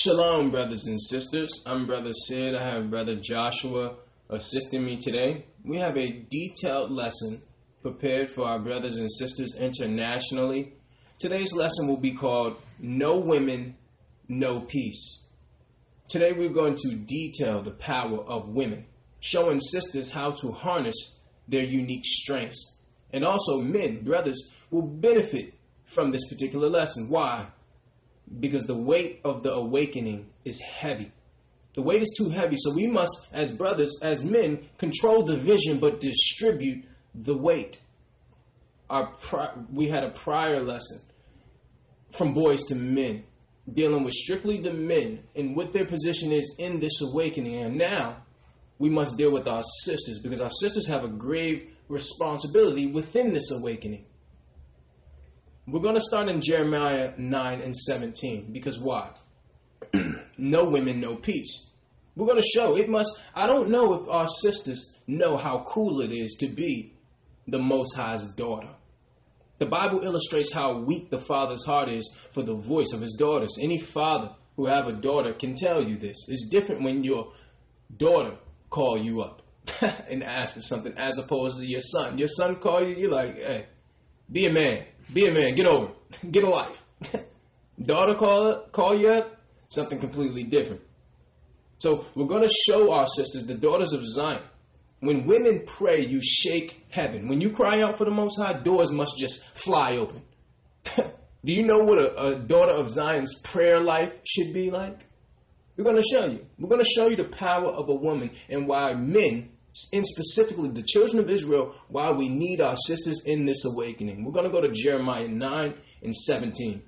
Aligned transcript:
Shalom, 0.00 0.52
brothers 0.52 0.86
and 0.86 1.00
sisters. 1.02 1.50
I'm 1.66 1.88
Brother 1.88 2.12
Sid. 2.12 2.54
I 2.54 2.62
have 2.62 2.88
Brother 2.88 3.16
Joshua 3.16 3.96
assisting 4.30 4.84
me 4.84 4.96
today. 4.96 5.46
We 5.64 5.78
have 5.78 5.96
a 5.96 6.24
detailed 6.30 6.92
lesson 6.92 7.42
prepared 7.82 8.30
for 8.30 8.46
our 8.46 8.60
brothers 8.60 8.96
and 8.98 9.10
sisters 9.10 9.56
internationally. 9.58 10.74
Today's 11.18 11.52
lesson 11.52 11.88
will 11.88 11.96
be 11.96 12.12
called 12.12 12.58
No 12.78 13.18
Women, 13.18 13.74
No 14.28 14.60
Peace. 14.60 15.24
Today 16.06 16.30
we're 16.30 16.50
going 16.50 16.76
to 16.76 16.94
detail 16.94 17.60
the 17.60 17.72
power 17.72 18.20
of 18.20 18.50
women, 18.50 18.86
showing 19.18 19.58
sisters 19.58 20.12
how 20.12 20.30
to 20.30 20.52
harness 20.52 21.18
their 21.48 21.64
unique 21.64 22.04
strengths. 22.04 22.82
And 23.12 23.24
also, 23.24 23.62
men, 23.62 24.04
brothers, 24.04 24.48
will 24.70 24.82
benefit 24.86 25.54
from 25.86 26.12
this 26.12 26.28
particular 26.28 26.70
lesson. 26.70 27.08
Why? 27.08 27.46
Because 28.40 28.64
the 28.64 28.76
weight 28.76 29.20
of 29.24 29.42
the 29.42 29.52
awakening 29.52 30.28
is 30.44 30.60
heavy. 30.60 31.12
The 31.74 31.82
weight 31.82 32.02
is 32.02 32.14
too 32.18 32.30
heavy, 32.30 32.56
so 32.58 32.74
we 32.74 32.86
must, 32.86 33.28
as 33.32 33.52
brothers, 33.52 33.98
as 34.02 34.24
men, 34.24 34.66
control 34.78 35.22
the 35.22 35.36
vision 35.36 35.78
but 35.78 36.00
distribute 36.00 36.84
the 37.14 37.36
weight. 37.36 37.78
Our 38.90 39.06
pri- 39.06 39.52
we 39.72 39.88
had 39.88 40.04
a 40.04 40.10
prior 40.10 40.60
lesson 40.60 41.00
from 42.10 42.32
boys 42.32 42.64
to 42.64 42.74
men, 42.74 43.24
dealing 43.72 44.02
with 44.02 44.14
strictly 44.14 44.58
the 44.58 44.72
men 44.72 45.20
and 45.36 45.54
what 45.54 45.72
their 45.72 45.84
position 45.84 46.32
is 46.32 46.56
in 46.58 46.78
this 46.78 47.00
awakening. 47.02 47.56
And 47.56 47.76
now 47.76 48.24
we 48.78 48.88
must 48.88 49.16
deal 49.16 49.30
with 49.30 49.46
our 49.46 49.62
sisters 49.82 50.18
because 50.20 50.40
our 50.40 50.50
sisters 50.50 50.86
have 50.86 51.04
a 51.04 51.08
grave 51.08 51.68
responsibility 51.88 52.86
within 52.86 53.32
this 53.32 53.50
awakening. 53.50 54.04
We're 55.70 55.80
going 55.80 55.96
to 55.96 56.00
start 56.00 56.30
in 56.30 56.40
Jeremiah 56.40 57.12
9 57.18 57.60
and 57.60 57.76
17 57.76 58.52
because 58.52 58.80
why? 58.80 59.10
no 60.38 60.64
women, 60.64 60.98
no 60.98 61.14
peace. 61.14 61.66
We're 62.16 62.26
going 62.26 62.40
to 62.40 62.48
show 62.54 62.74
it 62.74 62.88
must. 62.88 63.20
I 63.34 63.46
don't 63.46 63.68
know 63.68 63.92
if 64.00 64.08
our 64.08 64.26
sisters 64.26 64.98
know 65.06 65.36
how 65.36 65.64
cool 65.66 66.00
it 66.00 66.10
is 66.10 66.36
to 66.40 66.46
be 66.46 66.94
the 67.46 67.58
Most 67.58 67.96
High's 67.96 68.26
daughter. 68.34 68.70
The 69.58 69.66
Bible 69.66 70.00
illustrates 70.02 70.54
how 70.54 70.78
weak 70.78 71.10
the 71.10 71.18
father's 71.18 71.66
heart 71.66 71.90
is 71.90 72.16
for 72.30 72.42
the 72.42 72.54
voice 72.54 72.94
of 72.94 73.02
his 73.02 73.12
daughters. 73.18 73.58
Any 73.60 73.78
father 73.78 74.30
who 74.56 74.66
have 74.66 74.86
a 74.86 74.92
daughter 74.92 75.34
can 75.34 75.54
tell 75.54 75.86
you 75.86 75.96
this. 75.96 76.16
It's 76.28 76.48
different 76.48 76.82
when 76.82 77.04
your 77.04 77.32
daughter 77.94 78.38
call 78.70 78.96
you 78.96 79.20
up 79.20 79.42
and 80.08 80.22
ask 80.22 80.54
for 80.54 80.62
something 80.62 80.94
as 80.96 81.18
opposed 81.18 81.58
to 81.58 81.66
your 81.66 81.82
son. 81.82 82.16
Your 82.16 82.28
son 82.28 82.56
call 82.56 82.88
you, 82.88 82.96
you're 82.96 83.10
like, 83.10 83.36
hey, 83.36 83.66
be 84.32 84.46
a 84.46 84.52
man. 84.52 84.84
Be 85.12 85.26
a 85.26 85.32
man. 85.32 85.54
Get 85.54 85.66
over. 85.66 85.92
Get 86.30 86.44
a 86.44 86.50
life. 86.50 86.82
Daughter 87.82 88.14
call 88.14 88.48
up, 88.48 88.72
call 88.72 88.98
you 88.98 89.08
up. 89.08 89.36
Something 89.68 89.98
completely 89.98 90.44
different. 90.44 90.82
So 91.78 92.06
we're 92.14 92.26
going 92.26 92.42
to 92.42 92.54
show 92.66 92.92
our 92.92 93.06
sisters, 93.06 93.44
the 93.46 93.54
daughters 93.54 93.92
of 93.92 94.04
Zion. 94.04 94.42
When 95.00 95.26
women 95.26 95.62
pray, 95.64 96.04
you 96.04 96.20
shake 96.20 96.84
heaven. 96.90 97.28
When 97.28 97.40
you 97.40 97.50
cry 97.50 97.82
out 97.82 97.96
for 97.96 98.04
the 98.04 98.10
Most 98.10 98.36
High, 98.36 98.54
doors 98.54 98.90
must 98.90 99.16
just 99.16 99.44
fly 99.56 99.96
open. 99.96 100.22
Do 101.44 101.52
you 101.52 101.62
know 101.62 101.84
what 101.84 101.98
a, 101.98 102.20
a 102.20 102.38
daughter 102.40 102.72
of 102.72 102.90
Zion's 102.90 103.40
prayer 103.42 103.80
life 103.80 104.12
should 104.26 104.52
be 104.52 104.70
like? 104.70 104.98
We're 105.76 105.84
going 105.84 105.96
to 105.96 106.02
show 106.02 106.26
you. 106.26 106.44
We're 106.58 106.68
going 106.68 106.82
to 106.82 106.90
show 106.90 107.06
you 107.06 107.16
the 107.16 107.24
power 107.24 107.68
of 107.68 107.88
a 107.88 107.94
woman 107.94 108.32
and 108.48 108.66
why 108.66 108.94
men 108.94 109.50
and 109.92 110.06
specifically 110.06 110.70
the 110.70 110.82
children 110.82 111.18
of 111.18 111.30
Israel, 111.30 111.74
why 111.88 112.10
we 112.10 112.28
need 112.28 112.60
our 112.60 112.76
sisters 112.76 113.22
in 113.26 113.44
this 113.44 113.64
awakening. 113.64 114.24
We're 114.24 114.32
going 114.32 114.44
to 114.44 114.50
go 114.50 114.60
to 114.60 114.70
Jeremiah 114.72 115.28
9 115.28 115.74
and 116.02 116.14
17. 116.14 116.82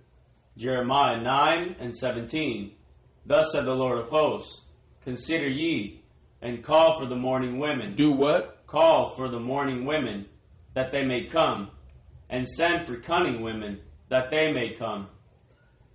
Jeremiah 0.56 1.20
9 1.20 1.76
and 1.80 1.94
17. 1.94 2.72
Thus 3.26 3.52
said 3.52 3.64
the 3.64 3.74
Lord 3.74 3.98
of 3.98 4.08
hosts 4.08 4.64
Consider 5.02 5.48
ye, 5.48 6.02
and 6.42 6.62
call 6.62 6.98
for 6.98 7.06
the 7.06 7.16
mourning 7.16 7.58
women. 7.58 7.94
Do 7.96 8.12
what? 8.12 8.66
Call 8.66 9.14
for 9.16 9.30
the 9.30 9.40
mourning 9.40 9.86
women, 9.86 10.26
that 10.74 10.92
they 10.92 11.02
may 11.04 11.24
come, 11.24 11.70
and 12.28 12.46
send 12.46 12.82
for 12.82 12.96
cunning 12.96 13.42
women, 13.42 13.80
that 14.10 14.30
they 14.30 14.52
may 14.52 14.74
come. 14.74 15.08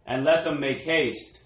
And 0.08 0.26
let 0.26 0.44
them 0.44 0.60
make 0.60 0.82
haste, 0.82 1.40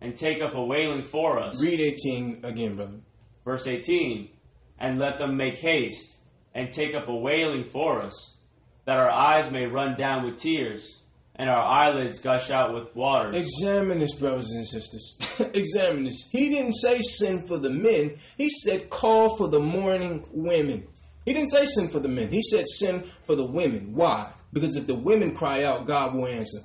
and 0.00 0.14
take 0.14 0.42
up 0.42 0.54
a 0.54 0.62
wailing 0.62 1.02
for 1.02 1.38
us. 1.38 1.62
Read 1.62 1.80
18 1.80 2.40
again, 2.44 2.76
brother. 2.76 3.00
Verse 3.44 3.66
18 3.66 4.30
and 4.78 4.98
let 4.98 5.18
them 5.18 5.36
make 5.36 5.58
haste 5.58 6.16
and 6.54 6.70
take 6.70 6.94
up 6.94 7.08
a 7.08 7.14
wailing 7.14 7.64
for 7.64 8.02
us, 8.02 8.36
that 8.84 8.98
our 8.98 9.10
eyes 9.10 9.50
may 9.50 9.66
run 9.66 9.96
down 9.96 10.24
with 10.24 10.38
tears 10.38 11.00
and 11.36 11.50
our 11.50 11.62
eyelids 11.62 12.18
gush 12.20 12.50
out 12.50 12.72
with 12.72 12.94
waters. 12.96 13.34
Examine 13.34 13.98
this, 13.98 14.14
brothers 14.14 14.50
and 14.52 14.66
sisters. 14.66 15.18
Examine 15.54 16.04
this. 16.04 16.28
He 16.30 16.48
didn't 16.48 16.72
say 16.72 17.02
sin 17.02 17.42
for 17.46 17.58
the 17.58 17.70
men, 17.70 18.18
he 18.36 18.48
said 18.48 18.90
call 18.90 19.36
for 19.36 19.48
the 19.48 19.60
mourning 19.60 20.26
women. 20.32 20.88
He 21.26 21.32
didn't 21.32 21.50
say 21.50 21.64
sin 21.66 21.88
for 21.88 22.00
the 22.00 22.08
men, 22.08 22.32
he 22.32 22.42
said 22.42 22.66
sin 22.66 23.04
for 23.24 23.36
the 23.36 23.44
women. 23.44 23.92
Why? 23.94 24.32
Because 24.52 24.76
if 24.76 24.86
the 24.86 24.94
women 24.94 25.34
cry 25.34 25.64
out, 25.64 25.86
God 25.86 26.14
will 26.14 26.26
answer. 26.26 26.60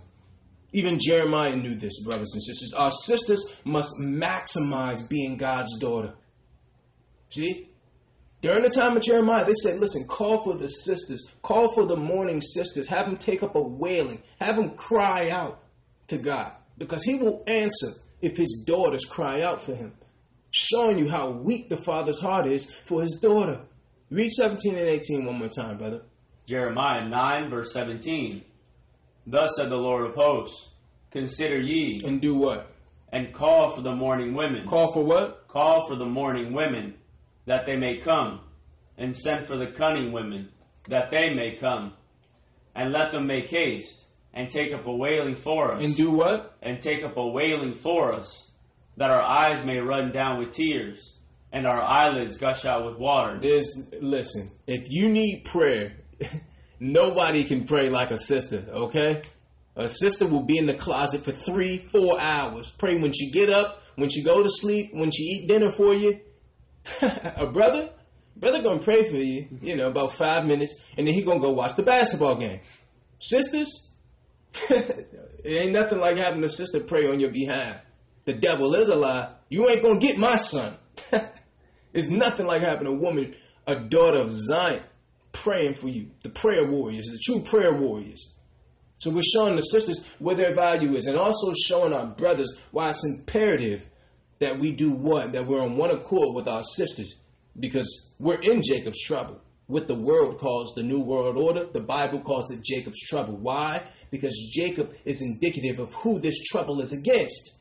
Even 0.71 0.99
Jeremiah 0.99 1.55
knew 1.55 1.75
this, 1.75 2.01
brothers 2.03 2.31
and 2.33 2.41
sisters. 2.41 2.73
Our 2.77 2.91
sisters 2.91 3.59
must 3.65 3.91
maximize 3.99 5.07
being 5.07 5.35
God's 5.35 5.77
daughter. 5.79 6.13
See? 7.29 7.70
During 8.41 8.63
the 8.63 8.69
time 8.69 8.97
of 8.97 9.03
Jeremiah, 9.03 9.45
they 9.45 9.53
said, 9.53 9.79
listen, 9.79 10.05
call 10.07 10.43
for 10.43 10.57
the 10.57 10.67
sisters, 10.67 11.23
call 11.43 11.71
for 11.73 11.85
the 11.85 11.95
mourning 11.95 12.41
sisters, 12.41 12.87
have 12.87 13.05
them 13.05 13.17
take 13.17 13.43
up 13.43 13.55
a 13.55 13.61
wailing, 13.61 14.23
have 14.39 14.55
them 14.55 14.71
cry 14.71 15.29
out 15.29 15.63
to 16.07 16.17
God, 16.17 16.51
because 16.77 17.03
he 17.03 17.15
will 17.15 17.43
answer 17.45 17.93
if 18.19 18.37
his 18.37 18.63
daughters 18.65 19.05
cry 19.05 19.41
out 19.41 19.61
for 19.61 19.75
him. 19.75 19.93
Showing 20.49 20.97
you 20.97 21.07
how 21.07 21.29
weak 21.29 21.69
the 21.69 21.77
father's 21.77 22.19
heart 22.19 22.47
is 22.47 22.69
for 22.69 23.01
his 23.01 23.19
daughter. 23.21 23.61
Read 24.09 24.29
17 24.29 24.75
and 24.75 24.89
18 24.89 25.25
one 25.25 25.37
more 25.37 25.47
time, 25.47 25.77
brother. 25.77 26.01
Jeremiah 26.47 27.07
9, 27.07 27.49
verse 27.49 27.71
17. 27.71 28.43
Thus 29.27 29.51
said 29.55 29.69
the 29.69 29.77
Lord 29.77 30.07
of 30.07 30.15
hosts, 30.15 30.69
Consider 31.11 31.61
ye. 31.61 32.01
And 32.03 32.19
do 32.19 32.35
what? 32.35 32.71
And 33.13 33.33
call 33.33 33.69
for 33.69 33.81
the 33.81 33.93
mourning 33.93 34.33
women. 34.33 34.67
Call 34.67 34.91
for 34.91 35.03
what? 35.03 35.47
Call 35.47 35.87
for 35.87 35.95
the 35.95 36.05
mourning 36.05 36.53
women 36.53 36.95
that 37.45 37.65
they 37.65 37.75
may 37.75 37.97
come, 37.97 38.41
and 38.97 39.15
send 39.15 39.47
for 39.47 39.57
the 39.57 39.67
cunning 39.67 40.11
women, 40.11 40.49
that 40.87 41.11
they 41.11 41.33
may 41.33 41.55
come, 41.55 41.93
and 42.75 42.91
let 42.91 43.11
them 43.11 43.27
make 43.27 43.49
haste, 43.49 44.05
and 44.33 44.49
take 44.49 44.73
up 44.73 44.85
a 44.85 44.95
wailing 44.95 45.35
for 45.35 45.73
us. 45.73 45.83
And 45.83 45.95
do 45.95 46.11
what? 46.11 46.57
And 46.61 46.79
take 46.79 47.03
up 47.03 47.17
a 47.17 47.27
wailing 47.27 47.75
for 47.75 48.13
us, 48.13 48.51
that 48.97 49.09
our 49.09 49.21
eyes 49.21 49.65
may 49.65 49.79
run 49.79 50.11
down 50.11 50.39
with 50.39 50.51
tears, 50.51 51.17
and 51.51 51.65
our 51.65 51.81
eyelids 51.81 52.37
gush 52.37 52.65
out 52.65 52.85
with 52.85 52.97
water. 52.97 53.39
There's, 53.39 53.89
listen, 53.99 54.51
if 54.67 54.89
you 54.89 55.09
need 55.09 55.43
prayer, 55.45 55.93
nobody 56.79 57.43
can 57.43 57.65
pray 57.65 57.89
like 57.89 58.11
a 58.11 58.17
sister, 58.17 58.65
okay? 58.69 59.21
A 59.75 59.89
sister 59.89 60.27
will 60.27 60.43
be 60.43 60.57
in 60.57 60.65
the 60.65 60.73
closet 60.73 61.23
for 61.23 61.31
three, 61.31 61.77
four 61.77 62.19
hours. 62.19 62.71
Pray 62.71 62.97
when 62.97 63.13
she 63.13 63.31
get 63.31 63.49
up, 63.49 63.81
when 63.95 64.09
she 64.09 64.23
go 64.23 64.43
to 64.43 64.49
sleep, 64.49 64.93
when 64.93 65.11
she 65.11 65.23
eat 65.23 65.47
dinner 65.47 65.71
for 65.71 65.93
you 65.93 66.19
a 67.01 67.47
brother, 67.47 67.89
brother 68.35 68.61
gonna 68.61 68.79
pray 68.79 69.03
for 69.03 69.15
you, 69.15 69.47
you 69.61 69.75
know, 69.75 69.87
about 69.87 70.11
five 70.13 70.45
minutes, 70.45 70.79
and 70.97 71.07
then 71.07 71.13
he 71.13 71.21
gonna 71.21 71.39
go 71.39 71.51
watch 71.51 71.75
the 71.75 71.83
basketball 71.83 72.35
game. 72.35 72.59
Sisters, 73.19 73.89
it 74.69 75.07
ain't 75.45 75.71
nothing 75.71 75.99
like 75.99 76.17
having 76.17 76.43
a 76.43 76.49
sister 76.49 76.79
pray 76.79 77.07
on 77.07 77.19
your 77.19 77.31
behalf. 77.31 77.85
The 78.25 78.33
devil 78.33 78.73
is 78.75 78.87
a 78.87 78.95
lie. 78.95 79.33
You 79.49 79.69
ain't 79.69 79.81
gonna 79.81 79.99
get 79.99 80.17
my 80.17 80.35
son. 80.35 80.75
it's 81.93 82.09
nothing 82.09 82.45
like 82.45 82.61
having 82.61 82.87
a 82.87 82.93
woman, 82.93 83.35
a 83.67 83.75
daughter 83.75 84.19
of 84.19 84.31
Zion, 84.31 84.83
praying 85.31 85.73
for 85.73 85.87
you. 85.87 86.11
The 86.23 86.29
prayer 86.29 86.65
warriors, 86.65 87.07
the 87.07 87.19
true 87.23 87.41
prayer 87.41 87.73
warriors. 87.73 88.35
So 88.99 89.09
we're 89.09 89.21
showing 89.23 89.55
the 89.55 89.61
sisters 89.61 90.07
where 90.19 90.35
their 90.35 90.53
value 90.53 90.95
is, 90.95 91.07
and 91.07 91.17
also 91.17 91.53
showing 91.53 91.93
our 91.93 92.05
brothers 92.05 92.59
why 92.69 92.89
it's 92.89 93.03
imperative 93.03 93.87
that 94.41 94.59
we 94.59 94.71
do 94.71 94.91
what? 94.91 95.33
That 95.33 95.47
we're 95.47 95.61
on 95.61 95.77
one 95.77 95.91
accord 95.91 96.35
with 96.35 96.47
our 96.47 96.63
sisters 96.63 97.15
because 97.57 98.11
we're 98.19 98.41
in 98.41 98.61
Jacob's 98.61 99.01
trouble. 99.01 99.39
What 99.67 99.87
the 99.87 99.95
world 99.95 100.39
calls 100.39 100.73
the 100.75 100.83
New 100.83 100.99
World 100.99 101.37
Order, 101.37 101.67
the 101.71 101.79
Bible 101.79 102.19
calls 102.19 102.51
it 102.51 102.63
Jacob's 102.63 102.99
trouble. 103.07 103.37
Why? 103.37 103.83
Because 104.09 104.37
Jacob 104.51 104.93
is 105.05 105.21
indicative 105.21 105.79
of 105.79 105.93
who 105.93 106.19
this 106.19 106.41
trouble 106.43 106.81
is 106.81 106.91
against. 106.91 107.59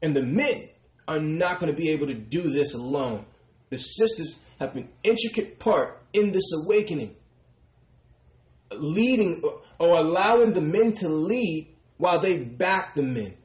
And 0.00 0.16
the 0.16 0.22
men 0.22 0.70
are 1.08 1.20
not 1.20 1.60
going 1.60 1.74
to 1.74 1.76
be 1.76 1.90
able 1.90 2.06
to 2.06 2.14
do 2.14 2.48
this 2.50 2.72
alone. 2.72 3.26
The 3.70 3.78
sisters 3.78 4.46
have 4.60 4.76
an 4.76 4.88
intricate 5.02 5.58
part 5.58 6.02
in 6.12 6.30
this 6.30 6.52
awakening, 6.64 7.16
leading 8.70 9.42
or 9.78 9.98
allowing 9.98 10.52
the 10.52 10.60
men 10.60 10.92
to 10.94 11.08
lead 11.08 11.74
while 11.96 12.20
they 12.20 12.38
back 12.38 12.94
the 12.94 13.02
men. 13.02 13.36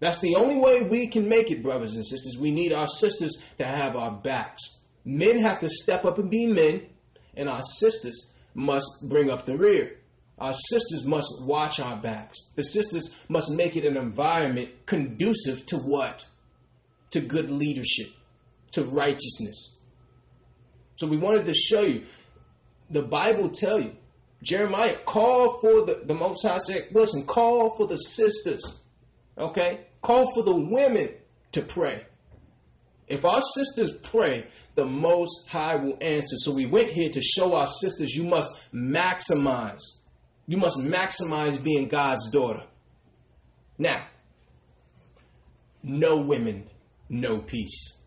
That's 0.00 0.20
the 0.20 0.36
only 0.36 0.56
way 0.56 0.82
we 0.82 1.08
can 1.08 1.28
make 1.28 1.50
it, 1.50 1.62
brothers 1.62 1.94
and 1.94 2.06
sisters. 2.06 2.38
We 2.38 2.50
need 2.50 2.72
our 2.72 2.86
sisters 2.86 3.42
to 3.58 3.64
have 3.64 3.96
our 3.96 4.12
backs. 4.12 4.62
Men 5.04 5.38
have 5.40 5.60
to 5.60 5.68
step 5.68 6.04
up 6.04 6.18
and 6.18 6.30
be 6.30 6.46
men, 6.46 6.82
and 7.36 7.48
our 7.48 7.62
sisters 7.62 8.32
must 8.54 9.08
bring 9.08 9.30
up 9.30 9.44
the 9.44 9.56
rear. 9.56 9.96
Our 10.38 10.52
sisters 10.52 11.04
must 11.04 11.42
watch 11.42 11.80
our 11.80 11.96
backs. 11.96 12.50
The 12.54 12.62
sisters 12.62 13.14
must 13.28 13.50
make 13.50 13.76
it 13.76 13.84
an 13.84 13.96
environment 13.96 14.70
conducive 14.86 15.66
to 15.66 15.76
what? 15.76 16.26
To 17.10 17.20
good 17.20 17.50
leadership, 17.50 18.08
to 18.72 18.84
righteousness. 18.84 19.80
So 20.94 21.06
we 21.06 21.16
wanted 21.16 21.46
to 21.46 21.54
show 21.54 21.82
you. 21.82 22.04
The 22.90 23.02
Bible 23.02 23.50
tell 23.50 23.80
you, 23.80 23.96
Jeremiah, 24.42 24.96
call 25.04 25.58
for 25.58 25.84
the, 25.84 26.02
the 26.04 26.14
Most 26.14 26.46
High 26.46 26.58
said, 26.58 26.88
listen, 26.92 27.24
call 27.26 27.76
for 27.76 27.86
the 27.86 27.96
sisters. 27.96 28.80
Okay? 29.36 29.87
Call 30.00 30.32
for 30.34 30.42
the 30.42 30.54
women 30.54 31.10
to 31.52 31.62
pray. 31.62 32.04
If 33.08 33.24
our 33.24 33.40
sisters 33.40 33.92
pray, 33.92 34.46
the 34.74 34.84
Most 34.84 35.48
High 35.48 35.76
will 35.76 35.96
answer. 36.00 36.36
So 36.38 36.54
we 36.54 36.66
went 36.66 36.90
here 36.90 37.10
to 37.10 37.20
show 37.20 37.54
our 37.54 37.66
sisters 37.66 38.14
you 38.14 38.24
must 38.24 38.72
maximize. 38.72 39.80
You 40.46 40.58
must 40.58 40.78
maximize 40.78 41.62
being 41.62 41.88
God's 41.88 42.30
daughter. 42.30 42.64
Now, 43.78 44.06
no 45.82 46.18
women, 46.18 46.68
no 47.08 47.38
peace. 47.38 47.98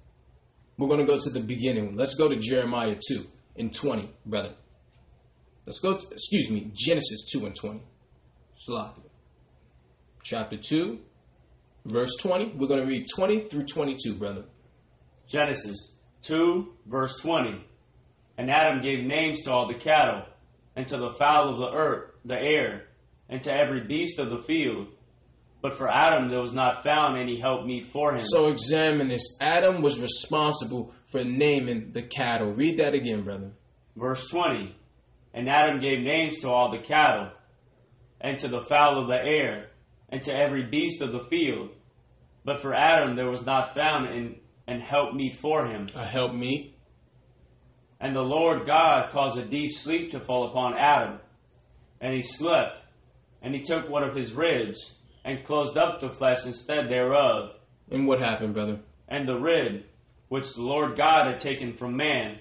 We're 0.78 0.88
going 0.88 1.00
to 1.00 1.06
go 1.06 1.18
to 1.18 1.30
the 1.30 1.40
beginning. 1.40 1.96
Let's 1.96 2.16
go 2.16 2.28
to 2.28 2.36
Jeremiah 2.36 2.98
2 3.08 3.26
and 3.58 3.74
20, 3.74 4.10
brother. 4.26 4.54
Let's 5.66 5.80
go 5.80 5.98
to, 5.98 6.08
excuse 6.12 6.50
me, 6.50 6.72
Genesis 6.74 7.30
2 7.32 7.46
and 7.46 7.56
20. 7.56 7.82
Slothia. 8.68 9.04
Chapter 10.24 10.58
2, 10.58 11.00
verse 11.86 12.16
20. 12.18 12.54
We're 12.56 12.68
going 12.68 12.82
to 12.82 12.88
read 12.88 13.06
20 13.14 13.50
through 13.50 13.66
22, 13.66 14.16
brother. 14.16 14.46
Genesis 15.28 15.96
2, 16.24 16.74
verse 16.86 17.20
20. 17.20 17.66
And 18.38 18.50
Adam 18.50 18.82
gave 18.82 19.04
names 19.04 19.42
to 19.42 19.52
all 19.52 19.68
the 19.68 19.80
cattle, 19.80 20.24
and 20.76 20.88
to 20.88 20.98
the 20.98 21.12
fowl 21.12 21.50
of 21.50 21.58
the 21.58 21.72
earth, 21.72 22.12
the 22.26 22.40
air, 22.40 22.86
and 23.30 23.42
to 23.44 23.56
every 23.56 23.82
beast 23.82 24.20
of 24.20 24.30
the 24.30 24.40
field. 24.40 24.88
But 25.62 25.76
for 25.76 25.92
Adam 25.92 26.30
there 26.30 26.42
was 26.42 26.54
not 26.54 26.84
found 26.84 27.20
any 27.20 27.40
help 27.40 27.66
meet 27.66 27.92
for 27.92 28.14
him. 28.14 28.20
So 28.20 28.50
examine 28.50 29.10
this. 29.10 29.38
Adam 29.42 29.82
was 29.82 30.00
responsible 30.00 30.94
for 31.12 31.24
naming 31.24 31.92
the 31.92 32.02
cattle. 32.02 32.52
Read 32.52 32.78
that 32.78 32.94
again, 32.94 33.22
brother. 33.24 33.52
Verse 33.96 34.28
20. 34.30 34.76
And 35.34 35.50
Adam 35.50 35.80
gave 35.80 36.00
names 36.00 36.40
to 36.40 36.50
all 36.50 36.72
the 36.72 36.80
cattle, 36.80 37.30
and 38.20 38.38
to 38.40 38.48
the 38.48 38.62
fowl 38.62 39.00
of 39.02 39.08
the 39.08 39.16
air, 39.16 39.71
and 40.12 40.22
to 40.24 40.36
every 40.36 40.64
beast 40.64 41.02
of 41.02 41.12
the 41.12 41.20
field. 41.20 41.70
But 42.44 42.60
for 42.60 42.74
Adam 42.74 43.16
there 43.16 43.30
was 43.30 43.46
not 43.46 43.74
found 43.74 44.08
an, 44.08 44.36
an 44.68 44.82
help 44.82 45.14
meet 45.14 45.36
for 45.36 45.66
him. 45.66 45.88
A 45.96 46.06
help 46.06 46.34
me. 46.34 46.76
And 48.00 48.16
the 48.16 48.22
Lord 48.22 48.66
God 48.66 49.12
caused 49.12 49.38
a 49.38 49.46
deep 49.46 49.74
sleep 49.74 50.12
to 50.12 50.20
fall 50.20 50.50
upon 50.50 50.74
Adam. 50.78 51.20
And 52.00 52.16
he 52.16 52.24
slept, 52.24 52.80
and 53.44 53.54
he 53.54 53.62
took 53.62 53.88
one 53.88 54.04
of 54.04 54.16
his 54.16 54.34
ribs, 54.34 54.96
and 55.24 55.46
closed 55.46 55.78
up 55.78 56.00
the 56.00 56.10
flesh 56.10 56.48
instead 56.48 56.90
thereof. 56.90 57.54
And 57.92 58.08
what 58.08 58.20
happened, 58.20 58.56
brother? 58.56 58.80
And 59.08 59.28
the 59.28 59.38
rib, 59.38 59.84
which 60.30 60.52
the 60.56 60.64
Lord 60.64 60.98
God 60.98 61.28
had 61.28 61.38
taken 61.38 61.74
from 61.74 61.96
man, 61.96 62.40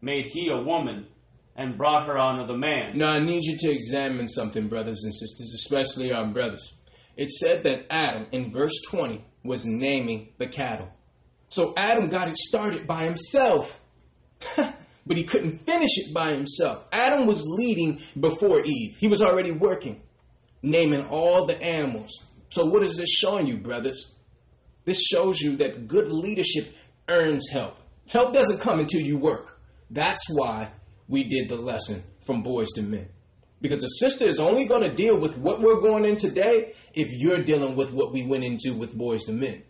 made 0.00 0.26
he 0.26 0.50
a 0.50 0.60
woman, 0.60 1.06
and 1.54 1.76
brought 1.76 2.06
her 2.08 2.18
unto 2.18 2.46
the 2.46 2.58
man. 2.58 2.98
Now 2.98 3.12
I 3.12 3.18
need 3.18 3.44
you 3.44 3.56
to 3.56 3.70
examine 3.70 4.26
something, 4.26 4.68
brothers 4.68 5.04
and 5.04 5.14
sisters, 5.14 5.52
especially 5.54 6.12
our 6.12 6.26
brothers. 6.26 6.77
It 7.18 7.30
said 7.30 7.64
that 7.64 7.86
Adam, 7.90 8.28
in 8.30 8.50
verse 8.50 8.80
20, 8.88 9.24
was 9.42 9.66
naming 9.66 10.28
the 10.38 10.46
cattle. 10.46 10.88
So 11.48 11.74
Adam 11.76 12.08
got 12.08 12.28
it 12.28 12.36
started 12.36 12.86
by 12.86 13.04
himself. 13.04 13.80
but 14.56 15.16
he 15.16 15.24
couldn't 15.24 15.58
finish 15.58 15.98
it 15.98 16.14
by 16.14 16.32
himself. 16.32 16.86
Adam 16.92 17.26
was 17.26 17.44
leading 17.48 18.00
before 18.18 18.60
Eve. 18.60 18.96
He 18.98 19.08
was 19.08 19.20
already 19.20 19.50
working, 19.50 20.00
naming 20.62 21.04
all 21.06 21.44
the 21.46 21.60
animals. 21.60 22.24
So 22.50 22.66
what 22.66 22.84
is 22.84 22.96
this 22.96 23.10
showing 23.10 23.48
you, 23.48 23.56
brothers? 23.56 24.14
This 24.84 25.02
shows 25.02 25.40
you 25.40 25.56
that 25.56 25.88
good 25.88 26.12
leadership 26.12 26.72
earns 27.08 27.48
help. 27.50 27.76
Help 28.06 28.32
doesn't 28.32 28.60
come 28.60 28.78
until 28.78 29.00
you 29.00 29.18
work. 29.18 29.60
That's 29.90 30.24
why 30.30 30.70
we 31.08 31.24
did 31.24 31.48
the 31.48 31.56
lesson 31.56 32.04
from 32.24 32.42
boys 32.42 32.68
to 32.76 32.82
men. 32.82 33.08
Because 33.60 33.82
a 33.82 33.88
sister 33.88 34.24
is 34.26 34.38
only 34.38 34.64
going 34.64 34.82
to 34.82 34.94
deal 34.94 35.18
with 35.18 35.36
what 35.36 35.60
we're 35.60 35.80
going 35.80 36.04
in 36.04 36.16
today 36.16 36.72
if 36.94 37.08
you're 37.10 37.42
dealing 37.42 37.74
with 37.74 37.92
what 37.92 38.12
we 38.12 38.24
went 38.24 38.44
into 38.44 38.72
with 38.72 38.96
boys 38.96 39.24
to 39.24 39.32
men. 39.32 39.64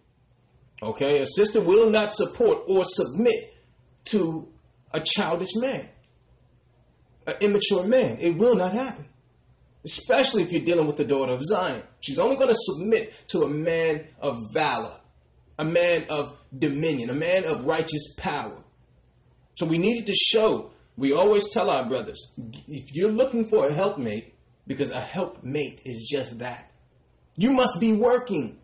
Okay? 0.83 1.21
A 1.21 1.27
sister 1.27 1.61
will 1.61 1.91
not 1.91 2.13
support 2.13 2.65
or 2.67 2.85
submit 2.85 3.55
to 4.07 4.49
a 4.93 5.01
childish 5.01 5.55
man, 5.57 5.89
an 7.27 7.35
immature 7.41 7.85
man. 7.85 8.19
It 8.21 8.37
will 8.37 8.57
not 8.57 8.73
happen. 8.73 9.07
Especially 9.85 10.43
if 10.43 10.53
you're 10.53 10.65
dealing 10.65 10.87
with 10.87 10.97
the 10.97 11.05
daughter 11.05 11.33
of 11.33 11.45
Zion. 11.45 11.83
She's 12.01 12.19
only 12.19 12.37
going 12.37 12.49
to 12.49 12.55
submit 12.57 13.13
to 13.29 13.43
a 13.43 13.49
man 13.49 14.07
of 14.21 14.37
valor, 14.53 14.99
a 15.59 15.65
man 15.65 16.07
of 16.11 16.37
dominion, 16.57 17.11
a 17.11 17.15
man 17.15 17.45
of 17.45 17.65
righteous 17.65 18.15
power. 18.17 18.63
So 19.55 19.67
we 19.67 19.79
needed 19.79 20.07
to 20.07 20.15
show, 20.15 20.73
we 20.99 21.13
always 21.13 21.49
tell 21.51 21.71
our 21.71 21.89
brothers, 21.89 22.35
if 22.67 22.93
you're 22.93 23.13
looking 23.13 23.45
for 23.45 23.69
a 23.69 23.73
helpmate, 23.73 24.35
because 24.67 24.91
a 24.91 25.01
helpmate 25.01 25.81
is 25.85 26.09
just 26.11 26.41
that, 26.41 26.73
you 27.37 27.53
must 27.53 27.79
be 27.81 27.93
working. 27.93 28.59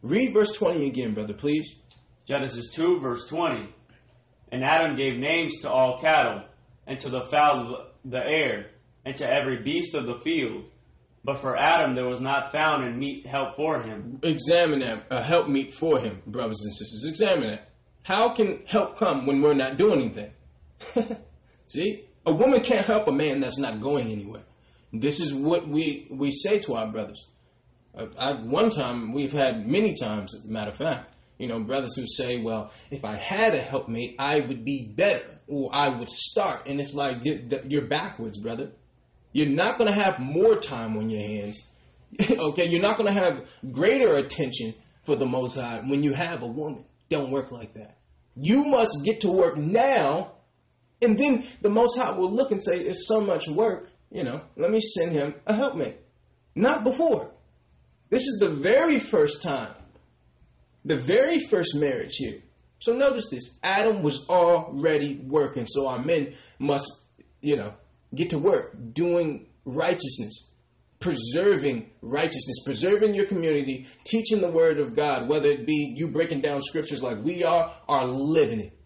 Read 0.00 0.32
verse 0.32 0.52
20 0.52 0.86
again, 0.86 1.12
brother, 1.12 1.34
please. 1.34 1.74
Genesis 2.24 2.70
2, 2.72 3.00
verse 3.00 3.26
20. 3.26 3.68
And 4.52 4.64
Adam 4.64 4.94
gave 4.94 5.18
names 5.18 5.60
to 5.62 5.70
all 5.70 5.98
cattle, 5.98 6.44
and 6.86 7.00
to 7.00 7.08
the 7.08 7.22
fowl 7.22 7.74
of 7.74 7.86
the 8.04 8.24
air, 8.24 8.70
and 9.04 9.16
to 9.16 9.26
every 9.26 9.60
beast 9.62 9.94
of 9.94 10.06
the 10.06 10.18
field. 10.18 10.66
But 11.24 11.40
for 11.40 11.56
Adam 11.56 11.96
there 11.96 12.06
was 12.08 12.20
not 12.20 12.52
found 12.52 12.86
in 12.86 12.96
meet 12.96 13.26
help 13.26 13.56
for 13.56 13.82
him. 13.82 14.20
Examine 14.22 14.78
that, 14.80 15.06
a 15.10 15.20
help 15.20 15.48
meet 15.48 15.74
for 15.74 15.98
him, 15.98 16.22
brothers 16.28 16.60
and 16.62 16.72
sisters. 16.72 17.06
Examine 17.08 17.50
that. 17.50 17.70
How 18.04 18.34
can 18.34 18.60
help 18.66 18.98
come 18.98 19.26
when 19.26 19.40
we're 19.40 19.54
not 19.54 19.78
doing 19.78 20.00
anything? 20.00 20.30
See? 21.66 22.04
A 22.26 22.34
woman 22.34 22.62
can't 22.62 22.86
help 22.86 23.06
a 23.08 23.12
man 23.12 23.40
that's 23.40 23.58
not 23.58 23.80
going 23.80 24.08
anywhere. 24.08 24.44
This 24.92 25.20
is 25.20 25.34
what 25.34 25.68
we, 25.68 26.06
we 26.10 26.30
say 26.30 26.58
to 26.60 26.74
our 26.74 26.90
brothers. 26.90 27.28
Uh, 27.96 28.06
I, 28.18 28.32
one 28.42 28.70
time, 28.70 29.12
we've 29.12 29.32
had 29.32 29.66
many 29.66 29.92
times, 29.92 30.34
matter 30.44 30.70
of 30.70 30.76
fact, 30.76 31.14
you 31.38 31.48
know, 31.48 31.60
brothers 31.60 31.96
who 31.96 32.06
say, 32.06 32.40
well, 32.40 32.72
if 32.90 33.04
I 33.04 33.16
had 33.16 33.54
a 33.54 33.60
helpmate, 33.60 34.16
I 34.18 34.40
would 34.40 34.64
be 34.64 34.92
better, 34.94 35.40
or 35.48 35.70
I 35.72 35.88
would 35.88 36.08
start. 36.08 36.66
And 36.66 36.80
it's 36.80 36.94
like, 36.94 37.18
you're 37.24 37.86
backwards, 37.86 38.38
brother. 38.38 38.72
You're 39.32 39.48
not 39.48 39.78
going 39.78 39.92
to 39.92 40.00
have 40.00 40.20
more 40.20 40.56
time 40.56 40.96
on 40.96 41.10
your 41.10 41.22
hands. 41.22 41.66
okay, 42.30 42.68
you're 42.68 42.82
not 42.82 42.96
going 42.96 43.12
to 43.12 43.20
have 43.20 43.46
greater 43.72 44.14
attention 44.14 44.74
for 45.02 45.16
the 45.16 45.26
Most 45.26 45.56
High 45.56 45.82
when 45.84 46.02
you 46.02 46.14
have 46.14 46.42
a 46.42 46.46
woman. 46.46 46.84
Don't 47.08 47.30
work 47.30 47.50
like 47.50 47.74
that. 47.74 47.96
You 48.36 48.64
must 48.64 49.04
get 49.04 49.22
to 49.22 49.30
work 49.30 49.56
now, 49.56 50.32
and 51.02 51.18
then 51.18 51.46
the 51.60 51.70
Most 51.70 51.98
High 51.98 52.12
will 52.12 52.30
look 52.30 52.50
and 52.50 52.62
say, 52.62 52.78
It's 52.78 53.06
so 53.06 53.20
much 53.20 53.48
work, 53.48 53.90
you 54.10 54.24
know, 54.24 54.42
let 54.56 54.70
me 54.70 54.80
send 54.80 55.12
him 55.12 55.34
a 55.46 55.54
helpmate. 55.54 55.96
Not 56.54 56.84
before. 56.84 57.30
This 58.10 58.22
is 58.22 58.38
the 58.38 58.50
very 58.50 58.98
first 58.98 59.42
time, 59.42 59.74
the 60.84 60.96
very 60.96 61.40
first 61.40 61.74
marriage 61.74 62.16
here. 62.16 62.40
So 62.78 62.96
notice 62.96 63.28
this 63.30 63.58
Adam 63.62 64.02
was 64.02 64.28
already 64.28 65.16
working, 65.16 65.66
so 65.66 65.88
our 65.88 65.98
men 65.98 66.34
must, 66.58 66.88
you 67.40 67.56
know, 67.56 67.74
get 68.14 68.30
to 68.30 68.38
work 68.38 68.76
doing 68.92 69.46
righteousness, 69.64 70.50
preserving 71.00 71.90
righteousness, 72.02 72.62
preserving 72.64 73.14
your 73.14 73.26
community, 73.26 73.86
teaching 74.04 74.40
the 74.40 74.50
word 74.50 74.78
of 74.78 74.94
God, 74.94 75.28
whether 75.28 75.48
it 75.48 75.66
be 75.66 75.94
you 75.96 76.08
breaking 76.08 76.42
down 76.42 76.60
scriptures 76.60 77.02
like 77.02 77.24
we 77.24 77.42
are, 77.42 77.74
or 77.88 78.06
living 78.06 78.60
it. 78.60 78.78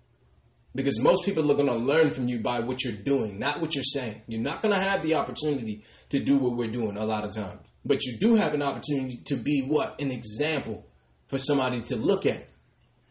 Because 0.79 1.01
most 1.01 1.25
people 1.25 1.51
are 1.51 1.57
going 1.57 1.67
to 1.67 1.77
learn 1.77 2.09
from 2.09 2.29
you 2.29 2.39
by 2.39 2.61
what 2.61 2.85
you're 2.85 3.03
doing, 3.03 3.41
not 3.41 3.61
what 3.61 3.75
you're 3.75 3.83
saying. 3.83 4.23
You're 4.29 4.41
not 4.41 4.63
going 4.63 4.73
to 4.73 4.81
have 4.81 5.03
the 5.03 5.15
opportunity 5.17 5.83
to 6.11 6.21
do 6.21 6.39
what 6.39 6.57
we're 6.57 6.71
doing 6.71 6.97
a 6.97 7.05
lot 7.05 7.25
of 7.25 7.35
times. 7.35 7.59
But 7.85 8.05
you 8.05 8.17
do 8.17 8.37
have 8.37 8.55
an 8.55 8.63
opportunity 8.63 9.21
to 9.25 9.35
be 9.35 9.63
what? 9.63 10.01
An 10.01 10.13
example 10.13 10.87
for 11.27 11.37
somebody 11.37 11.81
to 11.81 11.97
look 11.97 12.27
at. 12.27 12.47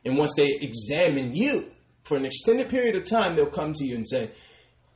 And 0.05 0.17
once 0.17 0.33
they 0.37 0.47
examine 0.61 1.35
you 1.35 1.69
for 2.03 2.15
an 2.15 2.23
extended 2.23 2.69
period 2.69 2.95
of 2.95 3.03
time, 3.03 3.33
they'll 3.33 3.47
come 3.47 3.73
to 3.73 3.85
you 3.85 3.95
and 3.95 4.07
say, 4.07 4.29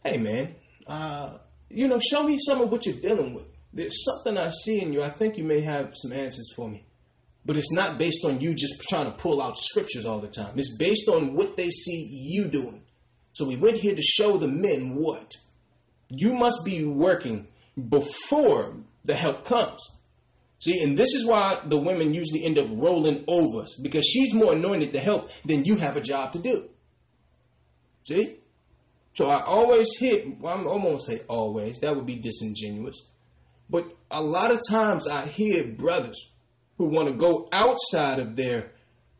hey, 0.06 0.18
man, 0.18 0.56
uh, 0.88 1.40
you 1.70 1.90
know, 1.90 2.00
show 2.00 2.24
me 2.24 2.38
some 2.40 2.62
of 2.62 2.72
what 2.72 2.86
you're 2.86 2.96
dealing 2.96 3.34
with. 3.34 3.48
There's 3.74 4.01
something 4.06 4.38
I 4.38 4.48
see 4.48 4.82
in 4.82 4.94
you. 4.94 5.04
I 5.04 5.10
think 5.10 5.38
you 5.38 5.44
may 5.44 5.60
have 5.60 5.92
some 5.94 6.13
answers 6.13 6.54
for 6.56 6.70
me. 6.70 6.86
But 7.45 7.57
it's 7.57 7.71
not 7.71 7.98
based 7.98 8.24
on 8.24 8.39
you 8.39 8.53
just 8.53 8.81
trying 8.88 9.05
to 9.05 9.17
pull 9.17 9.41
out 9.41 9.57
scriptures 9.57 10.05
all 10.05 10.19
the 10.19 10.27
time. 10.27 10.53
It's 10.57 10.77
based 10.77 11.10
on 11.10 11.33
what 11.33 11.57
they 11.57 11.69
see 11.69 12.07
you 12.12 12.45
doing. 12.45 12.83
So 13.33 13.48
we 13.48 13.57
went 13.57 13.77
here 13.77 13.95
to 13.95 14.01
show 14.01 14.38
the 14.38 14.48
men 14.48 14.95
what? 14.95 15.33
You 16.10 16.33
must 16.33 16.63
be 16.65 16.86
working 16.86 17.48
before 17.89 18.77
the 19.05 19.15
help 19.15 19.45
comes. 19.45 19.79
See, 20.60 20.79
and 20.83 20.95
this 20.95 21.15
is 21.15 21.25
why 21.25 21.62
the 21.65 21.77
women 21.77 22.13
usually 22.13 22.45
end 22.45 22.60
up 22.60 22.67
rolling 22.69 23.24
over 23.27 23.65
because 23.81 24.05
she's 24.05 24.33
more 24.33 24.53
anointed 24.53 24.91
to 24.91 25.00
help 25.00 25.31
than 25.43 25.65
you 25.65 25.77
have 25.77 25.98
a 25.98 26.01
job 26.01 26.33
to 26.33 26.39
do. 26.39 26.69
See? 28.03 28.38
So 29.13 29.27
I 29.27 29.43
always 29.43 29.88
hit, 29.98 30.39
well, 30.39 30.55
I'm 30.55 30.67
almost 30.67 31.07
say 31.07 31.21
always, 31.27 31.79
that 31.79 31.95
would 31.95 32.05
be 32.05 32.15
disingenuous. 32.15 33.07
But 33.69 33.86
a 34.12 34.21
lot 34.21 34.51
of 34.51 34.60
times 34.69 35.07
I 35.07 35.25
hear 35.25 35.65
brothers 35.65 36.30
who 36.81 36.88
want 36.88 37.07
to 37.07 37.13
go 37.13 37.47
outside 37.51 38.17
of 38.17 38.35
their 38.35 38.71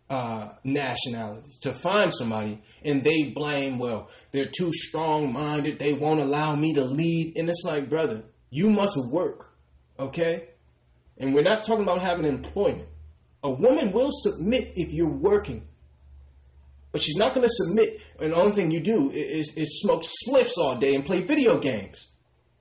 uh, 0.10 0.50
nationality 0.64 1.52
to 1.62 1.72
find 1.72 2.12
somebody 2.12 2.60
and 2.84 3.04
they 3.04 3.26
blame, 3.26 3.78
well, 3.78 4.10
they're 4.32 4.50
too 4.50 4.74
strong 4.74 5.32
minded, 5.32 5.78
they 5.78 5.94
won't 5.94 6.20
allow 6.20 6.56
me 6.56 6.74
to 6.74 6.84
lead. 6.84 7.38
And 7.38 7.48
it's 7.48 7.62
like, 7.64 7.88
brother, 7.88 8.24
you 8.50 8.72
must 8.72 8.98
work, 9.12 9.54
okay? 10.00 10.50
And 11.20 11.36
we're 11.36 11.44
not 11.44 11.64
talking 11.64 11.84
about 11.84 12.02
having 12.02 12.26
employment. 12.26 12.90
A 13.44 13.52
woman 13.52 13.92
will 13.92 14.10
submit 14.12 14.74
if 14.76 14.92
you're 14.92 15.08
working. 15.08 15.68
But 16.92 17.02
she's 17.02 17.16
not 17.16 17.36
going 17.36 17.48
to 17.48 17.54
submit, 17.54 18.02
and 18.20 18.32
the 18.32 18.36
only 18.36 18.54
thing 18.54 18.72
you 18.72 18.82
do 18.82 19.12
is, 19.12 19.56
is 19.56 19.82
smoke 19.82 20.02
spliffs 20.02 20.58
all 20.58 20.78
day 20.78 20.96
and 20.96 21.06
play 21.06 21.22
video 21.22 21.60
games. 21.60 22.10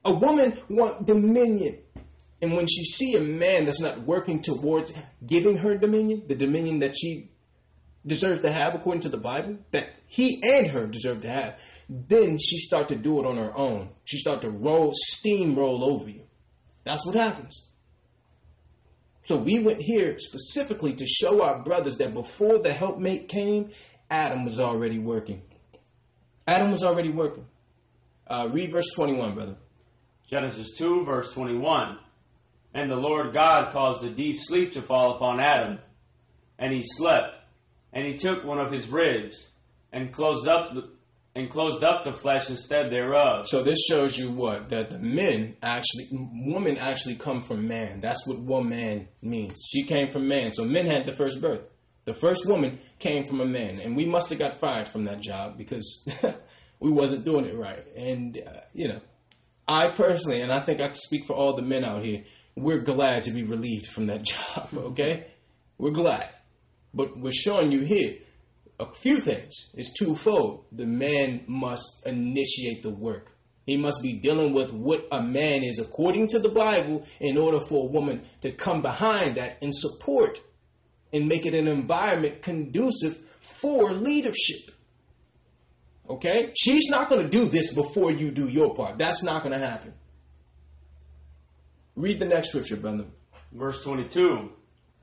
A 0.04 0.12
woman 0.12 0.58
want 0.68 1.06
dominion. 1.06 1.78
And 2.42 2.54
when 2.54 2.66
she 2.66 2.84
see 2.84 3.16
a 3.16 3.20
man 3.20 3.64
that's 3.64 3.80
not 3.80 4.00
working 4.00 4.40
towards 4.40 4.94
giving 5.24 5.58
her 5.58 5.76
dominion, 5.76 6.24
the 6.26 6.34
dominion 6.34 6.78
that 6.78 6.96
she 6.96 7.30
deserves 8.06 8.40
to 8.40 8.50
have 8.50 8.74
according 8.74 9.02
to 9.02 9.08
the 9.10 9.18
Bible, 9.18 9.58
that 9.72 9.88
he 10.06 10.42
and 10.42 10.68
her 10.68 10.86
deserve 10.86 11.20
to 11.20 11.30
have, 11.30 11.60
then 11.88 12.38
she 12.38 12.58
start 12.58 12.88
to 12.88 12.96
do 12.96 13.20
it 13.20 13.26
on 13.26 13.36
her 13.36 13.56
own. 13.56 13.90
She 14.04 14.18
start 14.18 14.40
to 14.42 14.50
roll, 14.50 14.92
steamroll 14.92 15.82
over 15.82 16.08
you. 16.08 16.24
That's 16.84 17.04
what 17.04 17.14
happens. 17.14 17.70
So 19.24 19.36
we 19.36 19.58
went 19.58 19.82
here 19.82 20.18
specifically 20.18 20.94
to 20.94 21.06
show 21.06 21.42
our 21.42 21.62
brothers 21.62 21.98
that 21.98 22.14
before 22.14 22.58
the 22.58 22.72
helpmate 22.72 23.28
came, 23.28 23.70
Adam 24.10 24.44
was 24.44 24.58
already 24.58 24.98
working. 24.98 25.42
Adam 26.48 26.70
was 26.70 26.82
already 26.82 27.10
working. 27.10 27.46
Uh, 28.26 28.48
read 28.50 28.72
verse 28.72 28.92
21, 28.96 29.34
brother. 29.34 29.56
Genesis 30.26 30.76
2, 30.76 31.04
verse 31.04 31.32
21. 31.34 31.98
And 32.72 32.90
the 32.90 32.96
Lord 32.96 33.32
God 33.32 33.72
caused 33.72 34.04
a 34.04 34.10
deep 34.10 34.36
sleep 34.38 34.72
to 34.72 34.82
fall 34.82 35.16
upon 35.16 35.40
Adam, 35.40 35.78
and 36.58 36.72
he 36.72 36.82
slept. 36.84 37.36
And 37.92 38.06
he 38.06 38.14
took 38.14 38.44
one 38.44 38.60
of 38.60 38.70
his 38.70 38.88
ribs, 38.88 39.48
and 39.92 40.12
closed 40.12 40.46
up 40.46 40.74
the, 40.74 40.88
and 41.34 41.48
closed 41.48 41.84
up 41.84 42.04
the 42.04 42.12
flesh 42.12 42.50
instead 42.50 42.90
thereof. 42.90 43.46
So 43.46 43.62
this 43.62 43.84
shows 43.88 44.18
you 44.18 44.30
what 44.30 44.68
that 44.70 44.90
the 44.90 44.98
men 44.98 45.56
actually, 45.62 46.08
woman 46.12 46.76
actually 46.76 47.16
come 47.16 47.42
from 47.42 47.68
man. 47.68 48.00
That's 48.00 48.26
what 48.26 48.40
woman 48.40 49.08
means. 49.22 49.60
She 49.68 49.84
came 49.84 50.10
from 50.10 50.28
man. 50.28 50.52
So 50.52 50.64
men 50.64 50.86
had 50.86 51.06
the 51.06 51.12
first 51.12 51.40
birth. 51.40 51.68
The 52.04 52.14
first 52.14 52.46
woman 52.46 52.80
came 52.98 53.22
from 53.22 53.40
a 53.40 53.46
man, 53.46 53.80
and 53.80 53.94
we 53.94 54.06
must 54.06 54.30
have 54.30 54.38
got 54.38 54.54
fired 54.54 54.88
from 54.88 55.04
that 55.04 55.20
job 55.20 55.56
because 55.56 56.08
we 56.80 56.90
wasn't 56.90 57.24
doing 57.24 57.44
it 57.44 57.56
right. 57.56 57.86
And 57.96 58.38
uh, 58.38 58.60
you 58.72 58.88
know, 58.88 59.00
I 59.68 59.90
personally, 59.94 60.40
and 60.40 60.50
I 60.52 60.60
think 60.60 60.80
I 60.80 60.86
can 60.86 60.96
speak 60.96 61.26
for 61.26 61.34
all 61.34 61.54
the 61.54 61.62
men 61.62 61.84
out 61.84 62.02
here, 62.02 62.24
we're 62.60 62.82
glad 62.82 63.24
to 63.24 63.30
be 63.30 63.44
relieved 63.44 63.86
from 63.86 64.06
that 64.06 64.22
job. 64.24 64.68
Okay, 64.72 65.26
we're 65.78 65.90
glad, 65.90 66.28
but 66.94 67.18
we're 67.18 67.32
showing 67.32 67.72
you 67.72 67.80
here 67.80 68.16
a 68.78 68.90
few 68.92 69.20
things. 69.20 69.70
It's 69.74 69.92
twofold. 69.92 70.64
The 70.72 70.86
man 70.86 71.44
must 71.46 72.06
initiate 72.06 72.82
the 72.82 72.90
work. 72.90 73.32
He 73.66 73.76
must 73.76 74.02
be 74.02 74.14
dealing 74.14 74.52
with 74.52 74.72
what 74.72 75.06
a 75.12 75.22
man 75.22 75.62
is 75.62 75.78
according 75.78 76.28
to 76.28 76.38
the 76.38 76.48
Bible 76.48 77.06
in 77.20 77.36
order 77.36 77.60
for 77.60 77.86
a 77.86 77.90
woman 77.90 78.22
to 78.40 78.50
come 78.50 78.82
behind 78.82 79.36
that 79.36 79.58
and 79.62 79.72
support 79.74 80.40
and 81.12 81.28
make 81.28 81.46
it 81.46 81.54
an 81.54 81.68
environment 81.68 82.42
conducive 82.42 83.18
for 83.38 83.92
leadership. 83.92 84.70
Okay? 86.08 86.52
She's 86.56 86.88
not 86.88 87.08
going 87.08 87.22
to 87.22 87.28
do 87.28 87.46
this 87.46 87.74
before 87.74 88.10
you 88.10 88.30
do 88.30 88.48
your 88.48 88.74
part. 88.74 88.98
That's 88.98 89.22
not 89.22 89.42
going 89.44 89.58
to 89.58 89.64
happen. 89.64 89.92
Read 92.00 92.18
the 92.18 92.24
next 92.24 92.48
scripture, 92.48 92.76
brother. 92.76 93.04
Verse 93.52 93.84
22. 93.84 94.48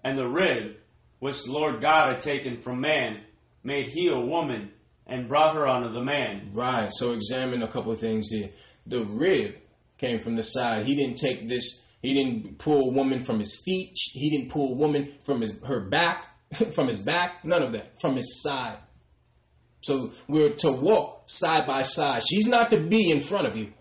And 0.03 0.17
the 0.17 0.27
rib, 0.27 0.77
which 1.19 1.43
the 1.43 1.51
Lord 1.51 1.79
God 1.79 2.09
had 2.09 2.19
taken 2.21 2.59
from 2.59 2.81
man, 2.81 3.21
made 3.63 3.89
he 3.89 4.07
a 4.07 4.19
woman, 4.19 4.71
and 5.05 5.27
brought 5.27 5.55
her 5.55 5.67
unto 5.67 5.93
the 5.93 6.03
man. 6.03 6.49
Right. 6.53 6.89
So 6.91 7.13
examine 7.13 7.61
a 7.61 7.67
couple 7.67 7.91
of 7.91 7.99
things 7.99 8.29
here. 8.29 8.49
The 8.87 9.05
rib 9.05 9.55
came 9.99 10.19
from 10.19 10.35
the 10.35 10.41
side. 10.41 10.85
He 10.85 10.95
didn't 10.95 11.17
take 11.17 11.47
this. 11.47 11.83
He 12.01 12.15
didn't 12.15 12.57
pull 12.57 12.89
a 12.89 12.91
woman 12.91 13.19
from 13.19 13.37
his 13.37 13.61
feet. 13.63 13.93
He 14.13 14.31
didn't 14.31 14.49
pull 14.49 14.71
a 14.71 14.75
woman 14.75 15.13
from 15.23 15.41
his 15.41 15.55
her 15.67 15.81
back, 15.81 16.25
from 16.73 16.87
his 16.87 16.99
back. 16.99 17.45
None 17.45 17.61
of 17.61 17.73
that. 17.73 18.01
From 18.01 18.15
his 18.15 18.41
side. 18.41 18.77
So 19.81 20.13
we're 20.27 20.49
to 20.49 20.71
walk 20.71 21.25
side 21.27 21.67
by 21.67 21.83
side. 21.83 22.23
She's 22.23 22.47
not 22.47 22.71
to 22.71 22.79
be 22.79 23.11
in 23.11 23.19
front 23.19 23.45
of 23.45 23.55
you. 23.55 23.73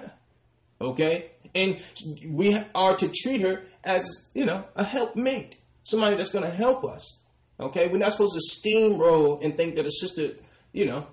okay? 0.80 1.31
And 1.54 1.80
we 2.26 2.58
are 2.74 2.96
to 2.96 3.08
treat 3.08 3.42
her 3.42 3.64
as, 3.84 4.30
you 4.34 4.44
know, 4.44 4.64
a 4.74 4.84
helpmate. 4.84 5.56
Somebody 5.82 6.16
that's 6.16 6.30
going 6.30 6.44
to 6.44 6.56
help 6.56 6.84
us. 6.84 7.20
Okay? 7.60 7.88
We're 7.88 7.98
not 7.98 8.12
supposed 8.12 8.34
to 8.34 8.68
steamroll 8.68 9.42
and 9.44 9.56
think 9.56 9.76
that 9.76 9.86
a 9.86 9.90
sister, 9.90 10.30
you 10.72 10.86
know, 10.86 11.06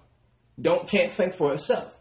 don't 0.62 0.88
can't 0.88 1.12
think 1.12 1.34
for 1.34 1.50
herself. 1.50 1.98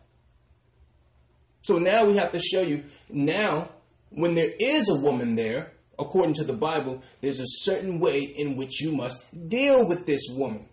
So 1.62 1.78
now 1.78 2.04
we 2.04 2.16
have 2.16 2.32
to 2.32 2.38
show 2.38 2.62
you 2.62 2.84
now 3.08 3.70
when 4.10 4.34
there 4.34 4.52
is 4.58 4.88
a 4.88 4.94
woman 4.94 5.34
there, 5.34 5.72
according 5.98 6.34
to 6.34 6.44
the 6.44 6.52
Bible, 6.52 7.02
there's 7.20 7.40
a 7.40 7.46
certain 7.46 7.98
way 8.00 8.22
in 8.22 8.56
which 8.56 8.80
you 8.80 8.92
must 8.92 9.48
deal 9.48 9.84
with 9.84 10.06
this 10.06 10.26
woman, 10.30 10.66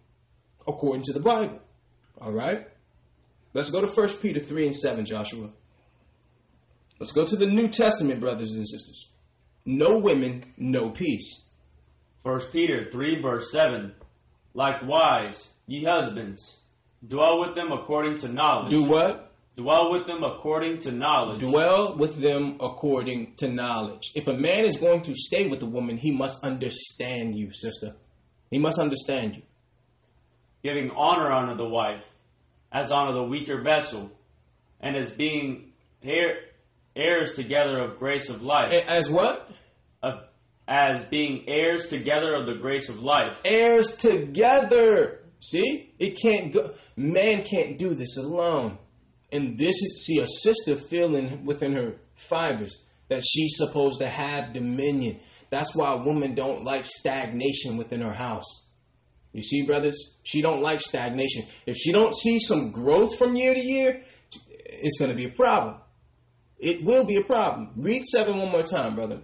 according 0.68 1.04
to 1.04 1.14
the 1.14 1.20
Bible. 1.20 1.60
All 2.22 2.32
right? 2.32 2.68
Let's 3.54 3.72
go 3.72 3.82
to 3.82 3.88
1 3.88 4.10
Peter 4.22 4.40
3 4.40 4.68
and 4.68 4.76
7, 4.76 5.06
Joshua. 5.06 5.50
Let's 7.00 7.12
go 7.12 7.26
to 7.26 7.36
the 7.36 7.46
New 7.46 7.68
Testament, 7.68 8.20
brothers 8.20 8.52
and 8.54 8.68
sisters. 8.68 9.10
No 9.66 9.98
women, 9.98 10.44
no 10.58 10.92
peace. 10.92 11.50
1 12.24 12.42
Peter 12.52 12.90
3, 12.92 13.22
verse 13.22 13.52
7. 13.52 13.94
Likewise, 14.54 15.50
ye 15.68 15.84
husbands, 15.84 16.62
dwell 17.06 17.42
with 17.42 17.56
them 17.56 17.72
according 17.72 18.20
to 18.20 18.30
knowledge. 18.30 18.72
Do 18.72 18.84
what? 18.84 19.34
Dwell 19.56 19.92
with 19.92 20.06
them 20.06 20.24
according 20.24 20.80
to 20.80 20.92
knowledge. 20.92 21.40
Dwell 21.40 21.96
with 21.98 22.22
them 22.22 22.58
according 22.60 23.36
to 23.36 23.50
knowledge. 23.50 24.12
If 24.16 24.28
a 24.28 24.34
man 24.34 24.66
is 24.66 24.78
going 24.78 25.02
to 25.04 25.16
stay 25.16 25.48
with 25.48 25.62
a 25.62 25.66
woman, 25.66 25.98
he 25.98 26.12
must 26.12 26.44
understand 26.44 27.38
you, 27.38 27.52
sister. 27.52 27.96
He 28.52 28.60
must 28.60 28.80
understand 28.80 29.36
you. 29.36 29.44
Giving 30.64 30.92
honor 30.92 31.32
unto 31.32 31.56
the 31.56 31.68
wife, 31.68 32.06
as 32.72 32.92
unto 32.92 33.14
the 33.14 33.24
weaker 33.24 33.62
vessel, 33.62 34.12
and 34.82 34.96
as 34.96 35.12
being 35.12 35.72
heir, 36.04 36.38
heirs 36.96 37.34
together 37.34 37.80
of 37.80 38.00
grace 38.00 38.30
of 38.30 38.42
life. 38.42 38.72
As 38.88 39.10
what? 39.10 39.50
Of, 40.02 40.24
as 40.68 41.06
being 41.06 41.44
heirs 41.48 41.90
together 41.90 42.36
of 42.36 42.46
the 42.46 42.56
grace 42.56 42.90
of 42.90 43.02
life. 43.02 43.42
Heirs 43.46 43.98
together. 43.98 45.20
See? 45.40 45.94
It 46.00 46.20
can't 46.22 46.54
go. 46.54 46.74
Man 46.96 47.44
can't 47.44 47.78
do 47.78 47.94
this 47.94 48.18
alone. 48.18 48.78
And 49.32 49.58
this 49.58 49.76
is, 49.76 50.06
see, 50.06 50.20
a 50.20 50.28
sister 50.28 50.76
feeling 50.76 51.46
within 51.46 51.74
her 51.74 51.96
fibers 52.16 52.84
that 53.10 53.24
she's 53.24 53.58
supposed 53.58 54.00
to 54.00 54.08
have 54.08 54.54
dominion. 54.54 55.20
That's 55.50 55.76
why 55.76 55.94
a 55.94 55.98
woman 55.98 56.36
don't 56.36 56.64
like 56.64 56.86
stagnation 56.86 57.78
within 57.78 58.02
her 58.02 58.14
house. 58.14 58.72
You 59.34 59.42
see, 59.42 59.66
brothers, 59.66 59.98
she 60.24 60.42
don't 60.42 60.62
like 60.62 60.80
stagnation. 60.80 61.44
If 61.66 61.76
she 61.76 61.92
don't 61.92 62.16
see 62.16 62.40
some 62.40 62.72
growth 62.72 63.18
from 63.18 63.36
year 63.36 63.54
to 63.54 63.60
year, 63.60 64.02
it's 64.66 64.98
going 64.98 65.12
to 65.12 65.18
be 65.18 65.26
a 65.26 65.30
problem. 65.30 65.76
It 66.60 66.84
will 66.84 67.04
be 67.04 67.18
a 67.18 67.24
problem. 67.24 67.72
Read 67.76 68.06
seven 68.06 68.38
one 68.38 68.52
more 68.52 68.64
time, 68.64 68.96
brother. 68.96 69.22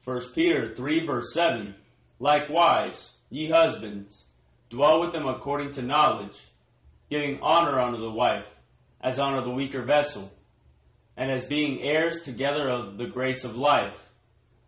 First 0.00 0.34
Peter 0.34 0.74
three 0.74 1.06
verse 1.06 1.32
seven. 1.32 1.74
Likewise, 2.18 3.12
ye 3.30 3.50
husbands, 3.50 4.24
dwell 4.70 5.00
with 5.00 5.12
them 5.12 5.26
according 5.26 5.72
to 5.72 5.82
knowledge, 5.82 6.38
giving 7.10 7.40
honor 7.40 7.80
unto 7.80 8.00
the 8.00 8.10
wife, 8.10 8.54
as 9.00 9.18
unto 9.18 9.42
the 9.42 9.54
weaker 9.54 9.82
vessel, 9.82 10.30
and 11.16 11.30
as 11.30 11.46
being 11.46 11.82
heirs 11.82 12.22
together 12.22 12.68
of 12.68 12.96
the 12.96 13.06
grace 13.06 13.44
of 13.44 13.56
life, 13.56 14.10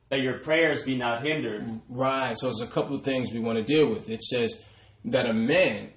that 0.09 0.21
your 0.21 0.39
prayers 0.41 0.83
be 0.83 0.97
not 0.97 1.25
hindered. 1.25 1.81
Right. 1.89 2.37
So 2.37 2.47
there's 2.47 2.61
a 2.61 2.73
couple 2.73 2.97
of 2.97 3.03
things 3.03 3.33
we 3.33 3.41
want 3.41 3.59
to 3.59 3.65
deal 3.65 3.89
with. 3.89 4.11
It 4.11 4.23
says 4.23 4.65
that 5.05 5.27
a 5.27 5.33
man 5.33 5.93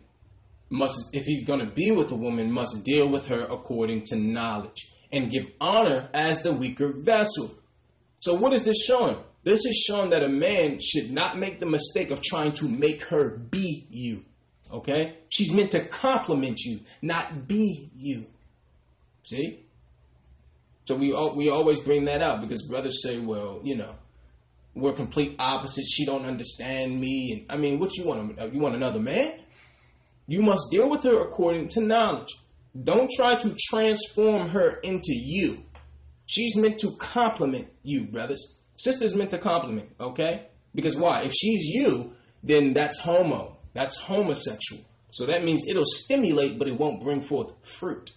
must, 0.70 1.00
if 1.14 1.26
he's 1.26 1.46
going 1.46 1.60
to 1.60 1.72
be 1.72 1.92
with 1.92 2.12
a 2.12 2.16
woman, 2.16 2.52
must 2.52 2.84
deal 2.86 3.10
with 3.10 3.28
her 3.28 3.42
according 3.46 4.04
to 4.06 4.16
knowledge 4.16 4.92
and 5.12 5.32
give 5.32 5.48
honor 5.60 6.10
as 6.14 6.44
the 6.44 6.52
weaker 6.52 6.94
vessel. 7.06 7.56
So 8.20 8.34
what 8.36 8.54
is 8.54 8.66
this 8.66 8.84
showing? 8.84 9.18
This 9.44 9.66
is 9.66 9.86
showing 9.88 10.10
that 10.10 10.24
a 10.24 10.30
man 10.30 10.80
should 10.82 11.12
not 11.12 11.38
make 11.38 11.60
the 11.60 11.66
mistake 11.66 12.12
of 12.12 12.22
trying 12.22 12.52
to 12.54 12.68
make 12.68 13.04
her 13.06 13.30
be 13.30 13.88
you. 13.90 14.26
Okay? 14.72 15.16
She's 15.30 15.54
meant 15.54 15.72
to 15.72 15.86
complement 15.86 16.60
you, 16.62 16.82
not 17.02 17.48
be 17.48 17.90
you. 17.96 18.26
See? 19.24 19.64
So 20.86 20.96
we 20.96 21.14
we 21.36 21.50
always 21.50 21.82
bring 21.82 22.06
that 22.06 22.22
up 22.22 22.42
because 22.42 22.64
brothers 22.64 23.04
say, 23.04 23.20
well, 23.20 23.60
you 23.64 23.76
know, 23.76 23.96
we're 24.74 24.94
complete 24.94 25.36
opposites. 25.38 25.94
She 25.94 26.06
don't 26.06 26.26
understand 26.26 27.00
me, 27.00 27.32
and 27.34 27.52
I 27.52 27.58
mean, 27.58 27.78
what 27.78 27.96
you 27.98 28.06
want? 28.06 28.38
You 28.54 28.60
want 28.60 28.76
another 28.76 29.00
man? 29.00 29.40
You 30.28 30.42
must 30.42 30.68
deal 30.72 30.90
with 30.90 31.04
her 31.04 31.22
according 31.22 31.70
to 31.70 31.82
knowledge. 31.82 32.30
Don't 32.84 33.10
try 33.10 33.36
to 33.36 33.56
transform 33.70 34.50
her 34.50 34.80
into 34.84 35.14
you. 35.14 35.64
She's 36.26 36.56
meant 36.56 36.80
to 36.80 36.92
complement 36.98 37.68
you, 37.84 38.06
brothers. 38.06 38.60
Sister's 38.76 39.16
meant 39.16 39.32
to 39.32 39.38
complement, 39.38 39.90
okay? 40.00 40.48
Because 40.76 40.96
why? 40.96 41.22
If 41.22 41.34
she's 41.34 41.64
you, 41.66 42.14
then 42.44 42.74
that's 42.74 43.00
homo. 43.00 43.58
That's 43.74 44.00
homosexual. 44.00 44.84
So 45.10 45.26
that 45.26 45.44
means 45.44 45.68
it'll 45.68 45.86
stimulate, 45.86 46.60
but 46.60 46.68
it 46.68 46.78
won't 46.78 47.02
bring 47.02 47.22
forth 47.22 47.54
fruit. 47.66 48.12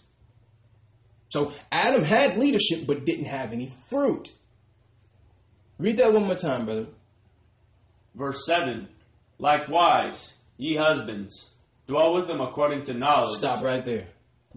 So 1.29 1.53
Adam 1.71 2.03
had 2.03 2.37
leadership, 2.37 2.87
but 2.87 3.07
didn't 3.07 3.27
have 3.27 3.53
any 3.53 3.73
fruit. 3.89 4.29
Read 5.79 5.97
that 5.99 6.13
one 6.13 6.25
more 6.25 6.35
time, 6.35 6.67
brother. 6.67 6.89
Verse 8.15 8.45
7 8.47 8.89
Likewise, 9.39 10.35
ye 10.59 10.77
husbands, 10.77 11.55
dwell 11.87 12.15
with 12.15 12.27
them 12.27 12.41
according 12.41 12.83
to 12.85 12.95
knowledge. 12.95 13.39
Stop 13.39 13.65
right 13.65 13.83
there. 13.85 14.09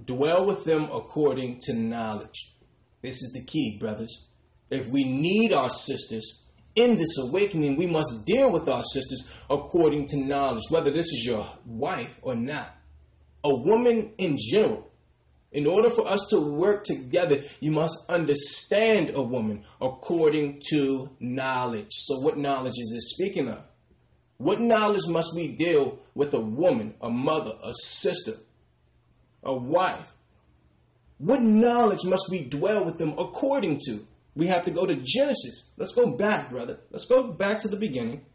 Dwell 0.02 0.46
with 0.46 0.64
them 0.66 0.86
according 0.86 1.60
to 1.64 1.74
knowledge. 1.74 2.56
This 3.02 3.22
is 3.22 3.32
the 3.34 3.46
key, 3.46 3.78
brothers. 3.80 4.28
If 4.70 4.90
we 4.90 5.04
need 5.04 5.54
our 5.54 5.70
sisters 5.70 6.44
in 6.76 6.98
this 6.98 7.18
awakening, 7.20 7.76
we 7.76 7.86
must 7.86 8.26
deal 8.26 8.52
with 8.52 8.68
our 8.68 8.84
sisters 8.84 9.32
according 9.50 10.08
to 10.08 10.18
knowledge, 10.18 10.64
whether 10.70 10.90
this 10.90 11.06
is 11.06 11.24
your 11.26 11.48
wife 11.66 12.18
or 12.22 12.36
not. 12.36 12.76
A 13.44 13.54
woman 13.54 14.14
in 14.18 14.38
general. 14.40 14.90
In 15.52 15.68
order 15.68 15.92
for 15.92 16.08
us 16.08 16.26
to 16.32 16.40
work 16.40 16.84
together, 16.84 17.44
you 17.60 17.70
must 17.70 18.10
understand 18.10 19.12
a 19.14 19.22
woman 19.22 19.64
according 19.80 20.62
to 20.70 21.12
knowledge. 21.20 21.92
So, 21.92 22.20
what 22.22 22.40
knowledge 22.40 22.74
is 22.80 22.92
this 22.92 23.12
speaking 23.12 23.50
of? 23.50 23.64
What 24.38 24.60
knowledge 24.60 25.08
must 25.08 25.36
we 25.36 25.50
deal 25.50 26.00
with 26.16 26.34
a 26.34 26.40
woman, 26.40 26.96
a 27.02 27.10
mother, 27.12 27.52
a 27.64 27.74
sister, 27.84 28.34
a 29.44 29.54
wife? 29.54 30.14
What 31.18 31.42
knowledge 31.42 32.06
must 32.06 32.28
we 32.30 32.44
dwell 32.44 32.84
with 32.84 32.98
them 32.98 33.14
according 33.18 33.80
to? 33.86 34.00
We 34.36 34.48
have 34.48 34.66
to 34.66 34.72
go 34.72 34.86
to 34.86 34.96
Genesis. 34.96 35.72
Let's 35.78 35.94
go 35.94 36.12
back, 36.12 36.50
brother. 36.50 36.80
Let's 36.90 37.06
go 37.06 37.32
back 37.32 37.60
to 37.60 37.68
the 37.68 37.78
beginning 37.78 38.26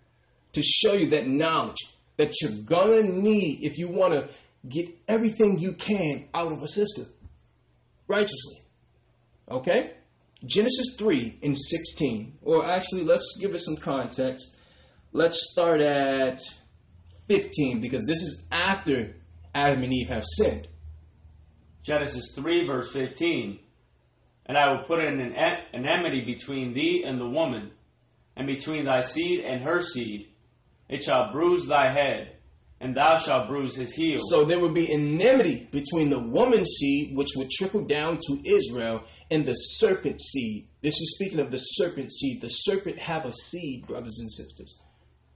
to 0.52 0.62
show 0.62 0.92
you 0.92 1.08
that 1.08 1.26
knowledge 1.26 1.76
that 2.16 2.40
you're 2.40 2.62
gonna 2.64 3.02
need 3.02 3.64
if 3.64 3.78
you 3.78 3.88
want 3.88 4.14
to 4.14 4.28
get 4.68 4.88
everything 5.06 5.58
you 5.58 5.72
can 5.72 6.28
out 6.34 6.52
of 6.52 6.62
a 6.62 6.68
sister 6.68 7.06
righteously. 8.06 8.62
Okay? 9.50 9.92
Genesis 10.44 10.96
3 10.98 11.38
and 11.42 11.56
16. 11.56 12.38
Or 12.42 12.64
actually, 12.64 13.04
let's 13.04 13.38
give 13.40 13.54
it 13.54 13.60
some 13.60 13.76
context. 13.76 14.56
Let's 15.12 15.50
start 15.52 15.80
at 15.80 16.40
15 17.28 17.80
because 17.80 18.04
this 18.06 18.22
is 18.22 18.48
after 18.52 19.14
Adam 19.54 19.82
and 19.82 19.92
Eve 19.92 20.08
have 20.08 20.24
sinned. 20.24 20.68
Genesis 21.88 22.33
3, 22.35 22.66
verse 22.66 22.92
15. 22.92 23.59
And 24.47 24.57
I 24.59 24.71
will 24.71 24.85
put 24.85 25.00
an 25.00 25.21
enmity 25.75 26.25
between 26.25 26.75
thee 26.75 27.02
and 27.07 27.18
the 27.18 27.28
woman, 27.28 27.71
and 28.37 28.47
between 28.47 28.85
thy 28.85 29.00
seed 29.00 29.45
and 29.45 29.62
her 29.62 29.80
seed. 29.83 30.28
It 30.88 31.02
shall 31.02 31.33
bruise 31.33 31.66
thy 31.66 31.90
head, 31.92 32.37
and 32.80 32.95
thou 32.95 33.16
shalt 33.16 33.49
bruise 33.49 33.75
his 33.76 33.95
heel. 33.95 34.18
So 34.18 34.45
there 34.45 34.61
would 34.61 34.75
be 34.75 34.92
enmity 34.92 35.68
between 35.71 36.11
the 36.11 36.18
woman's 36.18 36.68
seed, 36.78 37.16
which 37.16 37.30
would 37.37 37.50
trickle 37.50 37.85
down 37.85 38.18
to 38.18 38.42
Israel, 38.45 39.04
and 39.30 39.45
the 39.45 39.54
serpent 39.54 40.21
seed. 40.21 40.68
This 40.83 40.95
is 40.95 41.16
speaking 41.16 41.40
of 41.40 41.50
the 41.50 41.59
serpent 41.59 42.12
seed. 42.12 42.40
The 42.40 42.49
serpent 42.49 42.99
have 42.99 43.25
a 43.25 43.33
seed, 43.33 43.87
brothers 43.87 44.18
and 44.21 44.30
sisters. 44.30 44.78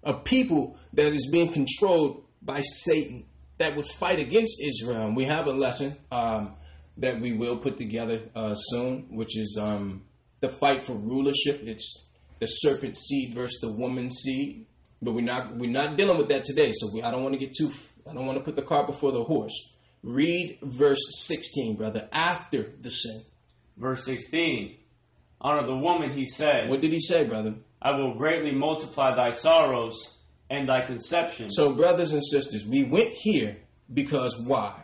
A 0.04 0.14
people 0.14 0.78
that 0.92 1.08
is 1.08 1.28
being 1.30 1.52
controlled 1.52 2.24
by 2.40 2.60
Satan 2.60 3.24
that 3.62 3.76
would 3.76 3.86
fight 3.86 4.18
against 4.18 4.60
Israel. 4.60 5.06
And 5.06 5.16
we 5.16 5.24
have 5.24 5.46
a 5.46 5.52
lesson 5.52 5.96
um, 6.10 6.56
that 6.96 7.20
we 7.20 7.32
will 7.32 7.58
put 7.58 7.76
together 7.76 8.22
uh, 8.34 8.54
soon, 8.54 9.06
which 9.10 9.38
is 9.38 9.56
um, 9.60 10.02
the 10.40 10.48
fight 10.48 10.82
for 10.82 10.94
rulership. 10.94 11.62
It's 11.62 12.08
the 12.40 12.46
serpent 12.46 12.96
seed 12.96 13.34
versus 13.34 13.60
the 13.60 13.72
woman 13.72 14.10
seed. 14.10 14.66
But 15.00 15.12
we're 15.14 15.24
not 15.24 15.56
we're 15.56 15.70
not 15.70 15.96
dealing 15.96 16.18
with 16.18 16.28
that 16.28 16.44
today. 16.44 16.72
So 16.74 16.90
we, 16.92 17.02
I 17.02 17.10
don't 17.12 17.22
want 17.22 17.34
to 17.34 17.38
get 17.38 17.54
too. 17.54 17.72
I 18.08 18.12
don't 18.14 18.26
want 18.26 18.38
to 18.38 18.44
put 18.44 18.56
the 18.56 18.62
cart 18.62 18.86
before 18.88 19.12
the 19.12 19.22
horse. 19.22 19.74
Read 20.02 20.58
verse 20.62 21.04
16, 21.26 21.76
brother, 21.76 22.08
after 22.12 22.72
the 22.80 22.90
sin. 22.90 23.22
Verse 23.76 24.04
16. 24.04 24.76
Honor 25.40 25.66
the 25.66 25.76
woman, 25.76 26.12
he 26.12 26.26
said. 26.26 26.68
What 26.68 26.80
did 26.80 26.92
he 26.92 26.98
say, 26.98 27.26
brother? 27.26 27.54
I 27.80 27.92
will 27.92 28.14
greatly 28.14 28.52
multiply 28.52 29.14
thy 29.14 29.30
sorrows 29.30 30.18
and 30.52 30.68
thy 30.68 30.84
conception. 30.84 31.48
So, 31.50 31.74
brothers 31.74 32.12
and 32.12 32.22
sisters, 32.22 32.66
we 32.66 32.84
went 32.84 33.08
here 33.14 33.56
because 33.92 34.38
why? 34.38 34.82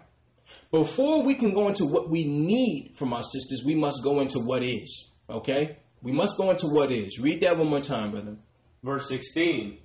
Before 0.71 1.23
we 1.23 1.35
can 1.35 1.53
go 1.53 1.69
into 1.69 1.85
what 1.85 2.09
we 2.09 2.25
need 2.25 2.93
from 2.97 3.13
our 3.13 3.23
sisters, 3.23 3.65
we 3.67 3.75
must 3.75 4.03
go 4.03 4.21
into 4.21 4.39
what 4.39 4.63
is. 4.63 5.11
Okay? 5.29 5.77
We 6.01 6.11
must 6.11 6.39
go 6.39 6.51
into 6.51 6.69
what 6.69 6.91
is. 6.91 7.21
Read 7.21 7.43
that 7.43 7.59
one 7.59 7.69
more 7.69 7.83
time, 7.83 8.13
brother. 8.13 8.37
Verse 8.83 9.09
16 9.11 9.79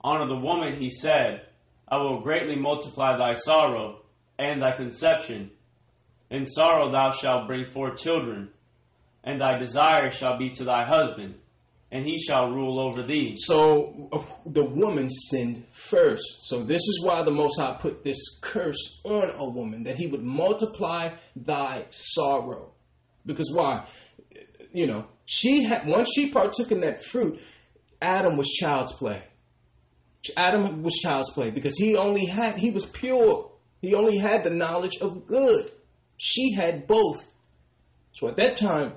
Honor 0.00 0.26
the 0.28 0.36
woman, 0.36 0.76
he 0.76 0.88
said, 0.88 1.42
I 1.86 1.98
will 1.98 2.22
greatly 2.22 2.56
multiply 2.56 3.18
thy 3.18 3.34
sorrow 3.34 4.00
and 4.38 4.62
thy 4.62 4.74
conception. 4.76 5.50
In 6.30 6.46
sorrow 6.46 6.90
thou 6.90 7.10
shalt 7.10 7.46
bring 7.46 7.66
forth 7.66 8.00
children, 8.00 8.48
and 9.22 9.42
thy 9.42 9.58
desire 9.58 10.10
shall 10.10 10.38
be 10.38 10.50
to 10.50 10.64
thy 10.64 10.86
husband, 10.86 11.34
and 11.90 12.04
he 12.04 12.18
shall 12.18 12.50
rule 12.50 12.78
over 12.78 13.02
thee. 13.02 13.34
So 13.36 14.10
the 14.44 14.64
woman 14.64 15.08
sinned 15.08 15.64
first. 15.70 16.46
So 16.46 16.62
this 16.62 16.82
is 16.82 17.02
why 17.02 17.22
the 17.22 17.30
Most 17.30 17.60
High 17.60 17.76
put 17.80 18.04
this 18.04 18.38
curse 18.40 19.00
on 19.04 19.30
a 19.30 19.48
woman 19.48 19.84
that 19.84 19.96
he 19.96 20.06
would 20.06 20.22
multiply 20.22 21.14
thy 21.34 21.86
sorrow. 21.90 22.72
Because 23.24 23.50
why? 23.54 23.86
You 24.72 24.86
know, 24.86 25.06
she 25.24 25.64
had 25.64 25.86
once 25.86 26.10
she 26.14 26.30
partook 26.30 26.72
in 26.72 26.80
that 26.80 27.02
fruit, 27.02 27.40
Adam 28.02 28.36
was 28.36 28.48
child's 28.48 28.92
play. 28.92 29.22
Adam 30.36 30.82
was 30.82 30.94
child's 30.94 31.30
play 31.30 31.50
because 31.50 31.76
he 31.76 31.96
only 31.96 32.26
had 32.26 32.56
he 32.56 32.70
was 32.70 32.84
pure. 32.84 33.50
He 33.80 33.94
only 33.94 34.18
had 34.18 34.44
the 34.44 34.50
knowledge 34.50 34.98
of 35.00 35.26
good. 35.26 35.70
She 36.18 36.52
had 36.52 36.86
both. 36.86 37.26
So 38.12 38.28
at 38.28 38.36
that 38.36 38.56
time, 38.56 38.94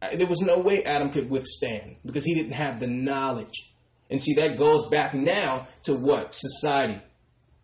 there 0.00 0.26
was 0.26 0.40
no 0.40 0.58
way 0.58 0.84
Adam 0.84 1.10
could 1.10 1.30
withstand 1.30 1.96
because 2.04 2.24
he 2.24 2.34
didn't 2.34 2.52
have 2.52 2.80
the 2.80 2.86
knowledge. 2.86 3.72
And 4.10 4.20
see, 4.20 4.34
that 4.34 4.56
goes 4.56 4.88
back 4.88 5.14
now 5.14 5.66
to 5.84 5.94
what? 5.94 6.34
Society. 6.34 7.00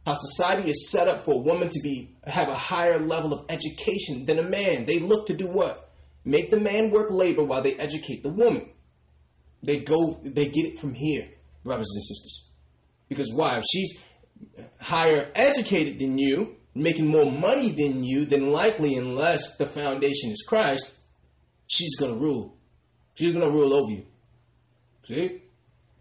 How 0.07 0.15
society 0.15 0.69
is 0.69 0.91
set 0.91 1.07
up 1.07 1.21
for 1.21 1.35
a 1.35 1.43
woman 1.43 1.69
to 1.69 1.81
be 1.81 2.17
have 2.25 2.49
a 2.49 2.57
higher 2.57 2.99
level 2.99 3.33
of 3.33 3.45
education 3.49 4.27
than 4.27 4.39
a 4.39 4.43
man. 4.43 4.85
They 4.85 4.99
look 4.99 5.27
to 5.29 5.35
do 5.35 5.47
what? 5.47 5.91
Make 6.25 6.51
the 6.51 6.61
man 6.61 6.91
work 6.91 7.11
labor 7.11 7.45
while 7.45 7.63
they 7.63 7.75
educate 7.75 8.23
the 8.23 8.31
woman. 8.31 8.69
They 9.63 9.81
go 9.81 10.19
they 10.25 10.47
get 10.47 10.67
it 10.67 10.79
from 10.81 10.95
here, 10.95 11.29
brothers 11.63 11.91
and 11.95 12.03
sisters. 12.03 12.51
Because 13.09 13.33
why? 13.33 13.59
If 13.59 13.65
she's 13.73 14.03
higher 14.81 15.31
educated 15.37 16.01
than 16.01 16.19
you, 16.19 16.57
making 16.75 17.07
more 17.07 17.31
money 17.31 17.71
than 17.71 18.03
you, 18.03 18.25
then 18.25 18.51
likely 18.51 18.95
unless 18.97 19.57
the 19.57 19.67
foundation 19.67 20.31
is 20.33 20.45
Christ, 20.49 21.02
she's 21.73 21.97
going 21.97 22.13
to 22.13 22.21
rule. 22.21 22.57
She's 23.15 23.35
going 23.35 23.47
to 23.47 23.53
rule 23.53 23.73
over 23.73 23.91
you. 23.91 24.07
See? 25.05 25.43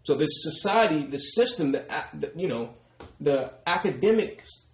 So 0.04 0.14
this 0.14 0.42
society, 0.42 1.06
the 1.06 1.18
system, 1.18 1.72
the, 1.72 1.86
the 2.14 2.32
you 2.36 2.48
know, 2.48 2.74
the 3.20 3.52
academics 3.66 4.66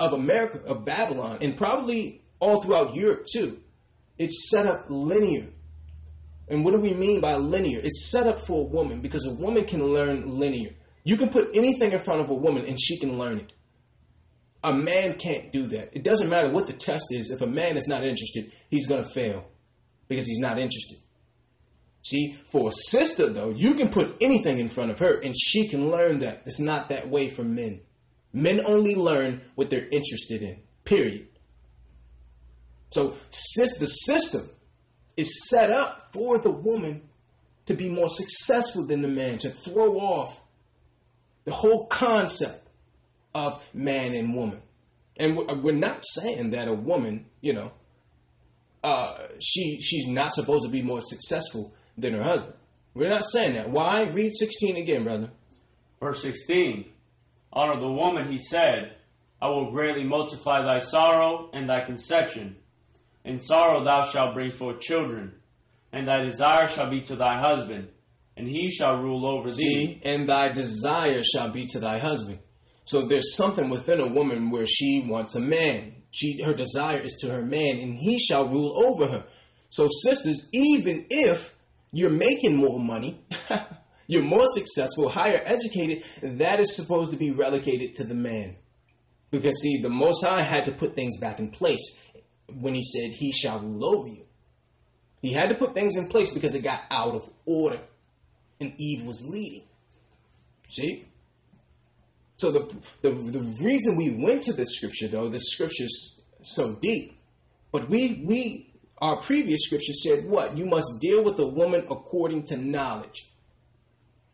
of 0.00 0.12
America, 0.12 0.60
of 0.66 0.84
Babylon, 0.84 1.38
and 1.40 1.56
probably 1.56 2.22
all 2.38 2.62
throughout 2.62 2.94
Europe 2.94 3.26
too, 3.30 3.60
it's 4.18 4.50
set 4.50 4.66
up 4.66 4.86
linear. 4.88 5.48
And 6.48 6.64
what 6.64 6.74
do 6.74 6.80
we 6.80 6.92
mean 6.92 7.20
by 7.20 7.34
linear? 7.34 7.80
It's 7.82 8.10
set 8.10 8.26
up 8.26 8.40
for 8.40 8.60
a 8.60 8.68
woman 8.68 9.00
because 9.00 9.26
a 9.26 9.32
woman 9.32 9.64
can 9.64 9.82
learn 9.82 10.38
linear. 10.38 10.70
You 11.02 11.16
can 11.16 11.30
put 11.30 11.50
anything 11.54 11.92
in 11.92 11.98
front 11.98 12.20
of 12.20 12.30
a 12.30 12.34
woman 12.34 12.66
and 12.66 12.80
she 12.80 12.98
can 12.98 13.18
learn 13.18 13.38
it. 13.38 13.52
A 14.62 14.72
man 14.72 15.14
can't 15.14 15.52
do 15.52 15.66
that. 15.68 15.94
It 15.94 16.04
doesn't 16.04 16.28
matter 16.28 16.50
what 16.50 16.66
the 16.66 16.72
test 16.72 17.06
is. 17.10 17.30
If 17.30 17.42
a 17.42 17.46
man 17.46 17.76
is 17.76 17.88
not 17.88 18.04
interested, 18.04 18.52
he's 18.70 18.86
going 18.86 19.02
to 19.02 19.10
fail 19.10 19.46
because 20.08 20.26
he's 20.26 20.38
not 20.38 20.58
interested. 20.58 20.98
See, 22.02 22.32
for 22.32 22.68
a 22.68 22.72
sister, 22.72 23.28
though, 23.30 23.50
you 23.50 23.74
can 23.74 23.88
put 23.88 24.16
anything 24.20 24.58
in 24.58 24.68
front 24.68 24.90
of 24.90 24.98
her 24.98 25.18
and 25.20 25.34
she 25.36 25.68
can 25.68 25.90
learn 25.90 26.18
that. 26.18 26.42
It's 26.44 26.60
not 26.60 26.90
that 26.90 27.08
way 27.08 27.30
for 27.30 27.42
men. 27.42 27.80
Men 28.32 28.60
only 28.66 28.94
learn 28.94 29.40
what 29.54 29.70
they're 29.70 29.88
interested 29.88 30.42
in, 30.42 30.58
period. 30.84 31.28
So, 32.90 33.16
sis, 33.30 33.78
the 33.78 33.86
system 33.86 34.42
is 35.16 35.48
set 35.48 35.70
up 35.70 36.12
for 36.12 36.38
the 36.38 36.50
woman 36.50 37.02
to 37.66 37.74
be 37.74 37.88
more 37.88 38.08
successful 38.08 38.86
than 38.86 39.00
the 39.00 39.08
man, 39.08 39.38
to 39.38 39.48
throw 39.48 39.98
off 39.98 40.44
the 41.44 41.52
whole 41.52 41.86
concept 41.86 42.68
of 43.34 43.66
man 43.72 44.14
and 44.14 44.34
woman. 44.34 44.60
And 45.16 45.36
we're 45.36 45.72
not 45.72 46.04
saying 46.04 46.50
that 46.50 46.68
a 46.68 46.74
woman, 46.74 47.26
you 47.40 47.52
know, 47.52 47.72
uh, 48.84 49.28
she 49.40 49.80
she's 49.80 50.06
not 50.06 50.32
supposed 50.32 50.64
to 50.66 50.70
be 50.70 50.82
more 50.82 51.00
successful 51.00 51.74
than 51.96 52.12
her 52.12 52.22
husband. 52.22 52.54
We're 52.94 53.08
not 53.08 53.24
saying 53.24 53.54
that. 53.54 53.70
Why? 53.70 54.02
Read 54.12 54.32
16 54.34 54.76
again, 54.76 55.02
brother. 55.04 55.30
Verse 56.00 56.22
16. 56.22 56.84
Honor 57.52 57.80
the 57.80 57.90
woman, 57.90 58.30
he 58.30 58.38
said, 58.38 58.96
I 59.40 59.48
will 59.48 59.70
greatly 59.70 60.04
multiply 60.04 60.62
thy 60.62 60.78
sorrow 60.80 61.50
and 61.52 61.68
thy 61.68 61.84
conception. 61.84 62.56
In 63.24 63.38
sorrow 63.38 63.82
thou 63.84 64.02
shalt 64.02 64.34
bring 64.34 64.52
forth 64.52 64.80
children, 64.80 65.32
and 65.92 66.06
thy 66.06 66.22
desire 66.22 66.68
shall 66.68 66.90
be 66.90 67.00
to 67.02 67.16
thy 67.16 67.40
husband, 67.40 67.88
and 68.36 68.46
he 68.46 68.70
shall 68.70 69.00
rule 69.02 69.26
over 69.26 69.48
thee. 69.48 69.54
See, 69.54 70.00
and 70.04 70.28
thy 70.28 70.50
desire 70.50 71.22
shall 71.22 71.50
be 71.50 71.64
to 71.66 71.78
thy 71.80 71.98
husband. 71.98 72.40
So 72.84 73.06
there's 73.06 73.34
something 73.34 73.70
within 73.70 74.00
a 74.00 74.08
woman 74.08 74.50
where 74.50 74.66
she 74.66 75.02
wants 75.06 75.34
a 75.36 75.40
man. 75.40 75.94
She 76.14 76.40
her 76.42 76.54
desire 76.54 77.00
is 77.00 77.16
to 77.22 77.30
her 77.32 77.42
man, 77.42 77.78
and 77.78 77.98
he 77.98 78.20
shall 78.20 78.46
rule 78.46 78.86
over 78.86 79.08
her. 79.08 79.24
So 79.68 79.88
sisters, 79.88 80.48
even 80.52 81.06
if 81.10 81.56
you're 81.90 82.08
making 82.08 82.54
more 82.54 82.78
money, 82.78 83.20
you're 84.06 84.22
more 84.22 84.46
successful, 84.46 85.08
higher 85.08 85.42
educated, 85.44 86.04
that 86.22 86.60
is 86.60 86.76
supposed 86.76 87.10
to 87.10 87.16
be 87.16 87.32
relegated 87.32 87.94
to 87.94 88.04
the 88.04 88.14
man. 88.14 88.54
Because 89.32 89.60
see, 89.60 89.82
the 89.82 89.90
Most 89.90 90.24
High 90.24 90.42
had 90.42 90.66
to 90.66 90.70
put 90.70 90.94
things 90.94 91.18
back 91.18 91.40
in 91.40 91.50
place 91.50 92.00
when 92.48 92.74
he 92.74 92.84
said 92.84 93.10
he 93.10 93.32
shall 93.32 93.58
rule 93.58 93.84
over 93.84 94.06
you. 94.06 94.24
He 95.20 95.32
had 95.32 95.48
to 95.48 95.56
put 95.56 95.74
things 95.74 95.96
in 95.96 96.06
place 96.06 96.32
because 96.32 96.54
it 96.54 96.62
got 96.62 96.82
out 96.92 97.16
of 97.16 97.22
order 97.44 97.80
and 98.60 98.72
Eve 98.78 99.04
was 99.04 99.26
leading. 99.28 99.66
See? 100.68 101.06
So 102.44 102.50
the, 102.50 102.76
the 103.00 103.10
the 103.10 103.64
reason 103.64 103.96
we 103.96 104.10
went 104.10 104.42
to 104.42 104.52
this 104.52 104.76
scripture 104.76 105.08
though, 105.08 105.28
the 105.28 105.38
scripture's 105.38 106.20
so 106.42 106.74
deep, 106.74 107.16
but 107.72 107.88
we 107.88 108.22
we 108.22 108.70
our 108.98 109.16
previous 109.16 109.62
scripture 109.64 109.94
said 109.94 110.26
what? 110.26 110.54
You 110.54 110.66
must 110.66 111.00
deal 111.00 111.24
with 111.24 111.38
a 111.38 111.46
woman 111.46 111.86
according 111.90 112.44
to 112.48 112.58
knowledge. 112.58 113.32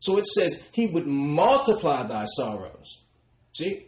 So 0.01 0.19
it 0.19 0.27
says 0.27 0.69
he 0.73 0.87
would 0.89 1.07
multiply 1.07 2.03
thy 2.03 2.25
sorrows. 2.25 3.05
See? 3.53 3.87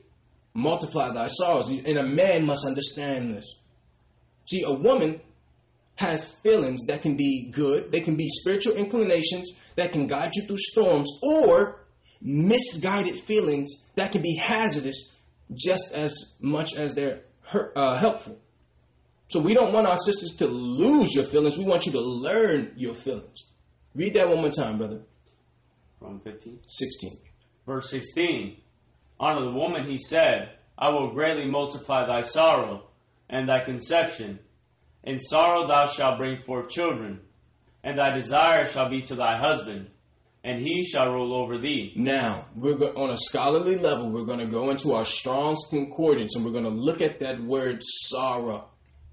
Multiply 0.55 1.11
thy 1.11 1.27
sorrows. 1.27 1.71
And 1.71 1.99
a 1.99 2.05
man 2.05 2.47
must 2.47 2.65
understand 2.65 3.33
this. 3.33 3.59
See, 4.45 4.63
a 4.63 4.73
woman 4.73 5.21
has 5.97 6.31
feelings 6.45 6.87
that 6.87 7.03
can 7.03 7.17
be 7.17 7.51
good, 7.51 7.91
they 7.91 8.01
can 8.01 8.15
be 8.15 8.29
spiritual 8.29 8.75
inclinations 8.75 9.59
that 9.75 9.91
can 9.91 10.07
guide 10.07 10.31
you 10.37 10.43
through 10.43 10.59
storms, 10.59 11.11
or 11.25 11.82
misguided 12.23 13.19
feelings 13.19 13.89
that 13.97 14.13
can 14.13 14.23
be 14.23 14.37
hazardous 14.37 15.21
just 15.53 15.93
as 15.95 16.37
much 16.41 16.75
as 16.75 16.95
they're 16.95 17.21
uh, 17.75 17.99
helpful. 17.99 18.39
So 19.29 19.41
we 19.41 19.55
don't 19.55 19.73
want 19.73 19.87
our 19.87 19.97
sisters 19.97 20.37
to 20.39 20.47
lose 20.47 21.15
your 21.15 21.25
feelings. 21.25 21.59
We 21.59 21.65
want 21.65 21.87
you 21.87 21.93
to 21.93 22.01
learn 22.01 22.73
your 22.77 22.95
feelings. 22.95 23.45
Read 23.95 24.15
that 24.15 24.29
one 24.29 24.41
more 24.41 24.51
time, 24.51 24.79
brother. 24.79 25.01
From 25.99 26.21
15? 26.21 26.61
16. 26.67 27.19
Verse 27.67 27.91
16. 27.91 28.57
Honor 29.19 29.45
the 29.45 29.53
woman, 29.53 29.85
he 29.85 29.99
said, 29.99 30.51
I 30.77 30.91
will 30.91 31.13
greatly 31.13 31.49
multiply 31.51 32.07
thy 32.07 32.23
sorrow 32.23 32.89
and 33.29 33.49
thy 33.49 33.65
conception. 33.65 34.39
In 35.05 35.19
sorrow 35.19 35.67
thou 35.67 35.87
shalt 35.87 36.19
bring 36.19 36.41
forth 36.43 36.71
children, 36.71 37.21
and 37.83 37.99
thy 37.99 38.17
desire 38.17 38.67
shall 38.67 38.89
be 38.89 39.03
to 39.03 39.15
thy 39.15 39.39
husband, 39.39 39.91
and 40.45 40.59
he 40.61 40.85
shall 40.85 41.13
rule 41.13 41.35
over 41.35 41.59
thee. 41.59 41.93
Now, 41.97 42.47
we're 42.57 42.75
go- 42.75 42.95
on 42.97 43.11
a 43.11 43.17
scholarly 43.17 43.77
level, 43.77 44.11
we're 44.11 44.25
going 44.25 44.41
to 44.41 44.47
go 44.47 44.71
into 44.71 44.93
our 44.95 45.05
Strong's 45.05 45.65
Concordance 45.71 46.35
and 46.35 46.45
we're 46.45 46.53
going 46.53 46.65
to 46.65 46.71
look 46.71 47.01
at 47.01 47.21
that 47.21 47.41
word 47.41 47.79
sorrow. 47.83 48.69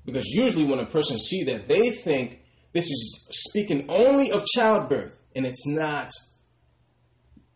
Because 0.06 0.26
usually 0.26 0.66
when 0.66 0.80
a 0.80 0.86
person 0.86 1.20
see 1.20 1.44
that, 1.46 1.68
they 1.68 1.92
think 1.92 2.40
this 2.74 2.86
is 2.86 3.28
speaking 3.32 3.86
only 3.90 4.32
of 4.32 4.46
childbirth, 4.46 5.20
and 5.36 5.46
it's 5.46 5.68
not. 5.68 6.12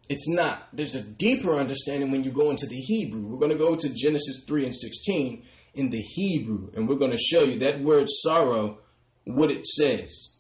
It's 0.10 0.28
not. 0.28 0.68
There's 0.74 0.96
a 0.96 1.02
deeper 1.02 1.56
understanding 1.56 2.12
when 2.12 2.24
you 2.24 2.32
go 2.32 2.50
into 2.52 2.68
the 2.68 2.76
Hebrew. 2.76 3.22
We're 3.22 3.40
going 3.40 3.52
to 3.52 3.58
go 3.58 3.76
to 3.76 3.94
Genesis 3.94 4.44
3 4.48 4.66
and 4.66 4.76
16 4.76 5.44
in 5.76 5.90
the 5.90 6.02
Hebrew, 6.02 6.72
and 6.76 6.88
we're 6.88 6.96
going 6.96 7.12
to 7.12 7.18
show 7.18 7.44
you 7.44 7.60
that 7.60 7.82
word 7.82 8.08
sorrow, 8.08 8.80
what 9.24 9.50
it 9.50 9.66
says. 9.66 10.33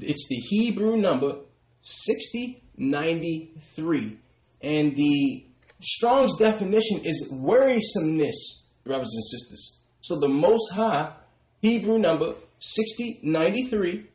It's 0.00 0.26
the 0.28 0.36
Hebrew 0.36 0.96
number 0.96 1.40
6093, 1.82 4.18
and 4.62 4.96
the 4.96 5.44
Strong's 5.80 6.38
definition 6.38 7.00
is 7.04 7.28
worrisomeness, 7.30 8.70
brothers 8.84 9.12
and 9.14 9.24
sisters. 9.24 9.80
So 10.00 10.18
the 10.18 10.28
Most 10.28 10.72
High 10.72 11.12
Hebrew 11.60 11.98
number 11.98 12.36
6093 12.58 14.06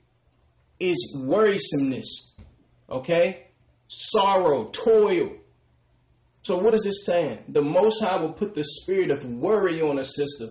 is 0.79 1.15
worrisomeness. 1.17 2.07
Okay? 2.89 3.45
Sorrow, 3.87 4.65
toil. 4.65 5.33
So 6.43 6.57
what 6.57 6.73
is 6.73 6.83
this 6.83 7.05
saying? 7.05 7.39
The 7.49 7.61
Most 7.61 8.03
High 8.03 8.17
will 8.17 8.33
put 8.33 8.55
the 8.55 8.63
spirit 8.63 9.11
of 9.11 9.25
worry 9.25 9.81
on 9.81 9.99
a 9.99 10.03
sister. 10.03 10.47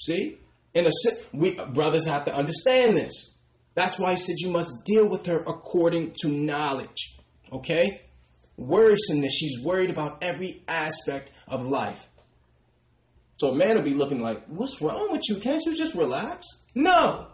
See? 0.00 0.38
In 0.74 0.86
a 0.86 0.90
we 1.32 1.54
brothers 1.54 2.06
have 2.06 2.24
to 2.26 2.34
understand 2.34 2.96
this. 2.96 3.35
That's 3.76 3.98
why 3.98 4.10
he 4.12 4.16
said 4.16 4.36
you 4.38 4.50
must 4.50 4.86
deal 4.86 5.06
with 5.06 5.26
her 5.26 5.38
according 5.38 6.14
to 6.22 6.28
knowledge. 6.28 7.14
Okay? 7.52 8.00
Worrisomeness. 8.58 9.32
She's 9.38 9.62
worried 9.62 9.90
about 9.90 10.24
every 10.24 10.62
aspect 10.66 11.30
of 11.46 11.62
life. 11.62 12.08
So 13.36 13.50
a 13.50 13.54
man 13.54 13.76
will 13.76 13.82
be 13.82 13.92
looking 13.92 14.22
like, 14.22 14.46
what's 14.46 14.80
wrong 14.80 15.12
with 15.12 15.20
you? 15.28 15.36
Can't 15.36 15.62
you 15.66 15.76
just 15.76 15.94
relax? 15.94 16.46
No. 16.74 17.26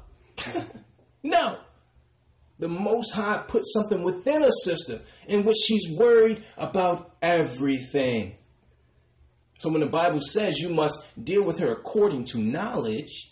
no. 1.22 1.58
The 2.58 2.68
Most 2.68 3.12
High 3.12 3.44
put 3.46 3.62
something 3.64 4.02
within 4.02 4.42
a 4.42 4.50
sister 4.64 5.00
in 5.28 5.44
which 5.44 5.58
she's 5.64 5.96
worried 5.96 6.42
about 6.58 7.14
everything. 7.22 8.34
So 9.58 9.70
when 9.70 9.80
the 9.80 9.86
Bible 9.86 10.20
says 10.20 10.58
you 10.58 10.70
must 10.70 11.24
deal 11.24 11.44
with 11.44 11.60
her 11.60 11.70
according 11.70 12.24
to 12.26 12.38
knowledge, 12.38 13.31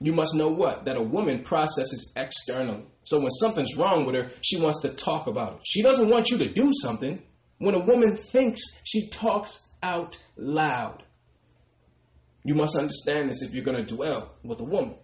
you 0.00 0.12
must 0.12 0.34
know 0.34 0.48
what? 0.48 0.84
That 0.84 0.96
a 0.96 1.02
woman 1.02 1.42
processes 1.42 2.12
externally. 2.16 2.84
So 3.04 3.18
when 3.20 3.30
something's 3.30 3.76
wrong 3.76 4.06
with 4.06 4.14
her, 4.14 4.30
she 4.42 4.60
wants 4.60 4.80
to 4.82 4.88
talk 4.88 5.26
about 5.26 5.54
it. 5.54 5.60
She 5.66 5.82
doesn't 5.82 6.08
want 6.08 6.30
you 6.30 6.38
to 6.38 6.48
do 6.48 6.72
something. 6.72 7.22
When 7.58 7.74
a 7.74 7.84
woman 7.84 8.16
thinks, 8.16 8.60
she 8.84 9.08
talks 9.10 9.74
out 9.82 10.18
loud. 10.36 11.02
You 12.44 12.54
must 12.54 12.76
understand 12.76 13.30
this 13.30 13.42
if 13.42 13.54
you're 13.54 13.64
going 13.64 13.84
to 13.84 13.94
dwell 13.94 14.34
with 14.42 14.60
a 14.60 14.64
woman. 14.64 14.96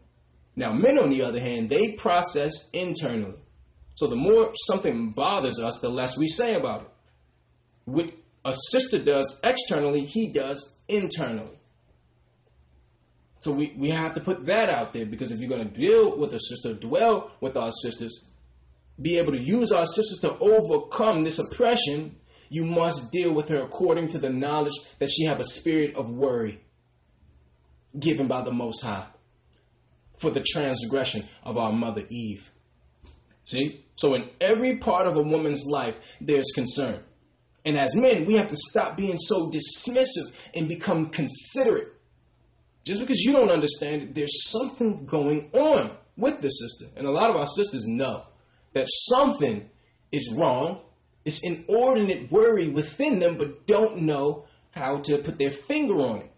Now, 0.57 0.73
men, 0.73 0.99
on 0.99 1.11
the 1.11 1.23
other 1.23 1.41
hand, 1.41 1.71
they 1.71 1.93
process 1.93 2.71
internally. 2.73 3.39
So 3.95 4.07
the 4.07 4.17
more 4.17 4.53
something 4.67 5.11
bothers 5.11 5.59
us, 5.59 5.81
the 5.81 5.89
less 5.89 6.19
we 6.19 6.27
say 6.27 6.55
about 6.55 6.83
it. 6.83 6.89
What 7.85 8.13
a 8.45 8.55
sister 8.71 8.99
does 8.99 9.41
externally, 9.45 10.05
he 10.05 10.33
does 10.33 10.81
internally. 10.89 11.60
So 13.41 13.53
we, 13.53 13.75
we 13.77 13.89
have 13.91 14.15
to 14.15 14.21
put 14.21 14.47
that 14.47 14.69
out 14.69 14.93
there 14.93 15.07
because 15.07 15.33
if 15.33 15.41
you're 15.41 15.49
going 15.49 15.69
to 15.69 15.81
deal 15.81 16.17
with 16.17 16.35
a 16.35 16.39
sister, 16.39 16.75
dwell 16.75 17.33
with 17.41 17.57
our 17.57 17.71
sisters, 17.83 18.27
be 19.01 19.19
able 19.19 19.33
to 19.33 19.43
use 19.43 19.73
our 19.73 19.87
sisters 19.87 20.19
to 20.21 20.39
overcome 20.39 21.23
this 21.23 21.39
oppression, 21.39 22.17
you 22.51 22.65
must 22.65 23.11
deal 23.11 23.33
with 23.35 23.49
her 23.49 23.59
according 23.63 24.09
to 24.09 24.19
the 24.19 24.29
knowledge 24.29 24.75
that 24.99 25.11
she 25.11 25.25
have 25.25 25.41
a 25.41 25.45
spirit 25.45 25.97
of 25.97 26.11
worry 26.11 26.61
given 27.99 28.29
by 28.29 28.43
the 28.43 28.53
Most 28.53 28.83
High 28.83 29.07
for 30.19 30.31
the 30.31 30.45
transgression 30.47 31.25
of 31.43 31.57
our 31.57 31.73
mother 31.73 32.05
Eve. 32.11 32.51
See? 33.45 33.87
So, 33.97 34.15
in 34.15 34.29
every 34.41 34.77
part 34.77 35.07
of 35.07 35.17
a 35.17 35.23
woman's 35.23 35.65
life, 35.67 35.97
there's 36.21 36.53
concern. 36.55 37.03
And 37.65 37.79
as 37.79 37.95
men, 37.95 38.27
we 38.27 38.35
have 38.35 38.49
to 38.49 38.57
stop 38.57 38.97
being 38.97 39.17
so 39.17 39.51
dismissive 39.51 40.35
and 40.55 40.69
become 40.69 41.07
considerate. 41.07 41.95
Just 42.91 43.03
because 43.03 43.21
you 43.21 43.31
don't 43.31 43.53
understand 43.53 44.03
it, 44.03 44.15
there's 44.17 44.51
something 44.51 45.07
going 45.07 45.49
on 45.53 45.93
with 46.17 46.41
the 46.41 46.49
sister. 46.49 46.87
And 46.97 47.07
a 47.07 47.11
lot 47.13 47.31
of 47.31 47.37
our 47.37 47.47
sisters 47.47 47.87
know 47.87 48.25
that 48.73 48.87
something 48.89 49.71
is 50.11 50.35
wrong. 50.37 50.81
It's 51.25 51.45
inordinate 51.45 52.33
worry 52.33 52.69
within 52.69 53.21
them, 53.21 53.39
but 53.39 53.65
don't 53.69 53.99
know 53.99 54.47
how 54.73 54.99
to 55.03 55.19
put 55.19 55.39
their 55.39 55.53
finger 55.53 55.99
on 55.99 56.23
it. 56.23 56.33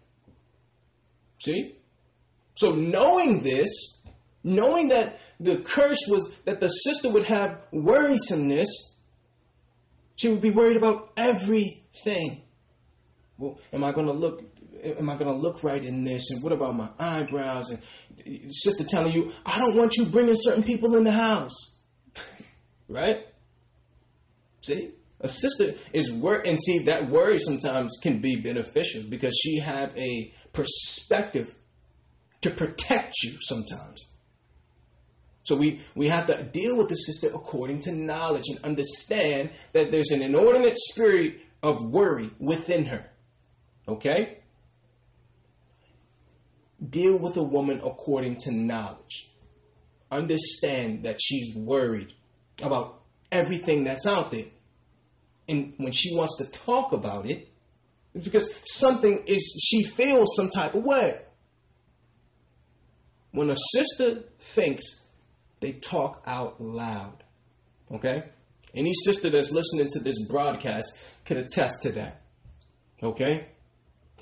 See? 1.39 1.75
So 2.53 2.75
knowing 2.75 3.41
this, 3.41 3.71
knowing 4.43 4.89
that 4.89 5.19
the 5.39 5.57
curse 5.57 6.05
was 6.07 6.35
that 6.45 6.59
the 6.59 6.67
sister 6.67 7.09
would 7.09 7.23
have 7.23 7.61
worrisomeness, 7.73 8.69
she 10.17 10.29
would 10.29 10.41
be 10.41 10.51
worried 10.51 10.77
about 10.77 11.13
everything. 11.17 12.43
Well, 13.39 13.57
am 13.73 13.83
I 13.83 13.91
going 13.91 14.05
to 14.05 14.13
look? 14.13 14.52
Am 14.83 15.09
I 15.09 15.15
going 15.15 15.33
to 15.33 15.39
look 15.39 15.63
right 15.63 15.83
in 15.83 16.03
this? 16.03 16.31
And 16.31 16.43
what 16.43 16.51
about 16.51 16.75
my 16.75 16.89
eyebrows? 16.99 17.71
And 17.71 17.81
sister 18.53 18.83
telling 18.83 19.13
you, 19.13 19.31
I 19.45 19.59
don't 19.59 19.75
want 19.75 19.95
you 19.95 20.05
bringing 20.05 20.35
certain 20.35 20.63
people 20.63 20.95
in 20.95 21.03
the 21.03 21.11
house, 21.11 21.81
right? 22.89 23.25
See, 24.61 24.91
a 25.19 25.27
sister 25.27 25.73
is 25.93 26.11
worried, 26.11 26.47
and 26.47 26.59
see 26.59 26.79
that 26.79 27.09
worry 27.09 27.39
sometimes 27.39 27.97
can 28.01 28.19
be 28.19 28.35
beneficial 28.35 29.03
because 29.09 29.37
she 29.41 29.59
had 29.59 29.97
a 29.97 30.33
perspective 30.51 31.55
to 32.41 32.49
protect 32.49 33.15
you 33.23 33.33
sometimes. 33.39 34.09
So 35.43 35.57
we, 35.57 35.81
we 35.95 36.07
have 36.07 36.27
to 36.27 36.43
deal 36.43 36.77
with 36.77 36.89
the 36.89 36.95
sister 36.95 37.27
according 37.27 37.81
to 37.81 37.93
knowledge 37.93 38.45
and 38.49 38.63
understand 38.63 39.51
that 39.73 39.91
there's 39.91 40.11
an 40.11 40.21
inordinate 40.21 40.77
spirit 40.77 41.39
of 41.61 41.83
worry 41.89 42.29
within 42.39 42.85
her. 42.85 43.09
Okay? 43.87 44.39
Deal 46.87 47.17
with 47.17 47.37
a 47.37 47.43
woman 47.43 47.81
according 47.83 48.37
to 48.41 48.51
knowledge. 48.51 49.29
Understand 50.11 51.03
that 51.03 51.19
she's 51.21 51.55
worried 51.55 52.13
about 52.61 53.01
everything 53.31 53.83
that's 53.83 54.05
out 54.05 54.31
there. 54.31 54.45
And 55.47 55.73
when 55.77 55.91
she 55.91 56.15
wants 56.15 56.37
to 56.37 56.45
talk 56.51 56.91
about 56.91 57.25
it, 57.25 57.49
it's 58.13 58.25
because 58.25 58.53
something 58.65 59.23
is, 59.27 59.65
she 59.69 59.83
feels 59.83 60.35
some 60.35 60.49
type 60.49 60.75
of 60.75 60.83
way. 60.83 61.19
When 63.31 63.49
a 63.49 63.55
sister 63.71 64.23
thinks, 64.39 64.85
they 65.59 65.71
talk 65.71 66.21
out 66.25 66.61
loud. 66.61 67.23
Okay? 67.91 68.23
Any 68.75 68.93
sister 68.93 69.29
that's 69.29 69.51
listening 69.51 69.87
to 69.91 69.99
this 69.99 70.23
broadcast 70.27 70.85
can 71.25 71.37
attest 71.37 71.81
to 71.83 71.91
that. 71.93 72.21
Okay? 73.01 73.45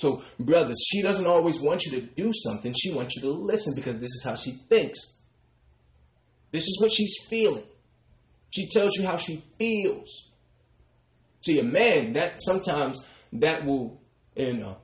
So, 0.01 0.23
brothers, 0.39 0.83
she 0.89 1.03
doesn't 1.03 1.27
always 1.27 1.59
want 1.59 1.85
you 1.85 1.91
to 1.91 2.01
do 2.01 2.31
something. 2.33 2.73
She 2.73 2.91
wants 2.91 3.15
you 3.15 3.21
to 3.21 3.29
listen 3.29 3.73
because 3.75 4.01
this 4.01 4.09
is 4.09 4.23
how 4.25 4.33
she 4.33 4.53
thinks. 4.67 4.99
This 6.51 6.63
is 6.63 6.79
what 6.81 6.91
she's 6.91 7.15
feeling. 7.29 7.63
She 8.49 8.67
tells 8.67 8.97
you 8.97 9.05
how 9.05 9.17
she 9.17 9.43
feels. 9.59 10.31
See, 11.45 11.59
a 11.59 11.63
man 11.63 12.13
that 12.13 12.41
sometimes 12.41 13.05
that 13.33 13.63
will, 13.63 14.01
you 14.35 14.57
know, 14.57 14.77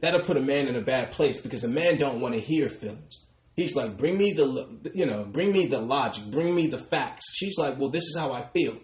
that'll 0.00 0.20
put 0.20 0.36
a 0.36 0.42
man 0.42 0.68
in 0.68 0.76
a 0.76 0.82
bad 0.82 1.12
place 1.12 1.40
because 1.40 1.64
a 1.64 1.68
man 1.68 1.96
don't 1.96 2.20
want 2.20 2.34
to 2.34 2.40
hear 2.40 2.68
feelings. 2.68 3.24
He's 3.56 3.74
like, 3.74 3.96
bring 3.96 4.18
me 4.18 4.32
the, 4.32 4.92
you 4.94 5.06
know, 5.06 5.24
bring 5.24 5.52
me 5.52 5.66
the 5.66 5.80
logic, 5.80 6.24
bring 6.26 6.54
me 6.54 6.66
the 6.66 6.78
facts. 6.78 7.24
She's 7.34 7.56
like, 7.58 7.78
well, 7.78 7.90
this 7.90 8.04
is 8.04 8.16
how 8.18 8.32
I 8.32 8.46
feel. 8.52 8.78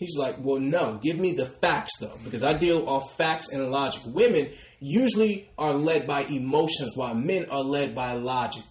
He's 0.00 0.16
like, 0.16 0.36
well, 0.38 0.58
no, 0.58 0.98
give 1.02 1.18
me 1.18 1.34
the 1.34 1.44
facts 1.44 1.98
though, 2.00 2.16
because 2.24 2.42
I 2.42 2.54
deal 2.54 2.88
off 2.88 3.18
facts 3.18 3.52
and 3.52 3.70
logic. 3.70 4.00
Women 4.06 4.48
usually 4.80 5.50
are 5.58 5.74
led 5.74 6.06
by 6.06 6.22
emotions, 6.22 6.96
while 6.96 7.14
men 7.14 7.50
are 7.50 7.62
led 7.62 7.94
by 7.94 8.14
logic. 8.14 8.62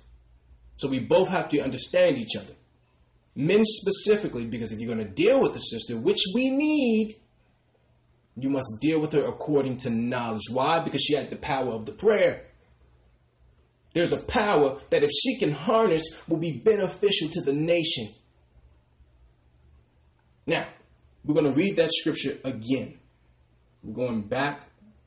So 0.77 0.89
we 0.89 0.97
both 0.97 1.29
have 1.29 1.49
to 1.49 1.59
understand 1.59 2.17
each 2.17 2.35
other. 2.35 2.55
Men 3.35 3.63
specifically, 3.63 4.47
because 4.47 4.71
if 4.71 4.79
you're 4.79 4.91
going 4.91 5.07
to 5.07 5.13
deal 5.13 5.39
with 5.39 5.53
the 5.53 5.59
sister, 5.59 5.95
which 5.99 6.23
we 6.33 6.49
need, 6.49 7.13
you 8.35 8.49
must 8.49 8.79
deal 8.81 8.99
with 8.99 9.11
her 9.11 9.23
according 9.23 9.77
to 9.77 9.91
knowledge. 9.91 10.49
Why? 10.51 10.79
Because 10.79 11.03
she 11.03 11.13
had 11.13 11.29
the 11.29 11.35
power 11.35 11.73
of 11.73 11.85
the 11.85 11.91
prayer. 11.91 12.47
There's 13.93 14.13
a 14.13 14.17
power 14.17 14.79
that 14.89 15.03
if 15.03 15.11
she 15.11 15.37
can 15.37 15.51
harness 15.51 16.27
will 16.27 16.37
be 16.37 16.53
beneficial 16.53 17.29
to 17.29 17.41
the 17.41 17.53
nation. 17.53 18.07
Now, 20.47 20.65
we're 21.23 21.35
going 21.35 21.51
to 21.51 21.57
read 21.57 21.77
that 21.77 21.91
scripture 21.91 22.37
again. 22.43 22.97
We're 23.83 24.07
going 24.07 24.21
back 24.23 24.61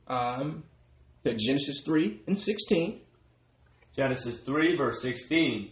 um, 0.07 0.63
to 1.23 1.35
Genesis 1.35 1.83
3 1.85 2.21
and 2.27 2.37
16. 2.37 3.01
Genesis 3.95 4.39
3, 4.39 4.77
verse 4.77 5.01
16. 5.01 5.71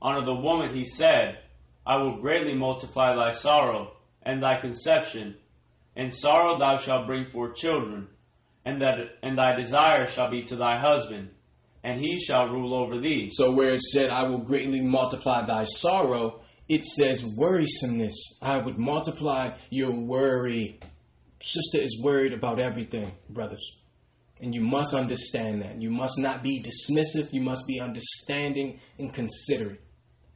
Honor 0.00 0.24
the 0.24 0.34
woman, 0.34 0.74
he 0.74 0.84
said, 0.84 1.38
I 1.86 1.96
will 1.96 2.20
greatly 2.20 2.54
multiply 2.54 3.14
thy 3.14 3.30
sorrow 3.30 3.92
and 4.22 4.42
thy 4.42 4.60
conception. 4.60 5.36
In 5.94 6.10
sorrow 6.10 6.58
thou 6.58 6.76
shalt 6.76 7.06
bring 7.06 7.26
forth 7.26 7.56
children, 7.56 8.08
and 8.64 8.80
that 8.80 8.96
and 9.22 9.36
thy 9.36 9.56
desire 9.56 10.06
shall 10.06 10.30
be 10.30 10.42
to 10.44 10.56
thy 10.56 10.78
husband, 10.78 11.30
and 11.84 12.00
he 12.00 12.18
shall 12.18 12.48
rule 12.48 12.74
over 12.74 12.98
thee. 12.98 13.30
So 13.30 13.52
where 13.52 13.72
it 13.74 13.82
said, 13.82 14.10
I 14.10 14.24
will 14.24 14.38
greatly 14.38 14.80
multiply 14.80 15.44
thy 15.44 15.64
sorrow, 15.64 16.41
it 16.68 16.84
says 16.84 17.24
worrisomeness. 17.24 18.14
I 18.40 18.58
would 18.58 18.78
multiply 18.78 19.52
your 19.70 19.92
worry. 19.92 20.80
Sister 21.40 21.78
is 21.78 22.00
worried 22.02 22.32
about 22.32 22.60
everything, 22.60 23.12
brothers. 23.28 23.76
And 24.40 24.54
you 24.54 24.60
must 24.60 24.94
understand 24.94 25.62
that. 25.62 25.80
You 25.80 25.90
must 25.90 26.18
not 26.18 26.42
be 26.42 26.62
dismissive. 26.62 27.32
You 27.32 27.42
must 27.42 27.66
be 27.66 27.80
understanding 27.80 28.80
and 28.98 29.12
considerate 29.12 29.80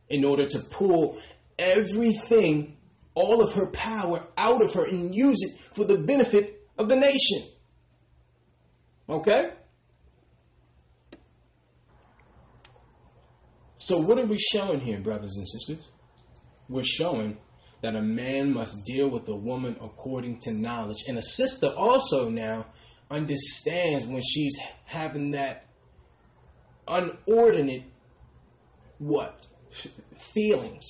in 0.09 0.25
order 0.25 0.47
to 0.47 0.61
pull 0.61 1.19
everything, 1.59 2.77
all 3.15 3.43
of 3.43 3.55
her 3.55 3.67
power 3.67 4.23
out 4.37 4.63
of 4.63 4.75
her 4.75 4.85
and 4.85 5.15
use 5.15 5.39
it 5.41 5.59
for 5.75 5.85
the 5.85 5.99
benefit 5.99 6.69
of 6.79 6.89
the 6.89 6.97
nation. 6.97 7.43
Okay? 9.09 9.53
So, 13.79 13.99
what 13.99 14.19
are 14.19 14.27
we 14.27 14.37
showing 14.37 14.81
here, 14.81 15.01
brothers 15.01 15.37
and 15.37 15.47
sisters? 15.47 15.87
We're 16.69 16.83
showing 16.83 17.39
that 17.83 17.95
a 17.95 18.03
man 18.03 18.53
must 18.53 18.85
deal 18.85 19.09
with 19.09 19.29
a 19.29 19.37
woman 19.37 19.77
according 19.81 20.39
to 20.41 20.53
knowledge. 20.53 21.05
And 21.09 21.19
a 21.19 21.23
sister 21.23 21.69
also 21.69 22.29
now 22.29 22.67
understands 23.11 24.07
when 24.07 24.23
she's 24.23 24.59
having 24.87 25.33
that 25.33 25.67
unordinate 26.89 27.85
what 28.99 29.47
feelings. 30.35 30.85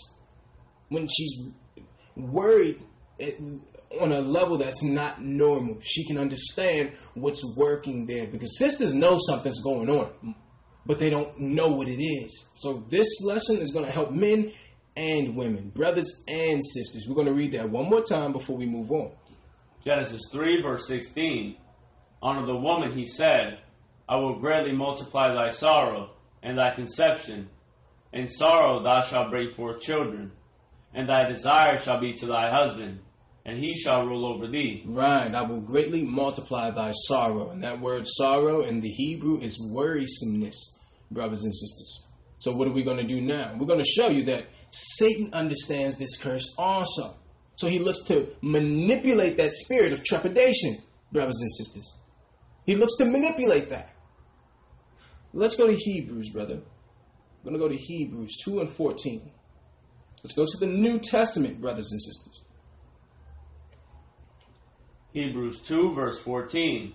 When 0.89 1.07
she's 1.09 1.49
worried 2.17 2.81
eh, 3.21 3.33
on 4.01 4.13
a 4.13 4.21
level 4.21 4.59
that's 4.59 4.83
not 4.83 5.21
normal. 5.23 5.79
She 5.81 6.07
can 6.07 6.19
understand 6.19 6.93
what's 7.15 7.43
working 7.57 8.07
there 8.07 8.27
because 8.27 8.59
sisters 8.59 8.95
know 8.95 9.17
something's 9.19 9.61
going 9.63 9.91
on 9.91 10.35
but 10.87 10.99
they 10.99 11.11
don't 11.11 11.39
know 11.39 11.73
what 11.73 11.89
it 11.89 12.01
is. 12.01 12.49
So 12.55 12.85
this 12.89 13.21
lesson 13.23 13.59
is 13.59 13.73
going 13.73 13.85
to 13.85 13.91
help 13.91 14.13
men 14.13 14.53
and 14.97 15.37
women 15.37 15.71
brothers 15.71 16.25
and 16.29 16.65
sisters 16.65 17.07
we're 17.09 17.15
going 17.15 17.27
to 17.27 17.35
read 17.35 17.53
that 17.53 17.69
one 17.69 17.89
more 17.89 18.03
time 18.03 18.33
before 18.33 18.57
we 18.57 18.67
move 18.67 18.91
on 18.91 19.11
Genesis 19.87 20.23
3, 20.33 20.63
verse 20.63 20.89
16. 20.89 21.57
Honor 22.21 22.45
the 22.45 22.57
woman, 22.57 22.91
he 22.91 23.07
said, 23.07 23.61
I 24.09 24.17
will 24.17 24.41
greatly 24.41 24.73
multiply 24.73 25.33
thy 25.33 25.51
sorrow 25.51 26.11
and 26.43 26.59
thy 26.59 26.75
conception. 26.75 27.49
In 28.13 28.27
sorrow 28.27 28.83
thou 28.83 29.01
shalt 29.01 29.31
bring 29.31 29.53
forth 29.53 29.81
children, 29.81 30.33
and 30.93 31.09
thy 31.09 31.29
desire 31.29 31.79
shall 31.79 32.01
be 32.01 32.15
to 32.15 32.27
thy 32.27 32.51
husband, 32.51 32.99
and 33.45 33.57
he 33.57 33.75
shall 33.75 34.05
rule 34.05 34.27
over 34.27 34.49
thee. 34.49 34.83
Right, 34.87 35.33
I 35.33 35.43
will 35.43 35.61
greatly 35.61 36.03
multiply 36.03 36.73
thy 36.73 36.91
sorrow. 36.91 37.51
And 37.51 37.63
that 37.63 37.81
word 37.81 38.09
sorrow 38.09 38.63
in 38.63 38.81
the 38.81 38.91
Hebrew 38.91 39.39
is 39.39 39.63
worrisomeness, 39.63 40.81
brothers 41.13 41.45
and 41.45 41.55
sisters. 41.55 42.09
So, 42.39 42.57
what 42.57 42.67
are 42.67 42.73
we 42.73 42.83
going 42.83 42.97
to 42.97 43.07
do 43.07 43.21
now? 43.21 43.55
We're 43.57 43.67
going 43.67 43.79
to 43.79 43.87
show 43.87 44.09
you 44.09 44.25
that 44.25 44.47
Satan 44.79 45.31
understands 45.33 45.97
this 45.97 46.19
curse 46.19 46.55
also. 46.59 47.17
So, 47.57 47.69
he 47.69 47.79
looks 47.79 48.01
to 48.09 48.29
manipulate 48.43 49.39
that 49.39 49.53
spirit 49.53 49.95
of 49.95 50.05
trepidation, 50.05 50.77
brothers 51.11 51.41
and 51.41 51.51
sisters. 51.51 51.95
He 52.67 52.77
looks 52.77 52.97
to 52.97 53.07
manipulate 53.07 53.71
that. 53.71 53.95
Let's 55.33 55.57
go 55.57 55.67
to 55.67 55.75
Hebrews, 55.75 56.31
brother. 56.31 56.55
I'm 56.55 56.63
going 57.43 57.55
to 57.55 57.59
go 57.59 57.69
to 57.69 57.77
Hebrews 57.77 58.37
2 58.45 58.61
and 58.61 58.69
14. 58.69 59.31
Let's 60.23 60.35
go 60.35 60.45
to 60.45 60.59
the 60.59 60.67
New 60.67 60.99
Testament, 60.99 61.61
brothers 61.61 61.91
and 61.93 62.03
sisters. 62.03 62.43
Hebrews 65.13 65.63
2, 65.63 65.95
verse 65.95 66.21
14. 66.21 66.93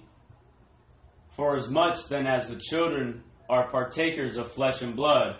For 1.29 1.55
as 1.55 1.67
much 1.67 2.07
then 2.07 2.27
as 2.27 2.49
the 2.49 2.57
children 2.57 3.23
are 3.49 3.67
partakers 3.69 4.37
of 4.37 4.51
flesh 4.51 4.83
and 4.83 4.95
blood, 4.95 5.37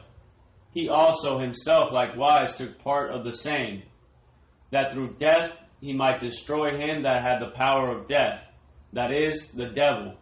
he 0.74 0.90
also 0.90 1.38
himself 1.40 1.92
likewise 1.92 2.58
took 2.58 2.80
part 2.80 3.12
of 3.12 3.24
the 3.24 3.34
same, 3.34 3.84
that 4.72 4.92
through 4.94 5.16
death 5.20 5.58
he 5.82 5.94
might 5.94 6.20
destroy 6.20 6.78
him 6.78 7.04
that 7.04 7.24
had 7.24 7.40
the 7.42 7.52
power 7.52 7.92
of 7.98 8.08
death, 8.08 8.44
that 8.94 9.12
is, 9.12 9.52
the 9.52 9.68
devil, 9.68 10.16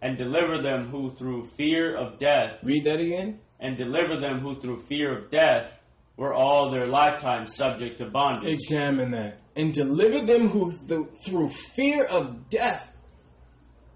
and 0.00 0.16
deliver 0.16 0.60
them 0.60 0.88
who 0.88 1.10
through 1.14 1.44
fear 1.44 1.94
of 1.96 2.18
death, 2.18 2.58
Read 2.62 2.84
that 2.84 3.00
again. 3.00 3.40
and 3.60 3.76
deliver 3.76 4.18
them 4.18 4.40
who 4.40 4.60
through 4.60 4.80
fear 4.82 5.16
of 5.16 5.30
death 5.30 5.72
were 6.16 6.34
all 6.34 6.70
their 6.70 6.86
lifetime 6.86 7.46
subject 7.46 7.98
to 7.98 8.06
bondage. 8.06 8.52
Examine 8.52 9.10
that. 9.12 9.38
And 9.56 9.72
deliver 9.72 10.24
them 10.24 10.48
who, 10.48 10.72
th- 10.88 11.08
through 11.26 11.48
fear 11.48 12.04
of 12.04 12.48
death, 12.48 12.92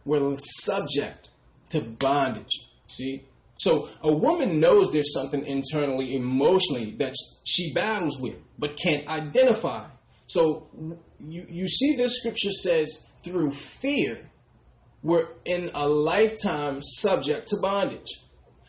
were 0.04 0.34
subject 0.38 1.30
to 1.70 1.80
bondage. 1.80 2.68
See? 2.86 3.25
So 3.58 3.88
a 4.02 4.14
woman 4.14 4.60
knows 4.60 4.92
there's 4.92 5.14
something 5.14 5.44
internally, 5.44 6.14
emotionally 6.14 6.92
that 6.98 7.14
she 7.44 7.72
battles 7.72 8.20
with, 8.20 8.36
but 8.58 8.76
can't 8.76 9.06
identify. 9.08 9.86
So 10.26 10.68
you, 11.18 11.46
you 11.48 11.68
see, 11.68 11.96
this 11.96 12.18
scripture 12.18 12.50
says, 12.50 13.06
through 13.22 13.52
fear, 13.52 14.30
we're 15.02 15.28
in 15.44 15.70
a 15.74 15.88
lifetime 15.88 16.80
subject 16.82 17.48
to 17.48 17.56
bondage. 17.60 18.22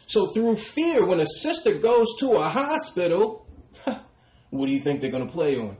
So 0.06 0.28
through 0.28 0.56
fear, 0.56 1.06
when 1.06 1.20
a 1.20 1.26
sister 1.26 1.74
goes 1.74 2.08
to 2.20 2.34
a 2.34 2.48
hospital, 2.48 3.46
what 4.50 4.68
do 4.68 4.72
you 4.72 4.80
think 4.80 5.02
they're 5.02 5.12
going 5.12 5.28
to 5.28 5.34
play 5.34 5.58
on? 5.58 5.78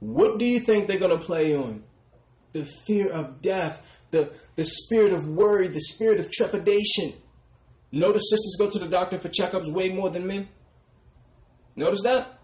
What 0.00 0.38
do 0.38 0.44
you 0.44 0.60
think 0.60 0.86
they're 0.86 0.98
going 0.98 1.16
to 1.16 1.24
play 1.24 1.56
on? 1.56 1.84
The 2.52 2.64
fear 2.64 3.10
of 3.10 3.40
death, 3.40 4.00
the, 4.10 4.32
the 4.56 4.64
spirit 4.64 5.12
of 5.12 5.26
worry, 5.26 5.68
the 5.68 5.80
spirit 5.80 6.20
of 6.20 6.30
trepidation. 6.30 7.14
Notice 7.92 8.30
sisters 8.30 8.56
go 8.58 8.68
to 8.68 8.78
the 8.78 8.88
doctor 8.88 9.18
for 9.18 9.28
checkups 9.28 9.72
way 9.72 9.90
more 9.90 10.10
than 10.10 10.26
men. 10.26 10.48
Notice 11.76 12.02
that? 12.02 12.38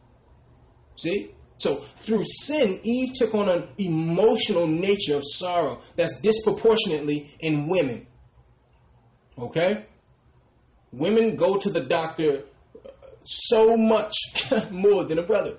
See? 0.97 1.31
So 1.59 1.77
through 1.77 2.25
sin, 2.25 2.81
Eve 2.83 3.13
took 3.15 3.35
on 3.35 3.49
an 3.49 3.69
emotional 3.79 4.67
nature 4.67 5.17
of 5.17 5.23
sorrow 5.25 5.81
that's 5.95 6.21
disproportionately 6.21 7.31
in 7.41 7.69
women. 7.69 8.07
Okay? 9.39 9.87
Women 10.93 11.37
go 11.37 11.59
to 11.59 11.71
the 11.71 11.81
doctor 11.81 12.45
uh, 12.85 12.89
so 13.25 13.77
much 13.77 14.15
more 14.71 15.05
than 15.05 15.19
a 15.19 15.23
brother. 15.23 15.57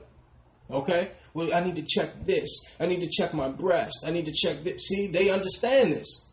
Okay? 0.70 1.12
Well, 1.34 1.54
I 1.54 1.62
need 1.62 1.76
to 1.76 1.86
check 1.88 2.26
this. 2.26 2.50
I 2.80 2.88
need 2.88 3.02
to 3.02 3.10
check 3.10 3.34
my 3.34 3.50
breast. 3.50 4.04
I 4.06 4.12
need 4.12 4.26
to 4.26 4.34
check 4.34 4.64
this. 4.64 4.88
See, 4.88 5.08
they 5.08 5.30
understand 5.30 5.94
this. 5.94 6.32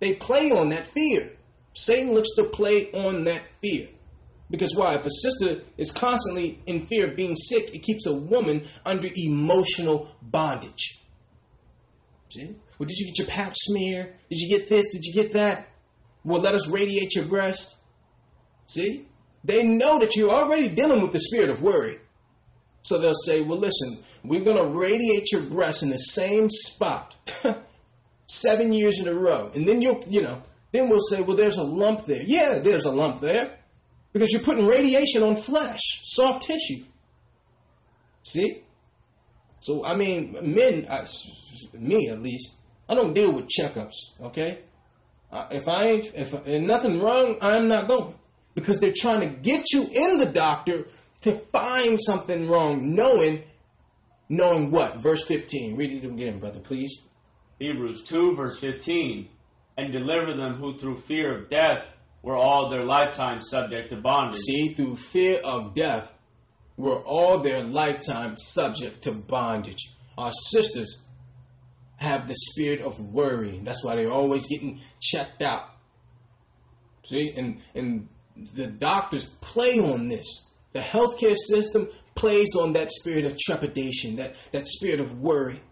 They 0.00 0.14
play 0.14 0.50
on 0.50 0.70
that 0.70 0.86
fear. 0.86 1.33
Satan 1.74 2.14
looks 2.14 2.34
to 2.36 2.44
play 2.44 2.90
on 2.92 3.24
that 3.24 3.42
fear. 3.60 3.88
Because 4.50 4.74
why? 4.74 4.94
If 4.94 5.04
a 5.04 5.10
sister 5.10 5.62
is 5.76 5.90
constantly 5.90 6.60
in 6.66 6.80
fear 6.86 7.08
of 7.08 7.16
being 7.16 7.34
sick, 7.34 7.74
it 7.74 7.82
keeps 7.82 8.06
a 8.06 8.14
woman 8.14 8.68
under 8.84 9.08
emotional 9.16 10.08
bondage. 10.22 11.00
See? 12.30 12.56
Well, 12.78 12.86
did 12.86 12.98
you 12.98 13.06
get 13.06 13.18
your 13.18 13.26
pap 13.26 13.54
smear? 13.56 14.14
Did 14.30 14.38
you 14.38 14.56
get 14.56 14.68
this? 14.68 14.86
Did 14.92 15.04
you 15.04 15.12
get 15.12 15.32
that? 15.32 15.68
Well, 16.24 16.40
let 16.40 16.54
us 16.54 16.68
radiate 16.68 17.14
your 17.14 17.26
breast. 17.26 17.76
See? 18.66 19.08
They 19.42 19.62
know 19.62 19.98
that 20.00 20.16
you're 20.16 20.30
already 20.30 20.68
dealing 20.68 21.02
with 21.02 21.12
the 21.12 21.20
spirit 21.20 21.50
of 21.50 21.62
worry. 21.62 21.98
So 22.82 22.98
they'll 22.98 23.12
say, 23.12 23.40
well, 23.42 23.58
listen, 23.58 24.02
we're 24.22 24.44
going 24.44 24.56
to 24.56 24.66
radiate 24.66 25.32
your 25.32 25.42
breast 25.42 25.82
in 25.82 25.90
the 25.90 25.96
same 25.96 26.48
spot 26.50 27.16
seven 28.26 28.72
years 28.72 29.00
in 29.00 29.08
a 29.08 29.14
row. 29.14 29.50
And 29.54 29.66
then 29.66 29.80
you'll, 29.82 30.04
you 30.06 30.22
know, 30.22 30.42
then 30.74 30.88
we'll 30.88 30.98
say, 30.98 31.20
well, 31.20 31.36
there's 31.36 31.56
a 31.56 31.62
lump 31.62 32.04
there. 32.04 32.24
Yeah, 32.26 32.58
there's 32.58 32.84
a 32.84 32.90
lump 32.90 33.20
there 33.20 33.58
because 34.12 34.32
you're 34.32 34.42
putting 34.42 34.66
radiation 34.66 35.22
on 35.22 35.36
flesh, 35.36 36.00
soft 36.02 36.42
tissue. 36.42 36.82
See? 38.24 38.64
So, 39.60 39.84
I 39.84 39.94
mean, 39.94 40.36
men, 40.42 40.84
I, 40.90 41.06
me 41.74 42.08
at 42.08 42.20
least, 42.20 42.56
I 42.88 42.96
don't 42.96 43.14
deal 43.14 43.32
with 43.32 43.46
checkups, 43.46 43.94
okay? 44.20 44.64
If 45.52 45.68
I 45.68 45.84
ain't, 45.84 46.06
if, 46.12 46.34
if 46.44 46.62
nothing 46.62 46.98
wrong, 46.98 47.36
I'm 47.40 47.68
not 47.68 47.86
going. 47.86 48.16
Because 48.56 48.80
they're 48.80 48.92
trying 48.96 49.20
to 49.20 49.28
get 49.28 49.72
you 49.72 49.86
in 49.92 50.18
the 50.18 50.26
doctor 50.26 50.88
to 51.20 51.38
find 51.52 52.00
something 52.00 52.48
wrong, 52.48 52.96
knowing, 52.96 53.44
knowing 54.28 54.72
what? 54.72 54.96
Verse 55.00 55.24
15. 55.24 55.76
Read 55.76 56.02
it 56.02 56.04
again, 56.04 56.40
brother, 56.40 56.58
please. 56.58 57.00
Hebrews 57.60 58.02
2, 58.02 58.34
verse 58.34 58.58
15. 58.58 59.28
And 59.76 59.92
deliver 59.92 60.36
them 60.36 60.54
who 60.54 60.78
through 60.78 60.98
fear 60.98 61.36
of 61.36 61.50
death 61.50 61.94
were 62.22 62.36
all 62.36 62.70
their 62.70 62.84
lifetime 62.84 63.40
subject 63.40 63.90
to 63.90 63.96
bondage. 63.96 64.38
See, 64.40 64.68
through 64.68 64.96
fear 64.96 65.40
of 65.44 65.74
death, 65.74 66.12
were 66.76 66.98
all 66.98 67.40
their 67.40 67.62
lifetime 67.62 68.36
subject 68.36 69.02
to 69.02 69.12
bondage. 69.12 69.92
Our 70.18 70.32
sisters 70.50 71.04
have 71.96 72.26
the 72.26 72.34
spirit 72.34 72.80
of 72.80 72.98
worry. 73.12 73.60
That's 73.62 73.84
why 73.84 73.96
they're 73.96 74.12
always 74.12 74.46
getting 74.46 74.80
checked 75.00 75.42
out. 75.42 75.68
See, 77.04 77.32
and 77.36 77.60
and 77.74 78.08
the 78.36 78.66
doctors 78.66 79.26
play 79.40 79.78
on 79.78 80.08
this. 80.08 80.50
The 80.72 80.80
healthcare 80.80 81.36
system 81.36 81.88
plays 82.14 82.56
on 82.56 82.72
that 82.72 82.90
spirit 82.90 83.26
of 83.26 83.38
trepidation, 83.38 84.16
that, 84.16 84.34
that 84.52 84.66
spirit 84.66 85.00
of 85.00 85.20
worry. 85.20 85.62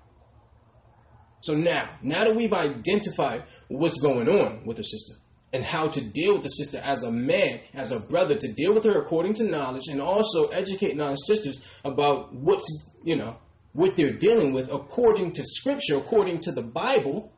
So 1.42 1.54
now, 1.54 1.90
now 2.02 2.24
that 2.24 2.34
we've 2.34 2.52
identified 2.52 3.44
what's 3.68 4.00
going 4.00 4.28
on 4.28 4.64
with 4.64 4.78
the 4.78 4.84
sister, 4.84 5.14
and 5.52 5.64
how 5.64 5.86
to 5.86 6.00
deal 6.00 6.34
with 6.34 6.42
the 6.42 6.48
sister 6.48 6.78
as 6.78 7.02
a 7.02 7.12
man, 7.12 7.60
as 7.74 7.92
a 7.92 8.00
brother, 8.00 8.34
to 8.34 8.52
deal 8.52 8.72
with 8.72 8.84
her 8.84 8.98
according 8.98 9.34
to 9.34 9.44
knowledge, 9.44 9.88
and 9.88 10.00
also 10.00 10.46
educate 10.48 10.96
non 10.96 11.16
sisters 11.16 11.66
about 11.84 12.32
what's, 12.32 12.66
you 13.04 13.16
know, 13.16 13.36
what 13.72 13.96
they're 13.96 14.12
dealing 14.12 14.52
with 14.52 14.72
according 14.72 15.32
to 15.32 15.44
scripture, 15.44 15.96
according 15.96 16.38
to 16.38 16.52
the 16.52 16.62
Bible. 16.62 17.32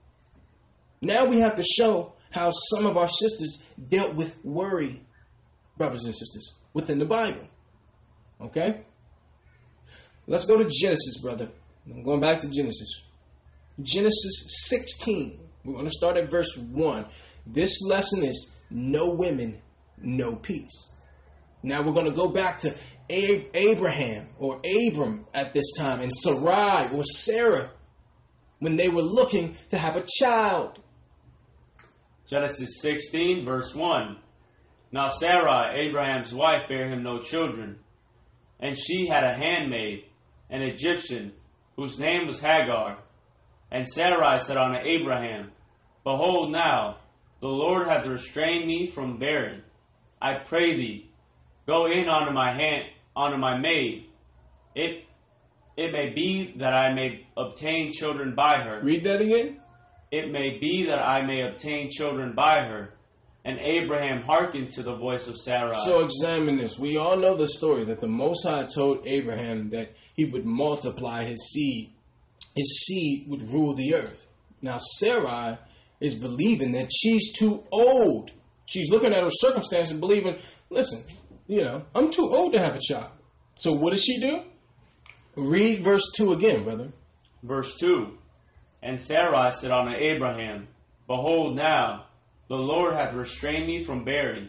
Now 1.00 1.24
we 1.24 1.40
have 1.40 1.56
to 1.56 1.62
show 1.62 2.12
how 2.30 2.50
some 2.50 2.86
of 2.86 2.96
our 2.96 3.08
sisters 3.08 3.66
dealt 3.88 4.16
with 4.16 4.36
worry, 4.44 5.02
brothers 5.76 6.04
and 6.04 6.14
sisters, 6.14 6.58
within 6.72 6.98
the 6.98 7.04
Bible. 7.04 7.46
Okay? 8.40 8.82
Let's 10.26 10.44
go 10.44 10.56
to 10.56 10.68
Genesis, 10.70 11.20
brother. 11.20 11.48
I'm 11.86 12.02
going 12.02 12.20
back 12.20 12.40
to 12.40 12.50
Genesis. 12.50 13.06
Genesis 13.82 14.68
16. 14.68 15.40
We're 15.64 15.72
going 15.72 15.86
to 15.86 15.90
start 15.90 16.16
at 16.16 16.30
verse 16.30 16.56
1. 16.56 17.06
This 17.46 17.82
lesson 17.82 18.24
is 18.24 18.60
no 18.70 19.10
women, 19.10 19.60
no 19.98 20.36
peace. 20.36 21.00
Now 21.62 21.82
we're 21.82 21.92
going 21.92 22.06
to 22.06 22.12
go 22.12 22.28
back 22.28 22.60
to 22.60 22.74
Abraham 23.08 24.28
or 24.38 24.60
Abram 24.64 25.26
at 25.34 25.54
this 25.54 25.72
time 25.76 26.00
and 26.00 26.12
Sarai 26.12 26.88
or 26.92 27.02
Sarah 27.02 27.70
when 28.60 28.76
they 28.76 28.88
were 28.88 29.02
looking 29.02 29.56
to 29.70 29.78
have 29.78 29.96
a 29.96 30.04
child. 30.18 30.80
Genesis 32.26 32.80
16, 32.80 33.44
verse 33.44 33.74
1. 33.74 34.16
Now 34.92 35.08
Sarai, 35.08 35.86
Abraham's 35.86 36.32
wife, 36.32 36.68
bare 36.68 36.88
him 36.88 37.02
no 37.02 37.18
children, 37.18 37.80
and 38.60 38.78
she 38.78 39.08
had 39.08 39.24
a 39.24 39.34
handmaid, 39.34 40.04
an 40.48 40.62
Egyptian, 40.62 41.32
whose 41.76 41.98
name 41.98 42.26
was 42.26 42.40
Hagar. 42.40 42.98
And 43.74 43.88
Sarai 43.88 44.38
said 44.38 44.56
unto 44.56 44.78
Abraham, 44.88 45.50
Behold 46.04 46.52
now, 46.52 46.98
the 47.40 47.48
Lord 47.48 47.88
hath 47.88 48.06
restrained 48.06 48.66
me 48.66 48.86
from 48.86 49.18
bearing. 49.18 49.62
I 50.22 50.34
pray 50.44 50.76
thee, 50.76 51.10
go 51.66 51.86
in 51.86 52.08
unto 52.08 52.32
my 52.32 52.54
hand 52.54 52.84
unto 53.16 53.36
my 53.36 53.58
maid. 53.58 54.06
It 54.76 55.04
it 55.76 55.90
may 55.90 56.10
be 56.10 56.54
that 56.58 56.72
I 56.72 56.94
may 56.94 57.26
obtain 57.36 57.90
children 57.90 58.36
by 58.36 58.62
her. 58.62 58.80
Read 58.80 59.02
that 59.04 59.20
again. 59.20 59.58
It 60.12 60.30
may 60.30 60.56
be 60.60 60.86
that 60.86 61.00
I 61.00 61.26
may 61.26 61.42
obtain 61.42 61.90
children 61.90 62.32
by 62.32 62.60
her. 62.60 62.94
And 63.44 63.58
Abraham 63.58 64.22
hearkened 64.22 64.70
to 64.74 64.84
the 64.84 64.94
voice 64.94 65.26
of 65.26 65.36
Sarah. 65.36 65.74
So 65.84 66.04
examine 66.04 66.58
this. 66.58 66.78
We 66.78 66.96
all 66.96 67.16
know 67.16 67.36
the 67.36 67.48
story 67.48 67.84
that 67.86 68.00
the 68.00 68.06
Most 68.06 68.46
High 68.46 68.68
told 68.72 69.04
Abraham 69.04 69.70
that 69.70 69.94
he 70.14 70.26
would 70.26 70.46
multiply 70.46 71.24
his 71.24 71.50
seed. 71.50 71.90
His 72.54 72.84
seed 72.86 73.28
would 73.28 73.50
rule 73.50 73.74
the 73.74 73.94
earth. 73.94 74.26
Now 74.62 74.78
Sarai 74.78 75.58
is 76.00 76.14
believing 76.14 76.72
that 76.72 76.90
she's 76.92 77.32
too 77.32 77.64
old. 77.70 78.30
She's 78.66 78.90
looking 78.90 79.12
at 79.12 79.22
her 79.22 79.30
circumstance 79.30 79.90
and 79.90 80.00
believing, 80.00 80.38
listen, 80.70 81.02
you 81.46 81.62
know, 81.62 81.84
I'm 81.94 82.10
too 82.10 82.32
old 82.34 82.52
to 82.52 82.60
have 82.60 82.76
a 82.76 82.80
child. 82.80 83.10
So 83.56 83.72
what 83.72 83.92
does 83.92 84.02
she 84.02 84.20
do? 84.20 84.42
Read 85.36 85.82
verse 85.82 86.10
2 86.16 86.32
again, 86.32 86.64
brother. 86.64 86.92
Verse 87.42 87.76
2 87.78 88.16
And 88.82 88.98
Sarai 88.98 89.50
said 89.52 89.70
unto 89.70 89.96
Abraham, 89.96 90.68
Behold, 91.06 91.56
now 91.56 92.06
the 92.48 92.56
Lord 92.56 92.94
hath 92.94 93.14
restrained 93.14 93.66
me 93.66 93.82
from 93.82 94.04
bearing. 94.04 94.48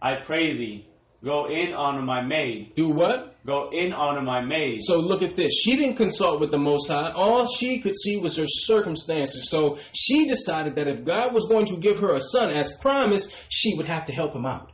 I 0.00 0.16
pray 0.16 0.56
thee, 0.56 0.86
go 1.24 1.46
in 1.46 1.74
unto 1.74 2.02
my 2.02 2.22
maid. 2.22 2.74
Do 2.74 2.88
what? 2.88 3.31
Go 3.44 3.70
in 3.72 3.92
unto 3.92 4.20
my 4.20 4.40
maid. 4.40 4.80
So 4.82 5.00
look 5.00 5.20
at 5.20 5.34
this. 5.34 5.52
She 5.52 5.74
didn't 5.74 5.96
consult 5.96 6.38
with 6.38 6.52
the 6.52 6.58
Most 6.58 6.88
High. 6.88 7.10
All 7.10 7.46
she 7.46 7.80
could 7.80 7.94
see 7.94 8.16
was 8.16 8.36
her 8.36 8.46
circumstances. 8.46 9.50
So 9.50 9.78
she 9.92 10.28
decided 10.28 10.76
that 10.76 10.86
if 10.86 11.04
God 11.04 11.34
was 11.34 11.48
going 11.48 11.66
to 11.66 11.76
give 11.76 11.98
her 11.98 12.14
a 12.14 12.20
son 12.20 12.50
as 12.50 12.76
promised, 12.78 13.34
she 13.48 13.74
would 13.76 13.86
have 13.86 14.06
to 14.06 14.12
help 14.12 14.32
him 14.34 14.46
out. 14.46 14.70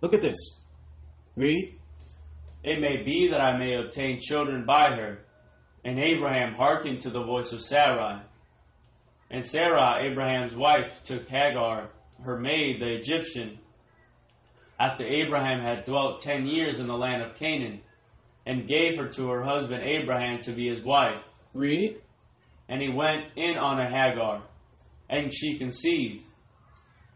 Look 0.00 0.12
at 0.12 0.20
this. 0.20 0.38
Read. 1.36 1.78
It 2.64 2.80
may 2.80 3.02
be 3.04 3.28
that 3.30 3.40
I 3.40 3.56
may 3.56 3.76
obtain 3.76 4.18
children 4.20 4.64
by 4.64 4.96
her. 4.96 5.24
And 5.84 6.00
Abraham 6.00 6.54
hearkened 6.54 7.02
to 7.02 7.10
the 7.10 7.22
voice 7.22 7.52
of 7.52 7.62
Sarai. 7.62 8.22
And 9.30 9.46
Sarah, 9.46 10.04
Abraham's 10.04 10.54
wife, 10.54 11.02
took 11.04 11.28
Hagar, 11.28 11.90
her 12.22 12.38
maid, 12.38 12.80
the 12.80 12.94
Egyptian, 12.94 13.58
after 14.82 15.06
Abraham 15.06 15.60
had 15.60 15.84
dwelt 15.84 16.20
ten 16.20 16.44
years 16.44 16.80
in 16.80 16.88
the 16.88 16.96
land 16.96 17.22
of 17.22 17.36
Canaan, 17.36 17.80
and 18.44 18.66
gave 18.66 18.96
her 18.98 19.06
to 19.06 19.28
her 19.30 19.42
husband 19.42 19.84
Abraham 19.84 20.40
to 20.40 20.50
be 20.50 20.68
his 20.68 20.82
wife. 20.82 21.22
Read. 21.54 22.00
And 22.68 22.82
he 22.82 22.88
went 22.88 23.26
in 23.36 23.56
on 23.56 23.78
a 23.78 23.88
Hagar, 23.88 24.42
and 25.08 25.32
she 25.32 25.58
conceived. 25.58 26.24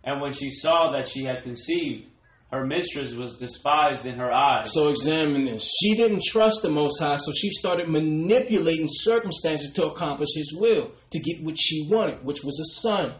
And 0.05 0.21
when 0.21 0.33
she 0.33 0.51
saw 0.53 0.93
that 0.93 1.09
she 1.09 1.25
had 1.25 1.43
conceived, 1.43 2.07
her 2.53 2.65
mistress 2.65 3.13
was 3.15 3.39
despised 3.39 4.07
in 4.07 4.19
her 4.19 4.33
eyes. 4.33 4.73
So 4.73 4.91
examine 4.91 5.47
this. 5.47 5.69
She 5.83 5.97
didn't 5.97 6.23
trust 6.23 6.63
the 6.63 6.71
Most 6.71 7.01
High, 7.01 7.17
so 7.17 7.33
she 7.33 7.51
started 7.51 7.89
manipulating 7.89 8.87
circumstances 8.89 9.73
to 9.73 9.87
accomplish 9.87 10.29
His 10.37 10.55
will, 10.57 10.93
to 11.11 11.19
get 11.19 11.43
what 11.43 11.59
she 11.59 11.89
wanted, 11.91 12.25
which 12.25 12.45
was 12.45 12.61
a 12.61 12.81
son. 12.81 13.15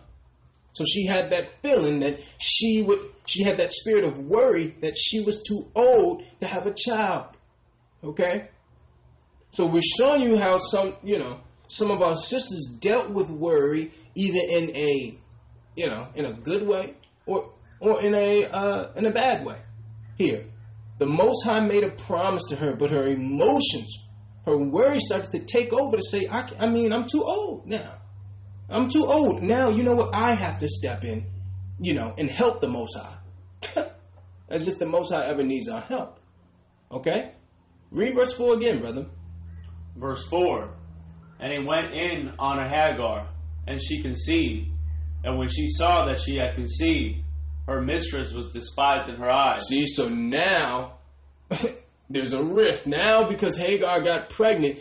So 0.75 0.85
she 0.85 1.07
had 1.07 1.31
that 1.31 1.51
feeling 1.63 2.01
that 2.01 2.21
she 2.39 2.83
would, 2.83 3.01
she 3.27 3.43
had 3.43 3.57
that 3.59 3.73
spirit 3.73 4.05
of 4.05 4.19
worry 4.19 4.77
that 4.81 4.97
she 4.97 5.21
was 5.21 5.43
too 5.43 5.71
old 5.75 6.23
to 6.41 6.47
have 6.47 6.67
a 6.67 6.75
child. 6.75 7.37
Okay? 8.03 8.49
So 9.51 9.67
we're 9.67 9.83
showing 9.83 10.23
you 10.23 10.39
how 10.39 10.59
some, 10.59 10.95
you 11.03 11.19
know, 11.19 11.41
some 11.69 11.91
of 11.91 12.03
our 12.03 12.17
sisters 12.17 12.77
dealt 12.81 13.11
with 13.11 13.31
worry 13.31 13.93
either 14.15 14.41
in 14.49 14.75
a, 14.77 15.19
you 15.75 15.87
know, 15.89 16.09
in 16.15 16.25
a 16.25 16.33
good 16.33 16.67
way 16.67 16.95
or 17.27 17.53
or 17.81 18.01
in 18.01 18.15
a 18.15 18.45
uh, 18.45 18.93
in 18.95 19.07
a 19.07 19.11
bad 19.11 19.45
way. 19.45 19.59
Here, 20.17 20.47
the 20.99 21.07
Most 21.07 21.45
High 21.45 21.61
made 21.61 21.85
a 21.85 21.91
promise 21.91 22.45
to 22.51 22.57
her, 22.57 22.75
but 22.75 22.91
her 22.91 23.07
emotions 23.07 24.07
her 24.47 24.57
worry 24.57 25.01
starts 25.01 25.29
to 25.29 25.41
take 25.41 25.73
over 25.73 25.97
to 25.97 26.03
say, 26.03 26.29
I, 26.31 26.49
I 26.61 26.69
mean, 26.69 26.93
I'm 26.93 27.07
too 27.07 27.25
old 27.25 27.67
now. 27.67 27.99
I'm 28.71 28.89
too 28.89 29.05
old. 29.05 29.43
Now, 29.43 29.71
you 29.71 29.83
know 29.83 29.97
what? 29.97 30.15
I 30.15 30.35
have 30.35 30.59
to 30.59 30.69
step 30.69 31.05
in, 31.05 31.27
you 31.81 31.95
know, 31.95 32.15
and 32.17 32.31
help 32.31 32.61
the 32.61 32.69
Most 32.69 32.97
High. 32.97 33.16
As 34.49 34.69
if 34.69 34.79
the 34.79 34.87
Most 34.87 35.13
High 35.13 35.25
ever 35.27 35.43
needs 35.43 35.69
our 35.69 35.81
help. 35.81 36.21
Okay? 36.91 37.33
Read 37.91 38.15
verse 38.15 38.33
4 38.33 38.55
again, 38.55 38.81
brother. 38.81 39.07
Verse 39.97 40.27
4 40.29 40.75
And 41.41 41.53
he 41.53 41.59
went 41.67 41.93
in 41.93 42.33
on 42.39 42.59
a 42.59 42.69
Hagar, 42.69 43.29
and 43.67 43.83
she 43.83 44.03
conceived. 44.03 44.69
And 45.25 45.39
when 45.39 45.49
she 45.49 45.69
saw 45.69 46.05
that 46.05 46.19
she 46.19 46.37
had 46.37 46.55
conceived, 46.55 47.25
her 47.67 47.81
mistress 47.81 48.33
was 48.33 48.49
despised 48.51 49.09
in 49.09 49.17
her 49.17 49.33
eyes. 49.33 49.67
See, 49.67 49.87
so 49.87 50.09
now 50.09 50.99
there's 52.11 52.33
a 52.33 52.43
rift. 52.43 52.87
Now, 52.87 53.29
because 53.29 53.57
Hagar 53.57 54.03
got 54.03 54.31
pregnant, 54.31 54.79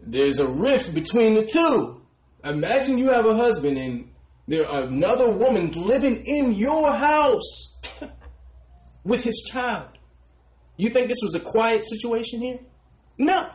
there's 0.00 0.38
a 0.38 0.46
rift 0.46 0.94
between 0.94 1.34
the 1.34 1.44
two. 1.44 2.02
Imagine 2.44 2.98
you 2.98 3.08
have 3.10 3.26
a 3.26 3.34
husband 3.34 3.78
and 3.78 4.10
there 4.46 4.64
another 4.68 5.30
woman 5.30 5.72
living 5.72 6.22
in 6.24 6.52
your 6.54 6.96
house 6.96 7.75
with 9.06 9.22
his 9.22 9.48
child. 9.48 9.88
You 10.76 10.90
think 10.90 11.08
this 11.08 11.22
was 11.22 11.34
a 11.34 11.40
quiet 11.40 11.84
situation 11.86 12.40
here? 12.40 12.58
No. 13.16 13.48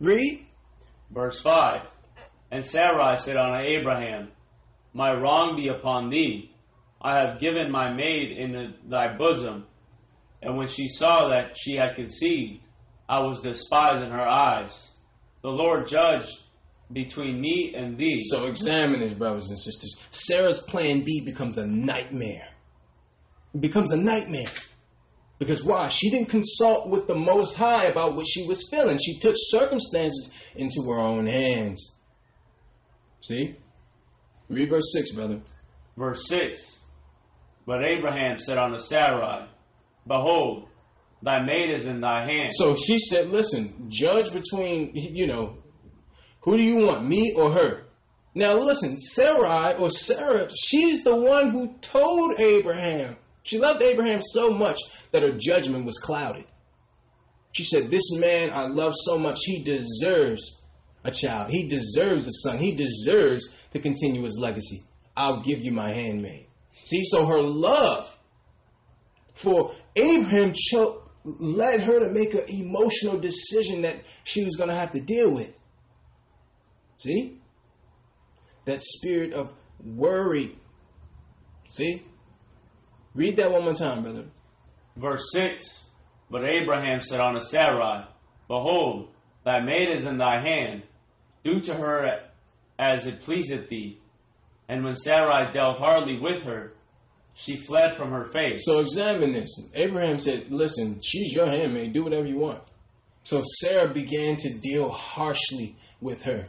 Read. 0.00 0.44
Verse 1.10 1.40
5 1.40 1.82
And 2.50 2.64
Sarai 2.64 3.16
said 3.16 3.36
unto 3.36 3.64
Abraham, 3.64 4.32
My 4.92 5.14
wrong 5.14 5.56
be 5.56 5.68
upon 5.68 6.10
thee. 6.10 6.50
I 7.00 7.16
have 7.20 7.38
given 7.38 7.70
my 7.70 7.92
maid 7.92 8.36
in 8.36 8.74
thy 8.88 9.16
bosom. 9.16 9.66
And 10.42 10.56
when 10.56 10.66
she 10.66 10.88
saw 10.88 11.28
that 11.28 11.56
she 11.56 11.76
had 11.76 11.94
conceived, 11.94 12.60
I 13.08 13.20
was 13.20 13.40
despised 13.40 14.02
in 14.02 14.10
her 14.10 14.26
eyes. 14.26 14.90
The 15.42 15.50
Lord 15.50 15.86
judged 15.86 16.30
between 16.92 17.40
me 17.40 17.74
and 17.76 17.96
thee. 17.96 18.22
So 18.24 18.46
examine 18.46 19.00
this, 19.00 19.12
brothers 19.12 19.50
and 19.50 19.58
sisters. 19.58 19.96
Sarah's 20.10 20.60
plan 20.60 21.02
B 21.02 21.22
becomes 21.24 21.58
a 21.58 21.66
nightmare. 21.66 22.48
Becomes 23.58 23.92
a 23.92 23.96
nightmare. 23.96 24.46
Because 25.38 25.64
why? 25.64 25.88
She 25.88 26.10
didn't 26.10 26.28
consult 26.28 26.88
with 26.88 27.06
the 27.06 27.14
Most 27.14 27.56
High 27.56 27.86
about 27.86 28.14
what 28.14 28.26
she 28.26 28.46
was 28.46 28.68
feeling. 28.70 28.98
She 28.98 29.18
took 29.18 29.34
circumstances 29.36 30.32
into 30.54 30.82
her 30.90 30.98
own 30.98 31.26
hands. 31.26 32.00
See? 33.20 33.56
Read 34.48 34.70
verse 34.70 34.92
6, 34.92 35.12
brother. 35.12 35.40
Verse 35.96 36.26
6 36.28 36.78
But 37.66 37.84
Abraham 37.84 38.38
said 38.38 38.58
unto 38.58 38.78
Sarai, 38.78 39.46
Behold, 40.06 40.68
thy 41.22 41.42
maid 41.42 41.74
is 41.74 41.86
in 41.86 42.00
thy 42.00 42.24
hand. 42.24 42.50
So 42.52 42.76
she 42.76 42.98
said, 42.98 43.28
Listen, 43.28 43.86
judge 43.88 44.32
between, 44.32 44.92
you 44.94 45.26
know, 45.26 45.58
who 46.40 46.56
do 46.56 46.62
you 46.62 46.76
want, 46.86 47.06
me 47.06 47.32
or 47.34 47.52
her? 47.52 47.84
Now 48.34 48.54
listen, 48.54 48.98
Sarai 48.98 49.74
or 49.76 49.90
Sarah, 49.90 50.48
she's 50.54 51.04
the 51.04 51.16
one 51.16 51.50
who 51.50 51.74
told 51.80 52.38
Abraham. 52.38 53.16
She 53.44 53.58
loved 53.58 53.82
Abraham 53.82 54.20
so 54.22 54.50
much 54.50 54.78
that 55.12 55.22
her 55.22 55.32
judgment 55.38 55.84
was 55.84 55.98
clouded. 55.98 56.46
She 57.52 57.62
said, 57.62 57.90
This 57.90 58.10
man 58.18 58.50
I 58.52 58.66
love 58.66 58.94
so 58.96 59.18
much, 59.18 59.38
he 59.44 59.62
deserves 59.62 60.62
a 61.04 61.10
child. 61.10 61.50
He 61.50 61.68
deserves 61.68 62.26
a 62.26 62.32
son. 62.32 62.58
He 62.58 62.74
deserves 62.74 63.48
to 63.70 63.78
continue 63.78 64.22
his 64.22 64.38
legacy. 64.38 64.82
I'll 65.16 65.40
give 65.40 65.62
you 65.62 65.70
my 65.70 65.90
handmaid. 65.90 66.46
See, 66.70 67.04
so 67.04 67.26
her 67.26 67.40
love 67.40 68.18
for 69.34 69.72
Abraham 69.94 70.52
cho- 70.54 71.02
led 71.24 71.82
her 71.82 72.00
to 72.00 72.10
make 72.10 72.34
an 72.34 72.44
emotional 72.48 73.18
decision 73.18 73.82
that 73.82 73.96
she 74.24 74.44
was 74.44 74.56
going 74.56 74.70
to 74.70 74.76
have 74.76 74.92
to 74.92 75.00
deal 75.00 75.32
with. 75.32 75.54
See? 76.96 77.40
That 78.64 78.82
spirit 78.82 79.34
of 79.34 79.52
worry. 79.84 80.56
See? 81.68 82.02
Read 83.14 83.36
that 83.36 83.52
one 83.52 83.64
more 83.64 83.74
time, 83.74 84.02
brother. 84.02 84.24
Verse 84.96 85.30
6 85.32 85.84
But 86.30 86.44
Abraham 86.44 87.00
said 87.00 87.20
unto 87.20 87.40
Sarai, 87.40 88.06
Behold, 88.48 89.08
thy 89.44 89.60
maid 89.60 89.96
is 89.96 90.04
in 90.04 90.18
thy 90.18 90.40
hand. 90.40 90.82
Do 91.44 91.60
to 91.60 91.74
her 91.74 92.20
as 92.78 93.06
it 93.06 93.20
pleaseth 93.20 93.68
thee. 93.68 93.98
And 94.68 94.82
when 94.82 94.94
Sarai 94.94 95.52
dealt 95.52 95.78
hardly 95.78 96.18
with 96.18 96.42
her, 96.44 96.72
she 97.34 97.56
fled 97.56 97.96
from 97.96 98.10
her 98.10 98.24
face. 98.24 98.64
So 98.64 98.80
examine 98.80 99.32
this. 99.32 99.50
Abraham 99.74 100.18
said, 100.18 100.50
Listen, 100.50 101.00
she's 101.02 101.34
your 101.34 101.46
handmaid. 101.46 101.92
Do 101.92 102.04
whatever 102.04 102.26
you 102.26 102.38
want. 102.38 102.62
So 103.22 103.42
Sarah 103.60 103.92
began 103.92 104.36
to 104.36 104.54
deal 104.54 104.90
harshly 104.90 105.76
with 106.00 106.22
her, 106.24 106.44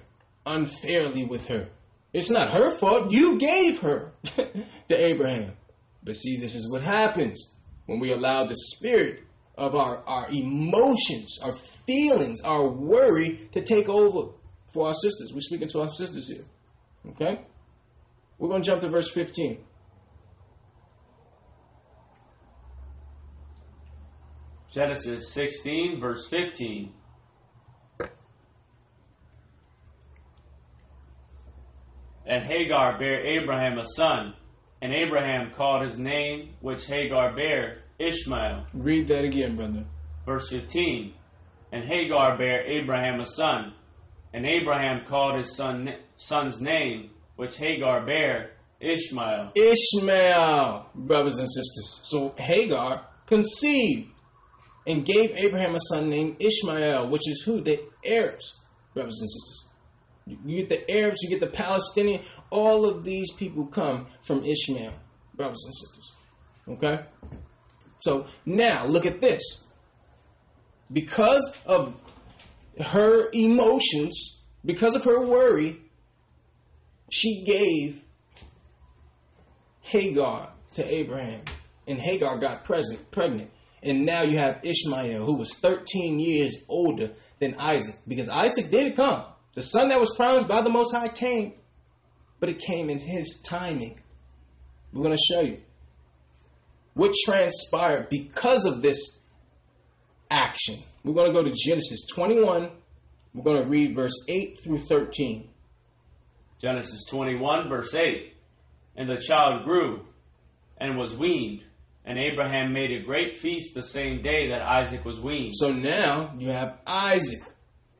unfairly 0.45 1.25
with 1.25 1.47
her. 1.47 1.69
It's 2.13 2.29
not 2.29 2.57
her 2.57 2.71
fault. 2.71 3.11
You 3.11 3.37
gave 3.37 3.79
her 3.79 4.13
to 4.87 4.95
Abraham. 4.95 5.53
But 6.05 6.15
see, 6.15 6.37
this 6.37 6.53
is 6.53 6.71
what 6.71 6.83
happens 6.83 7.53
when 7.87 7.99
we 7.99 8.11
allow 8.11 8.45
the 8.45 8.55
spirit 8.55 9.23
of 9.57 9.73
our, 9.75 10.03
our 10.05 10.27
emotions, 10.29 11.39
our 11.43 11.53
feelings, 11.87 12.41
our 12.43 12.67
worry 12.67 13.49
to 13.51 13.61
take 13.61 13.89
over 13.89 14.31
for 14.73 14.87
our 14.87 14.93
sisters. 14.93 15.31
We're 15.33 15.41
speaking 15.41 15.67
to 15.69 15.81
our 15.81 15.89
sisters 15.89 16.29
here. 16.29 16.45
Okay? 17.11 17.41
We're 18.37 18.49
going 18.49 18.61
to 18.61 18.65
jump 18.65 18.81
to 18.81 18.89
verse 18.89 19.09
15. 19.11 19.57
Genesis 24.71 25.31
16, 25.33 26.01
verse 26.01 26.27
15. 26.27 26.91
And 32.25 32.43
Hagar 32.43 32.99
bare 32.99 33.25
Abraham 33.25 33.77
a 33.77 33.85
son, 33.85 34.33
and 34.81 34.93
Abraham 34.93 35.51
called 35.55 35.83
his 35.83 35.97
name 35.97 36.53
which 36.61 36.85
Hagar 36.85 37.35
bare 37.35 37.83
Ishmael. 37.99 38.65
Read 38.73 39.07
that 39.07 39.23
again, 39.23 39.55
brother. 39.55 39.85
Verse 40.25 40.49
15. 40.49 41.13
And 41.71 41.83
Hagar 41.85 42.37
bare 42.37 42.65
Abraham 42.65 43.19
a 43.19 43.25
son, 43.25 43.73
and 44.33 44.45
Abraham 44.45 45.05
called 45.07 45.37
his 45.37 45.55
son, 45.55 45.93
son's 46.17 46.61
name 46.61 47.11
which 47.35 47.57
Hagar 47.57 48.05
bare 48.05 48.51
Ishmael. 48.79 49.51
Ishmael, 49.55 50.89
brothers 50.93 51.37
and 51.37 51.47
sisters. 51.47 51.99
So 52.03 52.35
Hagar 52.37 53.07
conceived 53.25 54.09
and 54.87 55.05
gave 55.05 55.31
Abraham 55.31 55.75
a 55.75 55.79
son 55.79 56.09
named 56.09 56.37
Ishmael, 56.39 57.09
which 57.09 57.27
is 57.27 57.43
who? 57.43 57.61
The 57.61 57.79
Arabs, 58.07 58.61
brothers 58.93 59.19
and 59.19 59.29
sisters. 59.29 59.64
You 60.27 60.57
get 60.57 60.69
the 60.69 60.91
Arabs, 60.91 61.17
you 61.21 61.29
get 61.29 61.39
the 61.39 61.55
Palestinian. 61.55 62.21
All 62.49 62.85
of 62.85 63.03
these 63.03 63.31
people 63.33 63.67
come 63.67 64.07
from 64.25 64.43
Ishmael, 64.43 64.93
brothers 65.35 65.63
and 65.65 65.75
sisters. 65.75 66.11
Okay? 66.67 67.05
So 67.99 68.25
now 68.45 68.85
look 68.85 69.05
at 69.05 69.21
this. 69.21 69.67
Because 70.91 71.59
of 71.65 71.95
her 72.79 73.29
emotions, 73.33 74.41
because 74.63 74.95
of 74.95 75.03
her 75.03 75.21
worry, 75.25 75.79
she 77.11 77.43
gave 77.45 78.01
Hagar 79.81 80.49
to 80.71 80.93
Abraham. 80.93 81.41
And 81.87 81.99
Hagar 81.99 82.39
got 82.39 82.63
present, 82.63 83.11
pregnant. 83.11 83.51
And 83.83 84.05
now 84.05 84.23
you 84.23 84.39
have 84.39 84.65
Ishmael, 84.65 85.23
who 85.23 85.37
was 85.37 85.53
13 85.53 86.19
years 86.19 86.57
older 86.67 87.11
than 87.39 87.55
Isaac. 87.59 87.95
Because 88.07 88.27
Isaac 88.27 88.71
did 88.71 88.95
come. 88.95 89.25
The 89.55 89.63
son 89.63 89.89
that 89.89 89.99
was 89.99 90.13
promised 90.15 90.47
by 90.47 90.61
the 90.61 90.69
Most 90.69 90.93
High 90.93 91.07
came, 91.07 91.53
but 92.39 92.49
it 92.49 92.59
came 92.59 92.89
in 92.89 92.99
his 92.99 93.41
timing. 93.45 93.99
We're 94.93 95.03
going 95.03 95.15
to 95.15 95.33
show 95.33 95.41
you 95.41 95.61
what 96.93 97.13
transpired 97.25 98.09
because 98.09 98.65
of 98.65 98.81
this 98.81 99.25
action. 100.29 100.75
We're 101.03 101.13
going 101.13 101.33
to 101.33 101.41
go 101.41 101.43
to 101.43 101.55
Genesis 101.55 102.05
21. 102.13 102.69
We're 103.33 103.43
going 103.43 103.63
to 103.63 103.69
read 103.69 103.95
verse 103.95 104.25
8 104.29 104.59
through 104.63 104.79
13. 104.79 105.49
Genesis 106.59 107.05
21, 107.09 107.69
verse 107.69 107.93
8. 107.93 108.33
And 108.95 109.09
the 109.09 109.17
child 109.17 109.65
grew 109.65 110.05
and 110.77 110.97
was 110.97 111.15
weaned, 111.15 111.63
and 112.05 112.17
Abraham 112.17 112.73
made 112.73 112.91
a 112.91 113.03
great 113.03 113.35
feast 113.35 113.73
the 113.73 113.83
same 113.83 114.21
day 114.21 114.49
that 114.49 114.61
Isaac 114.61 115.03
was 115.05 115.19
weaned. 115.19 115.53
So 115.55 115.71
now 115.71 116.33
you 116.37 116.49
have 116.49 116.77
Isaac. 116.85 117.43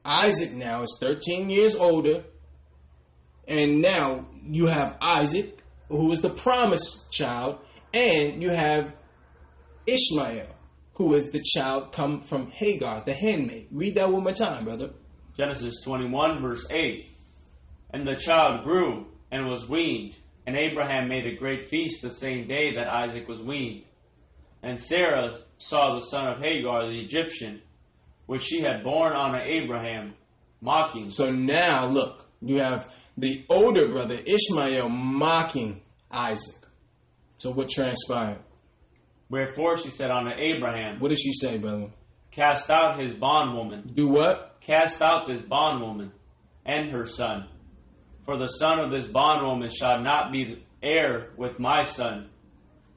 Isaac 0.06 0.54
now 0.54 0.84
is 0.84 0.98
13 1.02 1.50
years 1.50 1.76
older. 1.76 2.24
And 3.48 3.82
now 3.82 4.28
you 4.44 4.68
have 4.68 4.98
Isaac, 5.02 5.60
who 5.90 6.12
is 6.12 6.22
the 6.22 6.30
promised 6.30 7.12
child, 7.12 7.60
and 7.94 8.42
you 8.42 8.52
have 8.52 8.96
Ishmael, 9.88 10.48
who 10.94 11.14
is 11.14 11.32
the 11.32 11.44
child 11.44 11.92
come 11.92 12.22
from 12.22 12.52
Hagar, 12.52 13.02
the 13.02 13.14
handmaid. 13.14 13.68
Read 13.72 13.96
that 13.96 14.12
one 14.12 14.24
more 14.24 14.34
time, 14.34 14.66
brother. 14.66 14.92
Genesis 15.38 15.82
21, 15.84 16.42
verse 16.42 16.68
8. 16.72 17.06
And 17.92 18.08
the 18.08 18.16
child 18.16 18.64
grew 18.64 19.08
and 19.32 19.48
was 19.48 19.70
weaned, 19.70 20.16
and 20.48 20.56
Abraham 20.56 21.08
made 21.08 21.26
a 21.26 21.36
great 21.36 21.66
feast 21.66 22.02
the 22.02 22.12
same 22.12 22.48
day 22.48 22.76
that 22.76 22.88
Isaac 22.88 23.28
was 23.28 23.42
weaned. 23.42 23.84
And 24.64 24.80
Sarah 24.80 25.38
saw 25.58 25.94
the 25.94 26.06
son 26.06 26.28
of 26.28 26.40
Hagar 26.40 26.88
the 26.88 27.00
Egyptian, 27.00 27.62
which 28.26 28.42
she 28.42 28.62
had 28.62 28.84
borne 28.84 29.14
unto 29.14 29.38
Abraham, 29.38 30.14
mocking. 30.62 31.10
So 31.10 31.30
now, 31.32 31.86
look, 31.86 32.26
you 32.42 32.60
have 32.60 32.92
the 33.18 33.46
older 33.50 33.88
brother 33.88 34.16
Ishmael 34.26 34.90
mocking 34.90 35.82
Isaac. 36.12 36.56
So 37.38 37.52
what 37.52 37.70
transpired? 37.70 38.40
Wherefore 39.30 39.78
she 39.78 39.90
said 39.90 40.12
unto 40.12 40.32
Abraham, 40.32 41.00
What 41.00 41.10
did 41.10 41.20
she 41.20 41.34
say, 41.34 41.58
brother? 41.58 41.90
Cast 42.32 42.70
out 42.70 43.00
his 43.00 43.14
bondwoman, 43.14 43.92
Do 43.94 44.08
what? 44.08 44.58
cast 44.62 45.02
out 45.02 45.28
this 45.28 45.42
bondwoman 45.42 46.12
and 46.66 46.90
her 46.92 47.06
son. 47.06 47.48
For 48.26 48.38
the 48.38 48.48
son 48.48 48.80
of 48.80 48.92
this 48.92 49.06
bondwoman 49.06 49.70
shall 49.70 50.02
not 50.02 50.32
be 50.32 50.46
the 50.46 50.60
heir 50.82 51.30
with 51.38 51.60
my 51.60 51.84
son, 51.84 52.30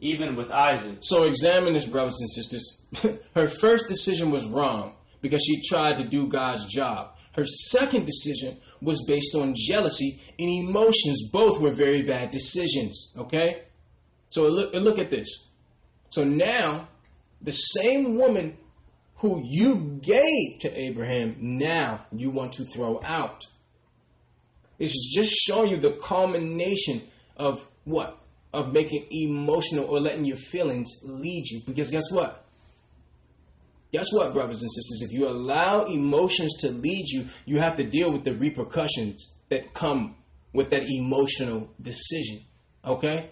even 0.01 0.35
with 0.37 0.51
Isaac. 0.51 0.99
So 1.01 1.25
examine 1.25 1.75
this, 1.75 1.85
brothers 1.85 2.19
and 2.21 2.31
sisters. 2.31 2.83
Her 3.35 3.47
first 3.47 3.89
decision 3.89 4.31
was 4.31 4.47
wrong 4.49 4.95
because 5.21 5.43
she 5.45 5.63
tried 5.69 5.97
to 5.97 6.05
do 6.05 6.29
God's 6.29 6.67
job. 6.67 7.15
Her 7.33 7.45
second 7.45 8.07
decision 8.07 8.59
was 8.81 9.05
based 9.07 9.35
on 9.35 9.55
jealousy 9.57 10.21
and 10.39 10.49
emotions. 10.49 11.31
Both 11.33 11.61
were 11.61 11.73
very 11.73 12.03
bad 12.03 12.31
decisions. 12.31 13.15
Okay? 13.17 13.63
So 14.29 14.49
look, 14.49 14.75
look 14.75 14.99
at 14.99 15.11
this. 15.11 15.29
So 16.11 16.25
now, 16.25 16.89
the 17.41 17.53
same 17.53 18.17
woman 18.17 18.57
who 19.17 19.43
you 19.45 19.99
gave 20.01 20.59
to 20.61 20.81
Abraham, 20.81 21.37
now 21.41 22.07
you 22.13 22.31
want 22.31 22.53
to 22.55 22.65
throw 22.65 23.01
out. 23.05 23.45
It's 24.79 25.15
just 25.15 25.33
showing 25.33 25.71
you 25.71 25.77
the 25.77 25.93
culmination 25.93 27.03
of 27.37 27.67
what? 27.85 28.19
Of 28.53 28.73
making 28.73 29.07
emotional 29.11 29.87
or 29.87 30.01
letting 30.01 30.25
your 30.25 30.37
feelings 30.37 31.01
lead 31.05 31.49
you. 31.49 31.61
Because 31.67 31.91
guess 31.91 32.11
what? 32.13 32.45
Guess 33.93 34.13
what, 34.13 34.35
brothers 34.35 34.63
and 34.63 34.71
sisters? 34.71 35.03
If 35.03 35.13
you 35.13 35.29
allow 35.29 35.85
emotions 35.85 36.57
to 36.61 36.71
lead 36.71 37.09
you, 37.09 37.27
you 37.47 37.59
have 37.59 37.77
to 37.77 37.85
deal 37.85 38.13
with 38.13 38.25
the 38.25 38.35
repercussions 38.35 39.35
that 39.49 39.73
come 39.73 40.17
with 40.53 40.71
that 40.71 40.85
emotional 40.89 41.71
decision. 41.81 42.43
Okay? 42.85 43.31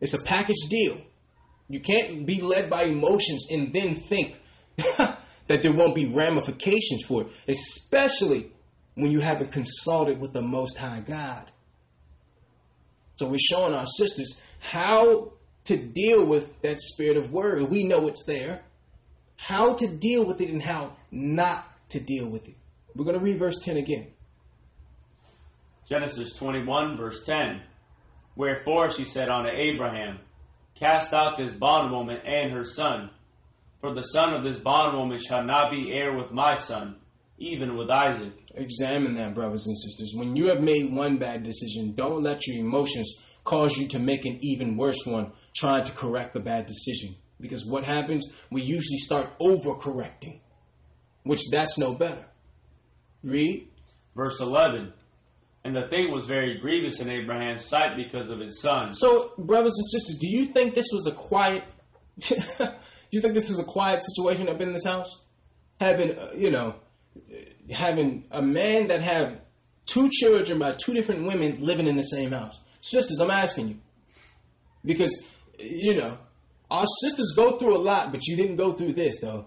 It's 0.00 0.14
a 0.14 0.22
package 0.22 0.68
deal. 0.68 1.00
You 1.68 1.80
can't 1.80 2.26
be 2.26 2.40
led 2.40 2.68
by 2.68 2.84
emotions 2.84 3.46
and 3.50 3.72
then 3.72 3.94
think 3.94 4.40
that 4.98 5.62
there 5.62 5.72
won't 5.72 5.94
be 5.94 6.06
ramifications 6.06 7.04
for 7.06 7.22
it, 7.22 7.28
especially 7.46 8.50
when 8.94 9.10
you 9.10 9.20
haven't 9.20 9.52
consulted 9.52 10.20
with 10.20 10.32
the 10.32 10.42
Most 10.42 10.78
High 10.78 11.00
God. 11.00 11.50
So 13.16 13.28
we're 13.28 13.38
showing 13.38 13.74
our 13.74 13.86
sisters 13.86 14.42
how 14.58 15.32
to 15.64 15.76
deal 15.76 16.24
with 16.26 16.60
that 16.62 16.80
spirit 16.80 17.16
of 17.16 17.32
worry. 17.32 17.62
We 17.62 17.84
know 17.84 18.08
it's 18.08 18.24
there. 18.26 18.62
How 19.42 19.74
to 19.74 19.88
deal 19.88 20.24
with 20.24 20.40
it 20.40 20.50
and 20.50 20.62
how 20.62 20.92
not 21.10 21.66
to 21.88 21.98
deal 21.98 22.28
with 22.28 22.46
it. 22.46 22.54
We're 22.94 23.04
going 23.04 23.18
to 23.18 23.24
read 23.24 23.40
verse 23.40 23.58
10 23.58 23.76
again. 23.76 24.06
Genesis 25.88 26.36
21, 26.36 26.96
verse 26.96 27.24
10. 27.24 27.60
Wherefore 28.36 28.90
she 28.90 29.04
said 29.04 29.28
unto 29.28 29.50
Abraham, 29.50 30.20
Cast 30.76 31.12
out 31.12 31.36
this 31.36 31.52
bondwoman 31.52 32.18
and 32.24 32.52
her 32.52 32.62
son, 32.62 33.10
for 33.80 33.92
the 33.92 34.02
son 34.02 34.32
of 34.32 34.44
this 34.44 34.60
bondwoman 34.60 35.18
shall 35.18 35.44
not 35.44 35.72
be 35.72 35.92
heir 35.92 36.16
with 36.16 36.30
my 36.30 36.54
son, 36.54 36.94
even 37.38 37.76
with 37.76 37.90
Isaac. 37.90 38.34
Examine 38.54 39.14
that, 39.14 39.34
brothers 39.34 39.66
and 39.66 39.76
sisters. 39.76 40.14
When 40.14 40.36
you 40.36 40.50
have 40.50 40.60
made 40.60 40.92
one 40.92 41.18
bad 41.18 41.42
decision, 41.42 41.94
don't 41.96 42.22
let 42.22 42.46
your 42.46 42.64
emotions 42.64 43.20
cause 43.42 43.76
you 43.76 43.88
to 43.88 43.98
make 43.98 44.24
an 44.24 44.38
even 44.40 44.76
worse 44.76 45.04
one, 45.04 45.32
trying 45.52 45.82
to 45.82 45.92
correct 45.92 46.32
the 46.32 46.40
bad 46.40 46.66
decision. 46.66 47.16
Because 47.42 47.66
what 47.66 47.84
happens, 47.84 48.32
we 48.50 48.62
usually 48.62 48.98
start 48.98 49.36
overcorrecting, 49.40 50.38
which 51.24 51.50
that's 51.50 51.76
no 51.76 51.92
better. 51.92 52.24
Read. 53.24 53.68
Verse 54.14 54.40
11. 54.40 54.92
And 55.64 55.76
the 55.76 55.88
thing 55.88 56.12
was 56.12 56.26
very 56.26 56.58
grievous 56.58 57.00
in 57.00 57.08
Abraham's 57.08 57.64
sight 57.64 57.96
because 57.96 58.30
of 58.30 58.38
his 58.38 58.60
son. 58.60 58.94
So, 58.94 59.32
brothers 59.36 59.74
and 59.76 59.86
sisters, 59.86 60.18
do 60.20 60.28
you 60.28 60.46
think 60.46 60.74
this 60.74 60.88
was 60.92 61.06
a 61.06 61.12
quiet? 61.12 61.64
do 62.18 62.36
you 63.10 63.20
think 63.20 63.34
this 63.34 63.48
was 63.48 63.58
a 63.58 63.64
quiet 63.64 64.02
situation 64.02 64.48
up 64.48 64.60
in 64.60 64.72
this 64.72 64.84
house? 64.84 65.20
Having, 65.80 66.18
uh, 66.18 66.30
you 66.36 66.50
know, 66.50 66.76
having 67.70 68.24
a 68.30 68.42
man 68.42 68.88
that 68.88 69.02
have 69.02 69.40
two 69.86 70.08
children 70.10 70.58
by 70.58 70.72
two 70.72 70.94
different 70.94 71.26
women 71.26 71.58
living 71.60 71.86
in 71.86 71.96
the 71.96 72.02
same 72.02 72.30
house. 72.30 72.60
Sisters, 72.80 73.20
I'm 73.20 73.30
asking 73.30 73.68
you, 73.68 73.78
because 74.84 75.24
you 75.58 75.94
know 75.94 76.18
our 76.72 76.86
sisters 77.02 77.34
go 77.36 77.58
through 77.58 77.76
a 77.76 77.82
lot, 77.82 78.12
but 78.12 78.26
you 78.26 78.34
didn't 78.34 78.56
go 78.56 78.72
through 78.72 78.94
this 78.94 79.20
though. 79.20 79.44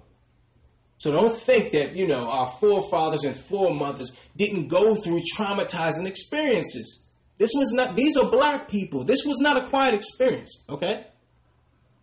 So 0.97 1.11
don't 1.11 1.35
think 1.35 1.71
that, 1.73 1.95
you 1.95 2.07
know, 2.07 2.29
our 2.29 2.45
forefathers 2.45 3.23
and 3.23 3.35
foremothers 3.35 4.15
didn't 4.37 4.67
go 4.67 4.95
through 4.95 5.21
traumatizing 5.35 6.05
experiences. 6.05 7.11
This 7.37 7.51
was 7.53 7.73
not, 7.73 7.95
these 7.95 8.15
are 8.15 8.29
black 8.29 8.69
people. 8.69 9.03
This 9.03 9.25
was 9.25 9.39
not 9.39 9.57
a 9.57 9.67
quiet 9.67 9.95
experience, 9.95 10.63
okay? 10.69 11.07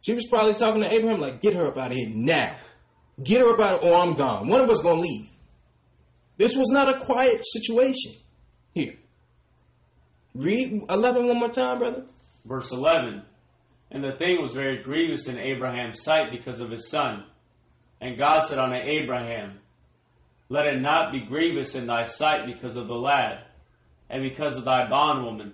She 0.02 0.12
was 0.12 0.26
probably 0.28 0.54
talking 0.54 0.82
to 0.82 0.92
Abraham 0.92 1.20
like, 1.20 1.40
get 1.40 1.54
her 1.54 1.68
up 1.68 1.78
out 1.78 1.92
of 1.92 1.96
here 1.96 2.10
now. 2.12 2.56
Get 3.22 3.40
her 3.40 3.54
up 3.54 3.60
out 3.60 3.84
or 3.84 3.94
I'm 3.94 4.14
gone. 4.14 4.48
One 4.48 4.60
of 4.60 4.68
us 4.68 4.82
gonna 4.82 5.00
leave. 5.00 5.30
This 6.36 6.56
was 6.56 6.68
not 6.70 6.88
a 6.88 7.04
quiet 7.04 7.46
situation 7.46 8.14
here. 8.74 8.96
Read 10.34 10.82
11 10.90 11.26
one 11.28 11.38
more 11.38 11.50
time, 11.50 11.78
brother. 11.78 12.06
Verse 12.44 12.72
11. 12.72 13.22
And 13.92 14.02
the 14.02 14.12
thing 14.12 14.40
was 14.40 14.54
very 14.54 14.82
grievous 14.82 15.28
in 15.28 15.38
Abraham's 15.38 16.02
sight 16.02 16.30
because 16.32 16.60
of 16.60 16.70
his 16.70 16.88
son. 16.88 17.24
And 18.00 18.18
God 18.18 18.40
said 18.40 18.58
unto 18.58 18.74
Abraham, 18.74 19.58
Let 20.48 20.66
it 20.66 20.80
not 20.80 21.12
be 21.12 21.20
grievous 21.20 21.74
in 21.74 21.86
thy 21.86 22.04
sight 22.04 22.46
because 22.46 22.76
of 22.76 22.88
the 22.88 22.96
lad, 22.96 23.44
and 24.08 24.22
because 24.22 24.56
of 24.56 24.64
thy 24.64 24.88
bondwoman. 24.88 25.52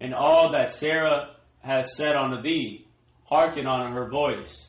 And 0.00 0.12
all 0.12 0.52
that 0.52 0.72
Sarah 0.72 1.36
hath 1.60 1.86
said 1.86 2.16
unto 2.16 2.42
thee, 2.42 2.88
hearken 3.24 3.66
unto 3.66 3.94
her 3.94 4.10
voice. 4.10 4.68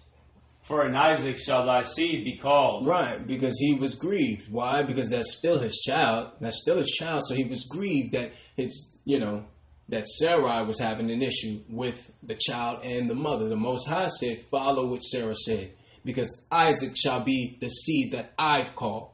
For 0.61 0.85
in 0.85 0.95
Isaac 0.95 1.37
shall 1.37 1.65
thy 1.65 1.81
seed 1.81 2.25
be 2.25 2.37
called. 2.37 2.85
Right, 2.85 3.25
because 3.25 3.57
he 3.57 3.73
was 3.73 3.95
grieved. 3.95 4.51
Why? 4.51 4.83
Because 4.83 5.09
that's 5.09 5.35
still 5.35 5.59
his 5.59 5.79
child. 5.79 6.31
That's 6.41 6.61
still 6.61 6.77
his 6.77 6.91
child. 6.91 7.23
So 7.25 7.35
he 7.35 7.45
was 7.45 7.63
grieved 7.63 8.11
that 8.11 8.33
his, 8.55 8.97
you 9.03 9.19
know, 9.19 9.45
that 9.89 10.07
Sarai 10.07 10.65
was 10.65 10.79
having 10.79 11.09
an 11.11 11.21
issue 11.21 11.61
with 11.69 12.11
the 12.21 12.35
child 12.35 12.81
and 12.83 13.09
the 13.09 13.15
mother. 13.15 13.47
The 13.47 13.55
Most 13.55 13.87
High 13.87 14.07
said, 14.07 14.39
follow 14.51 14.87
what 14.87 15.03
Sarah 15.03 15.35
said, 15.35 15.71
because 16.03 16.45
Isaac 16.51 16.95
shall 16.97 17.23
be 17.23 17.57
the 17.59 17.69
seed 17.69 18.11
that 18.11 18.33
I've 18.37 18.75
called. 18.75 19.11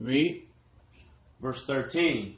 Read. 0.00 0.44
Verse 1.40 1.64
13. 1.66 2.36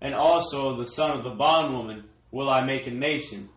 And 0.00 0.14
also 0.14 0.76
the 0.76 0.86
son 0.86 1.18
of 1.18 1.24
the 1.24 1.30
bondwoman 1.30 2.04
will 2.30 2.50
I 2.50 2.64
make 2.64 2.86
a 2.86 2.90
nation, 2.90 3.48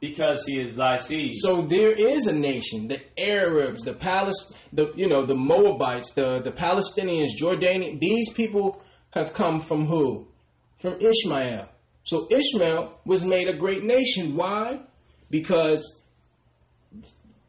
because 0.00 0.44
he 0.46 0.60
is 0.60 0.76
thy 0.76 0.96
seed. 0.96 1.32
So 1.34 1.62
there 1.62 1.92
is 1.92 2.26
a 2.26 2.32
nation, 2.32 2.88
the 2.88 3.00
Arabs, 3.18 3.82
the 3.82 3.94
Palest, 3.94 4.56
the 4.72 4.92
you 4.94 5.08
know, 5.08 5.24
the 5.26 5.34
Moabites, 5.34 6.12
the 6.12 6.38
the 6.38 6.52
Palestinians, 6.52 7.30
Jordanian. 7.40 7.98
These 7.98 8.32
people 8.32 8.82
have 9.10 9.32
come 9.32 9.60
from 9.60 9.86
who? 9.86 10.28
From 10.76 10.98
Ishmael. 11.00 11.68
So 12.08 12.26
Ishmael 12.30 12.98
was 13.04 13.22
made 13.22 13.48
a 13.48 13.52
great 13.52 13.84
nation. 13.84 14.34
Why? 14.34 14.80
Because 15.28 16.06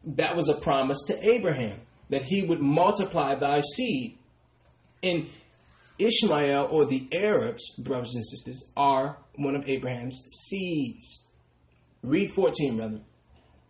that 0.04 0.36
was 0.36 0.50
a 0.50 0.54
promise 0.54 1.02
to 1.06 1.26
Abraham 1.26 1.80
that 2.10 2.24
he 2.24 2.42
would 2.42 2.60
multiply 2.60 3.34
thy 3.36 3.60
seed. 3.60 4.18
And 5.02 5.30
Ishmael 5.98 6.68
or 6.70 6.84
the 6.84 7.08
Arabs, 7.10 7.74
brothers 7.78 8.14
and 8.14 8.26
sisters, 8.26 8.70
are 8.76 9.16
one 9.34 9.56
of 9.56 9.66
Abraham's 9.66 10.22
seeds. 10.28 11.26
Read 12.02 12.30
14, 12.30 12.76
brother. 12.76 13.00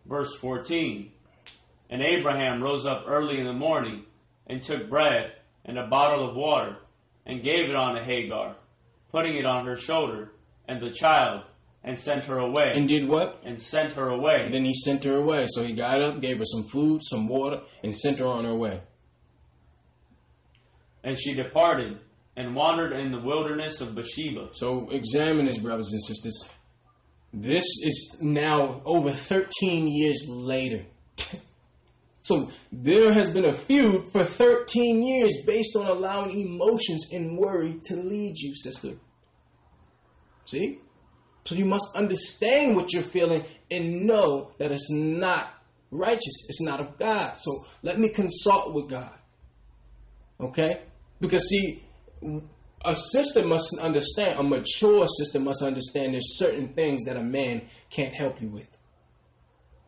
Verse 0.05 0.35
14. 0.35 1.09
And 1.89 2.01
Abraham 2.01 2.61
rose 2.61 2.85
up 2.85 3.05
early 3.07 3.39
in 3.39 3.45
the 3.45 3.53
morning 3.53 4.03
and 4.45 4.61
took 4.61 4.89
bread 4.89 5.31
and 5.63 5.79
a 5.79 5.87
bottle 5.87 6.27
of 6.27 6.35
water 6.35 6.79
and 7.25 7.41
gave 7.41 7.69
it 7.69 7.77
unto 7.77 8.03
Hagar, 8.03 8.57
putting 9.09 9.35
it 9.35 9.45
on 9.45 9.65
her 9.65 9.77
shoulder 9.77 10.31
and 10.67 10.81
the 10.81 10.91
child, 10.91 11.43
and 11.83 11.97
sent 11.97 12.25
her 12.25 12.37
away. 12.37 12.71
And 12.75 12.87
did 12.87 13.07
what? 13.07 13.41
And 13.43 13.61
sent 13.61 13.93
her 13.93 14.09
away. 14.09 14.43
And 14.45 14.53
then 14.53 14.65
he 14.65 14.73
sent 14.73 15.03
her 15.03 15.17
away. 15.17 15.45
So 15.47 15.63
he 15.63 15.73
got 15.73 16.01
up, 16.01 16.21
gave 16.21 16.37
her 16.37 16.45
some 16.45 16.63
food, 16.63 17.01
some 17.03 17.27
water, 17.27 17.61
and 17.83 17.95
sent 17.95 18.19
her 18.19 18.25
on 18.25 18.45
her 18.45 18.55
way. 18.55 18.81
And 21.03 21.17
she 21.17 21.33
departed 21.33 21.99
and 22.35 22.55
wandered 22.55 22.93
in 22.93 23.11
the 23.11 23.19
wilderness 23.19 23.81
of 23.81 23.95
Bathsheba. 23.95 24.49
So 24.53 24.89
examine 24.89 25.45
this, 25.45 25.57
brothers 25.57 25.91
and 25.91 26.03
sisters. 26.03 26.49
This 27.33 27.65
is 27.83 28.19
now 28.21 28.81
over 28.85 29.11
13 29.11 29.87
years 29.87 30.27
later. 30.29 30.85
so 32.21 32.51
there 32.71 33.13
has 33.13 33.31
been 33.31 33.45
a 33.45 33.53
feud 33.53 34.05
for 34.11 34.23
13 34.23 35.01
years 35.01 35.37
based 35.45 35.75
on 35.75 35.87
allowing 35.87 36.39
emotions 36.39 37.09
and 37.11 37.37
worry 37.37 37.79
to 37.85 37.95
lead 37.95 38.37
you, 38.37 38.53
sister. 38.55 38.93
See? 40.51 40.79
So 41.45 41.55
you 41.55 41.65
must 41.65 41.95
understand 41.95 42.75
what 42.75 42.93
you're 42.93 43.01
feeling 43.01 43.43
and 43.71 44.05
know 44.05 44.51
that 44.57 44.71
it's 44.71 44.91
not 44.91 45.47
righteous. 45.89 46.45
It's 46.47 46.61
not 46.61 46.79
of 46.79 46.99
God. 46.99 47.39
So 47.39 47.65
let 47.81 47.97
me 47.97 48.09
consult 48.09 48.73
with 48.73 48.89
God. 48.89 49.13
Okay? 50.39 50.81
Because 51.19 51.47
see, 51.47 51.83
a 52.83 52.93
sister 52.93 53.45
must 53.45 53.77
understand, 53.79 54.39
a 54.39 54.43
mature 54.43 55.07
sister 55.07 55.39
must 55.39 55.63
understand 55.63 56.13
there's 56.13 56.37
certain 56.37 56.69
things 56.69 57.05
that 57.05 57.17
a 57.17 57.23
man 57.23 57.63
can't 57.89 58.13
help 58.13 58.41
you 58.41 58.49
with. 58.49 58.67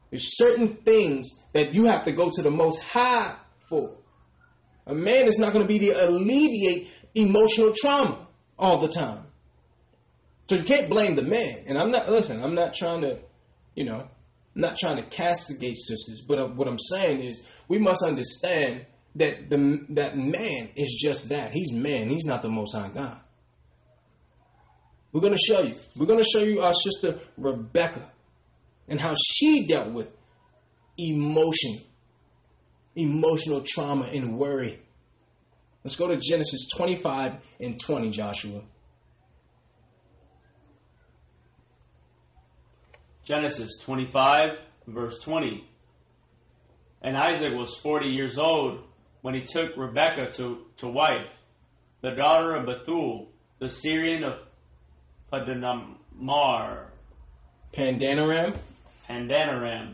There's 0.09 0.37
certain 0.37 0.75
things 0.75 1.27
that 1.53 1.73
you 1.73 1.85
have 1.85 2.05
to 2.05 2.11
go 2.11 2.29
to 2.31 2.41
the 2.41 2.51
most 2.51 2.83
high 2.83 3.35
for. 3.67 3.97
A 4.85 4.93
man 4.93 5.25
is 5.25 5.39
not 5.39 5.53
going 5.53 5.65
to 5.65 5.67
be 5.67 5.79
to 5.79 6.07
alleviate 6.07 6.89
emotional 7.15 7.73
trauma 7.75 8.27
all 8.57 8.79
the 8.79 8.89
time. 8.89 9.25
So 10.53 10.59
you 10.59 10.65
can't 10.65 10.87
blame 10.87 11.15
the 11.15 11.23
man. 11.23 11.63
And 11.65 11.79
I'm 11.79 11.89
not, 11.89 12.11
listen, 12.11 12.43
I'm 12.43 12.53
not 12.53 12.75
trying 12.75 13.01
to, 13.01 13.17
you 13.73 13.85
know, 13.85 14.01
I'm 14.01 14.61
not 14.61 14.77
trying 14.77 14.97
to 14.97 15.01
castigate 15.01 15.75
sisters, 15.77 16.21
but 16.21 16.55
what 16.55 16.67
I'm 16.67 16.77
saying 16.77 17.21
is 17.21 17.41
we 17.67 17.79
must 17.79 18.03
understand 18.03 18.85
that 19.15 19.49
the 19.49 19.83
that 19.89 20.15
man 20.15 20.69
is 20.75 20.95
just 21.01 21.29
that. 21.29 21.53
He's 21.53 21.71
man. 21.73 22.07
He's 22.07 22.25
not 22.25 22.43
the 22.43 22.49
Most 22.49 22.75
High 22.75 22.89
God. 22.89 23.17
We're 25.11 25.21
going 25.21 25.33
to 25.33 25.39
show 25.39 25.61
you. 25.61 25.73
We're 25.97 26.05
going 26.05 26.23
to 26.23 26.29
show 26.31 26.43
you 26.43 26.61
our 26.61 26.73
sister 26.73 27.19
Rebecca 27.35 28.11
and 28.87 29.01
how 29.01 29.15
she 29.25 29.65
dealt 29.65 29.91
with 29.91 30.11
emotion, 30.99 31.81
emotional 32.95 33.63
trauma, 33.65 34.05
and 34.05 34.37
worry. 34.37 34.83
Let's 35.83 35.95
go 35.95 36.09
to 36.09 36.17
Genesis 36.17 36.69
25 36.77 37.37
and 37.59 37.79
20, 37.79 38.11
Joshua. 38.11 38.61
Genesis 43.23 43.77
25, 43.83 44.61
verse 44.87 45.19
20. 45.19 45.67
And 47.01 47.17
Isaac 47.17 47.53
was 47.53 47.77
40 47.77 48.07
years 48.07 48.37
old 48.37 48.83
when 49.21 49.33
he 49.33 49.41
took 49.41 49.75
Rebekah 49.77 50.31
to, 50.33 50.65
to 50.77 50.87
wife, 50.87 51.31
the 52.01 52.11
daughter 52.11 52.55
of 52.55 52.65
Bethuel, 52.65 53.29
the 53.59 53.69
Syrian 53.69 54.23
of 54.23 54.39
Padanaram. 55.31 55.95
Pandanaram? 57.73 58.57
Pandanaram, 59.09 59.93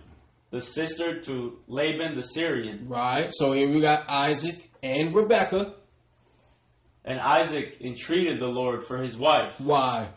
the 0.52 0.62
sister 0.62 1.20
to 1.22 1.60
Laban 1.68 2.16
the 2.16 2.24
Syrian. 2.24 2.88
Right. 2.88 3.30
So 3.32 3.54
here 3.54 3.70
we 3.70 3.82
got 3.82 4.10
Isaac 4.10 4.70
and 4.84 5.14
Rebekah. 5.14 5.76
And 7.06 7.20
Isaac 7.20 7.78
entreated 7.82 8.40
the 8.40 8.48
Lord 8.48 8.84
for 8.84 9.02
his 9.02 9.18
wife. 9.18 9.60
Why? 9.60 10.10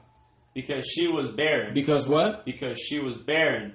Because 0.54 0.86
she 0.86 1.08
was 1.08 1.30
barren. 1.30 1.74
Because 1.74 2.06
what? 2.06 2.44
Because 2.44 2.78
she 2.78 2.98
was 2.98 3.16
barren, 3.16 3.74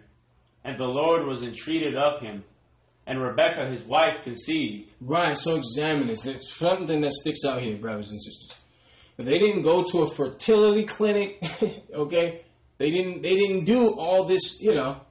and 0.63 0.79
the 0.79 0.85
Lord 0.85 1.25
was 1.25 1.43
entreated 1.43 1.95
of 1.95 2.21
him. 2.21 2.43
And 3.05 3.21
Rebekah, 3.21 3.69
his 3.69 3.83
wife, 3.83 4.23
conceived. 4.23 4.91
Right, 4.99 5.37
so 5.37 5.55
examine 5.55 6.07
this. 6.07 6.23
There's 6.23 6.51
something 6.53 7.01
that 7.01 7.13
sticks 7.13 7.45
out 7.45 7.61
here, 7.61 7.77
brothers 7.77 8.11
and 8.11 8.21
sisters. 8.21 8.57
They 9.15 9.39
didn't 9.39 9.63
go 9.63 9.83
to 9.83 9.99
a 9.99 10.07
fertility 10.07 10.83
clinic, 10.83 11.41
okay? 11.93 12.41
They 12.77 12.91
didn't 12.91 13.23
they 13.23 13.35
didn't 13.35 13.65
do 13.65 13.97
all 13.97 14.25
this, 14.25 14.61
you 14.61 14.75
know, 14.75 15.01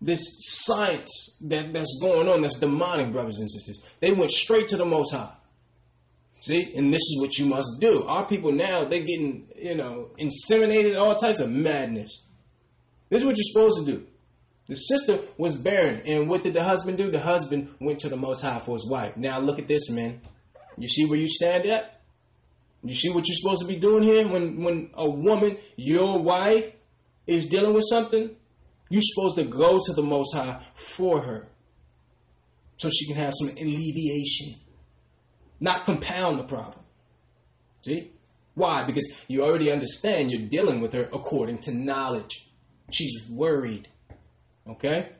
this 0.00 0.26
science 0.40 1.38
that, 1.42 1.72
that's 1.72 1.98
going 2.00 2.28
on 2.28 2.40
that's 2.40 2.58
demonic, 2.58 3.12
brothers 3.12 3.38
and 3.38 3.50
sisters. 3.50 3.80
They 4.00 4.12
went 4.12 4.30
straight 4.30 4.68
to 4.68 4.76
the 4.76 4.84
most 4.84 5.12
high. 5.12 5.32
See, 6.48 6.72
and 6.76 6.90
this 6.90 7.02
is 7.02 7.20
what 7.20 7.36
you 7.36 7.44
must 7.44 7.78
do. 7.78 8.04
Our 8.04 8.26
people 8.26 8.52
now, 8.52 8.84
they're 8.84 9.00
getting, 9.00 9.48
you 9.54 9.74
know, 9.74 10.10
inseminated, 10.18 10.98
all 10.98 11.14
types 11.14 11.40
of 11.40 11.50
madness. 11.50 12.22
This 13.10 13.20
is 13.20 13.26
what 13.26 13.36
you're 13.36 13.52
supposed 13.52 13.84
to 13.84 13.92
do. 13.92 14.06
The 14.66 14.74
sister 14.74 15.18
was 15.36 15.58
barren, 15.58 16.00
and 16.06 16.28
what 16.28 16.44
did 16.44 16.54
the 16.54 16.64
husband 16.64 16.96
do? 16.96 17.10
The 17.10 17.20
husband 17.20 17.74
went 17.80 17.98
to 18.00 18.08
the 18.08 18.16
Most 18.16 18.40
High 18.40 18.60
for 18.60 18.72
his 18.72 18.88
wife. 18.90 19.16
Now 19.18 19.40
look 19.40 19.58
at 19.58 19.68
this, 19.68 19.90
man. 19.90 20.22
You 20.78 20.88
see 20.88 21.04
where 21.04 21.18
you 21.18 21.28
stand 21.28 21.66
at? 21.66 22.00
You 22.82 22.94
see 22.94 23.10
what 23.10 23.28
you're 23.28 23.36
supposed 23.36 23.60
to 23.60 23.68
be 23.68 23.76
doing 23.76 24.02
here? 24.02 24.26
When 24.26 24.62
when 24.62 24.90
a 24.94 25.08
woman, 25.08 25.58
your 25.76 26.18
wife, 26.18 26.72
is 27.26 27.44
dealing 27.46 27.74
with 27.74 27.84
something, 27.90 28.30
you're 28.88 29.02
supposed 29.02 29.36
to 29.36 29.44
go 29.44 29.80
to 29.84 29.92
the 29.92 30.02
Most 30.02 30.34
High 30.34 30.62
for 30.74 31.20
her, 31.20 31.48
so 32.76 32.88
she 32.88 33.06
can 33.06 33.16
have 33.16 33.32
some 33.34 33.50
alleviation 33.50 34.54
not 35.60 35.84
compound 35.84 36.38
the 36.38 36.44
problem. 36.44 36.80
See? 37.84 38.12
Why? 38.54 38.84
Because 38.84 39.12
you 39.28 39.44
already 39.44 39.70
understand 39.70 40.30
you're 40.30 40.48
dealing 40.48 40.80
with 40.80 40.92
her 40.92 41.08
according 41.12 41.58
to 41.58 41.74
knowledge. 41.74 42.48
She's 42.90 43.24
worried. 43.28 43.88
Okay? 44.68 45.10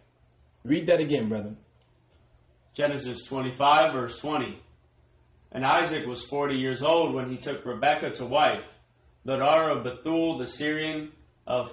Read 0.64 0.86
that 0.88 1.00
again, 1.00 1.28
brother. 1.28 1.54
Genesis 2.74 3.24
25, 3.26 3.92
verse 3.92 4.20
20. 4.20 4.60
And 5.52 5.64
Isaac 5.64 6.06
was 6.06 6.24
40 6.24 6.56
years 6.56 6.82
old 6.82 7.14
when 7.14 7.30
he 7.30 7.36
took 7.36 7.64
Rebekah 7.64 8.10
to 8.16 8.24
wife, 8.24 8.66
the 9.24 9.36
daughter 9.36 9.70
of 9.70 9.84
Bethuel 9.84 10.38
the 10.38 10.46
Syrian 10.46 11.12
of 11.46 11.72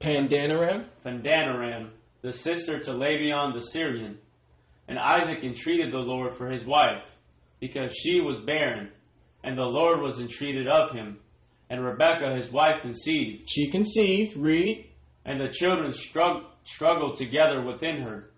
Pandanaram, 0.00 0.86
Pandanaram, 1.04 1.90
the 2.22 2.32
sister 2.32 2.78
to 2.80 2.92
Laban 2.92 3.54
the 3.54 3.62
Syrian. 3.62 4.18
And 4.88 4.98
Isaac 4.98 5.42
entreated 5.42 5.92
the 5.92 5.98
Lord 5.98 6.34
for 6.34 6.50
his 6.50 6.64
wife 6.64 7.08
because 7.62 7.94
she 7.94 8.20
was 8.20 8.40
barren, 8.40 8.90
and 9.44 9.56
the 9.56 9.62
Lord 9.62 10.00
was 10.00 10.18
entreated 10.18 10.66
of 10.66 10.90
him. 10.90 11.20
And 11.70 11.84
Rebekah, 11.84 12.34
his 12.34 12.50
wife, 12.50 12.82
conceived. 12.82 13.48
She 13.48 13.70
conceived, 13.70 14.36
read. 14.36 14.90
And 15.24 15.40
the 15.40 15.48
children 15.48 15.92
strugg- 15.92 16.44
struggled 16.64 17.18
together 17.18 17.62
within 17.64 18.02
her. 18.02 18.30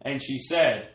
And 0.00 0.22
she 0.22 0.38
said, 0.38 0.88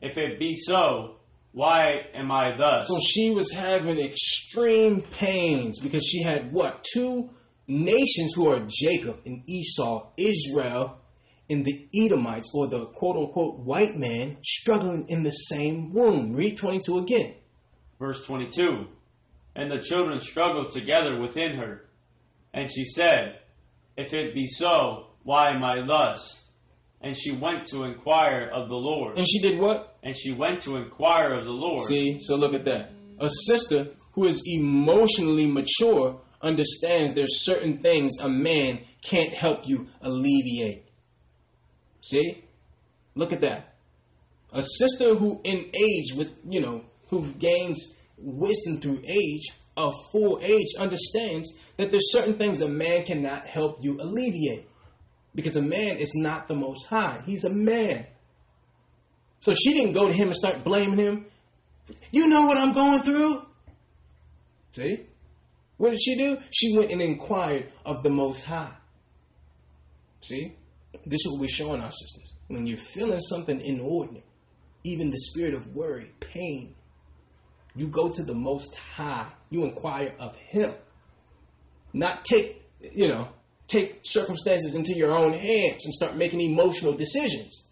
If 0.00 0.16
it 0.16 0.38
be 0.38 0.54
so, 0.54 1.16
why 1.50 2.02
am 2.14 2.30
I 2.30 2.56
thus? 2.56 2.86
So 2.86 3.00
she 3.00 3.32
was 3.32 3.50
having 3.50 3.98
extreme 3.98 5.02
pains 5.02 5.80
because 5.80 6.06
she 6.06 6.22
had 6.22 6.52
what? 6.52 6.84
Two 6.94 7.30
nations 7.66 8.34
who 8.36 8.48
are 8.48 8.64
Jacob 8.68 9.22
and 9.26 9.42
Esau, 9.50 10.06
Israel, 10.16 11.00
in 11.48 11.62
the 11.62 11.88
Edomites 11.94 12.50
or 12.54 12.66
the 12.66 12.86
quote 12.86 13.16
unquote 13.16 13.58
white 13.60 13.96
man 13.96 14.38
struggling 14.42 15.08
in 15.08 15.22
the 15.22 15.30
same 15.30 15.92
womb. 15.92 16.32
Read 16.32 16.56
22 16.56 16.98
again. 16.98 17.34
Verse 17.98 18.24
22 18.26 18.86
And 19.54 19.70
the 19.70 19.80
children 19.80 20.20
struggled 20.20 20.70
together 20.70 21.18
within 21.20 21.56
her. 21.56 21.88
And 22.52 22.70
she 22.70 22.84
said, 22.84 23.40
If 23.96 24.12
it 24.12 24.34
be 24.34 24.46
so, 24.46 25.08
why 25.22 25.50
am 25.50 25.62
I 25.62 25.86
thus? 25.86 26.44
And 27.00 27.16
she 27.16 27.32
went 27.32 27.66
to 27.66 27.84
inquire 27.84 28.50
of 28.52 28.68
the 28.68 28.76
Lord. 28.76 29.18
And 29.18 29.28
she 29.28 29.40
did 29.40 29.58
what? 29.58 29.96
And 30.02 30.16
she 30.16 30.32
went 30.32 30.60
to 30.62 30.76
inquire 30.76 31.34
of 31.34 31.44
the 31.44 31.52
Lord. 31.52 31.80
See, 31.80 32.18
so 32.20 32.36
look 32.36 32.54
at 32.54 32.64
that. 32.64 32.92
A 33.18 33.28
sister 33.28 33.88
who 34.12 34.26
is 34.26 34.42
emotionally 34.46 35.46
mature 35.46 36.20
understands 36.40 37.12
there's 37.12 37.44
certain 37.44 37.78
things 37.78 38.18
a 38.18 38.28
man 38.28 38.80
can't 39.02 39.32
help 39.32 39.66
you 39.68 39.88
alleviate. 40.00 40.85
See? 42.06 42.44
Look 43.16 43.32
at 43.32 43.40
that. 43.40 43.74
A 44.52 44.62
sister 44.62 45.14
who 45.16 45.40
in 45.42 45.70
age 45.74 46.14
with, 46.16 46.32
you 46.48 46.60
know, 46.60 46.84
who 47.08 47.32
gains 47.32 47.96
wisdom 48.16 48.80
through 48.80 49.02
age, 49.08 49.42
a 49.76 49.90
full 50.12 50.38
age, 50.40 50.68
understands 50.78 51.58
that 51.76 51.90
there's 51.90 52.12
certain 52.12 52.34
things 52.34 52.60
a 52.60 52.68
man 52.68 53.04
cannot 53.04 53.46
help 53.46 53.82
you 53.82 53.98
alleviate. 54.00 54.68
Because 55.34 55.56
a 55.56 55.62
man 55.62 55.96
is 55.96 56.12
not 56.14 56.46
the 56.46 56.54
most 56.54 56.86
high. 56.86 57.22
He's 57.26 57.44
a 57.44 57.52
man. 57.52 58.06
So 59.40 59.52
she 59.52 59.74
didn't 59.74 59.92
go 59.92 60.06
to 60.06 60.12
him 60.12 60.28
and 60.28 60.36
start 60.36 60.62
blaming 60.62 60.98
him. 60.98 61.26
You 62.12 62.28
know 62.28 62.46
what 62.46 62.56
I'm 62.56 62.72
going 62.72 63.02
through? 63.02 63.46
See? 64.70 65.06
What 65.76 65.90
did 65.90 66.00
she 66.00 66.16
do? 66.16 66.38
She 66.50 66.76
went 66.76 66.92
and 66.92 67.02
inquired 67.02 67.70
of 67.84 68.02
the 68.02 68.10
Most 68.10 68.44
High. 68.44 68.72
See? 70.20 70.54
This 71.06 71.24
is 71.24 71.32
what 71.32 71.40
we're 71.40 71.48
showing 71.48 71.80
our 71.80 71.90
sisters. 71.90 72.34
When 72.48 72.66
you're 72.66 72.76
feeling 72.76 73.20
something 73.20 73.60
inordinate, 73.60 74.24
even 74.82 75.10
the 75.10 75.18
spirit 75.18 75.54
of 75.54 75.74
worry, 75.74 76.10
pain, 76.18 76.74
you 77.76 77.86
go 77.86 78.08
to 78.08 78.22
the 78.24 78.34
Most 78.34 78.76
High. 78.76 79.28
You 79.50 79.64
inquire 79.64 80.14
of 80.18 80.34
Him. 80.34 80.74
Not 81.92 82.24
take, 82.24 82.62
you 82.80 83.06
know, 83.06 83.28
take 83.68 84.00
circumstances 84.02 84.74
into 84.74 84.94
your 84.94 85.12
own 85.12 85.32
hands 85.32 85.84
and 85.84 85.94
start 85.94 86.16
making 86.16 86.40
emotional 86.40 86.94
decisions. 86.94 87.70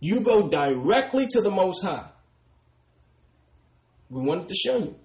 You 0.00 0.20
go 0.20 0.48
directly 0.48 1.26
to 1.30 1.40
the 1.42 1.50
Most 1.50 1.82
High. 1.84 2.08
We 4.08 4.22
wanted 4.22 4.48
to 4.48 4.54
show 4.54 4.78
you. 4.78 4.96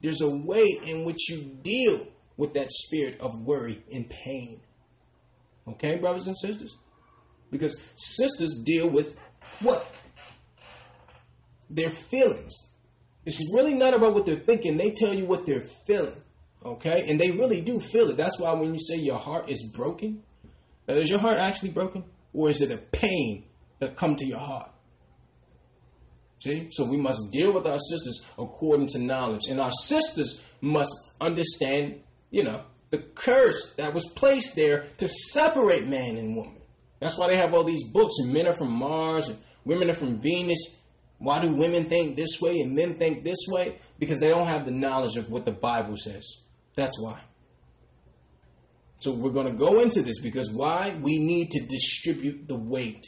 There's 0.00 0.22
a 0.22 0.30
way 0.30 0.66
in 0.86 1.04
which 1.04 1.28
you 1.28 1.42
deal 1.62 2.06
with 2.36 2.54
that 2.54 2.70
spirit 2.70 3.20
of 3.20 3.42
worry 3.42 3.82
and 3.92 4.08
pain. 4.08 4.60
Okay, 5.70 5.96
brothers 5.96 6.26
and 6.26 6.36
sisters? 6.36 6.76
Because 7.50 7.80
sisters 7.96 8.62
deal 8.64 8.88
with 8.88 9.16
what? 9.60 9.90
Their 11.70 11.90
feelings. 11.90 12.54
It's 13.24 13.42
really 13.54 13.74
not 13.74 13.94
about 13.94 14.14
what 14.14 14.24
they're 14.24 14.36
thinking. 14.36 14.76
They 14.76 14.90
tell 14.90 15.14
you 15.14 15.26
what 15.26 15.44
they're 15.46 15.66
feeling. 15.86 16.22
Okay? 16.64 17.04
And 17.08 17.20
they 17.20 17.30
really 17.30 17.60
do 17.60 17.78
feel 17.78 18.08
it. 18.10 18.16
That's 18.16 18.40
why 18.40 18.52
when 18.52 18.72
you 18.72 18.80
say 18.80 18.96
your 18.96 19.18
heart 19.18 19.50
is 19.50 19.62
broken, 19.62 20.22
is 20.86 21.10
your 21.10 21.18
heart 21.18 21.38
actually 21.38 21.70
broken? 21.70 22.04
Or 22.32 22.48
is 22.48 22.60
it 22.62 22.70
a 22.70 22.78
pain 22.78 23.44
that 23.78 23.96
come 23.96 24.16
to 24.16 24.26
your 24.26 24.38
heart? 24.38 24.70
See? 26.38 26.68
So 26.70 26.84
we 26.88 26.96
must 26.96 27.32
deal 27.32 27.52
with 27.52 27.66
our 27.66 27.78
sisters 27.78 28.26
according 28.38 28.88
to 28.88 28.98
knowledge. 28.98 29.42
And 29.50 29.60
our 29.60 29.72
sisters 29.72 30.42
must 30.60 30.94
understand, 31.20 32.00
you 32.30 32.44
know, 32.44 32.62
the 32.90 32.98
curse 32.98 33.74
that 33.76 33.94
was 33.94 34.06
placed 34.14 34.56
there 34.56 34.86
to 34.98 35.08
separate 35.08 35.86
man 35.86 36.16
and 36.16 36.36
woman. 36.36 36.56
That's 37.00 37.18
why 37.18 37.28
they 37.28 37.36
have 37.36 37.54
all 37.54 37.64
these 37.64 37.88
books, 37.88 38.14
and 38.22 38.32
men 38.32 38.46
are 38.46 38.56
from 38.56 38.72
Mars, 38.72 39.28
and 39.28 39.38
women 39.64 39.90
are 39.90 39.94
from 39.94 40.20
Venus. 40.20 40.80
Why 41.18 41.40
do 41.40 41.52
women 41.52 41.84
think 41.84 42.16
this 42.16 42.40
way 42.40 42.60
and 42.60 42.74
men 42.74 42.94
think 42.94 43.24
this 43.24 43.46
way? 43.48 43.78
Because 43.98 44.20
they 44.20 44.28
don't 44.28 44.46
have 44.46 44.64
the 44.64 44.70
knowledge 44.70 45.16
of 45.16 45.30
what 45.30 45.44
the 45.44 45.52
Bible 45.52 45.96
says. 45.96 46.24
That's 46.76 47.00
why. 47.00 47.20
So 49.00 49.12
we're 49.12 49.30
going 49.30 49.46
to 49.46 49.52
go 49.52 49.80
into 49.80 50.02
this 50.02 50.20
because 50.20 50.50
why? 50.52 50.96
We 51.00 51.18
need 51.18 51.50
to 51.52 51.66
distribute 51.66 52.48
the 52.48 52.56
weight. 52.58 53.04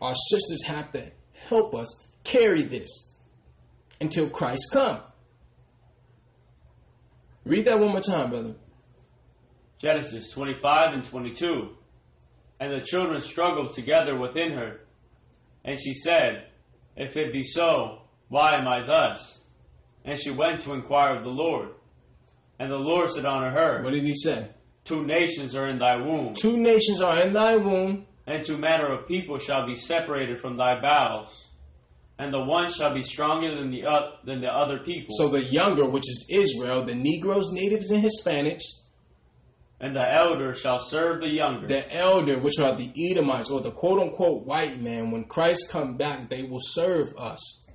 Our 0.00 0.14
sisters 0.14 0.64
have 0.66 0.92
to 0.92 1.10
help 1.48 1.74
us 1.74 2.06
carry 2.22 2.62
this 2.62 3.16
until 4.00 4.28
Christ 4.28 4.70
come. 4.72 5.00
Read 7.44 7.66
that 7.66 7.78
one 7.78 7.90
more 7.90 8.00
time, 8.00 8.30
brother. 8.30 8.54
Genesis 9.84 10.30
25 10.30 10.94
and 10.94 11.04
22. 11.04 11.68
And 12.58 12.72
the 12.72 12.80
children 12.80 13.20
struggled 13.20 13.74
together 13.74 14.18
within 14.18 14.52
her. 14.52 14.80
And 15.62 15.78
she 15.78 15.92
said, 15.92 16.46
If 16.96 17.18
it 17.18 17.34
be 17.34 17.42
so, 17.42 17.98
why 18.28 18.54
am 18.54 18.66
I 18.66 18.86
thus? 18.86 19.42
And 20.06 20.18
she 20.18 20.30
went 20.30 20.62
to 20.62 20.72
inquire 20.72 21.16
of 21.16 21.24
the 21.24 21.30
Lord. 21.30 21.68
And 22.58 22.70
the 22.70 22.78
Lord 22.78 23.10
said 23.10 23.26
unto 23.26 23.54
her, 23.54 23.82
What 23.82 23.92
did 23.92 24.04
he 24.04 24.14
say? 24.14 24.48
Two 24.84 25.04
nations 25.04 25.54
are 25.54 25.66
in 25.66 25.76
thy 25.76 25.96
womb, 25.96 26.32
Two 26.34 26.56
nations 26.56 27.02
are 27.02 27.20
in 27.20 27.34
thy 27.34 27.56
womb, 27.56 28.06
and 28.26 28.42
two 28.42 28.56
manner 28.56 28.90
of 28.90 29.06
people 29.06 29.38
shall 29.38 29.66
be 29.66 29.74
separated 29.74 30.40
from 30.40 30.56
thy 30.56 30.80
bowels. 30.80 31.50
And 32.18 32.32
the 32.32 32.44
one 32.44 32.70
shall 32.70 32.94
be 32.94 33.02
stronger 33.02 33.54
than 33.54 33.70
the, 33.70 33.84
uh, 33.84 34.12
than 34.24 34.40
the 34.40 34.48
other 34.48 34.78
people. 34.78 35.08
So 35.18 35.28
the 35.28 35.42
younger, 35.42 35.84
which 35.84 36.08
is 36.08 36.28
Israel, 36.30 36.84
the 36.84 36.94
Negroes, 36.94 37.50
natives, 37.52 37.90
and 37.90 38.02
Hispanics, 38.02 38.83
and 39.80 39.94
the 39.94 40.14
elder 40.14 40.54
shall 40.54 40.78
serve 40.78 41.20
the 41.20 41.28
younger. 41.28 41.66
the 41.66 41.92
elder, 41.94 42.38
which 42.38 42.58
are 42.58 42.74
the 42.74 42.92
Edomites 42.96 43.50
or 43.50 43.60
the 43.60 43.70
quote 43.70 44.00
unquote 44.00 44.44
white 44.46 44.80
man, 44.80 45.10
when 45.10 45.24
Christ 45.24 45.68
come 45.70 45.96
back, 45.96 46.30
they 46.30 46.42
will 46.42 46.60
serve 46.60 47.12
us. 47.18 47.68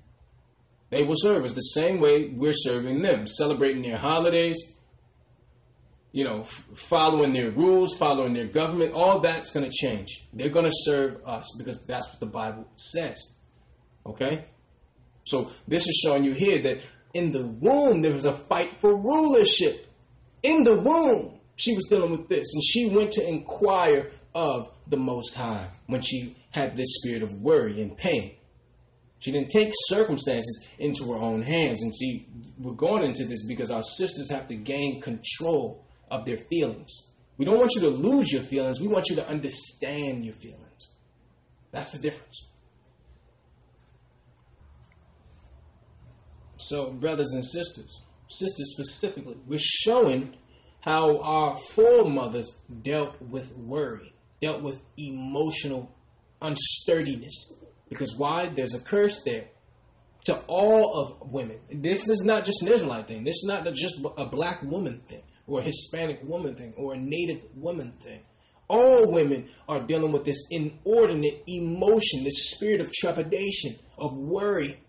They 0.89 1.03
will 1.03 1.15
serve 1.17 1.43
us 1.43 1.53
the 1.53 1.61
same 1.61 1.99
way 1.99 2.29
we're 2.29 2.53
serving 2.53 3.01
them, 3.01 3.27
celebrating 3.27 3.83
their 3.83 3.97
holidays, 3.97 4.75
you 6.11 6.23
know, 6.23 6.43
following 6.43 7.33
their 7.33 7.51
rules, 7.51 7.95
following 7.95 8.33
their 8.33 8.47
government. 8.47 8.93
All 8.93 9.19
that's 9.19 9.51
going 9.51 9.69
to 9.69 9.71
change. 9.71 10.27
They're 10.33 10.49
going 10.49 10.65
to 10.65 10.73
serve 10.73 11.21
us 11.25 11.55
because 11.57 11.85
that's 11.85 12.09
what 12.09 12.19
the 12.19 12.25
Bible 12.25 12.67
says. 12.75 13.39
Okay? 14.05 14.45
So 15.25 15.51
this 15.67 15.87
is 15.87 16.01
showing 16.03 16.23
you 16.23 16.33
here 16.33 16.59
that 16.63 16.81
in 17.13 17.31
the 17.31 17.45
womb 17.45 18.01
there 18.01 18.13
was 18.13 18.25
a 18.25 18.33
fight 18.33 18.79
for 18.79 18.95
rulership. 18.95 19.85
In 20.41 20.63
the 20.63 20.79
womb, 20.79 21.38
she 21.59 21.75
was 21.75 21.85
dealing 21.89 22.11
with 22.11 22.29
this, 22.29 22.53
and 22.53 22.63
she 22.63 22.87
went 22.87 23.11
to 23.11 23.27
inquire 23.27 24.11
of 24.33 24.71
the 24.87 24.97
Most 24.97 25.35
High 25.35 25.67
when 25.87 26.01
she 26.01 26.37
had 26.51 26.75
this 26.75 26.95
spirit 26.95 27.21
of 27.21 27.33
worry 27.41 27.81
and 27.81 27.97
pain. 27.97 28.35
She 29.19 29.33
didn't 29.33 29.49
take 29.49 29.73
circumstances 29.87 30.67
into 30.77 31.11
her 31.11 31.17
own 31.17 31.41
hands. 31.41 31.83
And 31.83 31.93
see, 31.93 32.27
we're 32.57 32.71
going 32.71 33.03
into 33.03 33.25
this 33.25 33.45
because 33.45 33.69
our 33.71 33.83
sisters 33.83 34.31
have 34.31 34.47
to 34.47 34.55
gain 34.55 35.01
control 35.01 35.85
of 36.09 36.25
their 36.25 36.37
feelings. 36.37 37.11
We 37.37 37.43
don't 37.43 37.57
want 37.57 37.75
you 37.75 37.81
to 37.81 37.89
lose 37.89 38.31
your 38.31 38.41
feelings. 38.41 38.79
We 38.79 38.87
want 38.87 39.09
you 39.09 39.17
to 39.17 39.27
understand 39.27 40.23
your 40.23 40.33
feelings. 40.33 40.93
That's 41.71 41.91
the 41.91 41.99
difference. 41.99 42.47
So, 46.55 46.93
brothers 46.93 47.31
and 47.33 47.45
sisters, 47.45 48.01
sisters 48.29 48.73
specifically, 48.73 49.37
we're 49.45 49.59
showing 49.59 50.35
how 50.81 51.19
our 51.19 51.57
foremothers 51.57 52.61
dealt 52.81 53.21
with 53.21 53.55
worry, 53.55 54.13
dealt 54.41 54.61
with 54.61 54.81
emotional 54.97 55.95
unsturdiness. 56.41 57.53
Because 57.89 58.15
why? 58.15 58.47
There's 58.47 58.73
a 58.73 58.79
curse 58.79 59.23
there 59.23 59.47
to 60.25 60.35
all 60.47 60.93
of 60.93 61.31
women. 61.31 61.59
This 61.71 62.07
is 62.07 62.23
not 62.25 62.45
just 62.45 62.61
an 62.61 62.71
Israelite 62.71 63.07
thing. 63.07 63.23
This 63.23 63.37
is 63.37 63.45
not 63.47 63.65
just 63.73 63.99
a 64.17 64.25
black 64.25 64.61
woman 64.63 65.01
thing 65.07 65.23
or 65.47 65.59
a 65.59 65.63
Hispanic 65.63 66.21
woman 66.23 66.55
thing 66.55 66.73
or 66.77 66.93
a 66.93 66.97
native 66.97 67.43
woman 67.55 67.93
thing. 68.01 68.21
All 68.67 69.11
women 69.11 69.49
are 69.67 69.81
dealing 69.81 70.11
with 70.11 70.25
this 70.25 70.47
inordinate 70.51 71.43
emotion, 71.47 72.23
this 72.23 72.51
spirit 72.51 72.81
of 72.81 72.91
trepidation, 72.91 73.75
of 73.97 74.15
worry. 74.15 74.79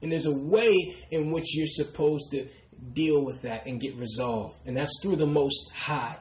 And 0.00 0.12
there's 0.12 0.26
a 0.26 0.34
way 0.34 0.94
in 1.10 1.32
which 1.32 1.56
you're 1.56 1.66
supposed 1.66 2.30
to 2.30 2.46
deal 2.92 3.24
with 3.24 3.42
that 3.42 3.66
and 3.66 3.80
get 3.80 3.96
resolved. 3.96 4.54
And 4.66 4.76
that's 4.76 4.92
through 5.02 5.16
the 5.16 5.26
Most 5.26 5.72
High. 5.74 6.18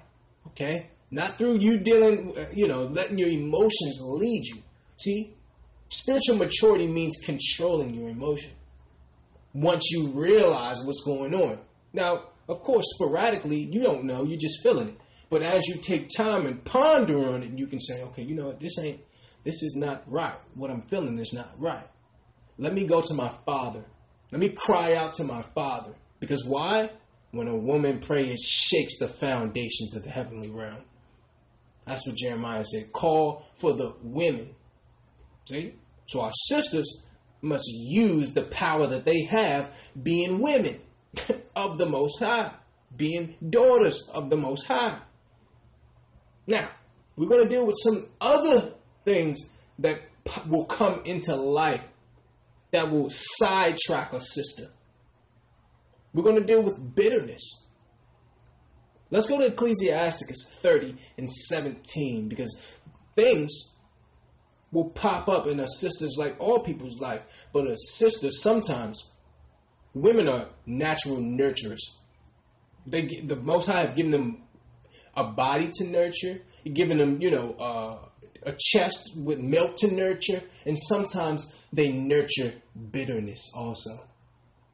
Okay? 0.47 0.89
Not 1.09 1.37
through 1.37 1.59
you 1.59 1.77
dealing, 1.77 2.33
uh, 2.37 2.45
you 2.53 2.67
know, 2.67 2.85
letting 2.85 3.17
your 3.17 3.29
emotions 3.29 4.01
lead 4.01 4.45
you. 4.45 4.61
See? 4.97 5.33
Spiritual 5.89 6.37
maturity 6.37 6.87
means 6.87 7.17
controlling 7.23 7.93
your 7.93 8.09
emotion 8.09 8.51
once 9.53 9.89
you 9.89 10.07
realize 10.07 10.81
what's 10.83 11.01
going 11.01 11.33
on. 11.33 11.59
Now, 11.93 12.25
of 12.47 12.59
course, 12.59 12.85
sporadically, 12.95 13.57
you 13.57 13.81
don't 13.81 14.03
know, 14.03 14.23
you're 14.23 14.37
just 14.37 14.61
feeling 14.61 14.89
it. 14.89 14.97
But 15.29 15.43
as 15.43 15.67
you 15.67 15.75
take 15.75 16.09
time 16.15 16.45
and 16.45 16.63
ponder 16.63 17.33
on 17.33 17.43
it, 17.43 17.57
you 17.57 17.67
can 17.67 17.79
say, 17.79 18.03
okay, 18.03 18.23
you 18.23 18.35
know 18.35 18.47
what, 18.47 18.59
this 18.59 18.77
ain't, 18.79 19.01
this 19.43 19.63
is 19.63 19.75
not 19.77 20.03
right. 20.05 20.37
What 20.55 20.71
I'm 20.71 20.81
feeling 20.81 21.19
is 21.19 21.33
not 21.33 21.51
right. 21.57 21.87
Let 22.57 22.73
me 22.73 22.85
go 22.85 23.01
to 23.01 23.13
my 23.13 23.29
father. 23.45 23.83
Let 24.31 24.39
me 24.39 24.49
cry 24.49 24.93
out 24.93 25.13
to 25.15 25.23
my 25.23 25.41
father. 25.41 25.93
Because 26.19 26.45
why? 26.45 26.91
When 27.31 27.47
a 27.47 27.55
woman 27.55 27.99
prays, 27.99 28.31
it 28.31 28.39
shakes 28.39 28.99
the 28.99 29.07
foundations 29.07 29.95
of 29.95 30.03
the 30.03 30.09
heavenly 30.09 30.49
realm. 30.49 30.83
That's 31.85 32.05
what 32.05 32.17
Jeremiah 32.17 32.63
said. 32.63 32.91
Call 32.91 33.45
for 33.53 33.73
the 33.73 33.93
women. 34.01 34.55
See? 35.45 35.73
So 36.05 36.21
our 36.21 36.31
sisters 36.33 37.03
must 37.41 37.67
use 37.67 38.33
the 38.33 38.43
power 38.43 38.87
that 38.87 39.05
they 39.05 39.23
have 39.23 39.71
being 40.01 40.39
women 40.41 40.79
of 41.55 41.77
the 41.77 41.85
Most 41.85 42.19
High, 42.19 42.51
being 42.95 43.35
daughters 43.47 44.09
of 44.13 44.29
the 44.29 44.37
Most 44.37 44.67
High. 44.67 44.99
Now, 46.45 46.69
we're 47.15 47.27
going 47.27 47.43
to 47.43 47.49
deal 47.49 47.65
with 47.65 47.77
some 47.83 48.07
other 48.21 48.73
things 49.03 49.45
that 49.79 50.01
will 50.47 50.65
come 50.65 51.01
into 51.05 51.35
life 51.35 51.83
that 52.71 52.91
will 52.91 53.09
sidetrack 53.09 54.13
a 54.13 54.19
sister. 54.19 54.67
We're 56.17 56.23
going 56.23 56.37
to 56.37 56.43
deal 56.43 56.63
with 56.63 56.95
bitterness. 56.95 57.63
Let's 59.11 59.27
go 59.27 59.37
to 59.37 59.45
Ecclesiasticus 59.45 60.49
30 60.63 60.95
and 61.15 61.29
17 61.29 62.27
because 62.27 62.57
things 63.15 63.51
will 64.71 64.89
pop 64.89 65.29
up 65.29 65.45
in 65.45 65.59
a 65.59 65.67
sister's 65.67 66.15
like 66.17 66.35
all 66.39 66.63
people's 66.63 66.99
life, 66.99 67.23
but 67.53 67.67
a 67.67 67.77
sister 67.77 68.31
sometimes 68.31 69.11
women 69.93 70.27
are 70.27 70.47
natural 70.65 71.17
nurturers. 71.17 71.83
They 72.87 73.05
the 73.05 73.35
Most 73.35 73.67
High 73.67 73.81
have 73.81 73.95
given 73.95 74.11
them 74.11 74.41
a 75.15 75.23
body 75.23 75.69
to 75.73 75.83
nurture, 75.85 76.41
given 76.73 76.97
them 76.97 77.21
you 77.21 77.29
know 77.29 77.55
uh, 77.59 77.99
a 78.41 78.55
chest 78.57 79.11
with 79.15 79.37
milk 79.37 79.77
to 79.77 79.93
nurture, 79.93 80.41
and 80.65 80.79
sometimes 80.79 81.53
they 81.71 81.91
nurture 81.91 82.53
bitterness 82.91 83.51
also, 83.55 84.06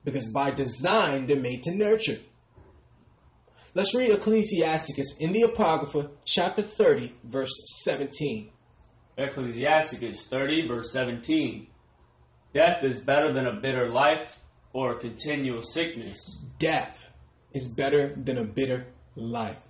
because 0.04 0.28
by 0.28 0.52
design 0.52 1.26
they're 1.26 1.40
made 1.40 1.64
to 1.64 1.76
nurture. 1.76 2.18
Let's 3.76 3.96
read 3.96 4.12
Ecclesiasticus 4.12 5.18
in 5.20 5.32
the 5.32 5.42
Apocrypha, 5.42 6.12
chapter 6.26 6.62
30, 6.62 7.16
verse 7.24 7.52
17. 7.84 8.52
Ecclesiasticus 9.18 10.28
30, 10.28 10.68
verse 10.68 10.92
17. 10.92 11.68
Death 12.54 12.84
is 12.84 13.02
better 13.02 13.34
than 13.34 13.48
a 13.48 13.60
bitter 13.60 13.88
life 13.88 14.40
or 14.74 14.92
a 14.92 15.00
continual 15.00 15.62
sickness. 15.62 16.40
Death 16.60 17.04
is 17.54 17.74
better 17.76 18.14
than 18.16 18.38
a 18.38 18.44
bitter 18.44 18.88
life. 19.16 19.62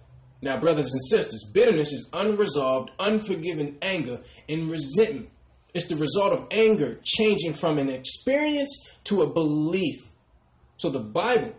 Now, 0.42 0.60
brothers 0.60 0.92
and 0.92 1.04
sisters, 1.06 1.50
bitterness 1.54 1.94
is 1.94 2.10
unresolved, 2.12 2.92
unforgiven 3.00 3.78
anger 3.82 4.20
and 4.50 4.70
resentment. 4.70 5.30
It's 5.74 5.88
the 5.88 5.96
result 5.96 6.34
of 6.34 6.48
anger 6.52 7.00
changing 7.04 7.54
from 7.54 7.80
an 7.80 7.90
experience 7.90 8.98
to 9.06 9.22
a 9.22 9.34
belief. 9.34 10.10
So 10.84 10.90
the 10.90 11.00
Bible 11.00 11.54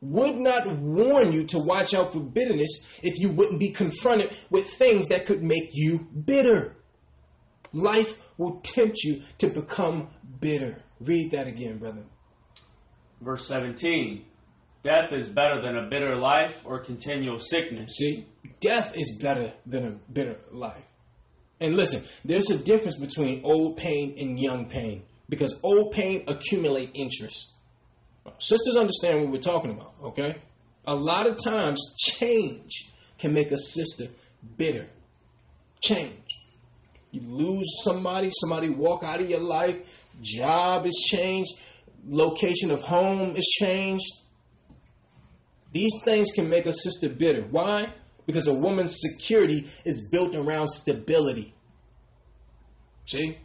would 0.00 0.36
not 0.36 0.66
warn 0.66 1.34
you 1.34 1.44
to 1.44 1.58
watch 1.58 1.92
out 1.92 2.14
for 2.14 2.20
bitterness 2.20 2.88
if 3.02 3.18
you 3.18 3.28
wouldn't 3.28 3.60
be 3.60 3.68
confronted 3.68 4.34
with 4.48 4.66
things 4.66 5.08
that 5.08 5.26
could 5.26 5.42
make 5.42 5.72
you 5.74 6.08
bitter. 6.24 6.74
Life 7.74 8.18
will 8.38 8.60
tempt 8.62 9.04
you 9.04 9.20
to 9.36 9.48
become 9.48 10.08
bitter. 10.40 10.82
Read 11.00 11.32
that 11.32 11.48
again, 11.48 11.76
brother. 11.76 12.04
Verse 13.20 13.46
17. 13.46 14.24
Death 14.82 15.12
is 15.12 15.28
better 15.28 15.60
than 15.60 15.76
a 15.76 15.90
bitter 15.90 16.16
life 16.16 16.62
or 16.64 16.78
continual 16.78 17.38
sickness. 17.38 17.96
See, 17.98 18.26
death 18.58 18.96
is 18.96 19.18
better 19.20 19.52
than 19.66 19.84
a 19.84 19.90
bitter 20.10 20.38
life. 20.50 20.86
And 21.60 21.76
listen, 21.76 22.02
there's 22.24 22.48
a 22.48 22.56
difference 22.56 22.98
between 22.98 23.42
old 23.44 23.76
pain 23.76 24.14
and 24.18 24.40
young 24.40 24.64
pain. 24.70 25.02
because 25.28 25.58
old 25.62 25.92
pain 25.92 26.24
accumulate 26.26 26.90
interest. 26.94 27.53
Sisters 28.38 28.76
understand 28.76 29.20
what 29.20 29.30
we're 29.30 29.40
talking 29.40 29.70
about, 29.70 29.94
okay? 30.02 30.36
A 30.86 30.94
lot 30.94 31.26
of 31.26 31.36
times, 31.42 31.94
change 31.98 32.90
can 33.18 33.32
make 33.32 33.50
a 33.50 33.58
sister 33.58 34.06
bitter. 34.56 34.86
Change. 35.80 36.40
You 37.10 37.20
lose 37.22 37.66
somebody, 37.84 38.30
somebody 38.40 38.70
walk 38.70 39.04
out 39.04 39.20
of 39.20 39.30
your 39.30 39.40
life, 39.40 40.04
job 40.20 40.86
is 40.86 40.96
changed, 41.08 41.50
location 42.06 42.70
of 42.70 42.82
home 42.82 43.36
is 43.36 43.46
changed. 43.46 44.04
These 45.72 46.02
things 46.04 46.32
can 46.34 46.48
make 46.48 46.66
a 46.66 46.72
sister 46.72 47.08
bitter. 47.08 47.42
Why? 47.42 47.88
Because 48.26 48.46
a 48.46 48.54
woman's 48.54 49.00
security 49.00 49.70
is 49.84 50.08
built 50.10 50.34
around 50.34 50.68
stability. 50.68 51.54
See? 53.06 53.38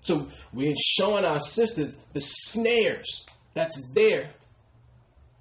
So 0.00 0.28
we're 0.52 0.74
showing 0.76 1.24
our 1.24 1.40
sisters 1.40 1.98
the 2.12 2.20
snares 2.20 3.26
that's 3.56 3.90
there 3.94 4.28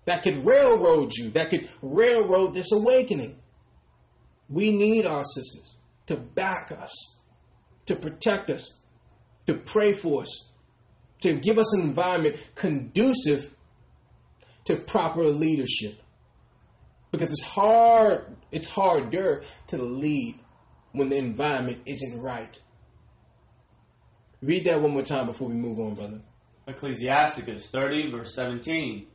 that 0.06 0.24
could 0.24 0.46
railroad 0.46 1.12
you, 1.16 1.30
that 1.32 1.50
could 1.50 1.68
railroad 1.82 2.54
this 2.54 2.72
awakening. 2.72 3.38
We 4.48 4.72
need 4.72 5.06
our 5.06 5.26
sisters 5.26 5.76
to 6.06 6.16
back 6.16 6.72
us, 6.72 7.20
to 7.88 7.96
protect 7.96 8.50
us, 8.50 8.82
to 9.48 9.56
pray 9.56 9.92
for 9.92 10.22
us, 10.22 10.52
to 11.22 11.34
give 11.34 11.58
us 11.58 11.76
an 11.76 11.82
environment 11.82 12.38
conducive 12.56 13.54
to 14.64 14.76
proper 14.76 15.28
leadership. 15.28 16.02
Because 17.12 17.32
it's 17.32 17.44
hard, 17.44 18.38
it's 18.52 18.70
harder 18.70 19.44
to 19.68 19.78
lead 19.84 20.40
when 20.94 21.10
the 21.10 21.18
environment 21.18 21.80
isn't 21.86 22.22
right. 22.22 22.60
Read 24.42 24.66
that 24.66 24.82
one 24.82 24.92
more 24.92 25.02
time 25.02 25.26
before 25.26 25.50
we 25.50 25.56
move 25.56 25.80
on, 25.80 25.96
brother. 25.96 26.22
Ecclesiasticus 26.68 27.68
30, 27.68 28.12
verse 28.12 28.36
17. 28.36 29.08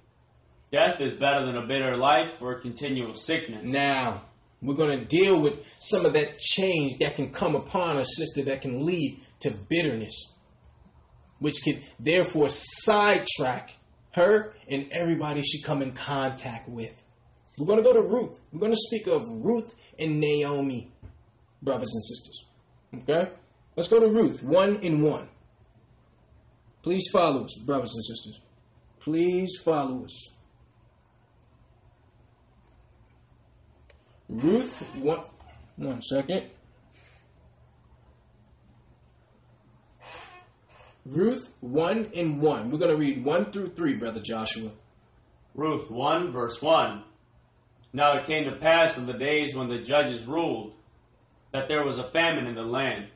Death 0.71 1.01
is 1.01 1.15
better 1.15 1.45
than 1.47 1.57
a 1.57 1.67
bitter 1.67 1.97
life 1.97 2.35
for 2.39 2.55
continual 2.61 3.15
sickness. 3.15 3.69
Now, 3.69 4.23
we're 4.63 4.75
going 4.77 4.99
to 4.99 5.05
deal 5.05 5.41
with 5.41 5.65
some 5.81 6.05
of 6.07 6.13
that 6.13 6.39
change 6.39 6.99
that 6.99 7.17
can 7.17 7.31
come 7.31 7.57
upon 7.57 7.99
a 7.99 8.05
sister 8.05 8.43
that 8.45 8.63
can 8.63 8.87
lead 8.87 9.21
to 9.41 9.51
bitterness, 9.51 10.33
which 11.41 11.63
could 11.65 11.83
therefore 11.99 12.49
sidetrack 12.49 13.77
her 14.13 14.55
and 14.69 14.87
everybody 14.93 15.43
she 15.43 15.63
come 15.63 15.83
in 15.83 15.93
contact 15.93 16.69
with. 16.69 17.03
We're 17.59 17.67
going 17.67 17.79
to 17.79 17.85
go 17.85 17.95
to 17.95 18.03
Ruth. 18.03 18.39
We're 18.53 18.61
going 18.61 18.73
to 18.73 18.79
speak 18.79 19.07
of 19.07 19.23
Ruth 19.29 19.75
and 19.99 20.21
Naomi, 20.21 20.93
brothers 21.63 21.93
and 21.93 22.05
sisters. 22.05 22.45
Okay? 22.95 23.31
Let's 23.77 23.89
go 23.89 24.01
to 24.01 24.09
Ruth, 24.09 24.43
one 24.43 24.77
in 24.77 25.03
one. 25.03 25.29
Please 26.83 27.09
follow 27.13 27.45
us, 27.45 27.59
brothers 27.65 27.95
and 27.95 28.05
sisters. 28.05 28.41
Please 29.01 29.57
follow 29.63 30.05
us. 30.05 30.37
Ruth, 34.29 34.81
one, 34.97 35.25
one 35.77 36.03
second. 36.03 36.45
Ruth 41.05 41.55
1 41.61 42.11
and 42.15 42.41
1. 42.41 42.71
We're 42.71 42.79
going 42.79 42.91
to 42.91 42.97
read 42.97 43.25
1 43.25 43.53
through 43.53 43.71
3, 43.71 43.97
Brother 43.97 44.21
Joshua. 44.21 44.71
Ruth 45.55 45.91
1, 45.91 46.33
verse 46.33 46.63
1. 46.63 47.03
Now 47.93 48.19
it 48.19 48.27
came 48.27 48.45
to 48.45 48.57
pass 48.57 48.97
in 48.97 49.07
the 49.07 49.15
days 49.15 49.55
when 49.55 49.69
the 49.69 49.79
judges 49.79 50.25
ruled 50.27 50.75
that 51.53 51.69
there 51.69 51.85
was 51.85 51.99
a 51.99 52.11
famine 52.11 52.47
in 52.47 52.55
the 52.55 52.63
land. 52.63 53.09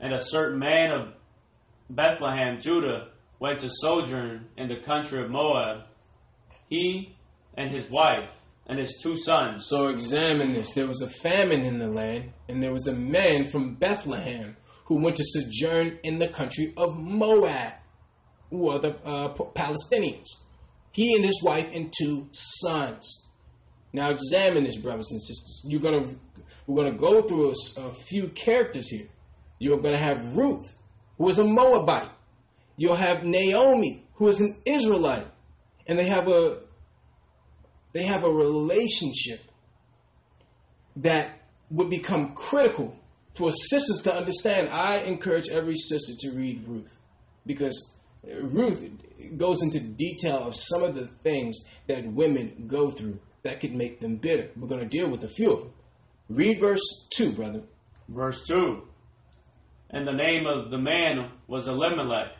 And 0.00 0.12
a 0.12 0.20
certain 0.20 0.58
man 0.58 0.90
of 0.90 1.14
Bethlehem, 1.90 2.60
Judah, 2.60 3.08
went 3.38 3.58
to 3.60 3.70
sojourn 3.70 4.46
in 4.56 4.68
the 4.68 4.80
country 4.84 5.22
of 5.22 5.30
Moab, 5.30 5.84
he 6.68 7.16
and 7.56 7.70
his 7.70 7.90
wife 7.90 8.30
and 8.66 8.78
his 8.78 8.98
two 9.02 9.16
sons. 9.16 9.66
So 9.68 9.88
examine 9.88 10.52
this. 10.52 10.72
There 10.72 10.86
was 10.86 11.02
a 11.02 11.08
famine 11.08 11.60
in 11.60 11.78
the 11.78 11.88
land, 11.88 12.32
and 12.48 12.62
there 12.62 12.72
was 12.72 12.86
a 12.86 12.94
man 12.94 13.44
from 13.44 13.74
Bethlehem 13.74 14.56
who 14.86 15.02
went 15.02 15.16
to 15.16 15.24
sojourn 15.24 15.98
in 16.02 16.18
the 16.18 16.28
country 16.28 16.72
of 16.76 16.98
Moab, 16.98 17.74
who 18.50 18.68
are 18.68 18.78
the 18.78 18.94
uh, 19.04 19.34
Palestinians. 19.34 20.26
He 20.92 21.14
and 21.14 21.24
his 21.24 21.42
wife 21.42 21.70
and 21.74 21.92
two 21.96 22.28
sons. 22.32 23.26
Now 23.92 24.10
examine 24.10 24.64
this, 24.64 24.76
brothers 24.76 25.10
and 25.10 25.22
sisters. 25.22 25.62
You're 25.66 25.80
gonna 25.80 26.06
we're 26.66 26.84
gonna 26.84 26.96
go 26.96 27.22
through 27.22 27.48
a, 27.48 27.86
a 27.86 27.90
few 27.90 28.28
characters 28.28 28.88
here. 28.88 29.08
You're 29.58 29.80
gonna 29.80 29.98
have 29.98 30.36
Ruth, 30.36 30.74
who 31.22 31.28
is 31.28 31.38
a 31.38 31.44
Moabite. 31.44 32.10
You'll 32.76 32.96
have 32.96 33.24
Naomi, 33.24 34.02
who 34.14 34.26
is 34.26 34.40
an 34.40 34.56
Israelite, 34.64 35.28
and 35.86 35.96
they 35.96 36.06
have 36.06 36.26
a 36.26 36.58
they 37.92 38.02
have 38.02 38.24
a 38.24 38.28
relationship 38.28 39.40
that 40.96 41.42
would 41.70 41.90
become 41.90 42.34
critical 42.34 42.98
for 43.34 43.52
sisters 43.52 44.00
to 44.02 44.12
understand. 44.12 44.68
I 44.68 44.96
encourage 45.02 45.48
every 45.48 45.76
sister 45.76 46.12
to 46.22 46.36
read 46.36 46.66
Ruth 46.66 46.92
because 47.46 47.92
Ruth 48.24 48.90
goes 49.36 49.62
into 49.62 49.78
detail 49.78 50.38
of 50.38 50.56
some 50.56 50.82
of 50.82 50.96
the 50.96 51.06
things 51.06 51.56
that 51.86 52.04
women 52.04 52.64
go 52.66 52.90
through 52.90 53.20
that 53.44 53.60
could 53.60 53.76
make 53.76 54.00
them 54.00 54.16
bitter. 54.16 54.50
We're 54.56 54.66
going 54.66 54.80
to 54.80 54.88
deal 54.88 55.08
with 55.08 55.22
a 55.22 55.28
few 55.28 55.52
of 55.52 55.60
them. 55.60 55.72
Read 56.28 56.58
verse 56.58 57.06
2, 57.14 57.30
brother. 57.30 57.62
Verse 58.08 58.44
2. 58.48 58.88
And 59.92 60.06
the 60.06 60.12
name 60.12 60.46
of 60.46 60.70
the 60.70 60.78
man 60.78 61.30
was 61.46 61.68
Elimelech, 61.68 62.34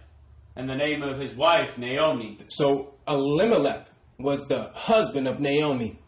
and 0.56 0.68
the 0.68 0.74
name 0.74 1.02
of 1.02 1.18
his 1.18 1.34
wife 1.34 1.76
Naomi. 1.76 2.38
So 2.48 2.94
Elimelech 3.06 3.86
was 4.18 4.48
the 4.48 4.70
husband 4.74 5.28
of 5.28 5.38
Naomi. 5.38 5.98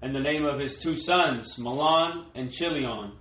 And 0.00 0.14
the 0.14 0.20
name 0.20 0.44
of 0.44 0.60
his 0.60 0.78
two 0.78 0.96
sons, 0.96 1.56
Mahlon 1.56 2.26
and 2.34 2.50
Chilion. 2.50 3.12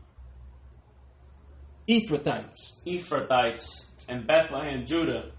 Ephrathites. 1.90 2.84
Ephrathites 2.86 3.86
and 4.08 4.28
Bethlehem, 4.28 4.86
Judah. 4.86 5.32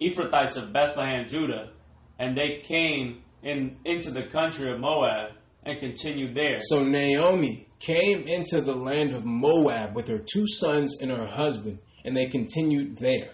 Ephrathites 0.00 0.56
of 0.56 0.72
Bethlehem, 0.72 1.26
Judah. 1.28 1.70
And 2.18 2.36
they 2.36 2.60
came 2.62 3.22
in 3.42 3.76
into 3.84 4.10
the 4.10 4.24
country 4.24 4.72
of 4.72 4.80
Moab 4.80 5.32
and 5.64 5.78
continued 5.78 6.34
there. 6.34 6.58
So 6.58 6.84
Naomi 6.84 7.63
came 7.84 8.22
into 8.22 8.62
the 8.62 8.74
land 8.74 9.12
of 9.12 9.26
Moab 9.26 9.94
with 9.94 10.08
her 10.08 10.18
two 10.18 10.46
sons 10.46 11.02
and 11.02 11.10
her 11.10 11.26
husband, 11.26 11.78
and 12.04 12.16
they 12.16 12.26
continued 12.26 12.96
there. 12.96 13.32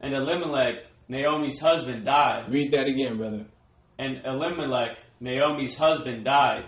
And 0.00 0.14
Elimelech, 0.14 0.84
Naomi's 1.08 1.58
husband, 1.58 2.04
died. 2.04 2.52
Read 2.52 2.72
that 2.72 2.86
again, 2.86 3.16
brother. 3.16 3.46
And 3.98 4.20
Elimelech, 4.26 4.98
Naomi's 5.20 5.76
husband, 5.76 6.26
died, 6.26 6.66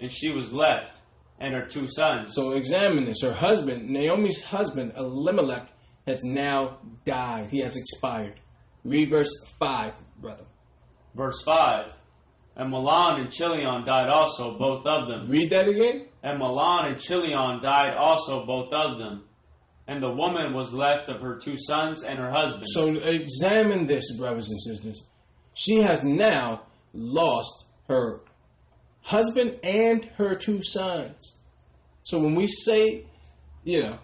and 0.00 0.10
she 0.10 0.32
was 0.32 0.52
left, 0.52 1.00
and 1.38 1.54
her 1.54 1.66
two 1.66 1.86
sons. 1.86 2.34
So 2.34 2.52
examine 2.52 3.04
this. 3.04 3.22
Her 3.22 3.32
husband, 3.32 3.88
Naomi's 3.88 4.42
husband, 4.42 4.94
Elimelech, 4.96 5.68
has 6.06 6.24
now 6.24 6.78
died. 7.04 7.50
He 7.50 7.60
has 7.60 7.76
expired. 7.76 8.40
Read 8.84 9.08
verse 9.08 9.32
5, 9.60 9.94
brother. 10.20 10.44
Verse 11.14 11.40
5. 11.44 11.92
And 12.56 12.72
Mahlon 12.72 13.20
and 13.20 13.30
Chilion 13.30 13.84
died 13.84 14.08
also, 14.08 14.56
both 14.56 14.86
of 14.86 15.08
them. 15.08 15.28
Read 15.28 15.50
that 15.50 15.68
again. 15.68 16.06
And 16.22 16.40
Mahlon 16.40 16.86
and 16.86 17.00
Chilion 17.00 17.60
died 17.62 17.94
also, 17.96 18.46
both 18.46 18.72
of 18.72 18.98
them. 18.98 19.24
And 19.88 20.02
the 20.02 20.10
woman 20.10 20.54
was 20.54 20.72
left 20.72 21.08
of 21.08 21.20
her 21.20 21.36
two 21.36 21.56
sons 21.58 22.04
and 22.04 22.18
her 22.18 22.30
husband. 22.30 22.64
So 22.66 22.94
examine 22.94 23.86
this, 23.86 24.16
brothers 24.16 24.48
and 24.50 24.60
sisters. 24.60 25.04
She 25.54 25.80
has 25.80 26.04
now 26.04 26.62
lost 26.92 27.70
her 27.88 28.20
husband 29.02 29.58
and 29.62 30.04
her 30.16 30.34
two 30.34 30.62
sons. 30.62 31.42
So 32.02 32.20
when 32.20 32.34
we 32.34 32.46
say, 32.46 33.06
you 33.64 33.82
know, 33.82 33.98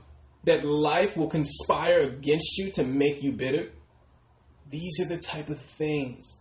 that 0.45 0.65
life 0.65 1.17
will 1.17 1.29
conspire 1.29 2.01
against 2.01 2.59
you 2.59 2.71
to 2.73 2.85
make 2.85 3.23
you 3.23 3.33
bitter, 3.33 3.71
these 4.71 5.01
are 5.01 5.09
the 5.09 5.19
type 5.19 5.49
of 5.49 5.61
things 5.61 6.40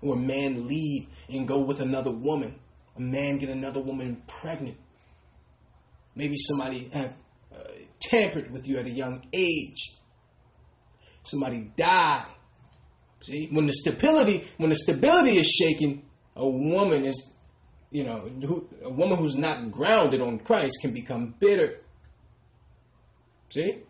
where 0.00 0.16
a 0.16 0.20
man 0.20 0.66
leave 0.68 1.08
and 1.28 1.46
go 1.48 1.58
with 1.58 1.80
another 1.80 2.10
woman. 2.10 2.58
A 2.96 3.00
man 3.00 3.38
get 3.38 3.48
another 3.48 3.80
woman 3.80 4.22
pregnant. 4.26 4.76
Maybe 6.14 6.36
somebody 6.38 6.88
have 6.92 7.14
uh, 7.54 7.62
tampered 8.00 8.50
with 8.50 8.66
you 8.66 8.78
at 8.78 8.86
a 8.86 8.90
young 8.90 9.26
age. 9.32 9.96
Somebody 11.22 11.70
die. 11.76 12.24
See, 13.20 13.48
when 13.50 13.66
the 13.66 13.72
stability, 13.72 14.46
when 14.56 14.70
the 14.70 14.76
stability 14.76 15.38
is 15.38 15.48
shaken, 15.48 16.02
a 16.34 16.48
woman 16.48 17.04
is, 17.04 17.34
you 17.90 18.04
know, 18.04 18.30
who, 18.46 18.68
a 18.82 18.90
woman 18.90 19.18
who's 19.18 19.36
not 19.36 19.70
grounded 19.70 20.20
on 20.20 20.38
Christ 20.38 20.78
can 20.80 20.92
become 20.92 21.34
bitter. 21.38 21.80
See, 23.50 23.82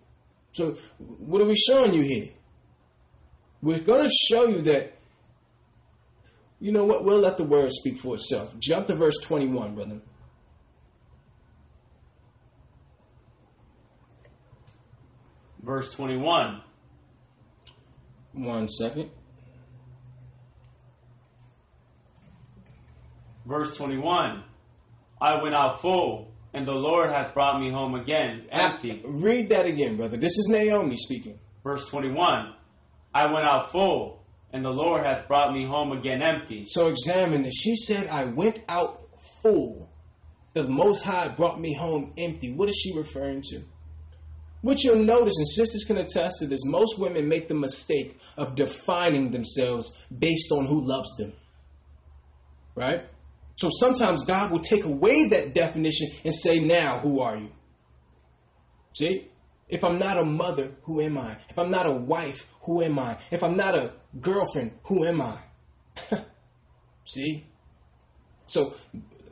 so 0.53 0.77
what 0.99 1.43
are 1.43 1.47
we 1.47 1.57
showing 1.57 1.93
you 1.93 2.03
here? 2.03 2.31
We're 3.63 3.81
going 3.81 4.07
to 4.07 4.13
show 4.13 4.49
you 4.49 4.63
that. 4.63 4.96
You 6.59 6.73
know 6.73 6.85
what? 6.85 7.05
We'll 7.05 7.21
let 7.21 7.37
the 7.37 7.45
word 7.45 7.71
speak 7.73 7.99
for 7.99 8.15
itself. 8.15 8.59
Jump 8.59 8.87
to 8.87 8.95
verse 8.95 9.19
twenty-one, 9.19 9.75
brother. 9.75 10.01
verse 15.67 15.93
21. 15.95 16.63
One 18.33 18.69
second. 18.69 19.11
Verse 23.45 23.77
21. 23.77 24.45
I 25.21 25.43
went 25.43 25.55
out 25.55 25.81
full, 25.81 26.33
and 26.55 26.67
the 26.67 26.73
Lord 26.73 27.11
hath 27.11 27.35
brought 27.35 27.61
me 27.61 27.71
home 27.71 27.95
again 27.95 28.47
ah, 28.53 28.73
empty. 28.73 29.03
Read 29.05 29.51
that 29.51 29.67
again, 29.67 29.97
brother. 29.97 30.17
This 30.17 30.39
is 30.39 30.49
Naomi 30.49 30.97
speaking. 30.97 31.39
Verse 31.65 31.89
21. 31.89 32.55
I 33.15 33.33
went 33.33 33.47
out 33.47 33.73
full, 33.73 34.23
and 34.57 34.65
the 34.65 34.71
Lord 34.71 35.05
hath 35.05 35.29
brought 35.29 35.53
me 35.53 35.67
home 35.67 35.93
again 35.93 36.23
empty. 36.23 36.65
So 36.65 36.89
examine 36.89 37.43
this. 37.43 37.55
She 37.55 37.77
said, 37.77 38.09
I 38.09 38.25
went 38.25 38.61
out 38.71 39.03
full. 39.43 39.91
The 40.55 40.65
Most 40.65 41.05
High 41.05 41.29
brought 41.29 41.61
me 41.61 41.75
home 41.75 42.15
empty. 42.17 42.53
What 42.55 42.71
is 42.71 42.77
she 42.77 42.97
referring 42.97 43.43
to? 43.51 43.61
What 44.63 44.83
you'll 44.83 45.05
notice, 45.05 45.35
and 45.37 45.47
sisters 45.47 45.85
can 45.87 45.99
attest 45.99 46.39
to 46.41 46.47
this, 46.47 46.65
most 46.65 46.99
women 46.99 47.29
make 47.29 47.49
the 47.49 47.55
mistake 47.55 48.19
of 48.39 48.55
defining 48.55 49.31
themselves 49.31 50.03
based 50.19 50.51
on 50.51 50.65
who 50.65 50.81
loves 50.81 51.15
them. 51.19 51.35
Right? 52.75 53.05
So 53.57 53.69
sometimes 53.71 54.25
God 54.25 54.51
will 54.51 54.61
take 54.61 54.85
away 54.85 55.29
that 55.29 55.55
definition 55.55 56.09
and 56.25 56.35
say, 56.35 56.61
Now, 56.61 57.01
who 57.01 57.21
are 57.21 57.37
you? 57.37 57.53
See? 58.95 59.29
If 59.69 59.85
I'm 59.85 59.99
not 59.99 60.19
a 60.19 60.25
mother, 60.25 60.73
who 60.83 61.01
am 61.01 61.19
I? 61.19 61.37
If 61.51 61.59
I'm 61.59 61.71
not 61.71 61.87
a 61.87 61.93
wife, 61.93 62.47
who 62.63 62.83
am 62.83 62.99
I? 62.99 63.19
If 63.31 63.43
I'm 63.43 63.57
not 63.57 63.75
a 63.75 63.93
girlfriend, 64.21 64.73
who 64.85 65.05
am 65.05 65.21
I? 65.21 65.39
See? 67.05 67.45
So 68.47 68.75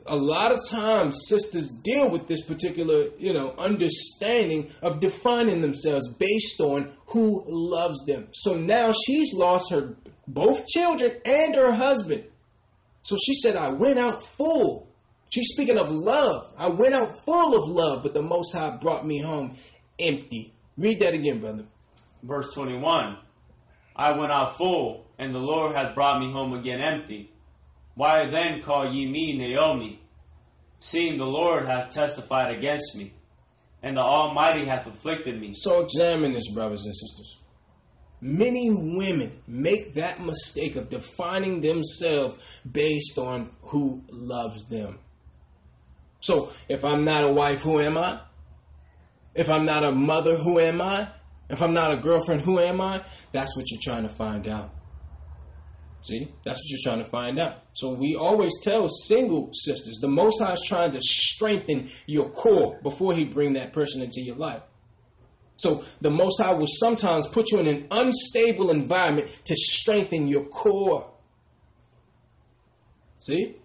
a 0.05 0.15
lot 0.15 0.51
of 0.51 0.59
times 0.69 1.25
sisters 1.27 1.71
deal 1.83 2.09
with 2.09 2.27
this 2.27 2.43
particular, 2.43 3.07
you 3.17 3.33
know, 3.33 3.55
understanding 3.57 4.71
of 4.81 4.99
defining 4.99 5.61
themselves 5.61 6.13
based 6.13 6.59
on 6.59 6.91
who 7.07 7.43
loves 7.47 8.05
them. 8.05 8.27
So 8.33 8.55
now 8.55 8.91
she's 8.91 9.33
lost 9.33 9.71
her 9.71 9.95
both 10.27 10.67
children 10.67 11.13
and 11.25 11.55
her 11.55 11.71
husband. 11.71 12.25
So 13.03 13.15
she 13.23 13.33
said, 13.35 13.55
I 13.55 13.69
went 13.69 13.99
out 13.99 14.23
full. 14.23 14.89
She's 15.29 15.49
speaking 15.49 15.77
of 15.77 15.91
love. 15.91 16.43
I 16.57 16.69
went 16.69 16.93
out 16.93 17.17
full 17.25 17.55
of 17.55 17.67
love, 17.67 18.03
but 18.03 18.13
the 18.13 18.21
Most 18.21 18.53
High 18.53 18.77
brought 18.77 19.05
me 19.05 19.21
home 19.21 19.55
empty. 19.99 20.53
Read 20.77 20.99
that 21.01 21.13
again, 21.13 21.39
brother. 21.39 21.65
Verse 22.23 22.53
21. 22.53 23.17
I 23.95 24.11
went 24.17 24.31
out 24.31 24.57
full, 24.57 25.05
and 25.17 25.33
the 25.33 25.39
Lord 25.39 25.75
hath 25.75 25.95
brought 25.95 26.19
me 26.19 26.31
home 26.31 26.53
again 26.53 26.81
empty. 26.81 27.31
Why 27.95 28.29
then 28.29 28.61
call 28.61 28.91
ye 28.91 29.09
me 29.09 29.37
Naomi, 29.37 30.01
seeing 30.79 31.17
the 31.17 31.25
Lord 31.25 31.65
hath 31.65 31.93
testified 31.93 32.57
against 32.57 32.97
me, 32.97 33.13
and 33.81 33.95
the 33.95 34.01
Almighty 34.01 34.65
hath 34.65 34.85
afflicted 34.85 35.39
me? 35.39 35.51
So 35.53 35.81
examine 35.81 36.33
this, 36.33 36.51
brothers 36.51 36.83
and 36.83 36.93
sisters. 36.93 37.37
Many 38.19 38.69
women 38.69 39.39
make 39.47 39.93
that 39.93 40.21
mistake 40.21 40.75
of 40.75 40.89
defining 40.89 41.61
themselves 41.61 42.35
based 42.69 43.17
on 43.17 43.51
who 43.61 44.01
loves 44.09 44.67
them. 44.67 44.99
So 46.19 46.51
if 46.67 46.83
I'm 46.83 47.05
not 47.05 47.23
a 47.23 47.31
wife, 47.31 47.61
who 47.61 47.79
am 47.79 47.97
I? 47.97 48.21
If 49.35 49.49
I'm 49.49 49.65
not 49.65 49.83
a 49.83 49.91
mother, 49.91 50.37
who 50.37 50.59
am 50.59 50.81
I? 50.81 51.09
If 51.49 51.61
I'm 51.61 51.73
not 51.73 51.91
a 51.91 51.97
girlfriend, 51.97 52.41
who 52.41 52.59
am 52.59 52.81
I? 52.81 53.03
That's 53.31 53.55
what 53.55 53.69
you're 53.69 53.81
trying 53.83 54.03
to 54.03 54.09
find 54.09 54.47
out. 54.47 54.73
See, 56.01 56.31
that's 56.43 56.59
what 56.59 56.69
you're 56.69 56.79
trying 56.83 57.03
to 57.03 57.09
find 57.09 57.39
out. 57.39 57.63
So 57.73 57.93
we 57.93 58.15
always 58.15 58.51
tell 58.63 58.87
single 58.87 59.49
sisters, 59.53 59.97
the 59.99 60.07
Most 60.07 60.39
High 60.39 60.53
is 60.53 60.63
trying 60.65 60.91
to 60.91 61.01
strengthen 61.01 61.89
your 62.05 62.29
core 62.29 62.79
before 62.81 63.15
He 63.15 63.25
bring 63.25 63.53
that 63.53 63.73
person 63.73 64.01
into 64.01 64.21
your 64.21 64.35
life. 64.35 64.61
So 65.57 65.83
the 66.01 66.11
Most 66.11 66.41
High 66.41 66.53
will 66.53 66.67
sometimes 66.67 67.27
put 67.27 67.51
you 67.51 67.59
in 67.59 67.67
an 67.67 67.87
unstable 67.89 68.69
environment 68.69 69.29
to 69.45 69.55
strengthen 69.55 70.27
your 70.27 70.45
core. 70.45 71.11
See? 73.19 73.55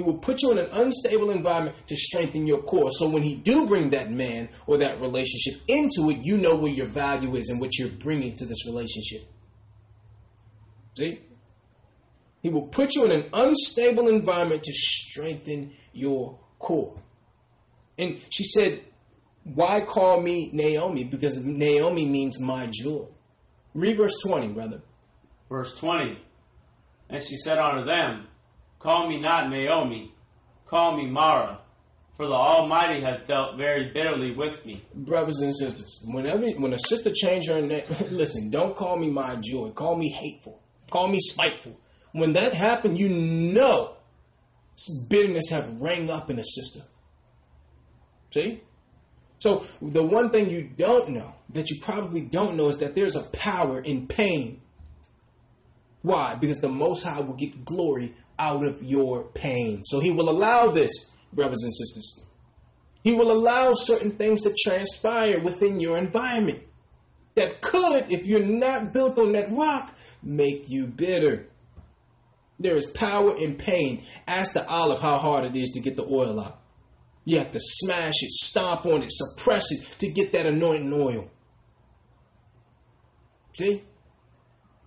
He 0.00 0.06
will 0.06 0.16
put 0.16 0.40
you 0.40 0.50
in 0.50 0.58
an 0.58 0.70
unstable 0.72 1.28
environment 1.30 1.76
to 1.88 1.94
strengthen 1.94 2.46
your 2.46 2.62
core. 2.62 2.90
So 2.90 3.06
when 3.06 3.22
he 3.22 3.34
do 3.34 3.66
bring 3.66 3.90
that 3.90 4.10
man 4.10 4.48
or 4.66 4.78
that 4.78 4.98
relationship 4.98 5.60
into 5.68 6.08
it, 6.08 6.24
you 6.24 6.38
know 6.38 6.56
where 6.56 6.72
your 6.72 6.86
value 6.86 7.36
is 7.36 7.50
and 7.50 7.60
what 7.60 7.78
you're 7.78 7.90
bringing 7.90 8.32
to 8.36 8.46
this 8.46 8.64
relationship. 8.66 9.28
See? 10.96 11.20
He 12.40 12.48
will 12.48 12.68
put 12.68 12.94
you 12.94 13.04
in 13.04 13.12
an 13.12 13.28
unstable 13.34 14.08
environment 14.08 14.62
to 14.62 14.72
strengthen 14.72 15.74
your 15.92 16.38
core. 16.58 16.98
And 17.98 18.22
she 18.30 18.44
said, 18.44 18.80
Why 19.44 19.82
call 19.82 20.22
me 20.22 20.48
Naomi? 20.54 21.04
Because 21.04 21.44
Naomi 21.44 22.06
means 22.06 22.40
my 22.40 22.70
jewel. 22.72 23.14
Read 23.74 23.98
verse 23.98 24.16
20, 24.26 24.48
brother. 24.54 24.80
Verse 25.50 25.78
20. 25.78 26.22
And 27.10 27.22
she 27.22 27.36
said 27.36 27.58
unto 27.58 27.84
them, 27.84 28.28
Call 28.80 29.08
me 29.08 29.20
not 29.20 29.50
Naomi, 29.50 30.12
call 30.66 30.96
me 30.96 31.06
Mara, 31.06 31.60
for 32.16 32.26
the 32.26 32.32
Almighty 32.32 33.02
hath 33.02 33.28
dealt 33.28 33.56
very 33.56 33.92
bitterly 33.92 34.34
with 34.34 34.64
me. 34.66 34.82
Brothers 34.94 35.38
and 35.40 35.54
sisters, 35.54 36.00
whenever 36.02 36.46
when 36.52 36.72
a 36.72 36.78
sister 36.78 37.12
change 37.14 37.46
her 37.48 37.60
name, 37.60 37.82
listen, 38.10 38.50
don't 38.50 38.74
call 38.74 38.98
me 38.98 39.10
my 39.10 39.36
joy. 39.36 39.70
Call 39.70 39.96
me 39.96 40.08
hateful. 40.10 40.60
Call 40.90 41.08
me 41.08 41.18
spiteful. 41.20 41.78
When 42.12 42.32
that 42.32 42.54
happened, 42.54 42.98
you 42.98 43.08
know 43.08 43.96
bitterness 45.08 45.50
have 45.50 45.80
rang 45.80 46.10
up 46.10 46.30
in 46.30 46.38
a 46.38 46.44
sister. 46.44 46.80
See? 48.32 48.62
So 49.38 49.66
the 49.80 50.02
one 50.02 50.30
thing 50.30 50.50
you 50.50 50.70
don't 50.76 51.10
know, 51.10 51.34
that 51.50 51.70
you 51.70 51.80
probably 51.80 52.22
don't 52.22 52.56
know, 52.56 52.68
is 52.68 52.78
that 52.78 52.94
there's 52.94 53.16
a 53.16 53.22
power 53.22 53.80
in 53.80 54.06
pain. 54.06 54.60
Why? 56.02 56.34
Because 56.34 56.60
the 56.60 56.68
Most 56.68 57.02
High 57.02 57.20
will 57.20 57.34
get 57.34 57.64
glory 57.64 58.14
out 58.40 58.64
of 58.64 58.82
your 58.82 59.24
pain. 59.34 59.82
So 59.84 60.00
he 60.00 60.10
will 60.10 60.30
allow 60.30 60.68
this, 60.68 60.90
brothers 61.32 61.62
and 61.62 61.72
sisters. 61.72 62.24
He 63.04 63.12
will 63.12 63.30
allow 63.30 63.72
certain 63.74 64.12
things 64.12 64.42
to 64.42 64.54
transpire 64.64 65.40
within 65.40 65.78
your 65.78 65.96
environment 65.98 66.62
that 67.34 67.60
could, 67.60 68.10
if 68.10 68.26
you're 68.26 68.40
not 68.40 68.92
built 68.92 69.18
on 69.18 69.32
that 69.32 69.50
rock, 69.50 69.94
make 70.22 70.68
you 70.68 70.86
bitter. 70.86 71.46
There 72.58 72.76
is 72.76 72.86
power 72.86 73.36
in 73.36 73.54
pain. 73.54 74.04
Ask 74.26 74.52
the 74.52 74.66
olive 74.66 75.00
how 75.00 75.16
hard 75.16 75.44
it 75.44 75.56
is 75.56 75.70
to 75.70 75.80
get 75.80 75.96
the 75.96 76.04
oil 76.04 76.40
out. 76.40 76.60
You 77.24 77.38
have 77.38 77.52
to 77.52 77.60
smash 77.60 78.14
it, 78.22 78.30
stomp 78.30 78.84
on 78.86 79.02
it, 79.02 79.10
suppress 79.12 79.70
it 79.70 79.98
to 80.00 80.10
get 80.10 80.32
that 80.32 80.46
anointing 80.46 80.92
oil. 80.92 81.30
See? 83.54 83.82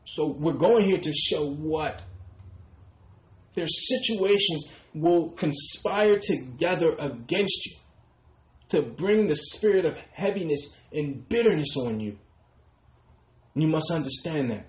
So 0.06 0.28
we're 0.28 0.54
going 0.54 0.86
here 0.86 1.00
to 1.00 1.14
show 1.14 1.50
what 1.50 2.02
their 3.56 3.68
situations 3.68 4.72
will 4.94 5.30
conspire 5.30 6.18
together 6.20 6.96
against 7.00 7.66
you 7.66 7.76
to 8.70 8.82
bring 8.82 9.28
the 9.28 9.36
spirit 9.36 9.86
of 9.86 9.98
heaviness 10.14 10.82
and 10.92 11.28
bitterness 11.30 11.76
on 11.78 12.00
you. 12.00 12.18
You 13.56 13.68
must 13.68 13.92
understand 13.92 14.50
that. 14.52 14.66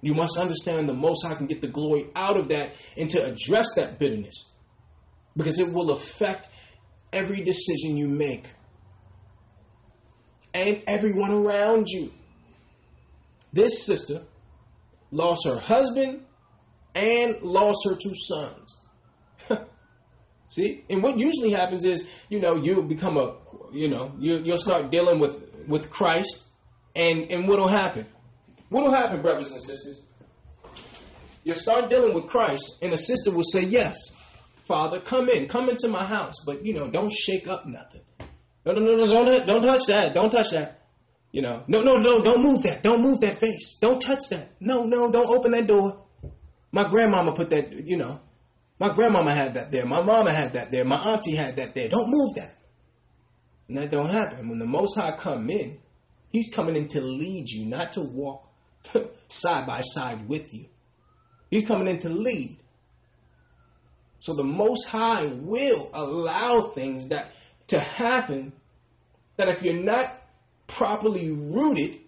You 0.00 0.14
must 0.14 0.38
understand 0.38 0.88
the 0.88 0.94
Most 0.94 1.26
High 1.26 1.34
can 1.34 1.46
get 1.46 1.60
the 1.60 1.68
glory 1.68 2.06
out 2.14 2.36
of 2.36 2.48
that 2.50 2.74
and 2.96 3.10
to 3.10 3.24
address 3.24 3.74
that 3.74 3.98
bitterness 3.98 4.48
because 5.36 5.58
it 5.58 5.72
will 5.72 5.90
affect 5.90 6.48
every 7.12 7.42
decision 7.42 7.96
you 7.96 8.08
make 8.08 8.46
and 10.54 10.82
everyone 10.86 11.32
around 11.32 11.88
you. 11.88 12.12
This 13.52 13.84
sister 13.84 14.22
lost 15.10 15.46
her 15.46 15.58
husband 15.58 16.24
and 16.98 17.40
lost 17.42 17.78
her 17.88 17.96
two 17.96 18.14
sons. 18.14 18.80
See, 20.48 20.84
and 20.90 21.02
what 21.02 21.18
usually 21.18 21.50
happens 21.50 21.84
is, 21.84 22.08
you 22.28 22.40
know, 22.40 22.56
you 22.56 22.82
become 22.82 23.16
a, 23.16 23.36
you 23.72 23.88
know, 23.88 24.12
you 24.18 24.38
you'll 24.38 24.58
start 24.58 24.90
dealing 24.90 25.18
with 25.20 25.40
with 25.66 25.90
Christ, 25.90 26.48
and 26.96 27.30
and 27.30 27.46
what'll 27.46 27.68
happen? 27.68 28.06
What'll 28.68 28.90
happen, 28.90 29.22
brothers 29.22 29.52
and 29.52 29.62
sisters? 29.62 30.02
You'll 31.44 31.54
start 31.54 31.88
dealing 31.88 32.14
with 32.14 32.26
Christ, 32.26 32.82
and 32.82 32.92
a 32.92 32.96
sister 32.96 33.30
will 33.30 33.42
say, 33.42 33.62
"Yes, 33.62 33.96
Father, 34.64 35.00
come 35.00 35.28
in, 35.28 35.46
come 35.48 35.68
into 35.68 35.88
my 35.88 36.04
house, 36.04 36.34
but 36.44 36.64
you 36.64 36.74
know, 36.74 36.88
don't 36.90 37.12
shake 37.12 37.46
up 37.46 37.66
nothing. 37.66 38.02
No, 38.66 38.72
no, 38.72 38.80
no, 38.80 38.94
no, 38.96 39.24
don't 39.24 39.46
don't 39.46 39.62
touch 39.62 39.86
that, 39.86 40.14
don't 40.14 40.30
touch 40.30 40.50
that. 40.50 40.80
You 41.30 41.42
know, 41.42 41.62
no, 41.68 41.82
no, 41.82 41.96
no, 41.96 42.22
don't 42.22 42.42
move 42.42 42.62
that, 42.62 42.82
don't 42.82 43.02
move 43.02 43.20
that 43.20 43.38
face, 43.38 43.78
don't 43.80 44.00
touch 44.00 44.30
that. 44.30 44.52
No, 44.60 44.84
no, 44.84 45.10
don't 45.10 45.26
open 45.26 45.52
that 45.52 45.66
door." 45.66 46.07
My 46.70 46.84
grandmama 46.88 47.32
put 47.32 47.50
that, 47.50 47.72
you 47.72 47.96
know, 47.96 48.20
my 48.78 48.88
grandmama 48.90 49.32
had 49.32 49.54
that 49.54 49.72
there. 49.72 49.86
My 49.86 50.02
mama 50.02 50.32
had 50.32 50.52
that 50.54 50.70
there. 50.70 50.84
My 50.84 50.96
auntie 50.96 51.34
had 51.34 51.56
that 51.56 51.74
there. 51.74 51.88
Don't 51.88 52.10
move 52.10 52.34
that. 52.36 52.56
And 53.66 53.76
that 53.76 53.90
don't 53.90 54.10
happen. 54.10 54.48
When 54.48 54.58
the 54.58 54.66
Most 54.66 54.96
High 54.96 55.16
come 55.16 55.50
in, 55.50 55.78
He's 56.30 56.52
coming 56.52 56.76
in 56.76 56.88
to 56.88 57.00
lead 57.00 57.48
you, 57.48 57.64
not 57.66 57.92
to 57.92 58.02
walk 58.02 58.46
side 59.28 59.66
by 59.66 59.80
side 59.80 60.28
with 60.28 60.52
you. 60.52 60.66
He's 61.50 61.66
coming 61.66 61.88
in 61.88 61.98
to 61.98 62.10
lead. 62.10 62.58
So 64.18 64.34
the 64.34 64.44
Most 64.44 64.88
High 64.88 65.26
will 65.26 65.90
allow 65.94 66.72
things 66.74 67.08
that 67.08 67.32
to 67.68 67.80
happen 67.80 68.52
that 69.36 69.48
if 69.48 69.62
you're 69.62 69.74
not 69.74 70.14
properly 70.66 71.30
rooted, 71.30 71.98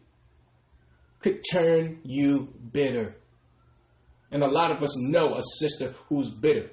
could 1.20 1.42
turn 1.50 2.00
you 2.02 2.52
bitter. 2.72 3.16
And 4.30 4.42
a 4.42 4.48
lot 4.48 4.70
of 4.70 4.82
us 4.82 4.96
know 4.98 5.36
a 5.36 5.42
sister 5.42 5.94
who's 6.08 6.30
bitter. 6.30 6.70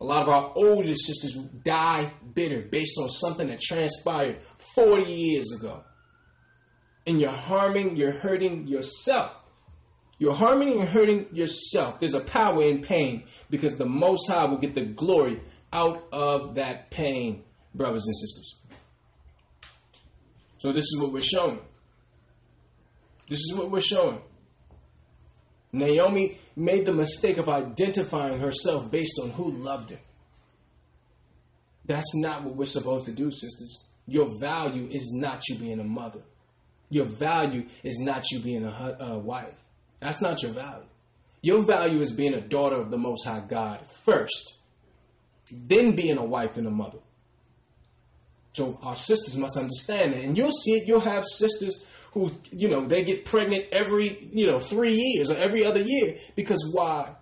A 0.00 0.04
lot 0.04 0.22
of 0.22 0.28
our 0.28 0.52
older 0.54 0.94
sisters 0.94 1.34
die 1.62 2.12
bitter 2.34 2.62
based 2.62 2.98
on 2.98 3.08
something 3.08 3.48
that 3.48 3.60
transpired 3.60 4.42
40 4.74 5.04
years 5.04 5.52
ago. 5.52 5.82
And 7.06 7.20
you're 7.20 7.30
harming, 7.30 7.96
you're 7.96 8.12
hurting 8.12 8.66
yourself. 8.66 9.34
You're 10.18 10.34
harming 10.34 10.80
and 10.80 10.88
hurting 10.88 11.28
yourself. 11.32 11.98
There's 11.98 12.14
a 12.14 12.20
power 12.20 12.62
in 12.62 12.82
pain 12.82 13.24
because 13.48 13.76
the 13.76 13.86
Most 13.86 14.28
High 14.28 14.44
will 14.44 14.58
get 14.58 14.74
the 14.74 14.84
glory 14.84 15.40
out 15.72 16.04
of 16.12 16.56
that 16.56 16.90
pain, 16.90 17.42
brothers 17.74 18.06
and 18.06 18.16
sisters. 18.16 18.56
So, 20.58 20.72
this 20.72 20.84
is 20.84 20.98
what 21.00 21.12
we're 21.12 21.20
showing. 21.22 21.58
This 23.30 23.38
is 23.38 23.54
what 23.56 23.70
we're 23.70 23.80
showing. 23.80 24.20
Naomi 25.72 26.38
made 26.60 26.84
the 26.84 26.92
mistake 26.92 27.38
of 27.38 27.48
identifying 27.48 28.38
herself 28.38 28.90
based 28.90 29.18
on 29.22 29.30
who 29.30 29.50
loved 29.50 29.90
her. 29.90 29.98
That's 31.86 32.14
not 32.14 32.44
what 32.44 32.54
we're 32.54 32.66
supposed 32.66 33.06
to 33.06 33.12
do, 33.12 33.30
sisters. 33.30 33.88
Your 34.06 34.28
value 34.40 34.86
is 34.90 35.12
not 35.16 35.48
you 35.48 35.56
being 35.56 35.80
a 35.80 35.84
mother. 35.84 36.20
Your 36.90 37.06
value 37.06 37.66
is 37.82 38.00
not 38.00 38.30
you 38.30 38.40
being 38.40 38.64
a, 38.64 38.96
a 39.00 39.14
uh, 39.14 39.18
wife. 39.18 39.54
That's 40.00 40.20
not 40.20 40.42
your 40.42 40.52
value. 40.52 40.86
Your 41.40 41.64
value 41.64 42.00
is 42.00 42.12
being 42.12 42.34
a 42.34 42.40
daughter 42.40 42.76
of 42.76 42.90
the 42.90 42.98
Most 42.98 43.24
High 43.24 43.40
God 43.40 43.86
first, 44.04 44.58
then 45.50 45.96
being 45.96 46.18
a 46.18 46.24
wife 46.24 46.56
and 46.56 46.66
a 46.66 46.70
mother. 46.70 46.98
So 48.52 48.78
our 48.82 48.96
sisters 48.96 49.36
must 49.36 49.56
understand 49.56 50.12
that. 50.12 50.22
And 50.22 50.36
you'll 50.36 50.52
see 50.52 50.72
it. 50.72 50.86
You'll 50.86 51.00
have 51.00 51.24
sisters 51.24 51.86
who, 52.12 52.30
you 52.50 52.68
know, 52.68 52.86
they 52.86 53.04
get 53.04 53.24
pregnant 53.24 53.66
every, 53.72 54.28
you 54.32 54.46
know, 54.46 54.58
three 54.58 54.94
years 54.94 55.30
or 55.30 55.38
every 55.38 55.64
other 55.64 55.82
year 55.82 56.16
because 56.34 56.68
why? 56.72 57.14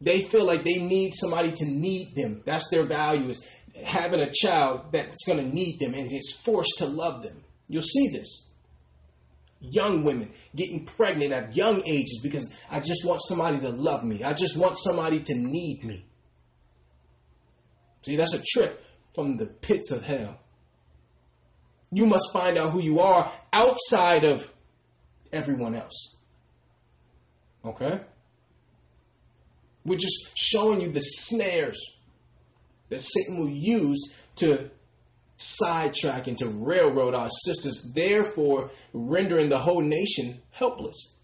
They 0.00 0.20
feel 0.20 0.44
like 0.44 0.64
they 0.64 0.78
need 0.78 1.12
somebody 1.14 1.52
to 1.52 1.64
need 1.64 2.14
them. 2.14 2.42
That's 2.44 2.68
their 2.70 2.84
value 2.84 3.28
is 3.30 3.46
having 3.84 4.20
a 4.20 4.30
child 4.30 4.92
that's 4.92 5.24
going 5.26 5.38
to 5.38 5.54
need 5.54 5.80
them 5.80 5.94
and 5.94 6.12
is 6.12 6.38
forced 6.44 6.78
to 6.78 6.86
love 6.86 7.22
them. 7.22 7.44
You'll 7.68 7.82
see 7.82 8.08
this. 8.08 8.50
Young 9.60 10.04
women 10.04 10.32
getting 10.54 10.84
pregnant 10.84 11.32
at 11.32 11.56
young 11.56 11.82
ages 11.86 12.20
because 12.22 12.54
I 12.70 12.80
just 12.80 13.06
want 13.06 13.20
somebody 13.22 13.58
to 13.60 13.70
love 13.70 14.04
me. 14.04 14.22
I 14.22 14.34
just 14.34 14.56
want 14.56 14.76
somebody 14.76 15.20
to 15.20 15.34
need 15.34 15.82
me. 15.82 16.04
See, 18.02 18.16
that's 18.16 18.34
a 18.34 18.42
trick 18.42 18.78
from 19.14 19.38
the 19.38 19.46
pits 19.46 19.90
of 19.90 20.04
hell. 20.04 20.38
You 21.92 22.06
must 22.06 22.32
find 22.32 22.58
out 22.58 22.70
who 22.70 22.82
you 22.82 23.00
are 23.00 23.32
outside 23.52 24.24
of 24.24 24.52
everyone 25.32 25.74
else. 25.74 26.16
Okay? 27.64 28.00
We're 29.84 29.98
just 29.98 30.36
showing 30.36 30.80
you 30.80 30.88
the 30.88 31.00
snares 31.00 31.80
that 32.88 33.00
Satan 33.00 33.38
will 33.38 33.48
use 33.50 34.20
to 34.36 34.70
sidetrack 35.36 36.26
and 36.26 36.38
to 36.38 36.48
railroad 36.48 37.14
our 37.14 37.28
sisters, 37.28 37.92
therefore 37.94 38.70
rendering 38.92 39.48
the 39.48 39.58
whole 39.58 39.82
nation 39.82 40.40
helpless. 40.50 41.14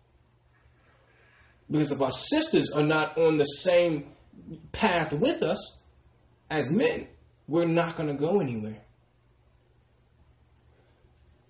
Because 1.71 1.91
if 1.91 2.03
our 2.03 2.11
sisters 2.11 2.71
are 2.73 2.83
not 2.83 3.17
on 3.17 3.39
the 3.39 3.45
same 3.45 4.13
path 4.73 5.13
with 5.13 5.43
us 5.43 5.81
as 6.51 6.71
men, 6.71 7.07
we're 7.49 7.65
not 7.65 7.97
going 7.97 8.09
to 8.09 8.15
go 8.15 8.41
anywhere. 8.41 8.83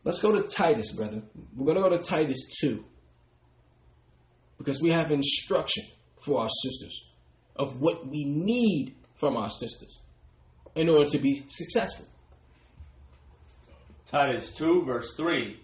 Let's 0.05 0.21
go 0.21 0.33
to 0.33 0.43
Titus, 0.49 0.93
brother. 0.97 1.23
We're 1.55 1.75
going 1.75 1.83
to 1.83 1.89
go 1.89 1.97
to 1.97 2.03
Titus 2.03 2.59
2. 2.61 2.85
Because 4.59 4.81
we 4.81 4.91
have 4.91 5.11
instruction 5.11 5.85
for 6.25 6.41
our 6.41 6.49
sisters 6.49 7.11
of 7.57 7.81
what 7.81 8.07
we 8.07 8.25
need 8.25 8.97
from 9.15 9.37
our 9.37 9.49
sisters 9.49 10.01
in 10.75 10.89
order 10.89 11.09
to 11.11 11.19
be 11.19 11.45
successful. 11.49 12.07
Titus 14.07 14.53
2, 14.57 14.85
verse 14.85 15.15
3. 15.17 15.59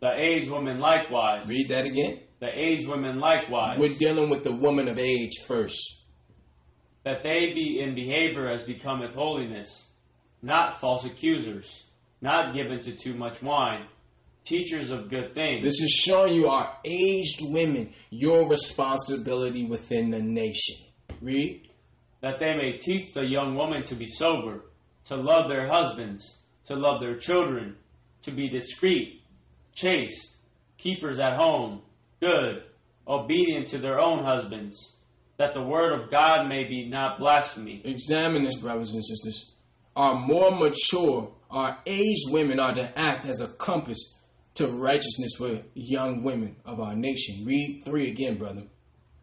The 0.00 0.12
aged 0.12 0.50
women 0.50 0.78
likewise. 0.78 1.46
Read 1.46 1.68
that 1.70 1.84
again. 1.84 2.20
The 2.40 2.48
aged 2.48 2.86
women 2.86 3.18
likewise. 3.18 3.78
We're 3.78 3.96
dealing 3.96 4.28
with 4.28 4.44
the 4.44 4.54
woman 4.54 4.88
of 4.88 4.98
age 4.98 5.32
first. 5.46 6.02
That 7.04 7.22
they 7.22 7.52
be 7.54 7.80
in 7.80 7.94
behavior 7.94 8.48
as 8.48 8.64
becometh 8.64 9.14
holiness, 9.14 9.88
not 10.42 10.80
false 10.80 11.04
accusers, 11.04 11.85
not 12.20 12.54
given 12.54 12.80
to 12.80 12.92
too 12.92 13.14
much 13.14 13.42
wine, 13.42 13.86
teachers 14.44 14.90
of 14.90 15.10
good 15.10 15.34
things. 15.34 15.64
This 15.64 15.80
is 15.80 15.90
showing 15.90 16.34
you 16.34 16.48
our 16.48 16.76
aged 16.84 17.40
women, 17.42 17.92
your 18.10 18.48
responsibility 18.48 19.64
within 19.64 20.10
the 20.10 20.22
nation. 20.22 20.76
Read. 21.20 21.68
That 22.20 22.38
they 22.38 22.56
may 22.56 22.78
teach 22.78 23.12
the 23.12 23.24
young 23.24 23.54
woman 23.54 23.82
to 23.84 23.94
be 23.94 24.06
sober, 24.06 24.62
to 25.06 25.16
love 25.16 25.48
their 25.48 25.68
husbands, 25.68 26.38
to 26.66 26.74
love 26.74 27.00
their 27.00 27.16
children, 27.16 27.76
to 28.22 28.30
be 28.30 28.48
discreet, 28.48 29.22
chaste, 29.72 30.36
keepers 30.78 31.18
at 31.18 31.36
home, 31.36 31.82
good, 32.20 32.62
obedient 33.06 33.68
to 33.68 33.78
their 33.78 34.00
own 34.00 34.24
husbands, 34.24 34.96
that 35.36 35.54
the 35.54 35.62
word 35.62 35.92
of 35.92 36.10
God 36.10 36.48
may 36.48 36.64
be 36.64 36.88
not 36.88 37.18
blasphemy. 37.18 37.82
Examine 37.84 38.44
this, 38.44 38.56
brothers 38.56 38.94
and 38.94 39.04
sisters. 39.04 39.52
Are 39.94 40.14
more 40.14 40.50
mature, 40.50 41.32
our 41.50 41.78
aged 41.86 42.30
women 42.30 42.58
are 42.58 42.72
to 42.74 42.98
act 42.98 43.26
as 43.26 43.40
a 43.40 43.48
compass 43.48 44.16
to 44.54 44.68
righteousness 44.68 45.32
for 45.36 45.60
young 45.74 46.22
women 46.22 46.56
of 46.64 46.80
our 46.80 46.94
nation. 46.94 47.44
Read 47.44 47.82
3 47.84 48.10
again, 48.10 48.38
brother. 48.38 48.64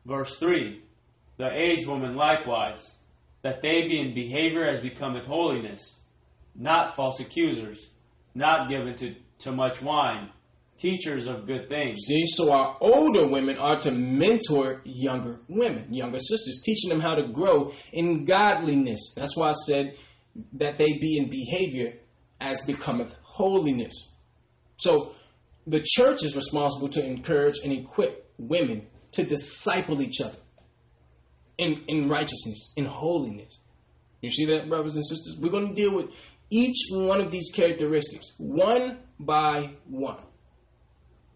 Verse 0.05 0.37
3 0.37 0.81
The 1.37 1.51
aged 1.51 1.87
woman 1.87 2.15
likewise, 2.15 2.95
that 3.41 3.61
they 3.61 3.87
be 3.87 3.99
in 3.99 4.13
behavior 4.13 4.65
as 4.65 4.81
becometh 4.81 5.25
holiness, 5.25 5.99
not 6.55 6.95
false 6.95 7.19
accusers, 7.19 7.89
not 8.35 8.69
given 8.69 8.95
to, 8.95 9.15
to 9.39 9.51
much 9.51 9.81
wine, 9.81 10.29
teachers 10.77 11.27
of 11.27 11.47
good 11.47 11.67
things. 11.67 12.01
See, 12.05 12.25
so 12.25 12.51
our 12.51 12.77
older 12.79 13.27
women 13.27 13.57
are 13.57 13.77
to 13.79 13.91
mentor 13.91 14.81
younger 14.85 15.41
women, 15.47 15.93
younger 15.93 16.19
sisters, 16.19 16.61
teaching 16.63 16.89
them 16.89 16.99
how 16.99 17.15
to 17.15 17.27
grow 17.27 17.73
in 17.91 18.25
godliness. 18.25 19.13
That's 19.15 19.35
why 19.35 19.49
I 19.49 19.53
said 19.65 19.95
that 20.53 20.77
they 20.77 20.93
be 20.97 21.17
in 21.17 21.29
behavior 21.29 21.95
as 22.43 22.61
becometh 22.61 23.15
holiness. 23.23 24.11
So 24.77 25.15
the 25.65 25.83
church 25.83 26.23
is 26.23 26.35
responsible 26.35 26.89
to 26.89 27.05
encourage 27.05 27.59
and 27.63 27.71
equip 27.71 28.29
women 28.37 28.87
to 29.13 29.23
disciple 29.23 30.01
each 30.01 30.19
other 30.21 30.37
in, 31.57 31.83
in 31.87 32.09
righteousness, 32.09 32.73
in 32.75 32.85
holiness. 32.85 33.57
You 34.21 34.29
see 34.29 34.45
that, 34.45 34.69
brothers 34.69 34.95
and 34.95 35.05
sisters? 35.05 35.37
We're 35.39 35.51
going 35.51 35.69
to 35.69 35.73
deal 35.73 35.95
with 35.95 36.09
each 36.49 36.75
one 36.91 37.21
of 37.21 37.31
these 37.31 37.51
characteristics 37.53 38.35
one 38.37 38.99
by 39.19 39.71
one. 39.87 40.17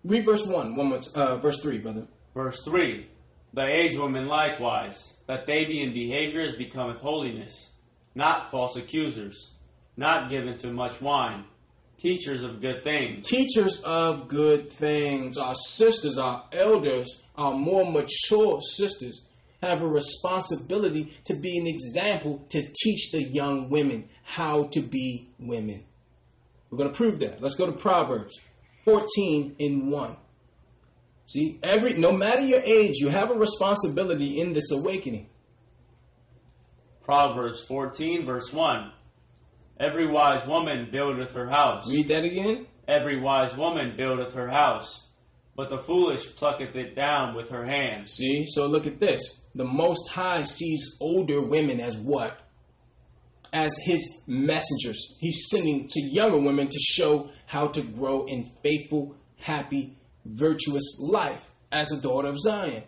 Read 0.03 0.25
verse 0.25 0.45
1, 0.45 0.75
one 0.75 0.87
more, 0.87 0.99
uh, 1.15 1.37
verse 1.37 1.61
3, 1.61 1.79
brother. 1.79 2.07
Verse 2.33 2.63
3 2.63 3.07
The 3.53 3.65
aged 3.65 3.99
women 3.99 4.27
likewise, 4.27 5.15
that 5.27 5.47
they 5.47 5.65
be 5.65 5.81
in 5.81 5.93
behavior 5.93 6.41
as 6.41 6.53
becometh 6.53 6.99
holiness, 6.99 7.71
not 8.15 8.51
false 8.51 8.77
accusers, 8.77 9.56
not 9.97 10.29
given 10.29 10.57
to 10.59 10.67
much 10.67 11.01
wine, 11.01 11.43
teachers 11.97 12.43
of 12.43 12.61
good 12.61 12.83
things. 12.83 13.27
Teachers 13.27 13.81
of 13.83 14.27
good 14.27 14.71
things. 14.71 15.37
Our 15.37 15.55
sisters, 15.55 16.17
our 16.17 16.45
elders, 16.53 17.23
our 17.35 17.53
more 17.53 17.91
mature 17.91 18.61
sisters 18.61 19.25
have 19.61 19.81
a 19.81 19.87
responsibility 19.87 21.11
to 21.25 21.35
be 21.35 21.57
an 21.57 21.67
example 21.67 22.45
to 22.49 22.61
teach 22.61 23.11
the 23.11 23.23
young 23.23 23.69
women 23.69 24.07
how 24.23 24.65
to 24.71 24.81
be 24.81 25.29
women. 25.39 25.83
We're 26.69 26.77
going 26.77 26.91
to 26.91 26.95
prove 26.95 27.19
that. 27.21 27.41
Let's 27.41 27.55
go 27.55 27.65
to 27.65 27.71
Proverbs 27.71 28.39
14 28.83 29.55
in 29.57 29.89
1. 29.89 30.15
See, 31.25 31.59
every 31.63 31.93
no 31.93 32.11
matter 32.11 32.41
your 32.41 32.61
age, 32.61 32.95
you 32.97 33.09
have 33.09 33.31
a 33.31 33.35
responsibility 33.35 34.39
in 34.39 34.53
this 34.53 34.71
awakening. 34.71 35.27
Proverbs 37.03 37.63
14, 37.63 38.25
verse 38.25 38.53
1. 38.53 38.91
Every 39.79 40.07
wise 40.07 40.45
woman 40.47 40.89
buildeth 40.91 41.33
her 41.33 41.47
house. 41.47 41.91
Read 41.91 42.07
that 42.07 42.23
again. 42.23 42.65
Every 42.87 43.19
wise 43.19 43.55
woman 43.55 43.95
buildeth 43.95 44.33
her 44.33 44.47
house, 44.47 45.07
but 45.55 45.69
the 45.69 45.77
foolish 45.77 46.35
plucketh 46.35 46.75
it 46.75 46.95
down 46.95 47.35
with 47.35 47.49
her 47.49 47.65
hands. 47.65 48.13
See, 48.13 48.45
so 48.47 48.65
look 48.65 48.87
at 48.87 48.99
this. 48.99 49.43
The 49.53 49.65
Most 49.65 50.09
High 50.09 50.43
sees 50.43 50.95
older 51.01 51.41
women 51.41 51.79
as 51.79 51.97
what? 51.97 52.39
As 53.51 53.77
his 53.83 54.21
messengers. 54.25 55.17
He's 55.19 55.47
sending 55.49 55.87
to 55.89 56.01
younger 56.01 56.39
women 56.39 56.69
to 56.69 56.79
show 56.79 57.29
how 57.45 57.67
to 57.67 57.81
grow 57.81 58.25
in 58.25 58.45
faithful, 58.63 59.15
happy, 59.37 59.97
virtuous 60.25 60.99
life 61.01 61.51
as 61.71 61.91
a 61.91 62.01
daughter 62.01 62.29
of 62.29 62.39
Zion. 62.39 62.83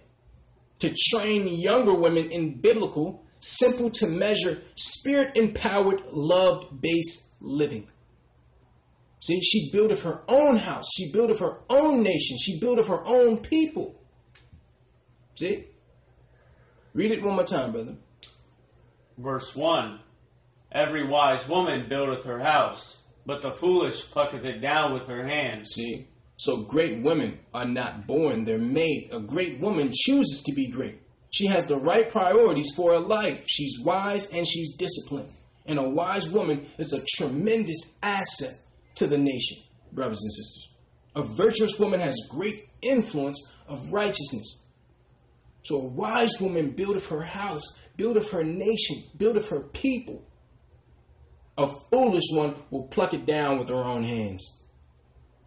To 0.80 0.96
train 1.10 1.48
younger 1.48 1.94
women 1.94 2.32
in 2.32 2.62
biblical, 2.62 3.26
simple 3.40 3.90
to 3.92 4.08
measure, 4.08 4.62
spirit 4.76 5.36
empowered, 5.36 6.02
love 6.12 6.82
based 6.82 7.36
living. 7.42 7.88
See, 9.22 9.42
she 9.42 9.70
buildeth 9.72 10.04
her 10.04 10.22
own 10.28 10.58
house. 10.58 10.86
She 10.96 11.12
buildeth 11.12 11.40
her 11.40 11.58
own 11.70 12.04
nation. 12.04 12.38
She 12.38 12.60
buildeth 12.60 12.88
her 12.88 13.06
own 13.06 13.38
people. 13.38 14.00
See? 15.36 15.66
Read 16.94 17.12
it 17.12 17.24
one 17.24 17.36
more 17.36 17.44
time, 17.44 17.72
brother. 17.72 17.96
Verse 19.18 19.56
1 19.56 20.00
Every 20.72 21.08
wise 21.08 21.48
woman 21.48 21.90
buildeth 21.90 22.24
her 22.26 22.40
house, 22.40 23.00
but 23.26 23.42
the 23.42 23.52
foolish 23.52 24.10
plucketh 24.12 24.46
it 24.46 24.62
down 24.62 24.94
with 24.94 25.08
her 25.08 25.28
hands. 25.28 25.72
See? 25.72 26.08
So 26.38 26.64
great 26.64 27.02
women 27.02 27.40
are 27.54 27.66
not 27.66 28.08
born, 28.08 28.46
they're 28.46 28.58
made. 28.58 29.10
A 29.12 29.20
great 29.20 29.60
woman 29.60 29.92
chooses 29.94 30.42
to 30.46 30.54
be 30.56 30.68
great. 30.68 31.02
She 31.32 31.48
has 31.48 31.66
the 31.66 31.78
right 31.78 32.10
priorities 32.10 32.72
for 32.76 32.94
her 32.94 33.00
life. 33.00 33.44
She's 33.48 33.80
wise 33.84 34.34
and 34.34 34.48
she's 34.48 34.76
disciplined. 34.76 35.30
And 35.66 35.78
a 35.78 35.88
wise 35.88 36.30
woman 36.30 36.66
is 36.78 36.94
a 36.94 37.06
tremendous 37.18 38.00
asset 38.02 38.56
to 38.96 39.08
the 39.08 39.18
nation, 39.18 39.58
brothers 39.92 40.22
and 40.22 40.34
sisters. 40.34 40.70
A 41.16 41.22
virtuous 41.22 41.80
woman 41.80 42.00
has 42.00 42.28
great 42.30 42.70
influence 42.82 43.40
of 43.68 43.92
righteousness. 43.92 44.66
So 45.64 45.76
a 45.76 45.86
wise 45.86 46.40
woman 46.40 46.72
buildeth 46.72 47.10
her 47.10 47.22
house, 47.22 47.64
buildeth 47.98 48.32
her 48.32 48.44
nation, 48.44 49.04
buildeth 49.18 49.50
her 49.50 49.60
people. 49.60 50.24
A 51.58 51.68
foolish 51.92 52.24
one 52.32 52.56
will 52.72 52.88
pluck 52.88 53.14
it 53.14 53.26
down 53.26 53.60
with 53.60 53.70
her 53.70 53.84
own 53.84 54.04
hands 54.04 54.60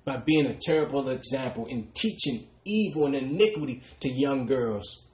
by 0.04 0.18
being 0.18 0.46
a 0.46 0.58
terrible 0.60 1.08
example 1.08 1.66
in 1.66 1.88
teaching 1.94 2.46
evil 2.64 3.06
and 3.06 3.14
iniquity 3.14 3.82
to 4.00 4.08
young 4.08 4.46
girls. 4.46 5.06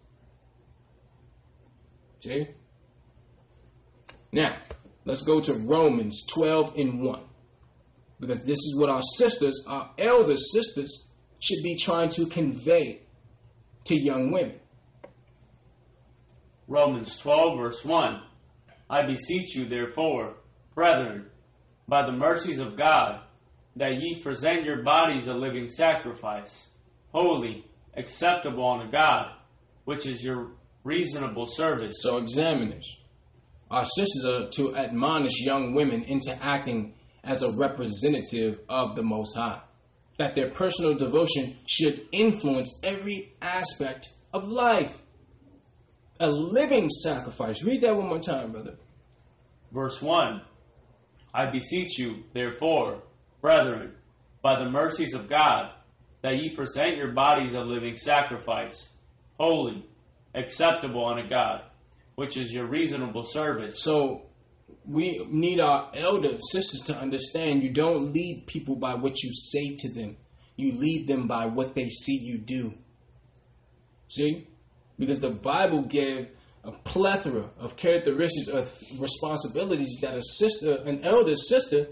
See? 2.20 2.49
Now, 4.32 4.57
let's 5.05 5.23
go 5.23 5.40
to 5.40 5.55
Romans 5.55 6.27
12 6.27 6.77
and 6.77 7.01
1. 7.01 7.20
Because 8.20 8.45
this 8.45 8.59
is 8.59 8.77
what 8.78 8.90
our 8.90 9.03
sisters, 9.03 9.65
our 9.69 9.90
elder 9.97 10.36
sisters, 10.36 11.09
should 11.39 11.62
be 11.62 11.77
trying 11.77 12.09
to 12.11 12.27
convey 12.27 13.03
to 13.85 13.95
young 13.95 14.31
women. 14.32 14.59
Romans 16.66 17.16
12, 17.19 17.59
verse 17.59 17.85
1 17.85 18.23
I 18.90 19.03
beseech 19.03 19.55
you, 19.55 19.66
therefore, 19.66 20.35
brethren, 20.74 21.27
by 21.86 22.05
the 22.07 22.12
mercies 22.12 22.59
of 22.59 22.77
God, 22.77 23.20
that 23.77 24.01
ye 24.01 24.20
present 24.23 24.65
your 24.65 24.82
bodies 24.82 25.28
a 25.28 25.35
living 25.35 25.69
sacrifice, 25.69 26.69
holy, 27.12 27.66
acceptable 27.97 28.66
unto 28.66 28.90
God, 28.90 29.32
which 29.85 30.07
is 30.07 30.24
your 30.24 30.53
reasonable 30.85 31.47
service. 31.47 31.95
So, 32.01 32.19
examiners, 32.19 32.97
our 33.71 33.85
sisters 33.85 34.25
are 34.25 34.49
to 34.49 34.77
admonish 34.77 35.41
young 35.41 35.75
women 35.75 36.03
into 36.05 36.37
acting 36.43 36.95
as 37.23 37.43
a 37.43 37.53
representative 37.53 38.61
of 38.69 38.97
the 38.97 39.03
Most 39.03 39.37
High. 39.37 39.61
That 40.17 40.35
their 40.35 40.51
personal 40.51 40.95
devotion 40.95 41.57
should 41.67 42.09
influence 42.11 42.81
every 42.83 43.33
aspect 43.41 44.09
of 44.33 44.49
life. 44.49 45.03
A 46.21 46.31
living 46.31 46.91
sacrifice. 46.91 47.63
Read 47.63 47.83
that 47.83 47.97
one 47.97 48.09
more 48.09 48.19
time, 48.19 48.53
brother. 48.53 48.75
Verse 49.71 50.01
1 50.03 50.43
I 51.35 51.51
beseech 51.51 51.99
you, 51.99 52.25
therefore, 52.33 53.03
brethren, 53.41 53.93
by 54.43 54.59
the 54.59 54.71
mercies 54.71 55.15
of 55.15 55.29
God, 55.29 55.73
that 56.23 56.37
ye 56.37 56.57
present 56.57 56.97
your 56.97 57.13
bodies 57.13 57.55
a 57.55 57.61
living 57.61 57.97
sacrifice, 57.97 58.89
holy, 59.39 59.85
acceptable 60.35 61.07
unto 61.07 61.29
God, 61.29 61.63
which 62.15 62.37
is 62.37 62.53
your 62.53 62.67
reasonable 62.67 63.25
service. 63.25 63.83
So 63.83 64.27
we 64.85 65.25
need 65.29 65.61
our 65.61 65.91
elder 65.95 66.39
sisters 66.51 66.81
to 66.87 66.97
understand 66.97 67.63
you 67.63 67.71
don't 67.71 68.13
lead 68.13 68.47
people 68.47 68.77
by 68.77 68.95
what 68.95 69.23
you 69.23 69.31
say 69.33 69.77
to 69.77 69.93
them. 69.93 70.17
You 70.57 70.73
lead 70.73 71.07
them 71.07 71.27
by 71.27 71.47
what 71.47 71.75
they 71.75 71.89
see 71.89 72.19
you 72.19 72.39
do. 72.39 72.75
See? 74.09 74.49
Because 74.99 75.21
the 75.21 75.31
Bible 75.31 75.83
gave 75.83 76.29
a 76.65 76.73
plethora 76.73 77.51
of 77.59 77.77
characteristics 77.77 78.49
of 78.49 79.01
responsibilities 79.01 79.99
that 80.03 80.17
a 80.17 80.23
sister, 80.23 80.83
an 80.85 81.05
elder 81.05 81.35
sister, 81.35 81.89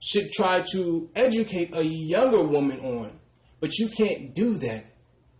should 0.00 0.30
try 0.32 0.62
to 0.72 1.10
educate 1.14 1.74
a 1.74 1.82
younger 1.84 2.42
woman 2.42 2.80
on. 2.80 3.18
But 3.60 3.78
you 3.78 3.88
can't 3.88 4.34
do 4.34 4.54
that 4.54 4.86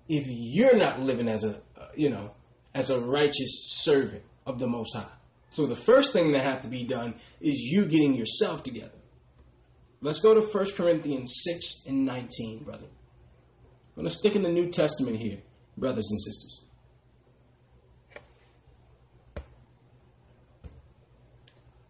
if 0.08 0.26
you're 0.26 0.76
not 0.76 1.00
living 1.00 1.28
as 1.28 1.44
a, 1.44 1.60
you 1.96 2.10
know, 2.10 2.32
as 2.74 2.90
a 2.90 3.00
righteous 3.00 3.82
servant 3.82 4.22
of 4.46 4.58
the 4.58 4.66
Most 4.66 4.94
High. 4.94 5.06
So 5.50 5.66
the 5.66 5.76
first 5.76 6.12
thing 6.12 6.32
that 6.32 6.42
has 6.42 6.62
to 6.62 6.68
be 6.68 6.84
done 6.84 7.14
is 7.40 7.60
you 7.60 7.86
getting 7.86 8.14
yourself 8.14 8.62
together. 8.62 8.92
Let's 10.00 10.20
go 10.20 10.34
to 10.34 10.40
1 10.40 10.66
Corinthians 10.76 11.42
6 11.44 11.86
and 11.88 12.06
19, 12.06 12.64
brother. 12.64 12.86
I'm 12.86 14.04
going 14.04 14.08
to 14.08 14.14
stick 14.14 14.36
in 14.36 14.42
the 14.42 14.48
New 14.48 14.70
Testament 14.70 15.18
here, 15.18 15.38
brothers 15.76 16.08
and 16.10 16.20
sisters. 16.20 16.62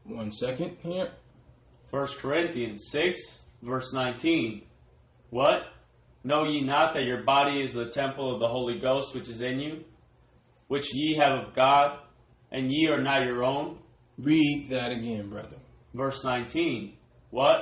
One 0.05 0.33
second 0.33 0.79
here. 0.83 1.13
1 1.91 2.07
Corinthians 2.19 2.89
6, 2.91 3.41
verse 3.63 3.93
19. 3.93 4.63
What? 5.31 5.67
Know 6.25 6.45
ye 6.45 6.63
not 6.63 6.95
that 6.95 7.05
your 7.05 7.23
body 7.23 7.63
is 7.63 7.73
the 7.73 7.87
temple 7.87 8.35
of 8.35 8.41
the 8.41 8.49
Holy 8.49 8.79
Ghost 8.79 9.15
which 9.15 9.29
is 9.29 9.41
in 9.41 9.61
you, 9.61 9.85
which 10.71 10.95
ye 10.95 11.17
have 11.17 11.33
of 11.33 11.53
God, 11.53 11.99
and 12.53 12.71
ye 12.71 12.87
are 12.87 13.03
not 13.03 13.27
your 13.27 13.43
own? 13.43 13.79
Read 14.17 14.69
that 14.71 14.93
again, 14.93 15.29
brother. 15.29 15.57
Verse 15.93 16.25
19. 16.25 16.97
What? 17.31 17.57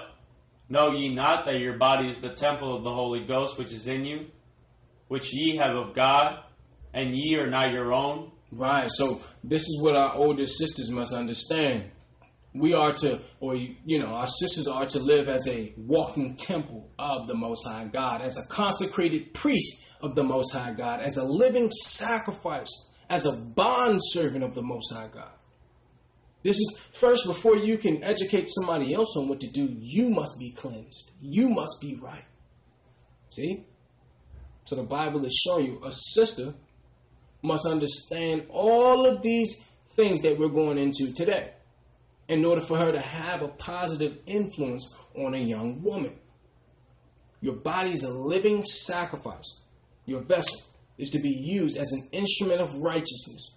Know 0.68 0.92
ye 0.92 1.14
not 1.14 1.46
that 1.46 1.58
your 1.58 1.78
body 1.78 2.10
is 2.10 2.18
the 2.18 2.34
temple 2.34 2.76
of 2.76 2.84
the 2.84 2.92
Holy 2.92 3.24
Ghost 3.24 3.58
which 3.58 3.72
is 3.72 3.88
in 3.88 4.04
you, 4.04 4.26
which 5.08 5.32
ye 5.32 5.56
have 5.56 5.74
of 5.74 5.94
God, 5.94 6.40
and 6.92 7.16
ye 7.16 7.36
are 7.36 7.48
not 7.48 7.72
your 7.72 7.94
own? 7.94 8.30
Right. 8.52 8.90
So 8.90 9.22
this 9.42 9.62
is 9.62 9.80
what 9.80 9.96
our 9.96 10.14
older 10.14 10.44
sisters 10.44 10.90
must 10.90 11.14
understand. 11.14 11.90
We 12.52 12.74
are 12.74 12.92
to, 12.92 13.22
or 13.40 13.54
you 13.56 14.00
know, 14.00 14.08
our 14.08 14.26
sisters 14.26 14.66
are 14.66 14.84
to 14.84 14.98
live 14.98 15.30
as 15.30 15.48
a 15.48 15.72
walking 15.78 16.36
temple 16.36 16.90
of 16.98 17.26
the 17.26 17.34
Most 17.34 17.66
High 17.66 17.86
God, 17.86 18.20
as 18.20 18.36
a 18.36 18.46
consecrated 18.52 19.32
priest 19.32 19.94
of 20.02 20.14
the 20.14 20.24
Most 20.24 20.52
High 20.52 20.74
God, 20.74 21.00
as 21.00 21.16
a 21.16 21.24
living 21.24 21.70
sacrifice, 21.70 22.68
as 23.08 23.24
a 23.24 23.32
bond 23.32 23.98
servant 24.00 24.44
of 24.44 24.54
the 24.54 24.62
Most 24.62 24.92
High 24.92 25.08
God. 25.12 25.30
This 26.42 26.56
is 26.56 26.78
first 26.92 27.26
before 27.26 27.56
you 27.56 27.78
can 27.78 28.02
educate 28.04 28.48
somebody 28.48 28.94
else 28.94 29.16
on 29.16 29.28
what 29.28 29.40
to 29.40 29.48
do, 29.48 29.68
you 29.80 30.08
must 30.08 30.38
be 30.38 30.50
cleansed. 30.50 31.10
You 31.20 31.48
must 31.48 31.78
be 31.80 31.96
right. 31.96 32.24
See? 33.28 33.64
So 34.64 34.76
the 34.76 34.82
Bible 34.82 35.24
is 35.24 35.34
showing 35.34 35.66
you 35.66 35.80
a 35.84 35.90
sister 35.90 36.54
must 37.42 37.66
understand 37.66 38.46
all 38.50 39.06
of 39.06 39.22
these 39.22 39.70
things 39.90 40.20
that 40.22 40.38
we're 40.38 40.48
going 40.48 40.78
into 40.78 41.12
today 41.12 41.52
in 42.28 42.44
order 42.44 42.60
for 42.60 42.78
her 42.78 42.92
to 42.92 43.00
have 43.00 43.42
a 43.42 43.48
positive 43.48 44.18
influence 44.26 44.94
on 45.14 45.34
a 45.34 45.38
young 45.38 45.82
woman. 45.82 46.14
Your 47.40 47.54
body 47.54 47.92
is 47.92 48.04
a 48.04 48.10
living 48.10 48.64
sacrifice. 48.64 49.60
Your 50.04 50.20
vessel 50.20 50.60
is 50.98 51.10
to 51.10 51.18
be 51.18 51.30
used 51.30 51.76
as 51.76 51.92
an 51.92 52.08
instrument 52.12 52.60
of 52.60 52.74
righteousness. 52.76 53.54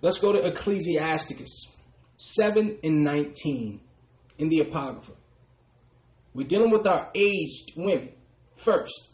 Let's 0.00 0.18
go 0.18 0.32
to 0.32 0.46
Ecclesiasticus 0.46 1.76
7 2.18 2.78
and 2.82 3.04
19 3.04 3.80
in 4.38 4.48
the 4.48 4.60
Apocrypha. 4.60 5.12
We're 6.34 6.46
dealing 6.46 6.70
with 6.70 6.86
our 6.86 7.10
aged 7.14 7.72
women 7.76 8.12
first. 8.54 9.10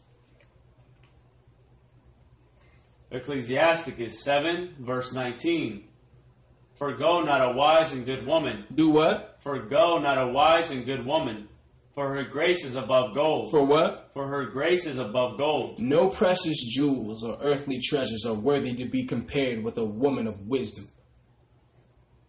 Ecclesiasticus 3.10 4.22
7, 4.22 4.76
verse 4.80 5.12
19. 5.12 5.84
Forgo 6.74 7.20
not 7.20 7.50
a 7.50 7.52
wise 7.54 7.92
and 7.92 8.06
good 8.06 8.26
woman. 8.26 8.64
Do 8.74 8.90
what? 8.90 9.36
Forgo 9.40 9.98
not 9.98 10.18
a 10.18 10.32
wise 10.32 10.70
and 10.70 10.84
good 10.84 11.04
woman. 11.04 11.48
For 11.94 12.14
her 12.14 12.24
grace 12.24 12.64
is 12.64 12.74
above 12.74 13.14
gold. 13.14 13.50
For 13.50 13.64
what? 13.64 14.10
For 14.14 14.26
her 14.26 14.46
grace 14.46 14.86
is 14.86 14.98
above 14.98 15.36
gold. 15.36 15.78
No 15.78 16.08
precious 16.08 16.64
jewels 16.64 17.22
or 17.22 17.36
earthly 17.42 17.80
treasures 17.80 18.24
are 18.26 18.34
worthy 18.34 18.74
to 18.76 18.88
be 18.88 19.04
compared 19.04 19.62
with 19.62 19.76
a 19.76 19.84
woman 19.84 20.26
of 20.26 20.48
wisdom. 20.48 20.88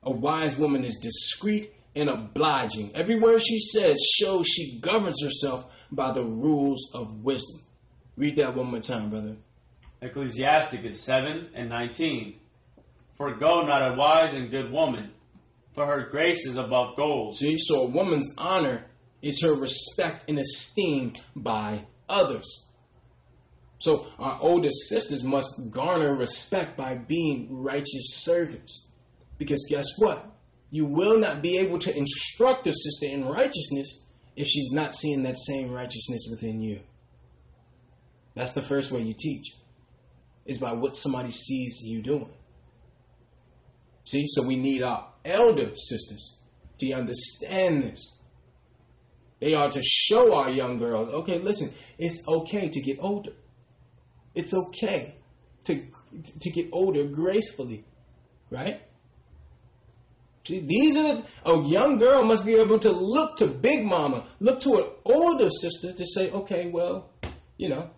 A 0.03 0.11
wise 0.11 0.57
woman 0.57 0.83
is 0.83 0.99
discreet 1.01 1.73
and 1.95 2.09
obliging. 2.09 2.91
Every 2.93 3.17
word 3.17 3.41
she 3.41 3.59
says 3.59 3.97
shows 4.19 4.47
she 4.47 4.79
governs 4.79 5.23
herself 5.23 5.63
by 5.91 6.11
the 6.11 6.23
rules 6.23 6.91
of 6.93 7.23
wisdom. 7.23 7.61
Read 8.17 8.35
that 8.37 8.55
one 8.55 8.67
more 8.67 8.81
time, 8.81 9.09
brother. 9.09 9.37
Ecclesiasticus 10.01 11.01
7 11.01 11.51
and 11.55 11.69
19. 11.69 12.35
For 13.15 13.29
Forgo 13.29 13.65
not 13.65 13.93
a 13.93 13.95
wise 13.95 14.33
and 14.33 14.51
good 14.51 14.71
woman, 14.71 15.11
for 15.71 15.85
her 15.85 16.09
grace 16.09 16.45
is 16.45 16.57
above 16.57 16.97
gold. 16.97 17.35
See, 17.35 17.55
so 17.57 17.83
a 17.83 17.89
woman's 17.89 18.27
honor 18.37 18.85
is 19.23 19.41
her 19.41 19.53
respect 19.53 20.29
and 20.29 20.37
esteem 20.37 21.13
by 21.35 21.85
others. 22.07 22.67
So 23.79 24.07
our 24.19 24.37
older 24.39 24.69
sisters 24.69 25.23
must 25.23 25.71
garner 25.71 26.13
respect 26.13 26.77
by 26.77 26.95
being 26.95 27.47
righteous 27.63 28.15
servants. 28.17 28.87
Because 29.37 29.65
guess 29.69 29.87
what? 29.97 30.25
You 30.69 30.85
will 30.85 31.19
not 31.19 31.41
be 31.41 31.57
able 31.57 31.79
to 31.79 31.97
instruct 31.97 32.67
a 32.67 32.73
sister 32.73 33.07
in 33.07 33.25
righteousness 33.25 34.05
if 34.35 34.47
she's 34.47 34.71
not 34.71 34.95
seeing 34.95 35.23
that 35.23 35.37
same 35.37 35.71
righteousness 35.71 36.27
within 36.29 36.61
you. 36.61 36.81
That's 38.35 38.53
the 38.53 38.61
first 38.61 38.91
way 38.91 39.01
you 39.01 39.13
teach, 39.13 39.55
is 40.45 40.57
by 40.57 40.73
what 40.73 40.95
somebody 40.95 41.29
sees 41.29 41.81
you 41.83 42.01
doing. 42.01 42.33
See, 44.05 44.25
so 44.27 44.45
we 44.45 44.55
need 44.55 44.81
our 44.81 45.07
elder 45.23 45.75
sisters 45.75 46.35
to 46.79 46.91
understand 46.93 47.83
this. 47.83 48.17
They 49.43 49.55
are 49.55 49.69
to 49.69 49.81
show 49.83 50.33
our 50.35 50.49
young 50.49 50.77
girls, 50.77 51.09
okay, 51.09 51.37
listen, 51.37 51.73
it's 51.97 52.25
okay 52.29 52.69
to 52.69 52.79
get 52.79 52.97
older. 53.01 53.33
It's 54.33 54.53
okay 54.53 55.15
to 55.65 55.85
to 56.39 56.49
get 56.49 56.69
older 56.71 57.03
gracefully, 57.03 57.83
right? 58.49 58.81
See, 60.47 60.61
these 60.61 60.95
are 60.95 61.15
the, 61.15 61.25
a 61.45 61.61
young 61.67 61.97
girl 61.97 62.23
must 62.23 62.45
be 62.45 62.55
able 62.55 62.79
to 62.79 62.91
look 62.91 63.35
to 63.37 63.47
Big 63.47 63.85
Mama, 63.85 64.25
look 64.39 64.61
to 64.61 64.77
an 64.77 64.85
older 65.03 65.49
sister 65.49 65.91
to 65.91 66.05
say, 66.05 66.31
okay, 66.31 66.69
well, 66.69 67.09
you 67.57 67.67
know, 67.67 67.89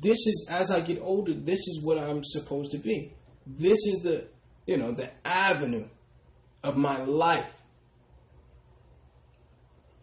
this 0.00 0.18
is 0.26 0.48
as 0.50 0.70
I 0.70 0.80
get 0.80 1.00
older, 1.00 1.34
this 1.34 1.60
is 1.66 1.82
what 1.84 1.98
I'm 1.98 2.22
supposed 2.22 2.70
to 2.72 2.78
be. 2.78 3.12
This 3.44 3.78
is 3.86 4.02
the, 4.04 4.28
you 4.66 4.76
know, 4.76 4.92
the 4.92 5.10
avenue 5.24 5.88
of 6.62 6.76
my 6.76 7.02
life. 7.02 7.61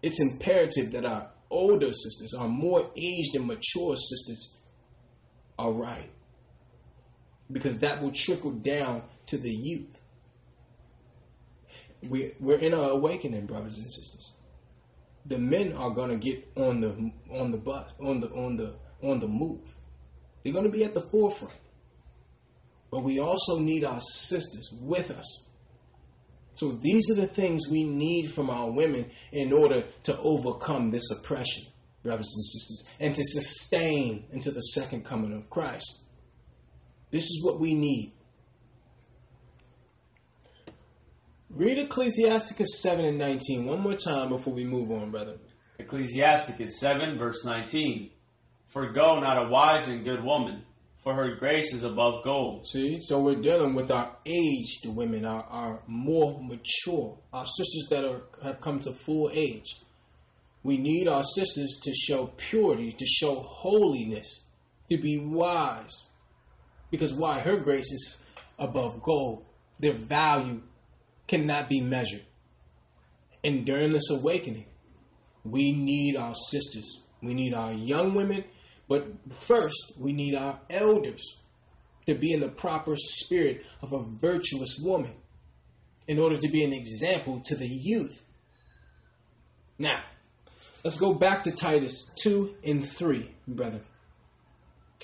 It's 0.02 0.22
imperative 0.22 0.92
that 0.94 1.06
our 1.06 1.30
older 1.50 1.92
sisters, 1.92 2.34
our 2.34 2.48
more 2.48 2.90
aged 2.96 3.36
and 3.36 3.46
mature 3.46 3.96
sisters, 3.96 4.58
are 5.58 5.72
right. 5.72 6.10
Because 7.52 7.80
that 7.80 8.02
will 8.02 8.12
trickle 8.12 8.52
down 8.52 9.04
to 9.28 9.38
the 9.38 9.52
youth. 9.52 10.02
We, 12.10 12.34
we're 12.40 12.60
in 12.60 12.74
our 12.74 12.92
awakening, 12.92 13.46
brothers 13.46 13.78
and 13.78 13.92
sisters. 13.92 14.36
The 15.26 15.38
men 15.38 15.74
are 15.74 15.90
gonna 15.90 16.16
get 16.16 16.48
on 16.56 16.80
the 16.80 17.12
on 17.30 17.52
the 17.52 17.58
bus, 17.58 17.94
on 18.00 18.22
the 18.22 18.30
on 18.30 18.56
the 18.56 18.76
on 19.04 19.20
the 19.20 19.28
move. 19.28 19.78
They're 20.44 20.54
gonna 20.54 20.70
be 20.70 20.86
at 20.86 20.94
the 20.94 21.02
forefront. 21.02 21.56
But 22.90 23.04
we 23.04 23.20
also 23.20 23.60
need 23.60 23.84
our 23.84 24.00
sisters 24.00 24.74
with 24.82 25.12
us. 25.12 25.49
So 26.60 26.74
these 26.74 27.10
are 27.10 27.16
the 27.16 27.26
things 27.26 27.70
we 27.72 27.86
need 27.86 28.32
from 28.32 28.50
our 28.50 28.70
women 28.70 29.10
in 29.32 29.54
order 29.54 29.86
to 30.04 30.20
overcome 30.20 30.90
this 30.90 31.10
oppression, 31.10 31.64
brothers 32.04 32.34
and 32.36 32.44
sisters, 32.44 32.90
and 33.00 33.16
to 33.16 33.24
sustain 33.24 34.26
into 34.34 34.52
the 34.52 34.60
second 34.60 35.06
coming 35.06 35.32
of 35.32 35.50
Christ. 35.50 36.04
This 37.12 37.24
is 37.24 37.42
what 37.46 37.62
we 37.62 37.76
need. 37.76 38.12
Read 41.50 41.78
Ecclesiasticus 41.78 42.82
7 42.82 43.06
and 43.06 43.18
19 43.18 43.66
one 43.66 43.80
more 43.80 43.96
time 43.96 44.28
before 44.28 44.54
we 44.54 44.66
move 44.66 44.92
on, 44.92 45.12
brother. 45.12 45.38
Ecclesiasticus 45.80 46.78
7, 46.78 47.18
verse 47.18 47.46
19. 47.46 48.10
Forgo 48.68 49.22
not 49.22 49.46
a 49.46 49.50
wise 49.50 49.88
and 49.88 50.04
good 50.04 50.26
woman, 50.26 50.64
for 51.00 51.14
her 51.14 51.36
grace 51.36 51.74
is 51.74 51.84
above 51.84 52.24
gold. 52.24 52.68
See, 52.68 53.00
so 53.02 53.22
we're 53.22 53.42
dealing 53.42 53.74
with 53.74 53.90
our 53.90 54.16
aged 54.26 54.86
women, 54.86 55.26
our, 55.26 55.44
our 55.44 55.82
more 55.88 56.40
mature, 56.42 57.18
our 57.32 57.46
sisters 57.46 57.88
that 57.90 58.04
are, 58.04 58.22
have 58.44 58.62
come 58.62 58.80
to 58.80 58.92
full 58.92 59.32
age. 59.34 59.80
We 60.62 60.78
need 60.78 61.08
our 61.08 61.24
sisters 61.24 61.80
to 61.84 61.94
show 61.94 62.28
purity, 62.36 62.92
to 62.92 63.06
show 63.06 63.36
holiness, 63.36 64.44
to 64.90 64.98
be 64.98 65.18
wise. 65.18 66.10
Because 66.92 67.14
why? 67.14 67.40
Her 67.40 67.58
grace 67.58 67.92
is 67.92 68.22
above 68.58 69.02
gold. 69.02 69.46
Their 69.80 69.94
value 69.94 70.62
cannot 71.28 71.70
be 71.70 71.80
measured. 71.80 72.26
And 73.42 73.66
during 73.66 73.92
this 73.92 74.10
awakening, 74.10 74.66
we 75.46 75.72
need 75.72 76.18
our 76.18 76.34
sisters. 76.34 77.02
We 77.22 77.34
need 77.34 77.54
our 77.54 77.72
young 77.72 78.14
women 78.16 78.44
but 78.90 79.08
first, 79.32 79.94
we 79.98 80.12
need 80.12 80.36
our 80.36 80.60
elders 80.70 81.38
to 82.08 82.16
be 82.16 82.34
in 82.34 82.40
the 82.40 82.50
proper 82.50 82.96
spirit 82.96 83.64
of 83.84 83.94
a 83.94 84.04
virtuous 84.20 84.78
woman 84.82 85.14
in 86.08 86.18
order 86.18 86.38
to 86.38 86.50
be 86.50 86.64
an 86.64 86.74
example 86.74 87.40
to 87.46 87.56
the 87.56 87.68
youth. 87.68 88.26
Now, 89.78 90.02
let's 90.84 90.98
go 90.98 91.14
back 91.14 91.44
to 91.44 91.52
Titus 91.52 92.12
2 92.24 92.56
and 92.66 92.84
3, 92.90 93.30
brother. 93.48 93.82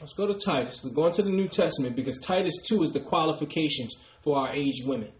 Let's 0.01 0.13
go 0.13 0.27
to 0.27 0.33
Titus. 0.33 0.81
We're 0.83 0.95
going 0.95 1.13
to 1.13 1.21
the 1.21 1.29
New 1.29 1.47
Testament 1.47 1.95
because 1.95 2.19
Titus 2.19 2.63
2 2.67 2.83
is 2.83 2.91
the 2.91 2.99
qualifications 2.99 3.95
for 4.21 4.37
our 4.37 4.51
aged 4.51 4.87
women. 4.87 5.11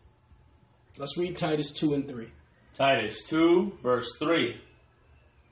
Let's 0.98 1.18
read 1.18 1.38
Titus 1.38 1.72
2 1.72 1.94
and 1.94 2.08
3. 2.08 2.30
Titus 2.74 3.24
2, 3.30 3.78
verse 3.84 4.10
3. 4.18 4.60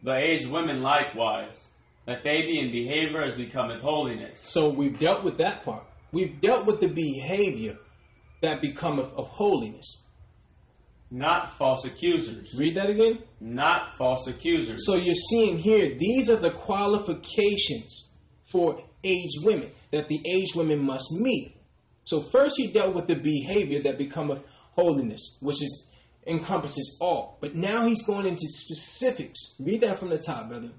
The 0.02 0.15
aged 0.15 0.48
women 0.48 0.81
likewise 0.81 1.61
that 2.05 2.23
they 2.23 2.41
be 2.41 2.59
in 2.59 2.71
behavior 2.71 3.21
as 3.23 3.35
becometh 3.35 3.81
holiness. 3.81 4.39
So 4.41 4.69
we've 4.69 4.97
dealt 4.99 5.23
with 5.23 5.38
that 5.38 5.63
part. 5.63 5.84
We've 6.11 6.39
dealt 6.41 6.65
with 6.65 6.80
the 6.80 6.88
behavior 6.88 7.77
that 8.41 8.61
becometh 8.61 9.11
of 9.13 9.27
holiness. 9.30 10.03
Not 11.09 11.57
false 11.57 11.85
accusers. 11.85 12.55
Read 12.57 12.75
that 12.75 12.89
again. 12.89 13.19
Not 13.39 13.93
false 13.97 14.27
accusers. 14.27 14.85
So 14.85 14.95
you're 14.95 15.13
seeing 15.13 15.57
here, 15.57 15.95
these 15.97 16.30
are 16.30 16.38
the 16.38 16.51
qualifications 16.51 18.09
for 18.51 18.84
aged 19.03 19.43
women 19.43 19.69
that 19.91 20.07
the 20.07 20.19
aged 20.25 20.55
women 20.55 20.84
must 20.84 21.11
meet. 21.11 21.55
So 22.05 22.21
first 22.21 22.55
he 22.57 22.71
dealt 22.71 22.95
with 22.95 23.07
the 23.07 23.15
behavior 23.15 23.81
that 23.84 23.97
becometh 23.97 24.43
holiness, 24.71 25.38
which 25.39 25.61
is 25.61 25.93
encompasses 26.25 26.97
all. 26.99 27.38
But 27.41 27.55
now 27.55 27.88
he's 27.88 28.05
going 28.05 28.25
into 28.25 28.47
specifics. 28.47 29.55
Read 29.59 29.81
that 29.81 29.99
from 29.99 30.09
the 30.09 30.17
top, 30.17 30.49
brother. 30.49 30.71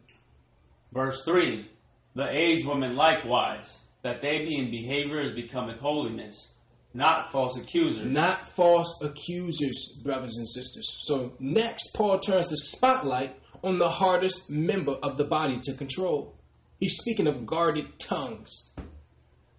Verse 0.94 1.24
3 1.24 1.68
The 2.14 2.30
aged 2.30 2.66
women 2.66 2.94
likewise, 2.94 3.80
that 4.02 4.22
they 4.22 4.38
be 4.38 4.56
in 4.56 4.70
behavior 4.70 5.20
as 5.20 5.32
becometh 5.32 5.80
holiness, 5.80 6.52
not 6.94 7.32
false 7.32 7.58
accusers. 7.58 8.06
Not 8.06 8.46
false 8.46 9.02
accusers, 9.02 10.00
brothers 10.04 10.36
and 10.36 10.48
sisters. 10.48 10.88
So 11.02 11.34
next, 11.40 11.92
Paul 11.94 12.20
turns 12.20 12.50
the 12.50 12.56
spotlight 12.56 13.34
on 13.64 13.78
the 13.78 13.90
hardest 13.90 14.48
member 14.48 14.92
of 14.92 15.16
the 15.16 15.24
body 15.24 15.58
to 15.64 15.74
control. 15.74 16.36
He's 16.78 16.96
speaking 16.96 17.26
of 17.26 17.44
guarded 17.44 17.98
tongues. 17.98 18.72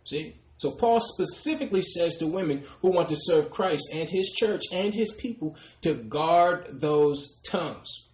See? 0.05 0.35
So 0.57 0.71
Paul 0.71 1.01
specifically 1.01 1.81
says 1.81 2.17
to 2.17 2.27
women 2.27 2.63
who 2.81 2.91
want 2.91 3.09
to 3.09 3.17
serve 3.17 3.51
Christ 3.51 3.89
and 3.93 4.09
his 4.09 4.31
church 4.31 4.61
and 4.71 4.93
his 4.93 5.11
people 5.11 5.57
to 5.81 5.95
guard 5.95 6.79
those 6.79 7.41
tongues. 7.45 8.04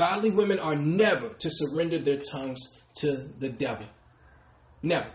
Godly 0.00 0.30
women 0.30 0.58
are 0.58 0.76
never 0.76 1.28
to 1.28 1.50
surrender 1.50 1.98
their 1.98 2.16
tongues 2.16 2.80
to 3.00 3.28
the 3.38 3.50
devil. 3.50 3.84
Never. 4.82 5.10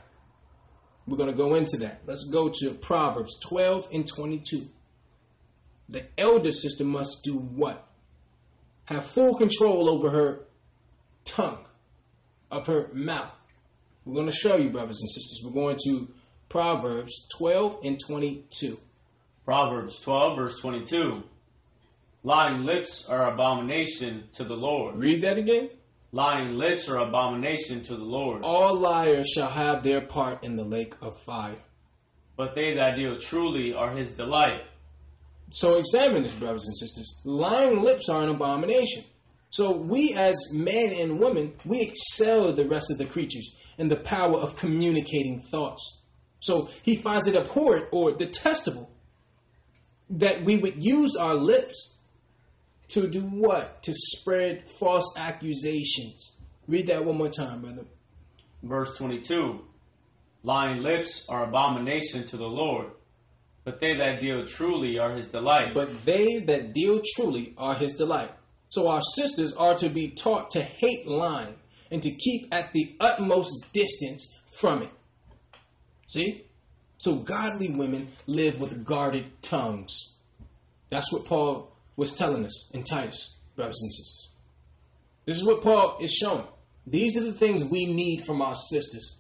We're 1.08 1.18
going 1.18 1.32
to 1.32 1.36
go 1.36 1.56
into 1.56 1.78
that. 1.78 2.02
Let's 2.06 2.30
go 2.32 2.52
to 2.54 2.70
Proverbs 2.76 3.40
12 3.50 3.88
and 3.92 4.08
22. 4.08 4.68
The 5.90 6.06
elder 6.20 6.52
sister 6.52 6.84
must 6.84 7.24
do 7.24 7.36
what? 7.36 7.88
Have 8.84 9.08
full 9.08 9.34
control 9.34 9.90
over 9.90 10.12
her 10.12 10.46
tongue, 11.24 11.66
of 12.52 12.68
her 12.68 12.92
mouth. 12.94 13.34
We're 14.06 14.14
going 14.14 14.30
to 14.30 14.36
show 14.36 14.56
you, 14.56 14.70
brothers 14.70 15.02
and 15.02 15.10
sisters. 15.10 15.42
We're 15.44 15.64
going 15.64 15.80
to 15.86 16.14
Proverbs 16.48 17.28
12 17.40 17.80
and 17.86 18.00
22. 18.00 18.80
Proverbs 19.46 20.00
12, 20.02 20.38
verse 20.38 20.62
22. 20.62 21.24
Lying 22.26 22.66
lips 22.66 23.08
are 23.08 23.32
abomination 23.32 24.24
to 24.34 24.44
the 24.44 24.56
Lord. 24.56 24.96
Read 24.96 25.22
that 25.22 25.38
again. 25.38 25.70
Lying 26.12 26.58
lips 26.58 26.90
are 26.90 26.98
abomination 26.98 27.84
to 27.84 27.96
the 27.96 28.04
Lord. 28.04 28.42
All 28.44 28.74
liars 28.74 29.30
shall 29.30 29.52
have 29.52 29.84
their 29.84 30.02
part 30.02 30.44
in 30.44 30.56
the 30.56 30.64
lake 30.64 30.96
of 31.04 31.14
fire. 31.24 31.60
But 32.36 32.56
they 32.56 32.74
that 32.74 32.96
deal 32.96 33.20
truly 33.20 33.76
are 33.76 33.96
his 33.96 34.14
delight. 34.16 34.64
So 35.52 35.78
examine 35.78 36.24
this, 36.24 36.34
brothers 36.34 36.66
and 36.66 36.76
sisters. 36.76 37.22
Lying 37.26 37.84
lips 37.84 38.10
are 38.10 38.24
an 38.24 38.30
abomination. 38.30 39.04
So 39.52 39.78
we 39.78 40.16
as 40.16 40.34
men 40.52 40.94
and 41.00 41.20
women, 41.20 41.54
we 41.64 41.82
excel 41.82 42.52
the 42.54 42.68
rest 42.68 42.90
of 42.90 42.98
the 42.98 43.06
creatures 43.06 43.56
in 43.78 43.88
the 43.88 43.98
power 43.98 44.40
of 44.40 44.58
communicating 44.58 45.44
thoughts. 45.52 46.02
So 46.40 46.70
he 46.82 46.96
finds 46.96 47.28
it 47.28 47.36
abhorrent 47.36 47.90
or 47.92 48.14
detestable 48.14 48.90
that 50.10 50.44
we 50.44 50.56
would 50.58 50.84
use 50.84 51.16
our 51.16 51.36
lips 51.36 51.95
to 52.90 53.10
do 53.10 53.22
what? 53.22 53.84
To 53.84 53.94
spread 53.94 54.70
false 54.80 55.16
accusations. 55.18 56.34
Read 56.68 56.88
that 56.88 57.06
one 57.06 57.18
more 57.18 57.30
time, 57.30 57.62
brother. 57.62 57.86
Verse 58.64 58.98
22 58.98 59.62
Lying 60.44 60.82
lips 60.82 61.26
are 61.28 61.46
abomination 61.46 62.28
to 62.28 62.38
the 62.38 62.48
Lord, 62.48 62.92
but 63.64 63.80
they 63.80 63.96
that 63.98 64.20
deal 64.20 64.46
truly 64.46 65.00
are 65.00 65.16
his 65.16 65.30
delight. 65.30 65.74
But 65.74 66.06
they 66.06 66.40
that 66.40 66.74
deal 66.74 67.02
truly 67.16 67.54
are 67.58 67.76
his 67.76 67.94
delight. 67.94 68.32
So 68.70 68.90
our 68.90 69.02
sisters 69.02 69.54
are 69.56 69.76
to 69.76 69.90
be 69.90 70.10
taught 70.10 70.52
to 70.52 70.62
hate 70.62 71.08
lying 71.08 71.56
and 71.92 72.02
to 72.04 72.12
keep 72.12 72.54
at 72.54 72.74
the 72.74 72.96
utmost 73.00 73.72
distance 73.74 74.42
from 74.60 74.84
it. 74.84 74.92
See? 76.08 76.46
So 76.98 77.16
godly 77.16 77.72
women 77.72 78.10
live 78.28 78.60
with 78.60 78.86
guarded 78.86 79.42
tongues. 79.42 80.14
That's 80.90 81.12
what 81.12 81.26
Paul 81.26 81.75
was 81.96 82.16
telling 82.16 82.46
us 82.46 82.72
in 82.72 82.84
Titus, 82.84 83.36
brothers 83.56 83.82
and 83.82 83.92
sisters. 83.92 84.30
This 85.26 85.38
is 85.38 85.46
what 85.46 85.62
Paul 85.62 85.98
is 86.02 86.14
showing. 86.14 86.46
These 86.88 87.18
are 87.18 87.24
the 87.24 87.34
things 87.34 87.64
we 87.64 87.86
need 87.86 88.24
from 88.26 88.42
our 88.42 88.56
sisters. 88.56 89.18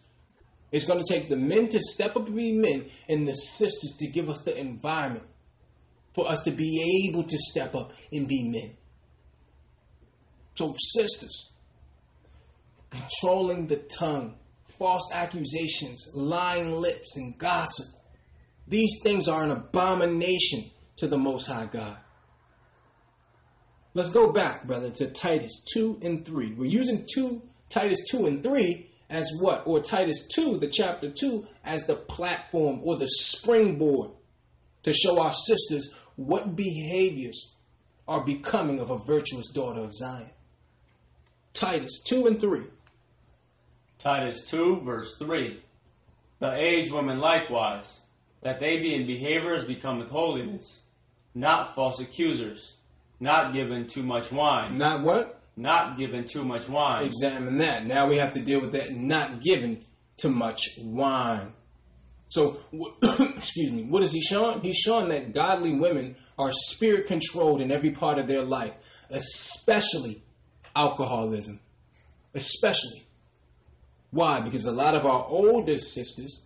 It's 0.71 0.85
going 0.85 1.03
to 1.03 1.13
take 1.13 1.29
the 1.29 1.37
men 1.37 1.69
to 1.69 1.79
step 1.79 2.15
up 2.15 2.27
and 2.27 2.35
be 2.35 2.51
men, 2.51 2.85
and 3.07 3.27
the 3.27 3.33
sisters 3.33 3.95
to 3.99 4.07
give 4.07 4.29
us 4.29 4.41
the 4.41 4.57
environment 4.57 5.25
for 6.13 6.29
us 6.29 6.41
to 6.43 6.51
be 6.51 7.07
able 7.07 7.23
to 7.23 7.37
step 7.37 7.75
up 7.75 7.91
and 8.11 8.27
be 8.27 8.43
men. 8.43 8.75
So, 10.55 10.75
sisters, 10.77 11.51
controlling 12.89 13.67
the 13.67 13.77
tongue, 13.77 14.35
false 14.79 15.11
accusations, 15.13 16.11
lying 16.13 16.71
lips, 16.71 17.17
and 17.17 17.37
gossip. 17.37 17.87
These 18.67 19.01
things 19.03 19.27
are 19.27 19.43
an 19.43 19.51
abomination 19.51 20.71
to 20.97 21.07
the 21.07 21.17
Most 21.17 21.47
High 21.47 21.65
God. 21.65 21.97
Let's 23.95 24.09
go 24.09 24.29
back, 24.29 24.67
brother, 24.67 24.89
to 24.89 25.07
Titus 25.07 25.63
2 25.73 25.99
and 26.03 26.25
3. 26.25 26.55
We're 26.55 26.65
using 26.65 27.07
2, 27.15 27.41
Titus 27.69 28.03
2 28.11 28.25
and 28.25 28.43
3 28.43 28.89
as 29.09 29.31
what? 29.39 29.63
Or 29.65 29.79
Titus 29.79 30.27
2, 30.35 30.57
the 30.57 30.67
chapter 30.67 31.09
2, 31.09 31.47
as 31.63 31.85
the 31.85 31.95
platform 31.95 32.81
or 32.83 32.97
the 32.97 33.07
springboard 33.07 34.11
to 34.83 34.91
show 34.91 35.21
our 35.21 35.31
sisters 35.31 35.95
what 36.17 36.57
behaviors 36.57 37.55
are 38.05 38.25
becoming 38.25 38.81
of 38.81 38.91
a 38.91 38.97
virtuous 38.97 39.53
daughter 39.53 39.85
of 39.85 39.95
Zion. 39.95 40.29
Titus 41.53 42.03
2 42.03 42.27
and 42.27 42.37
3. 42.37 42.63
Titus 43.97 44.45
2, 44.47 44.81
verse 44.83 45.15
3. 45.17 45.63
The 46.39 46.53
aged 46.53 46.91
women 46.91 47.19
likewise, 47.19 48.01
that 48.41 48.59
they 48.59 48.77
be 48.81 48.93
in 48.93 49.07
behavior 49.07 49.53
as 49.53 49.63
becometh 49.63 50.09
holiness, 50.09 50.81
not 51.33 51.73
false 51.73 52.01
accusers, 52.01 52.75
not 53.19 53.53
given 53.53 53.87
too 53.87 54.03
much 54.03 54.31
wine. 54.31 54.77
Not 54.77 55.03
what? 55.03 55.41
Not 55.57 55.97
given 55.97 56.25
too 56.25 56.43
much 56.43 56.67
wine. 56.67 57.05
Examine 57.05 57.57
that. 57.57 57.85
Now 57.85 58.07
we 58.07 58.17
have 58.17 58.33
to 58.33 58.41
deal 58.41 58.61
with 58.61 58.73
that 58.73 58.91
not 58.91 59.41
given 59.41 59.79
too 60.17 60.29
much 60.29 60.77
wine. 60.79 61.53
So, 62.27 62.57
excuse 63.01 63.71
me, 63.71 63.83
what 63.83 64.03
is 64.03 64.11
he 64.11 64.21
showing? 64.21 64.61
He's 64.61 64.77
showing 64.77 65.09
that 65.09 65.33
godly 65.33 65.73
women 65.73 66.15
are 66.37 66.51
spirit 66.51 67.07
controlled 67.07 67.61
in 67.61 67.71
every 67.71 67.91
part 67.91 68.19
of 68.19 68.27
their 68.27 68.43
life, 68.43 68.75
especially 69.09 70.23
alcoholism. 70.75 71.59
Especially. 72.33 73.05
Why? 74.11 74.41
Because 74.41 74.65
a 74.65 74.71
lot 74.71 74.95
of 74.95 75.05
our 75.05 75.25
older 75.25 75.77
sisters 75.77 76.45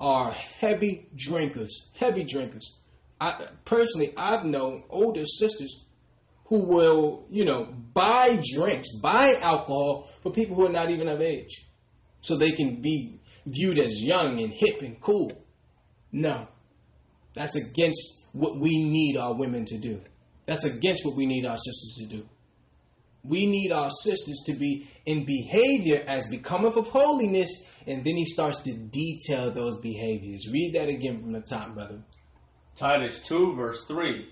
are 0.00 0.32
heavy 0.32 1.08
drinkers. 1.16 1.90
Heavy 1.98 2.24
drinkers. 2.24 2.80
I 3.20 3.46
personally 3.64 4.12
I've 4.16 4.44
known 4.44 4.82
older 4.90 5.24
sisters 5.24 5.84
who 6.46 6.58
will, 6.58 7.26
you 7.30 7.44
know, 7.44 7.64
buy 7.94 8.40
drinks, 8.54 8.94
buy 9.00 9.34
alcohol 9.40 10.08
for 10.20 10.32
people 10.32 10.56
who 10.56 10.66
are 10.66 10.72
not 10.72 10.90
even 10.90 11.08
of 11.08 11.20
age. 11.20 11.66
So 12.20 12.36
they 12.36 12.52
can 12.52 12.80
be 12.80 13.20
viewed 13.46 13.78
as 13.78 14.02
young 14.02 14.40
and 14.40 14.52
hip 14.52 14.82
and 14.82 15.00
cool. 15.00 15.32
No. 16.12 16.48
That's 17.34 17.56
against 17.56 18.26
what 18.32 18.58
we 18.58 18.82
need 18.82 19.16
our 19.16 19.34
women 19.34 19.64
to 19.66 19.78
do. 19.78 20.00
That's 20.46 20.64
against 20.64 21.04
what 21.04 21.16
we 21.16 21.26
need 21.26 21.46
our 21.46 21.56
sisters 21.56 21.96
to 22.00 22.16
do. 22.16 22.28
We 23.22 23.46
need 23.46 23.72
our 23.72 23.88
sisters 23.88 24.42
to 24.46 24.52
be 24.52 24.86
in 25.06 25.24
behavior 25.24 26.04
as 26.06 26.26
becometh 26.26 26.76
of 26.76 26.88
holiness, 26.88 27.70
and 27.86 28.04
then 28.04 28.16
he 28.16 28.26
starts 28.26 28.58
to 28.62 28.74
detail 28.74 29.50
those 29.50 29.80
behaviors. 29.80 30.46
Read 30.52 30.74
that 30.74 30.90
again 30.90 31.20
from 31.20 31.32
the 31.32 31.40
top, 31.40 31.74
brother. 31.74 32.00
Titus 32.76 33.26
2, 33.26 33.54
verse 33.54 33.86
3. 33.86 34.28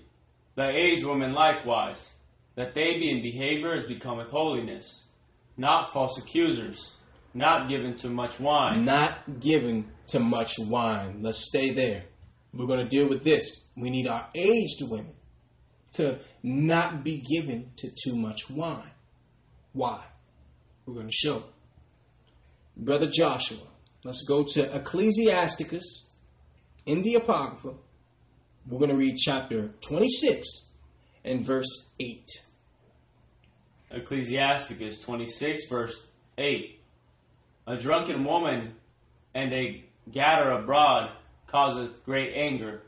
The 0.55 0.69
aged 0.69 1.05
women 1.05 1.33
likewise, 1.33 2.13
that 2.55 2.75
they 2.75 2.97
be 2.99 3.09
in 3.09 3.21
behavior 3.21 3.73
as 3.73 3.85
becometh 3.85 4.29
holiness, 4.29 5.05
not 5.57 5.91
false 5.91 6.17
accusers, 6.17 6.95
not 7.33 7.69
given 7.69 7.95
to 7.97 8.09
much 8.09 8.39
wine. 8.39 8.85
Not 8.85 9.39
given 9.39 9.89
to 10.07 10.19
much 10.19 10.59
wine. 10.59 11.19
Let's 11.21 11.47
stay 11.47 11.71
there. 11.71 12.05
We're 12.53 12.67
going 12.67 12.83
to 12.83 12.89
deal 12.89 13.09
with 13.09 13.23
this. 13.23 13.67
We 13.75 13.89
need 13.89 14.07
our 14.07 14.29
aged 14.35 14.83
women 14.83 15.13
to 15.93 16.19
not 16.43 17.03
be 17.03 17.17
given 17.17 17.71
to 17.77 17.89
too 17.89 18.15
much 18.15 18.49
wine. 18.49 18.91
Why? 19.73 20.03
We're 20.85 20.95
going 20.95 21.07
to 21.07 21.13
show. 21.13 21.43
Brother 22.77 23.07
Joshua, 23.07 23.65
let's 24.03 24.25
go 24.27 24.43
to 24.43 24.75
Ecclesiasticus 24.75 26.13
in 26.85 27.01
the 27.01 27.15
Apocrypha. 27.15 27.75
We're 28.65 28.79
going 28.79 28.91
to 28.91 28.95
read 28.95 29.17
chapter 29.17 29.73
26 29.81 30.47
and 31.25 31.45
verse 31.45 31.93
8. 31.99 32.29
Ecclesiasticus 33.91 35.01
26, 35.01 35.67
verse 35.69 36.07
8. 36.37 36.79
A 37.67 37.77
drunken 37.77 38.23
woman 38.23 38.75
and 39.35 39.53
a 39.53 39.83
gadder 40.09 40.51
abroad 40.51 41.11
causeth 41.47 42.03
great 42.05 42.33
anger, 42.35 42.83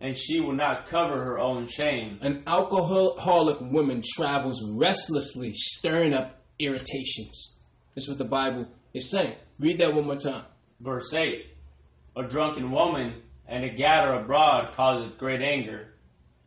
and 0.00 0.14
she 0.16 0.40
will 0.40 0.54
not 0.54 0.86
cover 0.86 1.16
her 1.24 1.38
own 1.38 1.66
shame. 1.66 2.18
An 2.20 2.42
alcoholic 2.46 3.60
woman 3.60 4.02
travels 4.14 4.62
restlessly, 4.70 5.52
stirring 5.54 6.12
up 6.12 6.42
irritations. 6.58 7.58
That's 7.94 8.08
what 8.08 8.18
the 8.18 8.24
Bible 8.24 8.68
is 8.92 9.10
saying. 9.10 9.36
Read 9.58 9.78
that 9.78 9.94
one 9.94 10.04
more 10.04 10.16
time. 10.16 10.44
Verse 10.78 11.12
8 11.14 11.46
A 12.16 12.22
drunken 12.28 12.70
woman 12.70 13.22
and 13.46 13.64
a 13.64 13.70
gather 13.70 14.14
abroad 14.14 14.72
causeth 14.74 15.18
great 15.18 15.42
anger, 15.42 15.94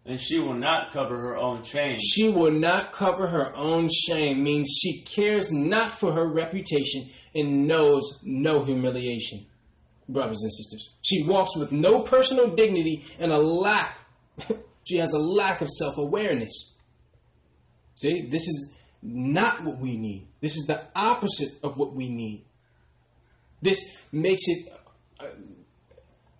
and 0.05 0.19
she 0.19 0.39
will 0.39 0.53
not 0.53 0.93
cover 0.93 1.17
her 1.17 1.37
own 1.37 1.63
shame. 1.63 1.97
She 1.99 2.29
will 2.29 2.51
not 2.51 2.93
cover 2.93 3.27
her 3.27 3.55
own 3.55 3.89
shame 3.89 4.43
means 4.43 4.79
she 4.81 5.01
cares 5.01 5.51
not 5.51 5.91
for 5.91 6.13
her 6.13 6.27
reputation 6.27 7.09
and 7.35 7.67
knows 7.67 8.21
no 8.23 8.63
humiliation. 8.63 9.45
Brothers 10.09 10.41
and 10.41 10.53
sisters, 10.53 10.95
she 11.01 11.25
walks 11.27 11.57
with 11.57 11.73
no 11.73 12.01
personal 12.01 12.55
dignity 12.55 13.05
and 13.19 13.31
a 13.31 13.37
lack. 13.37 13.97
she 14.85 14.97
has 14.97 15.11
a 15.11 15.19
lack 15.19 15.61
of 15.61 15.69
self 15.69 15.97
awareness. 15.97 16.75
See, 17.95 18.27
this 18.29 18.47
is 18.47 18.77
not 19.01 19.63
what 19.63 19.79
we 19.79 19.97
need. 19.97 20.27
This 20.39 20.55
is 20.55 20.65
the 20.65 20.85
opposite 20.95 21.59
of 21.63 21.77
what 21.77 21.93
we 21.93 22.09
need. 22.09 22.45
This 23.61 23.97
makes 24.11 24.43
it 24.47 24.71
uh, 25.19 25.27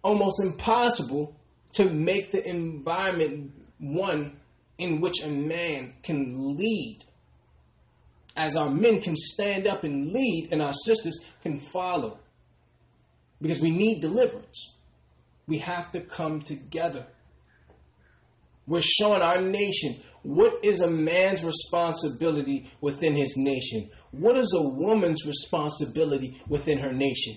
almost 0.08 0.42
impossible 0.42 1.36
to 1.74 1.90
make 1.90 2.32
the 2.32 2.50
environment 2.50 3.52
one 3.78 4.38
in 4.78 5.02
which 5.02 5.22
a 5.22 5.28
man 5.28 5.96
can 6.02 6.56
lead. 6.56 7.00
As 8.38 8.56
our 8.56 8.70
men 8.70 9.02
can 9.02 9.16
stand 9.18 9.68
up 9.68 9.84
and 9.84 10.14
lead, 10.14 10.50
and 10.52 10.62
our 10.62 10.72
sisters 10.72 11.20
can 11.42 11.58
follow. 11.58 12.20
Because 13.42 13.60
we 13.60 13.72
need 13.72 14.00
deliverance. 14.00 14.76
We 15.46 15.58
have 15.58 15.92
to 15.92 16.00
come 16.00 16.42
together. 16.42 17.08
We're 18.66 18.80
showing 18.82 19.22
our 19.22 19.42
nation 19.42 19.98
what 20.24 20.64
is 20.64 20.80
a 20.80 20.90
man's 20.90 21.44
responsibility 21.44 22.72
within 22.80 23.16
his 23.16 23.36
nation? 23.38 23.90
What 24.12 24.38
is 24.38 24.54
a 24.58 24.62
woman's 24.68 25.26
responsibility 25.26 26.42
within 26.48 26.80
her 26.80 26.94
nation? 26.94 27.36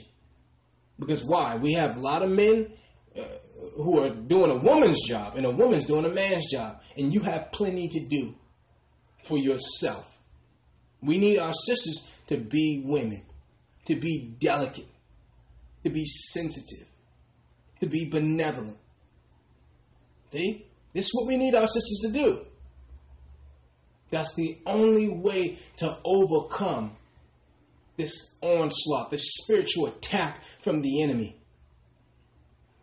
Because 1.01 1.25
why? 1.25 1.57
We 1.57 1.73
have 1.73 1.97
a 1.97 2.01
lot 2.01 2.23
of 2.23 2.31
men 2.31 2.73
uh, 3.19 3.23
who 3.77 4.05
are 4.05 4.11
doing 4.11 4.51
a 4.51 4.57
woman's 4.57 5.03
job, 5.09 5.37
and 5.37 5.47
a 5.47 5.51
woman's 5.51 5.87
doing 5.87 6.05
a 6.05 6.11
man's 6.11 6.49
job, 6.51 6.81
and 6.97 7.13
you 7.13 7.21
have 7.21 7.51
plenty 7.51 7.89
to 7.89 8.01
do 8.01 8.35
for 9.27 9.39
yourself. 9.39 10.19
We 11.03 11.19
need 11.19 11.39
our 11.39 11.53
sisters 11.53 12.11
to 12.27 12.37
be 12.37 12.83
women, 12.85 13.23
to 13.87 13.97
be 13.97 14.37
delicate, 14.39 14.89
to 15.85 15.91
be 15.91 16.05
sensitive, 16.05 16.87
to 17.81 17.87
be 17.87 18.05
benevolent. 18.05 18.77
See? 20.29 20.67
This 20.93 21.07
is 21.07 21.15
what 21.15 21.29
we 21.29 21.37
need 21.37 21.55
our 21.55 21.67
sisters 21.67 22.01
to 22.05 22.13
do. 22.13 22.41
That's 24.11 24.35
the 24.35 24.59
only 24.67 25.09
way 25.09 25.59
to 25.77 25.97
overcome 26.05 26.97
this 28.01 28.39
onslaught, 28.41 29.11
this 29.11 29.35
spiritual 29.35 29.87
attack 29.87 30.43
from 30.59 30.81
the 30.81 31.03
enemy. 31.03 31.37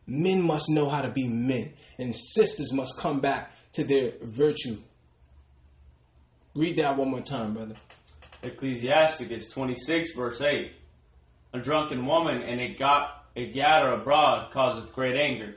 Men 0.06 0.44
must 0.44 0.70
know 0.70 0.90
how 0.90 1.02
to 1.02 1.10
be 1.10 1.28
men, 1.28 1.74
and 1.98 2.14
sisters 2.14 2.72
must 2.72 3.00
come 3.00 3.20
back 3.20 3.52
to 3.74 3.84
their 3.84 4.14
virtue. 4.22 4.78
Read 6.56 6.78
that 6.78 6.98
one 6.98 7.10
more 7.10 7.22
time, 7.22 7.54
brother. 7.54 7.76
Ecclesiasticus 8.44 9.50
26, 9.50 10.14
verse 10.16 10.42
8. 10.42 10.72
A 11.54 11.60
drunken 11.60 12.06
woman 12.06 12.42
and 12.44 12.62
a, 12.62 12.76
got, 12.76 13.26
a 13.36 13.52
gadder 13.52 13.94
abroad 13.94 14.52
causeth 14.52 14.94
great 14.94 15.18
anger, 15.20 15.56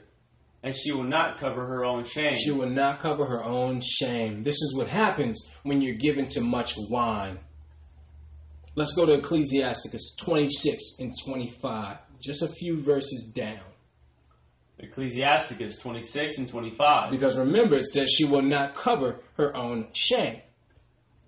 and 0.62 0.74
she 0.74 0.92
will 0.92 1.04
not 1.04 1.38
cover 1.38 1.66
her 1.66 1.84
own 1.84 2.04
shame. 2.04 2.34
She 2.34 2.50
will 2.50 2.70
not 2.70 3.00
cover 3.00 3.26
her 3.26 3.44
own 3.44 3.80
shame. 3.82 4.42
This 4.42 4.56
is 4.56 4.74
what 4.74 4.88
happens 4.88 5.54
when 5.62 5.82
you're 5.82 5.94
given 5.94 6.26
to 6.28 6.40
much 6.40 6.74
wine. 6.88 7.38
Let's 8.76 8.94
go 8.94 9.04
to 9.04 9.14
Ecclesiasticus 9.14 10.16
26 10.16 11.00
and 11.00 11.12
25, 11.24 11.98
just 12.20 12.42
a 12.42 12.48
few 12.48 12.80
verses 12.80 13.32
down. 13.34 13.60
Ecclesiasticus 14.78 15.78
26 15.78 16.38
and 16.38 16.48
25. 16.48 17.10
Because 17.10 17.36
remember, 17.36 17.76
it 17.78 17.86
says 17.86 18.10
she 18.10 18.24
will 18.24 18.42
not 18.42 18.74
cover 18.74 19.20
her 19.36 19.54
own 19.56 19.88
shame. 19.92 20.40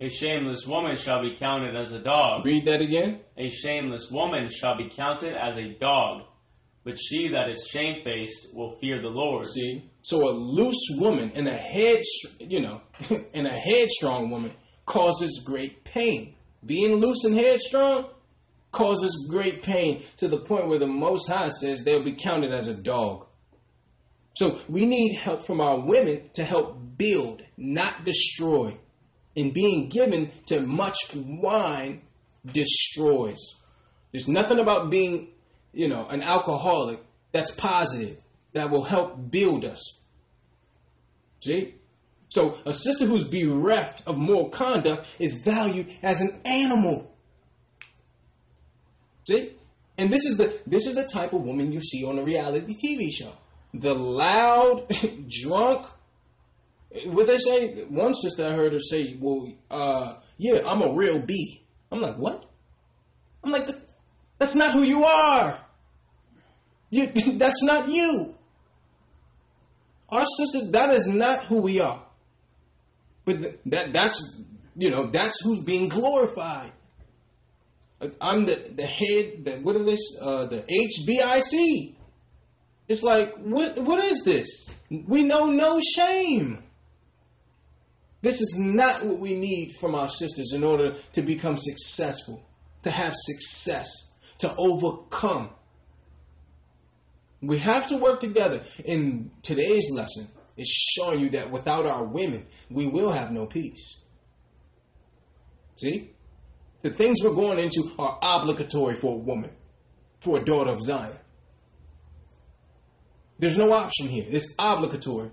A 0.01 0.09
shameless 0.09 0.66
woman 0.66 0.97
shall 0.97 1.23
be 1.23 1.36
counted 1.36 1.77
as 1.77 1.93
a 1.93 1.98
dog. 1.98 2.44
Read 2.44 2.64
that 2.64 2.81
again. 2.81 3.20
A 3.36 3.51
shameless 3.51 4.10
woman 4.10 4.48
shall 4.48 4.77
be 4.77 4.89
counted 4.89 5.35
as 5.36 5.56
a 5.56 5.69
dog. 5.74 6.23
But 6.85 6.98
she 6.98 7.28
that 7.28 7.48
is 7.48 7.69
shamefaced 7.70 8.55
will 8.55 8.77
fear 8.78 9.01
the 9.01 9.09
Lord. 9.09 9.47
See, 9.47 9.90
so 10.01 10.28
a 10.28 10.32
loose 10.32 10.85
woman 10.98 11.31
and 11.35 11.47
a 11.47 11.56
head, 11.56 12.01
you 12.40 12.60
know, 12.60 12.81
and 13.35 13.47
a 13.47 13.56
headstrong 13.56 14.31
woman 14.31 14.52
causes 14.86 15.44
great 15.47 15.85
pain. 15.85 16.35
Being 16.64 16.97
loose 16.97 17.24
and 17.24 17.34
headstrong 17.34 18.06
causes 18.70 19.28
great 19.30 19.62
pain 19.62 20.02
to 20.16 20.28
the 20.28 20.39
point 20.39 20.68
where 20.68 20.78
the 20.78 20.86
Most 20.86 21.28
High 21.28 21.48
says 21.48 21.82
they'll 21.84 22.02
be 22.02 22.12
counted 22.12 22.52
as 22.52 22.68
a 22.68 22.74
dog. 22.74 23.26
So 24.34 24.59
we 24.68 24.86
need 24.86 25.14
help 25.16 25.43
from 25.43 25.60
our 25.60 25.78
women 25.78 26.30
to 26.34 26.44
help 26.44 26.78
build, 26.97 27.43
not 27.56 28.05
destroy. 28.05 28.78
And 29.36 29.52
being 29.52 29.89
given 29.89 30.30
to 30.47 30.60
much 30.60 30.97
wine 31.14 32.02
destroys. 32.47 33.39
There's 34.10 34.28
nothing 34.28 34.59
about 34.59 34.90
being, 34.90 35.28
you 35.72 35.89
know, 35.89 36.06
an 36.06 36.22
alcoholic 36.22 37.01
that's 37.32 37.51
positive, 37.51 38.18
that 38.52 38.70
will 38.70 38.84
help 38.84 39.30
build 39.30 39.64
us. 39.64 40.02
See? 41.40 41.74
So 42.33 42.57
a 42.65 42.73
sister 42.73 43.05
who's 43.05 43.25
bereft 43.25 44.05
of 44.07 44.17
moral 44.17 44.49
conduct 44.49 45.07
is 45.19 45.43
valued 45.45 45.93
as 46.03 46.23
an 46.23 46.41
animal. 46.47 47.15
See? 49.29 49.51
And 49.99 50.11
this 50.11 50.25
is 50.25 50.39
the 50.39 50.59
this 50.67 50.87
is 50.87 50.95
the 50.95 51.05
type 51.05 51.35
of 51.35 51.43
woman 51.43 51.73
you 51.73 51.83
see 51.83 52.07
on 52.07 52.19
a 52.19 52.23
reality 52.23 52.73
TV 52.73 53.13
show. 53.13 53.33
The 53.75 53.95
loud, 53.95 54.91
drunk. 55.43 55.89
What 57.05 57.27
they 57.27 57.37
say? 57.37 57.85
One 57.85 58.15
sister 58.15 58.47
I 58.47 58.53
heard 58.53 58.73
her 58.73 58.79
say, 58.79 59.15
"Well, 59.21 59.53
uh, 59.71 60.15
yeah, 60.39 60.63
I'm 60.67 60.81
a 60.81 60.91
real 60.95 61.19
B." 61.19 61.63
I'm 61.91 62.01
like, 62.01 62.17
"What?" 62.17 62.47
I'm 63.45 63.53
like, 63.53 63.69
"That's 64.39 64.55
not 64.55 64.73
who 64.73 64.85
you 64.85 65.05
are. 65.05 65.61
You, 66.89 67.13
that's 67.35 67.63
not 67.63 67.91
you." 67.91 68.37
Our 70.09 70.25
sister, 70.25 70.71
that 70.71 70.95
is 70.95 71.07
not 71.09 71.45
who 71.45 71.61
we 71.61 71.79
are. 71.81 72.07
But 73.24 73.61
that 73.66 73.93
that's 73.93 74.43
you 74.74 74.90
know 74.90 75.07
that's 75.07 75.43
who's 75.44 75.62
being 75.65 75.89
glorified. 75.89 76.73
I'm 78.20 78.47
the 78.47 78.73
the 78.74 78.86
head. 78.86 79.44
The, 79.44 79.61
what 79.62 79.77
are 79.77 79.85
this? 79.85 80.01
Uh, 80.20 80.47
the 80.47 80.62
HBIC. 80.62 81.94
It's 82.89 83.03
like 83.03 83.36
what 83.39 83.78
what 83.78 84.03
is 84.05 84.24
this? 84.24 84.74
We 84.90 85.23
know 85.23 85.47
no 85.47 85.81
shame. 85.81 86.62
This 88.23 88.40
is 88.40 88.57
not 88.57 89.05
what 89.05 89.19
we 89.19 89.35
need 89.35 89.73
from 89.81 89.94
our 89.97 90.09
sisters 90.09 90.53
in 90.55 90.62
order 90.62 90.94
to 91.12 91.23
become 91.23 91.57
successful, 91.57 92.40
to 92.82 92.90
have 92.90 93.15
success, 93.16 93.89
to 94.39 94.55
overcome. 94.57 95.51
We 97.40 97.59
have 97.59 97.89
to 97.89 97.97
work 97.97 98.20
together. 98.20 98.62
In 98.85 99.32
today's 99.43 99.90
lesson, 99.93 100.28
is 100.57 100.69
showing 100.69 101.20
you 101.20 101.31
that 101.31 101.51
without 101.51 101.87
our 101.87 102.05
women, 102.05 102.47
we 102.70 102.87
will 102.87 103.12
have 103.12 103.31
no 103.31 103.47
peace. 103.47 103.99
See? 105.77 106.11
The 106.83 106.91
things 106.91 107.19
we're 107.23 107.35
going 107.35 107.59
into 107.59 107.93
are 107.99 108.19
obligatory 108.23 108.95
for 108.95 109.15
a 109.15 109.19
woman, 109.19 109.51
for 110.20 110.39
a 110.39 110.45
daughter 110.45 110.70
of 110.70 110.83
Zion. 110.83 111.16
There's 113.39 113.59
no 113.59 113.73
option 113.73 114.09
here. 114.09 114.24
It's 114.29 114.55
obligatory. 114.59 115.31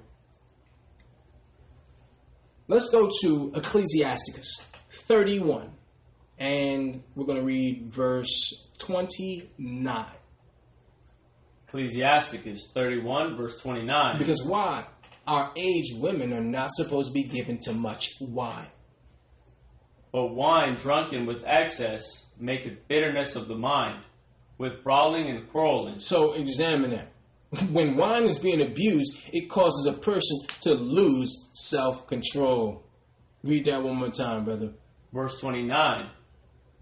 Let's 2.68 2.90
go 2.90 3.10
to 3.24 3.52
Ecclesiasticus 3.56 4.68
31, 4.92 5.72
and 6.38 7.04
we're 7.16 7.26
going 7.26 7.40
to 7.40 7.46
read 7.46 7.92
verse 7.92 8.70
29. 8.80 10.06
Ecclesiasticus 11.68 12.72
31, 12.74 13.38
verse 13.38 13.58
29. 13.58 14.18
Because 14.18 14.44
why? 14.44 14.86
Our 15.30 15.52
aged 15.56 16.02
women 16.02 16.34
are 16.34 16.44
not 16.44 16.72
supposed 16.72 17.10
to 17.10 17.14
be 17.14 17.22
given 17.22 17.60
to 17.60 17.72
much 17.72 18.16
wine. 18.20 18.66
But 20.12 20.34
wine 20.34 20.78
drunken 20.78 21.28
with 21.28 21.44
excess 21.46 22.26
maketh 22.40 22.88
bitterness 22.88 23.36
of 23.36 23.48
the 23.48 23.56
mind, 23.56 24.02
with 24.58 24.84
brawling 24.84 25.30
and 25.30 25.48
quarreling. 25.52 26.00
So 26.00 26.34
examine 26.34 26.90
that. 26.92 27.12
When 27.72 27.96
wine 27.96 28.26
is 28.26 28.40
being 28.40 28.60
abused, 28.60 29.30
it 29.32 29.52
causes 29.52 29.86
a 29.86 30.00
person 30.00 30.48
to 30.62 30.74
lose 30.74 31.52
self 31.54 32.08
control. 32.08 32.84
Read 33.44 33.66
that 33.66 33.84
one 33.84 33.98
more 33.98 34.10
time, 34.10 34.46
brother. 34.46 34.72
Verse 35.14 35.40
29. 35.42 36.10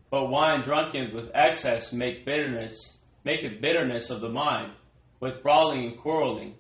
But 0.10 0.30
wine 0.30 0.62
drunken 0.62 1.14
with 1.14 1.32
excess 1.34 1.92
make 1.92 2.26
bitterness, 2.26 2.98
maketh 3.26 3.60
bitterness 3.60 4.10
of 4.10 4.22
the 4.22 4.30
mind, 4.30 4.72
with 5.20 5.44
brawling 5.44 5.84
and 5.86 5.98
quarreling. 5.98 6.56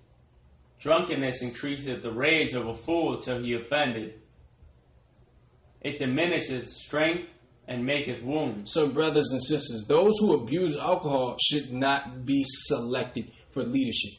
Drunkenness 0.79 1.41
increaseth 1.41 2.03
the 2.03 2.11
rage 2.11 2.53
of 2.53 2.67
a 2.67 2.75
fool 2.75 3.19
till 3.19 3.43
he 3.43 3.53
offended. 3.53 4.19
It 5.81 5.99
diminisheth 5.99 6.69
strength 6.69 7.29
and 7.67 7.85
maketh 7.85 8.23
wounds. 8.23 8.71
So, 8.71 8.87
brothers 8.89 9.31
and 9.31 9.41
sisters, 9.41 9.85
those 9.87 10.17
who 10.19 10.41
abuse 10.41 10.77
alcohol 10.77 11.37
should 11.41 11.73
not 11.73 12.25
be 12.25 12.43
selected 12.47 13.31
for 13.49 13.63
leadership. 13.63 14.13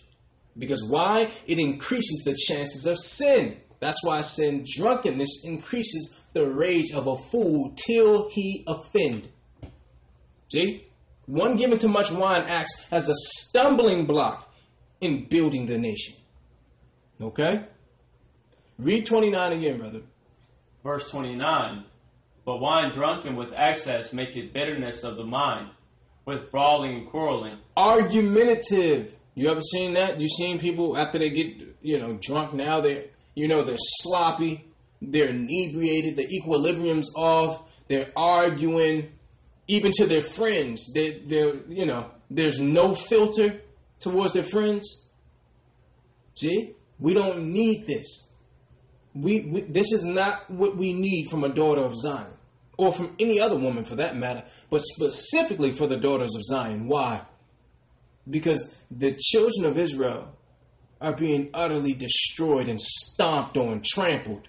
Because 0.57 0.85
why? 0.85 1.31
It 1.47 1.59
increases 1.59 2.23
the 2.25 2.35
chances 2.35 2.87
of 2.87 2.99
sin. 2.99 3.59
That's 3.81 4.03
why 4.05 4.21
sin 4.23 4.65
drunkenness 4.67 5.45
increases 5.45 6.21
the 6.33 6.51
rage 6.51 6.93
of 6.93 7.07
a 7.07 7.17
fool 7.17 7.75
till 7.77 8.29
he 8.31 8.65
offend. 8.67 9.29
See? 10.53 10.87
One 11.27 11.57
given 11.57 11.79
to 11.79 11.89
much 11.89 12.11
wine 12.11 12.43
acts 12.43 12.87
as 12.91 13.09
a 13.09 13.15
stumbling 13.15 14.07
block 14.07 14.53
in 15.01 15.29
building 15.29 15.67
the 15.67 15.79
nation. 15.79 16.15
Okay? 17.21 17.65
Read 18.79 19.07
29 19.07 19.53
again, 19.53 19.79
brother. 19.79 20.03
Verse 20.85 21.11
29. 21.11 21.85
But 22.45 22.61
wine 22.61 22.91
drunken 22.91 23.37
with 23.37 23.53
excess 23.53 24.13
maketh 24.13 24.53
bitterness 24.53 25.05
of 25.05 25.17
the 25.17 25.25
mind, 25.25 25.71
with 26.25 26.51
brawling 26.51 26.97
and 26.97 27.09
quarreling. 27.11 27.59
Argumentative. 27.77 29.13
You 29.35 29.51
ever 29.51 29.61
seen 29.61 29.95
that? 29.95 30.21
You 30.21 30.29
seen 30.29 30.59
people 30.59 30.97
after 30.97 31.19
they 31.19 31.31
get, 31.31 31.77
you 31.83 31.99
know, 31.99 32.19
drunk 32.21 32.55
now, 32.55 32.81
they 32.81 33.11
you 33.35 33.47
know, 33.47 33.63
they're 33.63 33.77
sloppy, 33.77 34.65
they're 35.01 35.29
inebriated, 35.29 36.17
the 36.17 36.27
equilibrium's 36.29 37.13
off, 37.17 37.63
they're 37.87 38.11
arguing, 38.17 39.13
even 39.69 39.93
to 39.93 40.07
their 40.07 40.23
friends. 40.23 40.93
They 40.93 41.19
they're 41.19 41.57
you 41.69 41.87
know, 41.87 42.11
there's 42.31 42.61
no 42.61 42.95
filter 42.95 43.61
towards 44.01 44.33
their 44.33 44.43
friends. 44.43 45.05
See? 46.35 46.75
We 46.99 47.15
don't 47.15 47.53
need 47.53 47.87
this. 47.87 48.33
We, 49.15 49.41
we, 49.41 49.61
this 49.63 49.93
is 49.93 50.05
not 50.05 50.51
what 50.51 50.77
we 50.77 50.93
need 50.93 51.29
from 51.29 51.45
a 51.45 51.49
daughter 51.49 51.83
of 51.83 51.97
Zion, 51.97 52.33
or 52.77 52.93
from 52.93 53.15
any 53.19 53.41
other 53.41 53.57
woman 53.57 53.85
for 53.85 53.97
that 53.97 54.17
matter, 54.17 54.45
but 54.71 54.81
specifically 54.81 55.73
for 55.73 55.87
the 55.87 55.97
daughters 55.97 56.35
of 56.35 56.45
Zion. 56.45 56.89
Why? 56.89 57.23
Because 58.29 58.75
the 58.91 59.17
children 59.19 59.67
of 59.71 59.79
Israel 59.79 60.37
are 61.01 61.15
being 61.15 61.51
utterly 61.55 61.95
destroyed 61.95 62.69
and 62.69 62.81
stomped 62.81 63.57
on, 63.57 63.83
trampled. 63.85 64.49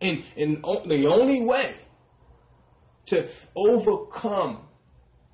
And, 0.00 0.24
and 0.36 0.64
the 0.86 1.06
only 1.06 1.42
way 1.42 1.76
to 3.06 3.28
overcome, 3.56 4.66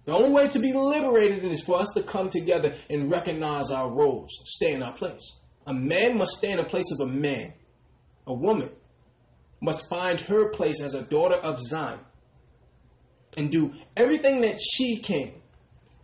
the 0.04 0.12
only 0.12 0.30
way 0.30 0.48
to 0.48 0.58
be 0.58 0.72
liberated 0.72 1.44
is 1.44 1.62
for 1.62 1.78
us 1.78 1.88
to 1.94 2.02
come 2.02 2.28
together 2.28 2.74
and 2.90 3.10
recognize 3.10 3.70
our 3.70 3.90
roles, 3.90 4.30
stay 4.44 4.72
in 4.72 4.82
our 4.82 4.92
place. 4.92 5.36
A 5.66 5.74
man 5.74 6.16
must 6.16 6.32
stay 6.32 6.50
in 6.50 6.58
the 6.58 6.64
place 6.64 6.92
of 6.92 7.00
a 7.00 7.10
man. 7.10 7.52
A 8.26 8.34
woman 8.34 8.70
must 9.60 9.88
find 9.88 10.20
her 10.20 10.50
place 10.50 10.80
as 10.80 10.94
a 10.94 11.02
daughter 11.02 11.34
of 11.34 11.60
Zion 11.60 12.00
and 13.36 13.50
do 13.50 13.72
everything 13.96 14.40
that 14.42 14.60
she 14.60 14.98
can 14.98 15.32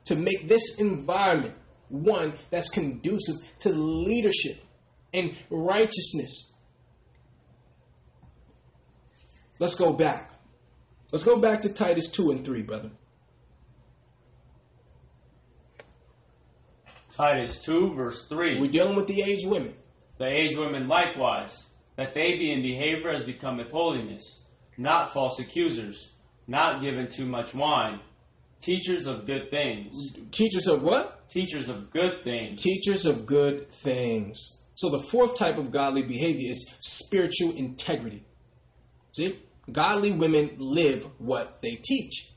to 0.05 0.17
make 0.17 0.49
this 0.49 0.81
environment 0.81 1.55
one 1.89 2.33
that's 2.51 2.69
conducive 2.71 3.37
to 3.61 3.71
leadership 3.71 4.57
and 5.15 5.37
righteousness. 5.51 6.53
Let's 9.59 9.75
go 9.75 9.93
back. 9.93 10.31
Let's 11.13 11.25
go 11.25 11.39
back 11.39 11.61
to 11.61 11.69
Titus 11.69 12.11
2 12.11 12.31
and 12.31 12.45
3, 12.45 12.63
brother. 12.63 12.91
Titus 17.13 17.59
2, 17.65 17.95
verse 17.95 18.27
3. 18.29 18.61
We're 18.61 18.71
dealing 18.71 18.97
with 18.97 19.07
the 19.07 19.23
aged 19.23 19.47
women. 19.47 19.75
The 20.19 20.27
aged 20.27 20.59
women 20.59 20.89
likewise, 20.89 21.69
that 21.97 22.15
they 22.15 22.39
be 22.39 22.53
in 22.53 22.63
behavior 22.63 23.11
as 23.11 23.23
becometh 23.23 23.71
holiness, 23.71 24.45
not 24.79 25.13
false 25.13 25.39
accusers, 25.39 26.15
not 26.47 26.83
given 26.83 27.09
too 27.09 27.27
much 27.27 27.55
wine, 27.55 28.01
teachers 28.61 29.07
of 29.07 29.27
good 29.27 29.51
things. 29.51 29.95
Teachers 30.31 30.67
of 30.67 30.83
what? 30.83 31.29
teachers 31.29 31.69
of 31.69 31.91
good 31.91 32.23
things. 32.25 32.63
Teachers 32.63 33.07
of 33.07 33.27
good 33.27 33.71
things. 33.71 34.63
So 34.75 34.91
the 34.91 34.99
fourth 34.99 35.37
type 35.37 35.59
of 35.59 35.71
godly 35.71 36.03
behavior 36.03 36.51
is 36.51 36.77
spiritual 36.81 37.53
integrity. 37.57 38.25
See? 39.15 39.39
Godly 39.71 40.13
women 40.13 40.57
live 40.59 41.07
what 41.19 41.61
they 41.63 41.77
teach. 41.77 42.31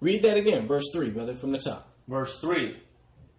Read 0.00 0.22
that 0.22 0.36
again, 0.36 0.66
verse 0.66 0.90
3, 0.92 1.10
brother, 1.10 1.34
from 1.34 1.52
the 1.52 1.58
top. 1.58 1.88
Verse 2.08 2.38
3 2.40 2.76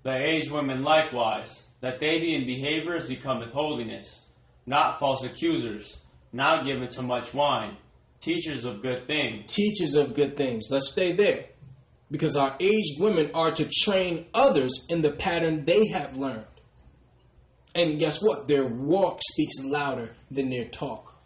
The 0.09 0.27
aged 0.27 0.49
women 0.49 0.81
likewise, 0.81 1.65
that 1.81 1.99
they 1.99 2.17
be 2.17 2.33
in 2.33 2.47
behaviors 2.47 3.05
becometh 3.05 3.51
holiness, 3.51 4.25
not 4.65 4.97
false 4.97 5.23
accusers, 5.23 5.99
not 6.33 6.65
given 6.65 6.87
to 6.89 7.03
much 7.03 7.31
wine, 7.31 7.77
teachers 8.19 8.65
of 8.65 8.81
good 8.81 9.05
things. 9.05 9.53
Teachers 9.53 9.93
of 9.93 10.15
good 10.15 10.35
things. 10.35 10.69
Let's 10.71 10.91
stay 10.91 11.11
there. 11.11 11.45
Because 12.09 12.35
our 12.35 12.55
aged 12.59 12.99
women 12.99 13.29
are 13.35 13.51
to 13.51 13.69
train 13.83 14.25
others 14.33 14.87
in 14.89 15.03
the 15.03 15.11
pattern 15.11 15.65
they 15.65 15.85
have 15.89 16.17
learned. 16.17 16.45
And 17.75 17.99
guess 17.99 18.19
what? 18.19 18.47
Their 18.47 18.65
walk 18.65 19.19
speaks 19.21 19.63
louder 19.63 20.09
than 20.31 20.49
their 20.49 20.65
talk. 20.65 21.19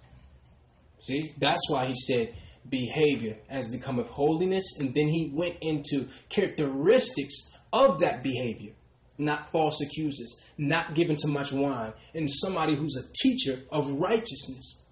See, 0.99 1.31
that's 1.37 1.69
why 1.69 1.85
he 1.85 1.95
said 1.95 2.35
behavior 2.69 3.37
as 3.49 3.69
becometh 3.69 4.09
holiness, 4.09 4.77
and 4.77 4.93
then 4.93 5.07
he 5.07 5.31
went 5.33 5.55
into 5.61 6.09
characteristics 6.27 7.52
of 7.73 7.99
that 7.99 8.23
behavior. 8.23 8.71
Not 9.17 9.51
false 9.51 9.81
accusers, 9.81 10.41
not 10.57 10.95
given 10.95 11.15
to 11.17 11.27
much 11.27 11.51
wine, 11.51 11.93
and 12.15 12.29
somebody 12.29 12.75
who's 12.75 12.95
a 12.95 13.11
teacher 13.21 13.59
of 13.71 13.89
righteousness. 13.99 14.83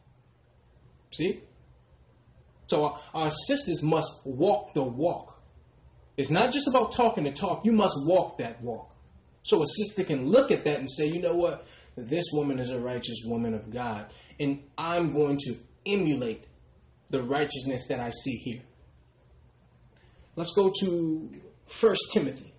See? 1.12 1.42
So 2.68 2.86
our, 2.86 3.00
our 3.14 3.30
sisters 3.30 3.82
must 3.82 4.12
walk 4.26 4.74
the 4.74 4.84
walk. 4.84 5.42
It's 6.18 6.30
not 6.30 6.52
just 6.52 6.68
about 6.68 6.92
talking 6.92 7.24
the 7.24 7.32
talk, 7.32 7.66
you 7.66 7.72
must 7.72 7.96
walk 8.06 8.38
that 8.38 8.62
walk. 8.62 8.96
So 9.44 9.64
a 9.64 9.66
sister 9.66 10.04
can 10.04 10.28
look 10.28 10.52
at 10.52 10.66
that 10.66 10.80
and 10.80 10.90
say, 10.90 11.08
you 11.08 11.20
know 11.20 11.36
what? 11.36 11.66
This 11.96 12.26
woman 12.32 12.60
is 12.60 12.70
a 12.70 12.80
righteous 12.80 13.24
woman 13.26 13.54
of 13.54 13.72
God, 13.72 14.06
and 14.40 14.62
I'm 14.78 15.14
going 15.14 15.38
to 15.46 15.56
emulate 15.86 16.46
the 17.10 17.22
righteousness 17.22 17.88
that 17.88 18.00
I 18.00 18.12
see 18.12 18.38
here. 18.38 18.62
Let's 20.36 20.54
go 20.54 20.72
to 20.82 21.30
1 21.80 21.96
Timothy 22.14 22.51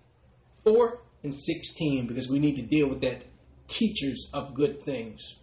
4 0.63 0.99
and 1.23 1.33
16 1.33 2.07
because 2.07 2.29
we 2.29 2.39
need 2.39 2.55
to 2.55 2.61
deal 2.61 2.87
with 2.87 3.01
that 3.01 3.23
teachers 3.67 4.29
of 4.33 4.53
good 4.53 4.83
things, 4.83 5.39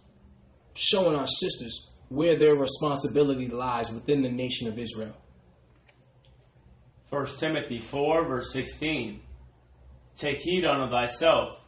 showing 0.75 1.15
our 1.15 1.27
sisters 1.27 1.89
where 2.09 2.35
their 2.35 2.55
responsibility 2.55 3.47
lies 3.47 3.91
within 3.91 4.21
the 4.21 4.29
nation 4.29 4.67
of 4.67 4.77
Israel. 4.77 5.15
1 7.09 7.25
Timothy 7.39 7.81
4, 7.81 8.27
verse 8.27 8.53
16. 8.53 9.21
Take 10.15 10.37
heed 10.37 10.65
unto 10.65 10.89
thyself 10.89 11.59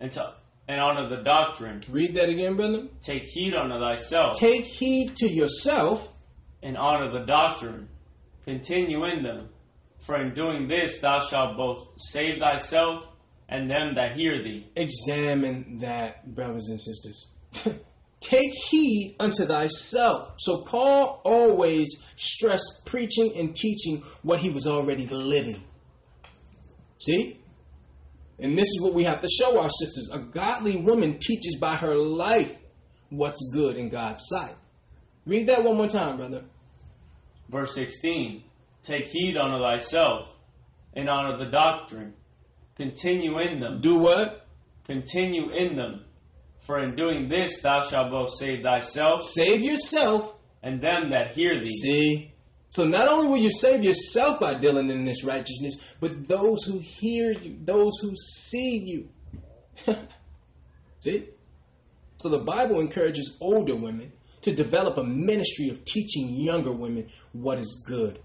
and, 0.00 0.10
to, 0.12 0.34
and 0.68 0.80
unto 0.80 1.14
the 1.14 1.22
doctrine. 1.22 1.80
Read 1.88 2.14
that 2.14 2.28
again, 2.28 2.56
brother. 2.56 2.88
Take 3.00 3.24
heed 3.24 3.54
unto 3.54 3.78
thyself 3.78 4.38
Take 4.38 4.64
heed 4.64 5.14
to 5.16 5.28
yourself 5.28 6.14
and 6.62 6.76
honor 6.76 7.12
the 7.12 7.24
doctrine. 7.24 7.88
Continue 8.44 9.04
in 9.04 9.22
them. 9.22 9.48
For 10.02 10.20
in 10.20 10.34
doing 10.34 10.68
this 10.68 10.98
thou 10.98 11.20
shalt 11.20 11.56
both 11.56 11.88
save 11.98 12.38
thyself 12.40 13.06
and 13.48 13.70
them 13.70 13.94
that 13.94 14.16
hear 14.16 14.42
thee. 14.42 14.70
examine 14.74 15.78
that, 15.80 16.34
brothers 16.34 16.68
and 16.68 16.80
sisters. 16.80 17.28
Take 18.20 18.52
heed 18.70 19.16
unto 19.20 19.44
thyself. 19.44 20.34
So 20.38 20.64
Paul 20.64 21.20
always 21.24 21.88
stressed 22.16 22.86
preaching 22.86 23.32
and 23.36 23.54
teaching 23.54 24.02
what 24.22 24.40
he 24.40 24.50
was 24.50 24.66
already 24.66 25.06
living. 25.06 25.62
See? 26.98 27.38
And 28.38 28.56
this 28.56 28.68
is 28.68 28.80
what 28.80 28.94
we 28.94 29.04
have 29.04 29.20
to 29.20 29.28
show 29.28 29.60
our 29.60 29.68
sisters. 29.68 30.10
A 30.12 30.18
godly 30.18 30.76
woman 30.76 31.18
teaches 31.18 31.58
by 31.60 31.76
her 31.76 31.94
life 31.94 32.56
what's 33.10 33.50
good 33.52 33.76
in 33.76 33.88
God's 33.88 34.24
sight. 34.26 34.54
Read 35.26 35.48
that 35.48 35.62
one 35.62 35.76
more 35.76 35.88
time, 35.88 36.16
brother. 36.16 36.44
Verse 37.48 37.74
16 37.74 38.44
Take 38.82 39.06
heed 39.06 39.36
unto 39.36 39.58
thyself 39.62 40.28
and 40.94 41.08
honor 41.08 41.38
the 41.38 41.50
doctrine. 41.50 42.14
Continue 42.76 43.38
in 43.38 43.60
them. 43.60 43.80
Do 43.80 43.98
what? 43.98 44.46
Continue 44.84 45.50
in 45.50 45.76
them. 45.76 46.04
For 46.60 46.78
in 46.78 46.96
doing 46.96 47.28
this 47.28 47.60
thou 47.60 47.80
shalt 47.80 48.10
both 48.10 48.30
save 48.34 48.62
thyself 48.62 49.22
Save 49.22 49.62
yourself 49.62 50.34
and 50.62 50.80
them 50.80 51.10
that 51.10 51.34
hear 51.34 51.58
thee. 51.58 51.68
See? 51.68 52.32
So 52.70 52.86
not 52.86 53.08
only 53.08 53.26
will 53.26 53.38
you 53.38 53.52
save 53.52 53.84
yourself 53.84 54.40
by 54.40 54.54
dealing 54.54 54.88
in 54.88 55.04
this 55.04 55.24
righteousness, 55.24 55.94
but 56.00 56.26
those 56.26 56.62
who 56.64 56.78
hear 56.78 57.32
you, 57.32 57.58
those 57.62 57.98
who 58.00 58.14
see 58.16 58.78
you. 58.78 59.08
See? 61.00 61.28
So 62.16 62.28
the 62.28 62.44
Bible 62.44 62.80
encourages 62.80 63.36
older 63.40 63.76
women 63.76 64.12
to 64.42 64.54
develop 64.54 64.96
a 64.96 65.04
ministry 65.04 65.68
of 65.68 65.84
teaching 65.84 66.28
younger 66.30 66.72
women 66.72 67.10
what 67.32 67.58
is 67.58 67.84
good. 67.86 68.20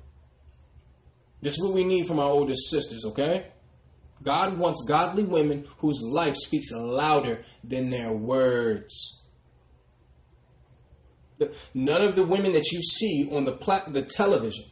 This 1.42 1.54
is 1.54 1.64
what 1.64 1.74
we 1.74 1.84
need 1.84 2.06
from 2.08 2.20
our 2.20 2.30
older 2.30 2.56
sisters, 2.56 3.06
okay? 3.06 3.48
God 4.24 4.58
wants 4.58 4.86
godly 4.88 5.24
women 5.24 5.68
whose 5.78 6.02
life 6.02 6.36
speaks 6.36 6.72
louder 6.72 7.44
than 7.64 7.90
their 7.90 8.12
words. 8.12 9.24
None 11.74 12.02
of 12.02 12.16
the 12.16 12.26
women 12.26 12.54
that 12.54 12.72
you 12.72 12.82
see 12.82 13.30
on 13.32 13.44
the 13.44 13.52
plat- 13.52 13.94
the 13.94 14.02
television 14.02 14.66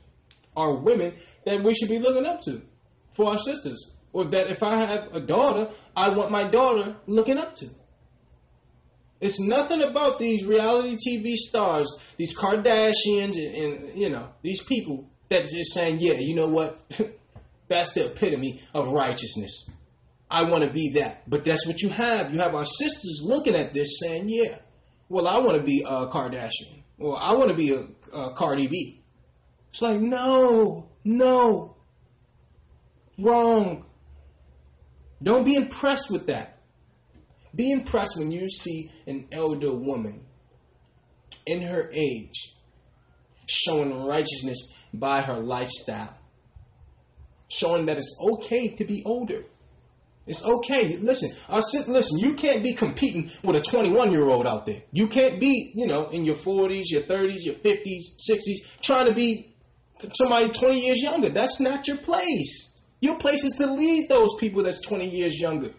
are 0.56 0.76
women 0.76 1.14
that 1.46 1.62
we 1.62 1.76
should 1.76 1.90
be 1.90 2.00
looking 2.00 2.26
up 2.26 2.42
to 2.42 2.64
for 3.16 3.28
our 3.28 3.38
sisters. 3.38 3.92
Or 4.14 4.26
that 4.26 4.50
if 4.50 4.64
I 4.64 4.78
have 4.78 5.16
a 5.16 5.20
daughter, 5.20 5.72
I 5.96 6.10
want 6.10 6.32
my 6.32 6.50
daughter 6.50 6.96
looking 7.06 7.38
up 7.38 7.54
to. 7.56 7.70
It's 9.22 9.40
nothing 9.40 9.82
about 9.82 10.20
these 10.20 10.46
reality 10.46 10.96
TV 10.96 11.36
stars, 11.36 11.88
these 12.18 12.38
Kardashians, 12.38 13.36
and, 13.36 13.56
and 13.56 13.98
you 13.98 14.10
know 14.10 14.30
these 14.42 14.64
people 14.64 15.10
that 15.30 15.48
just 15.50 15.74
saying, 15.74 15.98
"Yeah, 16.00 16.14
you 16.14 16.36
know 16.36 16.48
what? 16.48 16.80
that's 17.68 17.94
the 17.94 18.06
epitome 18.06 18.62
of 18.74 18.90
righteousness. 18.90 19.70
I 20.30 20.44
want 20.44 20.64
to 20.64 20.72
be 20.72 20.94
that." 20.96 21.30
But 21.30 21.46
that's 21.46 21.66
what 21.68 21.82
you 21.82 21.90
have. 21.90 22.34
You 22.34 22.40
have 22.40 22.56
our 22.56 22.66
sisters 22.66 23.22
looking 23.24 23.56
at 23.56 23.74
this, 23.74 24.00
saying, 24.00 24.30
"Yeah, 24.30 24.58
well, 25.10 25.28
I 25.28 25.40
want 25.40 25.58
to 25.58 25.64
be 25.64 25.84
a 25.84 26.08
Kardashian, 26.08 26.84
Well, 26.98 27.16
I 27.16 27.36
want 27.36 27.50
to 27.50 27.56
be 27.56 27.74
a, 27.74 27.88
a 28.16 28.34
Cardi 28.34 28.68
B." 28.68 29.02
It's 29.76 29.82
like, 29.82 30.00
no, 30.00 30.88
no, 31.04 31.76
wrong. 33.20 33.84
Don't 35.22 35.44
be 35.44 35.56
impressed 35.56 36.10
with 36.10 36.28
that. 36.28 36.60
Be 37.54 37.72
impressed 37.72 38.18
when 38.18 38.32
you 38.32 38.50
see 38.50 38.90
an 39.06 39.28
elder 39.34 39.76
woman 39.76 40.22
in 41.46 41.62
her 41.62 41.90
age 41.94 42.56
showing 43.48 44.06
righteousness 44.06 44.74
by 44.98 45.22
her 45.22 45.40
lifestyle, 45.40 46.16
showing 47.48 47.86
that 47.86 47.98
it's 47.98 48.18
okay 48.34 48.70
to 48.76 48.86
be 48.86 49.04
older. 49.06 49.44
It's 50.28 50.44
okay. 50.44 50.98
Listen, 50.98 51.32
uh, 51.48 51.58
I 51.58 51.60
said, 51.60 51.88
listen, 51.88 52.20
you 52.20 52.34
can't 52.34 52.64
be 52.64 52.74
competing 52.74 53.30
with 53.44 53.56
a 53.56 53.60
21 53.60 54.12
year 54.12 54.24
old 54.28 54.48
out 54.48 54.66
there. 54.66 54.82
You 54.92 55.08
can't 55.08 55.40
be, 55.40 55.72
you 55.76 55.86
know, 55.86 56.08
in 56.08 56.26
your 56.26 56.36
40s, 56.36 56.86
your 56.88 57.02
30s, 57.02 57.46
your 57.46 57.56
50s, 57.56 58.16
60s, 58.30 58.82
trying 58.82 59.06
to 59.06 59.14
be 59.14 59.54
somebody 60.14 60.50
20 60.50 60.80
years 60.84 61.02
younger. 61.02 61.30
That's 61.30 61.60
not 61.60 61.88
your 61.88 61.98
place. 61.98 62.82
Your 63.02 63.20
place 63.20 63.44
is 63.44 63.54
to 63.54 63.68
lead 63.68 64.10
those 64.10 64.36
people 64.40 64.64
that's 64.64 64.82
20 64.82 65.10
years 65.10 65.40
younger. 65.40 65.74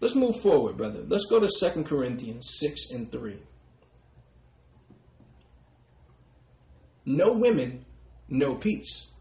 Let's 0.00 0.14
move 0.14 0.40
forward, 0.40 0.76
brother. 0.76 1.04
Let's 1.06 1.26
go 1.30 1.40
to 1.40 1.48
2 1.48 1.84
Corinthians 1.84 2.58
6 2.58 2.90
and 2.90 3.10
3. 3.10 3.38
No 7.06 7.32
women, 7.32 7.84
no 8.28 8.56
peace. 8.56 9.12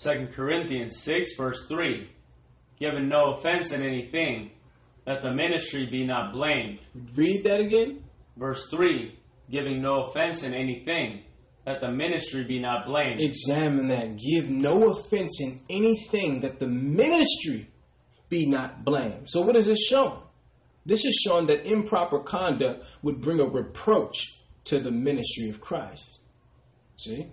2 0.00 0.28
Corinthians 0.32 1.00
6, 1.00 1.36
verse 1.36 1.66
3 1.68 2.08
Giving 2.78 3.08
no 3.08 3.34
offense 3.34 3.72
in 3.72 3.82
anything, 3.82 4.50
that 5.04 5.22
the 5.22 5.32
ministry 5.32 5.86
be 5.86 6.06
not 6.06 6.32
blamed. 6.32 6.78
Read 7.14 7.44
that 7.44 7.60
again. 7.60 8.04
Verse 8.36 8.68
3 8.70 9.18
Giving 9.50 9.82
no 9.82 10.04
offense 10.04 10.42
in 10.42 10.54
anything, 10.54 11.24
that 11.64 11.80
the 11.80 11.90
ministry 11.90 12.44
be 12.44 12.60
not 12.60 12.86
blamed. 12.86 13.20
Examine 13.20 13.88
that. 13.88 14.16
Give 14.16 14.48
no 14.48 14.90
offense 14.90 15.40
in 15.40 15.60
anything 15.68 16.40
that 16.40 16.58
the 16.58 16.68
ministry 16.68 17.68
be 18.28 18.46
not 18.46 18.84
blamed. 18.84 19.28
So, 19.28 19.42
what 19.42 19.56
is 19.56 19.66
this 19.66 19.86
showing? 19.86 20.20
This 20.86 21.04
is 21.04 21.14
showing 21.26 21.46
that 21.46 21.66
improper 21.66 22.20
conduct 22.20 22.84
would 23.02 23.20
bring 23.20 23.40
a 23.40 23.44
reproach 23.44 24.40
to 24.64 24.80
the 24.80 24.90
ministry 24.90 25.48
of 25.48 25.60
Christ. 25.60 26.13
See? 26.96 27.28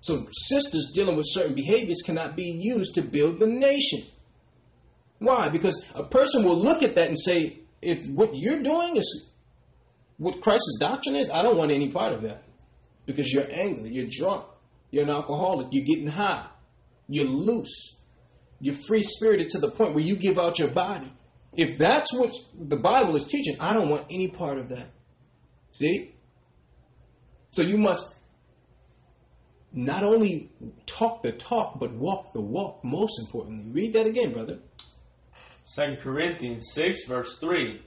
So, 0.00 0.26
sisters 0.32 0.90
dealing 0.94 1.16
with 1.16 1.26
certain 1.28 1.54
behaviors 1.54 2.02
cannot 2.04 2.34
be 2.34 2.50
used 2.50 2.94
to 2.96 3.02
build 3.02 3.38
the 3.38 3.46
nation. 3.46 4.02
Why? 5.18 5.48
Because 5.48 5.86
a 5.94 6.02
person 6.02 6.44
will 6.44 6.58
look 6.58 6.82
at 6.82 6.96
that 6.96 7.08
and 7.08 7.18
say, 7.18 7.58
if 7.80 8.08
what 8.08 8.34
you're 8.34 8.62
doing 8.62 8.96
is 8.96 9.32
what 10.18 10.40
Christ's 10.40 10.78
doctrine 10.80 11.16
is, 11.16 11.30
I 11.30 11.42
don't 11.42 11.56
want 11.56 11.70
any 11.70 11.90
part 11.90 12.12
of 12.12 12.22
that. 12.22 12.42
Because 13.06 13.32
you're 13.32 13.46
angry, 13.50 13.90
you're 13.90 14.08
drunk, 14.08 14.46
You're 14.90 15.04
an 15.04 15.10
alcoholic. 15.10 15.68
You're 15.70 15.84
getting 15.84 16.08
high. 16.08 16.46
You're 17.08 17.26
loose. 17.26 18.00
You're 18.60 18.74
free 18.74 19.02
spirited 19.02 19.48
to 19.50 19.58
the 19.58 19.70
point 19.70 19.94
where 19.94 20.04
you 20.04 20.16
give 20.16 20.38
out 20.38 20.58
your 20.58 20.70
body. 20.70 21.12
If 21.54 21.78
that's 21.78 22.12
what 22.14 22.32
the 22.56 22.76
Bible 22.76 23.16
is 23.16 23.24
teaching, 23.24 23.56
I 23.60 23.72
don't 23.72 23.88
want 23.88 24.06
any 24.10 24.28
part 24.28 24.58
of 24.58 24.68
that. 24.68 24.88
See? 25.72 26.14
So 27.50 27.62
you 27.62 27.76
must 27.78 28.11
not 29.72 30.04
only 30.04 30.50
talk 30.86 31.22
the 31.22 31.32
talk, 31.32 31.78
but 31.78 31.92
walk 31.92 32.32
the 32.32 32.40
walk, 32.40 32.84
most 32.84 33.18
importantly. 33.20 33.66
Read 33.70 33.94
that 33.94 34.06
again, 34.06 34.32
brother. 34.32 34.58
2 35.74 35.96
Corinthians 36.00 36.70
6, 36.72 37.06
verse 37.06 37.38
3 37.38 37.80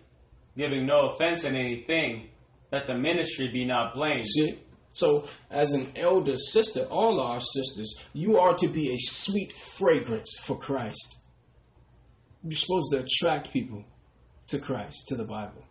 Giving 0.57 0.86
no 0.86 1.10
offense 1.10 1.44
in 1.44 1.56
anything, 1.56 2.30
that 2.72 2.88
the 2.88 2.95
ministry 2.95 3.49
be 3.49 3.66
not 3.66 3.94
blamed. 3.94 4.26
See? 4.26 4.60
So, 4.94 5.28
as 5.52 5.74
an 5.74 5.91
elder 5.98 6.38
sister, 6.38 6.86
all 6.90 7.20
our 7.20 7.41
sisters, 7.41 7.94
you 8.14 8.40
are 8.40 8.56
to 8.56 8.68
be 8.70 8.94
a 8.94 8.98
sweet 8.98 9.52
fragrance 9.52 10.40
for 10.41 10.57
Christ. 10.57 11.18
You're 12.44 12.53
supposed 12.53 12.94
to 12.94 12.99
attract 12.99 13.52
people 13.52 13.84
to 14.48 14.60
Christ, 14.60 15.07
to 15.10 15.16
the 15.16 15.26
Bible, 15.26 15.66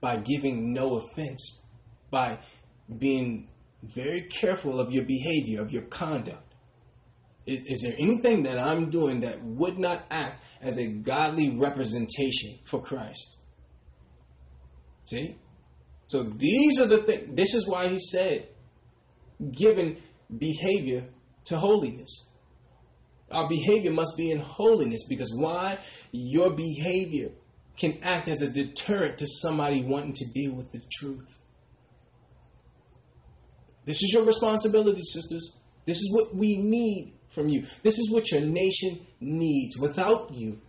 by 0.00 0.18
giving 0.18 0.72
no 0.72 0.96
offense, 0.96 1.64
by 2.10 2.38
being 2.98 3.48
very 3.82 4.22
careful 4.22 4.80
of 4.80 4.92
your 4.92 5.04
behavior, 5.04 5.60
of 5.60 5.72
your 5.72 5.82
conduct. 5.82 6.54
Is, 7.46 7.62
is 7.64 7.82
there 7.82 7.94
anything 7.98 8.42
that 8.44 8.58
I'm 8.58 8.90
doing 8.90 9.20
that 9.20 9.42
would 9.42 9.78
not 9.78 10.04
act 10.10 10.42
as 10.60 10.78
a 10.78 10.86
godly 10.86 11.50
representation 11.50 12.58
for 12.64 12.80
Christ? 12.82 13.38
See? 15.06 15.36
So 16.06 16.24
these 16.24 16.78
are 16.78 16.86
the 16.86 16.98
things. 16.98 17.34
This 17.34 17.54
is 17.54 17.68
why 17.68 17.88
he 17.88 17.98
said, 17.98 18.48
given 19.50 19.96
behavior 20.36 21.06
to 21.46 21.58
holiness. 21.58 22.28
Our 23.30 23.48
behavior 23.48 23.92
must 23.92 24.16
be 24.16 24.30
in 24.30 24.38
holiness 24.38 25.06
because 25.08 25.32
why? 25.34 25.78
Your 26.10 26.50
behavior 26.50 27.30
can 27.76 27.98
act 28.02 28.28
as 28.28 28.42
a 28.42 28.50
deterrent 28.50 29.18
to 29.18 29.26
somebody 29.26 29.82
wanting 29.82 30.12
to 30.14 30.26
deal 30.32 30.54
with 30.54 30.72
the 30.72 30.82
truth. 30.92 31.39
This 33.84 34.02
is 34.02 34.12
your 34.12 34.24
responsibility, 34.24 35.02
sisters. 35.02 35.56
This 35.86 35.98
is 35.98 36.12
what 36.14 36.34
we 36.34 36.58
need 36.58 37.14
from 37.28 37.48
you. 37.48 37.64
This 37.82 37.98
is 37.98 38.10
what 38.10 38.30
your 38.30 38.42
nation 38.42 39.06
needs. 39.20 39.78
Without 39.78 40.32
you, 40.34 40.60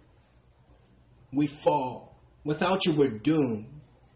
we 1.34 1.48
fall. 1.48 2.16
Without 2.44 2.86
you, 2.86 2.94
we're 2.94 3.10
doomed. 3.10 3.68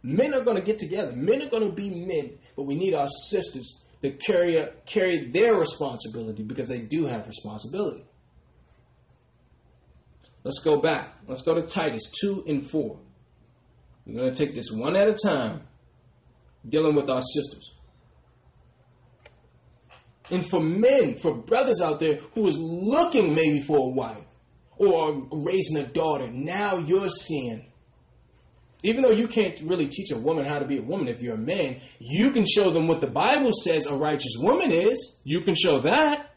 Men 0.01 0.33
are 0.33 0.41
going 0.41 0.57
to 0.57 0.63
get 0.63 0.77
together. 0.77 1.13
Men 1.13 1.41
are 1.41 1.49
going 1.49 1.67
to 1.67 1.71
be 1.71 1.89
men, 1.89 2.37
but 2.55 2.63
we 2.63 2.75
need 2.75 2.93
our 2.93 3.07
sisters 3.29 3.81
to 4.01 4.11
carry 4.11 4.63
carry 4.85 5.29
their 5.31 5.55
responsibility 5.55 6.43
because 6.43 6.67
they 6.67 6.81
do 6.81 7.05
have 7.05 7.27
responsibility. 7.27 8.05
Let's 10.43 10.59
go 10.59 10.79
back. 10.79 11.15
Let's 11.27 11.41
go 11.41 11.55
to 11.55 11.63
Titus 11.63 12.11
2 12.21 12.45
and 12.47 12.61
4. 12.61 12.99
We're 14.05 14.13
going 14.13 14.31
to 14.31 14.45
take 14.45 14.53
this 14.53 14.69
one 14.71 14.95
at 14.95 15.07
a 15.07 15.15
time, 15.15 15.61
dealing 16.67 16.95
with 16.95 17.09
our 17.09 17.23
sisters. 17.23 17.74
And 20.31 20.45
for 20.45 20.59
men, 20.59 21.15
for 21.15 21.35
brothers 21.35 21.81
out 21.81 21.99
there 21.99 22.15
who 22.33 22.47
is 22.47 22.57
looking 22.57 23.35
maybe 23.35 23.61
for 23.61 23.77
a 23.77 23.89
wife 23.89 24.25
or 24.77 25.27
raising 25.31 25.77
a 25.77 25.87
daughter, 25.87 26.29
now 26.31 26.77
you're 26.77 27.09
seeing. 27.09 27.65
Even 28.83 29.01
though 29.01 29.11
you 29.11 29.27
can't 29.27 29.59
really 29.61 29.87
teach 29.87 30.11
a 30.11 30.17
woman 30.17 30.45
how 30.45 30.59
to 30.59 30.65
be 30.65 30.77
a 30.77 30.81
woman 30.81 31.07
if 31.07 31.21
you're 31.21 31.35
a 31.35 31.37
man, 31.37 31.81
you 31.99 32.31
can 32.31 32.45
show 32.45 32.69
them 32.69 32.87
what 32.87 33.01
the 33.01 33.07
Bible 33.07 33.51
says 33.51 33.87
a 33.87 33.95
righteous 33.95 34.35
woman 34.37 34.71
is. 34.71 35.19
You 35.23 35.41
can 35.41 35.55
show 35.55 35.79
that. 35.79 36.29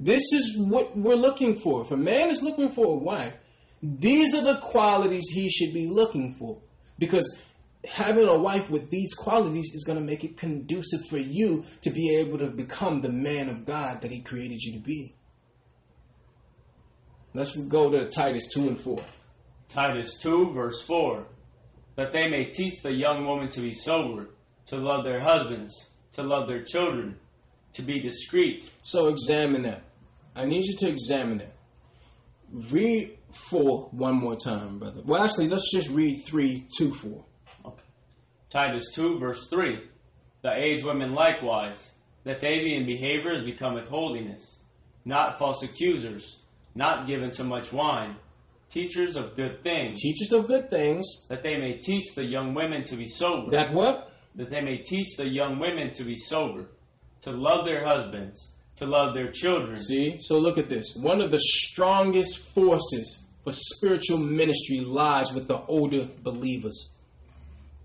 This 0.00 0.32
is 0.32 0.58
what 0.58 0.96
we're 0.96 1.14
looking 1.14 1.56
for. 1.56 1.82
If 1.82 1.90
a 1.90 1.96
man 1.96 2.30
is 2.30 2.42
looking 2.42 2.68
for 2.68 2.86
a 2.86 2.98
wife, 2.98 3.34
these 3.82 4.34
are 4.34 4.42
the 4.42 4.58
qualities 4.60 5.28
he 5.28 5.48
should 5.48 5.72
be 5.72 5.86
looking 5.86 6.34
for. 6.38 6.60
Because 6.98 7.40
having 7.88 8.28
a 8.28 8.38
wife 8.38 8.70
with 8.70 8.90
these 8.90 9.14
qualities 9.14 9.72
is 9.74 9.84
going 9.84 9.98
to 9.98 10.04
make 10.04 10.24
it 10.24 10.36
conducive 10.36 11.00
for 11.08 11.18
you 11.18 11.64
to 11.82 11.90
be 11.90 12.16
able 12.16 12.38
to 12.38 12.48
become 12.48 13.00
the 13.00 13.12
man 13.12 13.48
of 13.48 13.66
God 13.66 14.00
that 14.00 14.10
he 14.10 14.20
created 14.20 14.62
you 14.62 14.74
to 14.74 14.80
be. 14.80 15.14
Let's 17.34 17.56
go 17.56 17.90
to 17.90 18.08
Titus 18.08 18.48
2 18.54 18.68
and 18.68 18.78
4. 18.78 18.98
Titus 19.68 20.18
2, 20.22 20.52
verse 20.52 20.82
4 20.82 21.26
That 21.96 22.12
they 22.12 22.28
may 22.28 22.44
teach 22.44 22.82
the 22.82 22.92
young 22.92 23.26
woman 23.26 23.48
to 23.48 23.60
be 23.60 23.74
sober, 23.74 24.30
to 24.66 24.76
love 24.76 25.04
their 25.04 25.20
husbands, 25.20 25.90
to 26.12 26.22
love 26.22 26.46
their 26.48 26.62
children, 26.62 27.18
to 27.72 27.82
be 27.82 28.00
discreet. 28.00 28.70
So 28.82 29.08
examine 29.08 29.62
that. 29.62 29.82
I 30.36 30.44
need 30.44 30.64
you 30.64 30.76
to 30.78 30.88
examine 30.88 31.38
that. 31.38 31.56
Read 32.70 33.18
4 33.30 33.88
one 33.90 34.14
more 34.14 34.36
time, 34.36 34.78
brother. 34.78 35.02
Well, 35.04 35.22
actually, 35.22 35.48
let's 35.48 35.70
just 35.72 35.90
read 35.90 36.22
3, 36.24 36.66
2, 36.78 36.94
4. 36.94 37.24
Titus 38.54 38.92
2, 38.94 39.18
verse 39.18 39.48
3 39.48 39.80
The 40.42 40.52
aged 40.52 40.84
women 40.84 41.12
likewise, 41.12 41.92
that 42.22 42.40
they 42.40 42.60
be 42.60 42.76
in 42.76 42.86
behaviors 42.86 43.44
becometh 43.44 43.88
holiness, 43.88 44.60
not 45.04 45.40
false 45.40 45.64
accusers, 45.64 46.38
not 46.76 47.08
given 47.08 47.32
to 47.32 47.42
much 47.42 47.72
wine, 47.72 48.14
teachers 48.70 49.16
of 49.16 49.34
good 49.34 49.64
things, 49.64 50.00
Teachers 50.00 50.32
of 50.32 50.46
good 50.46 50.70
things. 50.70 51.26
that 51.28 51.42
they 51.42 51.58
may 51.58 51.78
teach 51.78 52.14
the 52.14 52.24
young 52.24 52.54
women 52.54 52.84
to 52.84 52.94
be 52.94 53.08
sober. 53.08 53.50
That 53.50 53.74
what? 53.74 54.12
that 54.36 54.50
they 54.50 54.60
may 54.60 54.78
teach 54.78 55.16
the 55.16 55.28
young 55.28 55.58
women 55.58 55.92
to 55.92 56.04
be 56.04 56.16
sober, 56.16 56.66
to 57.22 57.32
love 57.32 57.64
their 57.64 57.84
husbands, 57.84 58.52
to 58.76 58.86
love 58.86 59.14
their 59.14 59.32
children. 59.32 59.76
See? 59.76 60.18
So 60.20 60.38
look 60.38 60.58
at 60.58 60.68
this. 60.68 60.94
One 60.94 61.20
of 61.20 61.32
the 61.32 61.40
strongest 61.40 62.38
forces 62.54 63.26
for 63.42 63.52
spiritual 63.52 64.18
ministry 64.18 64.78
lies 64.78 65.32
with 65.32 65.48
the 65.48 65.58
older 65.66 66.08
believers. 66.22 66.94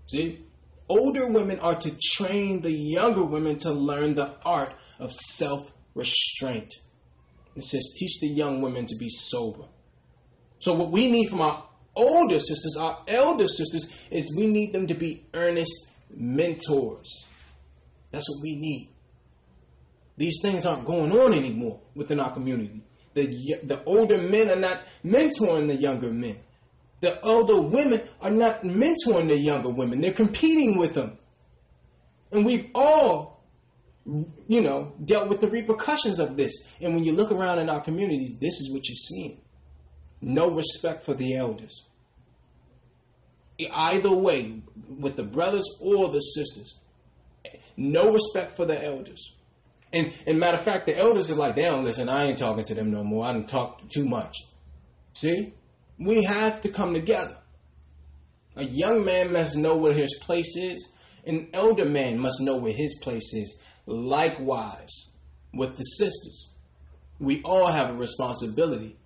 See? 0.06 0.44
Older 0.90 1.28
women 1.28 1.60
are 1.60 1.76
to 1.76 1.96
train 2.02 2.62
the 2.62 2.72
younger 2.72 3.22
women 3.22 3.56
to 3.58 3.70
learn 3.70 4.16
the 4.16 4.34
art 4.44 4.74
of 4.98 5.12
self 5.12 5.72
restraint. 5.94 6.74
It 7.54 7.62
says, 7.62 7.94
teach 7.96 8.18
the 8.20 8.26
young 8.26 8.60
women 8.60 8.86
to 8.86 8.96
be 8.98 9.08
sober. 9.08 9.66
So, 10.58 10.74
what 10.74 10.90
we 10.90 11.08
need 11.08 11.28
from 11.28 11.42
our 11.42 11.64
older 11.94 12.40
sisters, 12.40 12.76
our 12.76 13.04
elder 13.06 13.46
sisters, 13.46 13.88
is 14.10 14.34
we 14.36 14.48
need 14.48 14.72
them 14.72 14.88
to 14.88 14.94
be 14.94 15.26
earnest 15.32 15.92
mentors. 16.12 17.24
That's 18.10 18.28
what 18.28 18.42
we 18.42 18.56
need. 18.56 18.90
These 20.16 20.40
things 20.42 20.66
aren't 20.66 20.86
going 20.86 21.12
on 21.12 21.34
anymore 21.34 21.80
within 21.94 22.18
our 22.18 22.32
community. 22.32 22.82
The, 23.14 23.26
the 23.62 23.82
older 23.84 24.18
men 24.18 24.50
are 24.50 24.56
not 24.56 24.82
mentoring 25.04 25.68
the 25.68 25.76
younger 25.76 26.12
men. 26.12 26.38
The 27.00 27.20
older 27.22 27.60
women 27.60 28.02
are 28.20 28.30
not 28.30 28.62
mentoring 28.62 29.28
the 29.28 29.36
younger 29.36 29.70
women. 29.70 30.00
They're 30.00 30.12
competing 30.12 30.76
with 30.76 30.94
them. 30.94 31.18
And 32.30 32.44
we've 32.44 32.70
all, 32.74 33.42
you 34.04 34.60
know, 34.60 34.92
dealt 35.04 35.28
with 35.28 35.40
the 35.40 35.48
repercussions 35.48 36.18
of 36.18 36.36
this. 36.36 36.52
And 36.80 36.94
when 36.94 37.04
you 37.04 37.12
look 37.12 37.32
around 37.32 37.58
in 37.58 37.70
our 37.70 37.80
communities, 37.80 38.38
this 38.38 38.60
is 38.60 38.70
what 38.72 38.88
you're 38.88 38.94
seeing. 38.94 39.40
No 40.20 40.50
respect 40.50 41.02
for 41.04 41.14
the 41.14 41.34
elders. 41.34 41.86
Either 43.72 44.10
way, 44.10 44.62
with 44.88 45.16
the 45.16 45.22
brothers 45.22 45.66
or 45.80 46.08
the 46.08 46.20
sisters. 46.20 46.78
No 47.76 48.12
respect 48.12 48.52
for 48.52 48.66
the 48.66 48.82
elders. 48.82 49.34
And, 49.92 50.12
and 50.26 50.38
matter 50.38 50.58
of 50.58 50.64
fact, 50.64 50.86
the 50.86 50.96
elders 50.96 51.30
are 51.30 51.34
like, 51.34 51.56
they 51.56 51.62
don't 51.62 51.84
listen. 51.84 52.08
I 52.08 52.26
ain't 52.26 52.38
talking 52.38 52.64
to 52.64 52.74
them 52.74 52.90
no 52.90 53.02
more. 53.02 53.26
I 53.26 53.32
done 53.32 53.46
talked 53.46 53.90
too 53.90 54.04
much. 54.04 54.36
See? 55.14 55.54
We 56.00 56.24
have 56.24 56.62
to 56.62 56.70
come 56.70 56.94
together. 56.94 57.36
A 58.56 58.64
young 58.64 59.04
man 59.04 59.32
must 59.32 59.56
know 59.56 59.76
where 59.76 59.92
his 59.92 60.18
place 60.22 60.56
is. 60.56 60.92
An 61.26 61.48
elder 61.52 61.84
man 61.84 62.18
must 62.18 62.40
know 62.40 62.56
where 62.56 62.72
his 62.72 62.98
place 63.02 63.34
is. 63.34 63.62
Likewise, 63.86 65.12
with 65.52 65.76
the 65.76 65.82
sisters. 65.82 66.52
We 67.18 67.42
all 67.42 67.70
have 67.70 67.90
a 67.90 67.94
responsibility. 67.94 68.96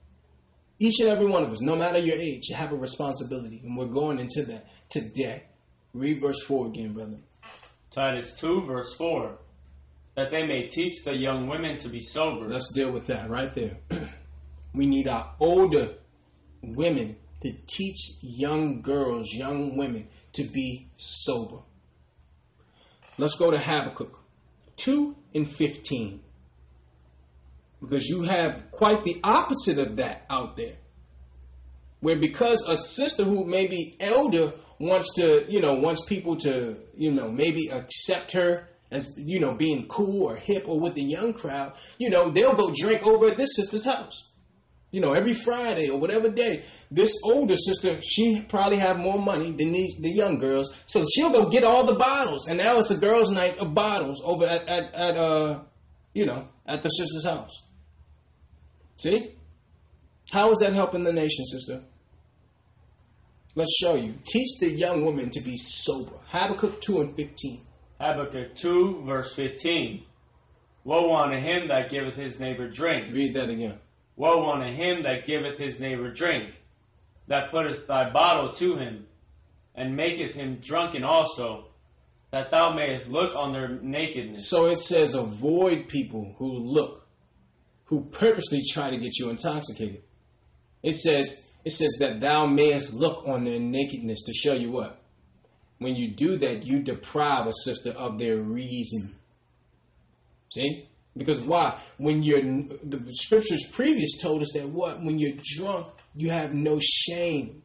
Each 0.78 1.00
and 1.00 1.08
every 1.08 1.26
one 1.26 1.42
of 1.42 1.50
us, 1.50 1.60
no 1.60 1.74
matter 1.74 1.98
your 1.98 2.16
age, 2.16 2.48
you 2.48 2.54
have 2.54 2.72
a 2.72 2.76
responsibility. 2.76 3.60
And 3.64 3.76
we're 3.76 3.86
going 3.86 4.20
into 4.20 4.44
that 4.44 4.66
today. 4.88 5.44
Read 5.92 6.20
verse 6.20 6.42
4 6.42 6.68
again, 6.68 6.92
brother. 6.92 7.18
Titus 7.90 8.34
2, 8.38 8.66
verse 8.66 8.94
4 8.94 9.36
That 10.16 10.30
they 10.30 10.46
may 10.46 10.68
teach 10.68 11.04
the 11.04 11.16
young 11.16 11.48
women 11.48 11.76
to 11.78 11.88
be 11.88 12.00
sober. 12.00 12.48
Let's 12.48 12.72
deal 12.72 12.92
with 12.92 13.08
that 13.08 13.28
right 13.28 13.52
there. 13.52 13.78
we 14.74 14.86
need 14.86 15.08
our 15.08 15.34
older 15.40 15.94
women 16.72 17.16
to 17.42 17.52
teach 17.66 18.12
young 18.22 18.80
girls, 18.80 19.32
young 19.32 19.76
women 19.76 20.08
to 20.32 20.44
be 20.44 20.88
sober. 20.96 21.58
Let's 23.18 23.36
go 23.36 23.50
to 23.50 23.58
Habakkuk 23.58 24.18
2 24.76 25.14
and 25.34 25.48
15. 25.48 26.20
Because 27.80 28.06
you 28.06 28.22
have 28.22 28.70
quite 28.70 29.02
the 29.02 29.20
opposite 29.22 29.78
of 29.78 29.96
that 29.96 30.24
out 30.30 30.56
there. 30.56 30.76
Where 32.00 32.18
because 32.18 32.66
a 32.66 32.76
sister 32.76 33.24
who 33.24 33.44
may 33.44 33.66
be 33.66 33.96
elder 34.00 34.52
wants 34.78 35.14
to, 35.16 35.46
you 35.48 35.60
know, 35.60 35.74
wants 35.74 36.04
people 36.04 36.36
to, 36.36 36.78
you 36.96 37.12
know, 37.12 37.30
maybe 37.30 37.68
accept 37.68 38.32
her 38.32 38.68
as 38.90 39.18
you 39.18 39.40
know, 39.40 39.54
being 39.54 39.86
cool 39.88 40.22
or 40.22 40.36
hip 40.36 40.68
or 40.68 40.78
with 40.78 40.94
the 40.94 41.02
young 41.02 41.32
crowd, 41.32 41.72
you 41.98 42.10
know, 42.10 42.30
they'll 42.30 42.54
go 42.54 42.72
drink 42.72 43.04
over 43.06 43.28
at 43.28 43.36
this 43.36 43.56
sister's 43.56 43.84
house. 43.84 44.30
You 44.94 45.00
know, 45.00 45.12
every 45.12 45.34
Friday 45.34 45.90
or 45.90 45.98
whatever 45.98 46.28
day, 46.28 46.62
this 46.88 47.18
older 47.24 47.56
sister, 47.56 48.00
she 48.00 48.42
probably 48.48 48.78
have 48.78 48.96
more 48.96 49.18
money 49.18 49.50
than 49.50 49.72
these 49.72 49.96
the 49.98 50.08
young 50.08 50.38
girls, 50.38 50.72
so 50.86 51.02
she'll 51.12 51.32
go 51.32 51.50
get 51.50 51.64
all 51.64 51.84
the 51.84 51.96
bottles, 51.96 52.46
and 52.46 52.58
now 52.58 52.78
it's 52.78 52.92
a 52.92 52.98
girls' 52.98 53.32
night 53.32 53.58
of 53.58 53.74
bottles 53.74 54.22
over 54.24 54.46
at 54.46 54.68
at, 54.68 54.94
at 54.94 55.16
uh, 55.16 55.62
you 56.12 56.24
know, 56.26 56.46
at 56.64 56.82
the 56.84 56.90
sister's 56.90 57.24
house. 57.24 57.62
See, 58.94 59.34
how 60.30 60.52
is 60.52 60.58
that 60.58 60.72
helping 60.74 61.02
the 61.02 61.12
nation, 61.12 61.44
sister? 61.46 61.82
Let's 63.56 63.76
show 63.76 63.96
you. 63.96 64.14
Teach 64.24 64.60
the 64.60 64.70
young 64.70 65.04
woman 65.04 65.28
to 65.30 65.40
be 65.40 65.56
sober. 65.56 66.18
Habakkuk 66.28 66.80
two 66.80 67.00
and 67.00 67.16
fifteen. 67.16 67.62
Habakkuk 68.00 68.54
2, 68.56 69.04
verse 69.06 69.34
15. 69.34 70.04
Woe 70.84 71.16
unto 71.16 71.38
him 71.38 71.68
that 71.68 71.88
giveth 71.88 72.16
his 72.16 72.38
neighbor 72.38 72.68
drink. 72.68 73.14
Read 73.14 73.34
that 73.34 73.48
again. 73.48 73.78
Woe 74.16 74.50
unto 74.50 74.72
him 74.72 75.02
that 75.02 75.26
giveth 75.26 75.58
his 75.58 75.80
neighbor 75.80 76.10
drink, 76.10 76.54
that 77.26 77.50
putteth 77.50 77.86
thy 77.86 78.10
bottle 78.10 78.52
to 78.52 78.76
him, 78.76 79.06
and 79.74 79.96
maketh 79.96 80.34
him 80.34 80.60
drunken 80.62 81.02
also, 81.02 81.66
that 82.30 82.50
thou 82.50 82.72
mayest 82.72 83.08
look 83.08 83.34
on 83.34 83.52
their 83.52 83.68
nakedness. 83.68 84.48
So 84.48 84.66
it 84.66 84.78
says 84.78 85.14
avoid 85.14 85.88
people 85.88 86.34
who 86.38 86.58
look, 86.58 87.06
who 87.86 88.04
purposely 88.04 88.62
try 88.72 88.90
to 88.90 88.96
get 88.96 89.18
you 89.18 89.30
intoxicated. 89.30 90.02
It 90.82 90.94
says 90.94 91.50
it 91.64 91.70
says 91.70 91.96
that 91.98 92.20
thou 92.20 92.46
mayest 92.46 92.94
look 92.94 93.26
on 93.26 93.42
their 93.42 93.58
nakedness 93.58 94.22
to 94.24 94.34
show 94.34 94.52
you 94.52 94.70
what? 94.70 95.00
When 95.78 95.96
you 95.96 96.10
do 96.10 96.36
that, 96.36 96.64
you 96.64 96.82
deprive 96.82 97.46
a 97.46 97.52
sister 97.52 97.90
of 97.90 98.18
their 98.18 98.36
reason. 98.36 99.16
See? 100.52 100.88
Because 101.16 101.40
why? 101.40 101.78
When 101.96 102.22
you're 102.22 102.42
the 102.42 103.04
scriptures 103.10 103.70
previous 103.72 104.20
told 104.20 104.42
us 104.42 104.52
that 104.54 104.68
what? 104.68 105.02
When 105.02 105.18
you're 105.18 105.36
drunk, 105.42 105.86
you 106.14 106.30
have 106.30 106.54
no 106.54 106.78
shame. 106.80 107.62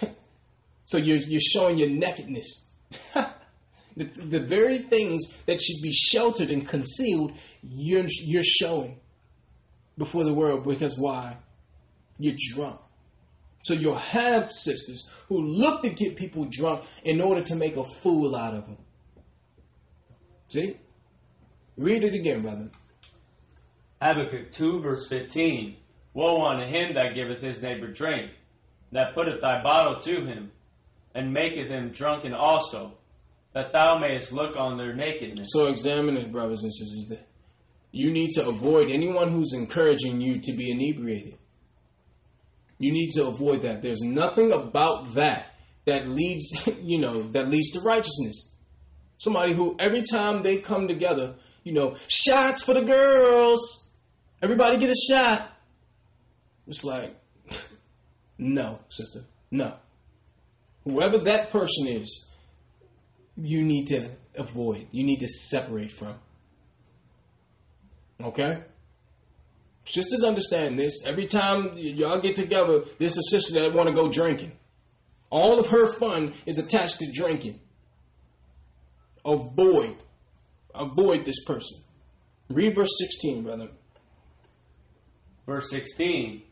so 0.84 0.98
you're 0.98 1.16
you're 1.16 1.40
showing 1.40 1.78
your 1.78 1.90
nakedness. 1.90 2.70
the, 3.14 4.04
the 4.04 4.40
very 4.40 4.78
things 4.78 5.42
that 5.46 5.60
should 5.60 5.82
be 5.82 5.90
sheltered 5.90 6.50
and 6.50 6.66
concealed, 6.66 7.32
you're 7.62 8.06
you're 8.24 8.42
showing 8.44 9.00
before 9.98 10.24
the 10.24 10.34
world 10.34 10.64
because 10.64 10.96
why? 10.98 11.38
You're 12.18 12.36
drunk. 12.54 12.80
So 13.64 13.74
you'll 13.74 13.98
have 13.98 14.52
sisters 14.52 15.08
who 15.28 15.42
look 15.42 15.82
to 15.82 15.90
get 15.90 16.14
people 16.14 16.46
drunk 16.48 16.84
in 17.02 17.20
order 17.20 17.40
to 17.40 17.56
make 17.56 17.76
a 17.76 17.82
fool 17.82 18.36
out 18.36 18.54
of 18.54 18.66
them. 18.66 18.78
See? 20.48 20.76
Read 21.76 22.04
it 22.04 22.14
again, 22.14 22.42
brother. 22.42 22.70
Habakkuk 24.00 24.50
2, 24.50 24.80
verse 24.80 25.08
15. 25.08 25.76
Woe 26.14 26.44
unto 26.46 26.66
him 26.66 26.94
that 26.94 27.14
giveth 27.14 27.42
his 27.42 27.60
neighbor 27.60 27.88
drink, 27.88 28.30
that 28.92 29.14
putteth 29.14 29.42
thy 29.42 29.62
bottle 29.62 30.00
to 30.00 30.24
him, 30.24 30.50
and 31.14 31.32
maketh 31.32 31.68
him 31.68 31.90
drunken 31.90 32.32
also, 32.32 32.94
that 33.52 33.72
thou 33.72 33.98
mayest 33.98 34.32
look 34.32 34.56
on 34.56 34.78
their 34.78 34.94
nakedness. 34.94 35.48
So 35.50 35.66
examine 35.66 36.14
this, 36.14 36.26
brothers 36.26 36.62
and 36.62 36.74
sisters. 36.74 37.18
You 37.92 38.12
need 38.12 38.30
to 38.30 38.48
avoid 38.48 38.90
anyone 38.90 39.28
who's 39.28 39.52
encouraging 39.52 40.20
you 40.20 40.40
to 40.40 40.52
be 40.52 40.70
inebriated. 40.70 41.38
You 42.78 42.92
need 42.92 43.10
to 43.12 43.26
avoid 43.26 43.62
that. 43.62 43.80
There's 43.82 44.02
nothing 44.02 44.52
about 44.52 45.14
that 45.14 45.54
that 45.86 46.08
leads, 46.08 46.68
you 46.82 46.98
know, 46.98 47.22
that 47.32 47.48
leads 47.48 47.70
to 47.72 47.80
righteousness. 47.80 48.52
Somebody 49.18 49.54
who 49.54 49.76
every 49.78 50.02
time 50.02 50.42
they 50.42 50.58
come 50.58 50.88
together, 50.88 51.36
you 51.66 51.72
know, 51.72 51.96
shots 52.06 52.62
for 52.62 52.74
the 52.74 52.82
girls. 52.82 53.90
Everybody 54.40 54.78
get 54.78 54.88
a 54.88 54.94
shot. 54.94 55.52
It's 56.68 56.84
like, 56.84 57.12
no, 58.38 58.78
sister, 58.88 59.24
no. 59.50 59.74
Whoever 60.84 61.18
that 61.18 61.50
person 61.50 61.88
is, 61.88 62.24
you 63.36 63.64
need 63.64 63.88
to 63.88 64.10
avoid. 64.38 64.86
You 64.92 65.02
need 65.02 65.20
to 65.20 65.28
separate 65.28 65.90
from. 65.90 66.14
Okay? 68.22 68.62
Sisters 69.86 70.22
understand 70.22 70.78
this. 70.78 71.04
Every 71.04 71.26
time 71.26 71.76
y'all 71.76 72.20
get 72.20 72.36
together, 72.36 72.84
there's 73.00 73.18
a 73.18 73.22
sister 73.22 73.60
that 73.60 73.74
want 73.74 73.88
to 73.88 73.94
go 73.94 74.08
drinking. 74.08 74.52
All 75.30 75.58
of 75.58 75.66
her 75.70 75.92
fun 75.92 76.32
is 76.46 76.58
attached 76.58 77.00
to 77.00 77.10
drinking. 77.12 77.58
Avoid. 79.24 79.96
Avoid 80.76 81.24
this 81.24 81.44
person. 81.44 81.78
Read 82.50 82.74
verse 82.74 82.90
16, 82.98 83.42
brother. 83.42 83.68
Verse 85.46 85.70
16. 85.70 86.42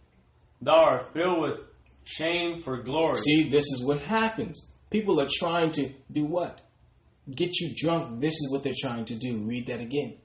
Thou 0.63 0.73
art 0.73 1.13
filled 1.13 1.41
with 1.43 1.61
shame 2.05 2.61
for 2.61 2.83
glory. 2.83 3.17
See, 3.17 3.49
this 3.49 3.65
is 3.65 3.85
what 3.85 4.01
happens. 4.01 4.71
People 4.91 5.21
are 5.21 5.29
trying 5.31 5.71
to 5.73 5.91
do 6.11 6.25
what? 6.25 6.61
Get 7.31 7.59
you 7.61 7.75
drunk. 7.77 8.21
This 8.21 8.35
is 8.35 8.49
what 8.51 8.63
they're 8.63 8.73
trying 8.79 9.05
to 9.07 9.17
do. 9.17 9.39
Read 9.39 9.67
that 9.67 9.81
again. 9.81 10.17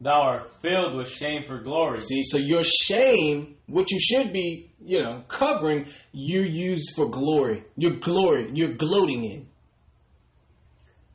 Thou 0.00 0.20
art 0.20 0.62
filled 0.62 0.96
with 0.96 1.08
shame 1.08 1.44
for 1.44 1.58
glory. 1.58 2.00
See, 2.00 2.22
so 2.22 2.38
your 2.38 2.62
shame, 2.62 3.56
what 3.66 3.90
you 3.90 4.00
should 4.00 4.32
be, 4.32 4.70
you 4.82 5.02
know, 5.02 5.24
covering, 5.28 5.86
you 6.10 6.40
use 6.40 6.94
for 6.96 7.10
glory. 7.10 7.64
Your 7.76 7.92
glory, 7.92 8.50
you're 8.54 8.72
gloating 8.72 9.24
in. 9.24 9.46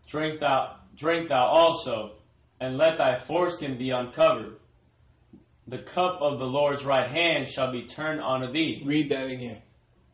Drink 0.07 0.39
thou, 0.39 0.75
drink 0.95 1.29
thou 1.29 1.45
also, 1.45 2.13
and 2.59 2.77
let 2.77 2.97
thy 2.97 3.17
foreskin 3.17 3.77
be 3.77 3.89
uncovered. 3.89 4.57
The 5.67 5.79
cup 5.79 6.19
of 6.21 6.39
the 6.39 6.45
Lord's 6.45 6.85
right 6.85 7.09
hand 7.09 7.49
shall 7.49 7.71
be 7.71 7.83
turned 7.83 8.21
unto 8.21 8.51
thee. 8.51 8.81
Read 8.85 9.09
that 9.09 9.29
again. 9.29 9.61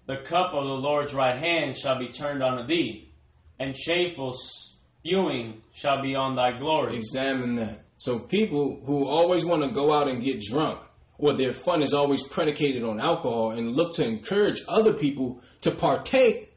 The 0.05 0.17
cup 0.17 0.53
of 0.53 0.63
the 0.63 0.73
Lord's 0.73 1.13
right 1.13 1.37
hand 1.37 1.77
shall 1.77 1.99
be 1.99 2.07
turned 2.07 2.41
unto 2.41 2.65
thee, 2.65 3.11
and 3.59 3.75
shameful 3.75 4.33
spewing 4.33 5.61
shall 5.73 6.01
be 6.01 6.15
on 6.15 6.35
thy 6.35 6.57
glory. 6.57 6.95
Examine 6.95 7.55
that. 7.55 7.85
So 7.97 8.19
people 8.19 8.81
who 8.85 9.07
always 9.07 9.45
want 9.45 9.63
to 9.63 9.69
go 9.69 9.93
out 9.93 10.07
and 10.07 10.23
get 10.23 10.41
drunk, 10.41 10.79
or 11.17 11.33
their 11.33 11.53
fun 11.53 11.83
is 11.83 11.93
always 11.93 12.23
predicated 12.23 12.83
on 12.83 12.99
alcohol 12.99 13.51
and 13.51 13.75
look 13.75 13.93
to 13.95 14.05
encourage 14.05 14.61
other 14.67 14.93
people 14.93 15.41
to 15.61 15.69
partake, 15.71 16.51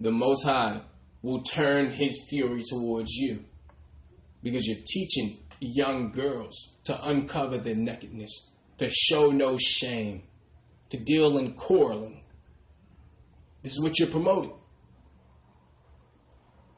the 0.00 0.10
Most 0.10 0.42
High 0.42 0.80
will 1.22 1.42
turn 1.42 1.92
his 1.92 2.24
fury 2.28 2.64
towards 2.68 3.12
you. 3.12 3.44
Because 4.42 4.66
you're 4.66 4.84
teaching 4.86 5.38
young 5.60 6.10
girls 6.10 6.74
to 6.84 7.08
uncover 7.08 7.58
their 7.58 7.76
nakedness, 7.76 8.50
to 8.78 8.88
show 8.90 9.30
no 9.30 9.56
shame, 9.56 10.22
to 10.90 10.98
deal 10.98 11.38
in 11.38 11.54
quarreling. 11.54 12.24
This 13.62 13.72
is 13.72 13.82
what 13.82 13.98
you're 13.98 14.10
promoting. 14.10 14.52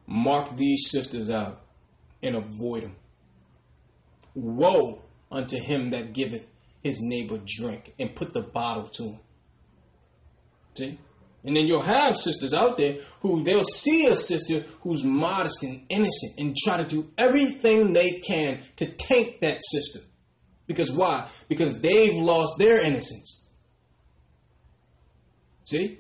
Mark 0.07 0.55
these 0.57 0.91
sisters 0.91 1.31
out 1.31 1.63
and 2.23 2.37
avoid 2.37 2.83
them. 2.83 2.97
Woe 4.35 5.03
unto 5.31 5.59
him 5.59 5.91
that 5.91 6.13
giveth 6.13 6.49
his 6.83 7.01
neighbor 7.01 7.41
drink 7.45 7.95
and 7.99 8.15
put 8.15 8.35
the 8.35 8.43
bottle 8.43 8.89
to 8.89 9.03
him. 9.05 9.21
See? 10.75 10.99
And 11.45 11.55
then 11.55 11.67
you'll 11.67 11.83
have 11.83 12.17
sisters 12.17 12.55
out 12.55 12.79
there 12.79 12.97
who 13.21 13.45
they'll 13.45 13.65
see 13.65 14.07
a 14.07 14.17
sister 14.17 14.65
who's 14.81 15.05
modest 15.05 15.63
and 15.63 15.85
innocent 15.91 16.33
and 16.39 16.57
try 16.57 16.79
to 16.79 16.85
do 16.85 17.11
everything 17.19 17.93
they 17.93 18.13
can 18.13 18.63
to 18.77 18.87
taint 18.87 19.43
that 19.43 19.61
sister. 19.63 20.01
Because 20.67 20.91
why? 20.91 21.29
Because 21.49 21.81
they've 21.83 22.15
lost 22.15 22.55
their 22.59 22.81
innocence. 22.81 23.51
See? 25.67 25.99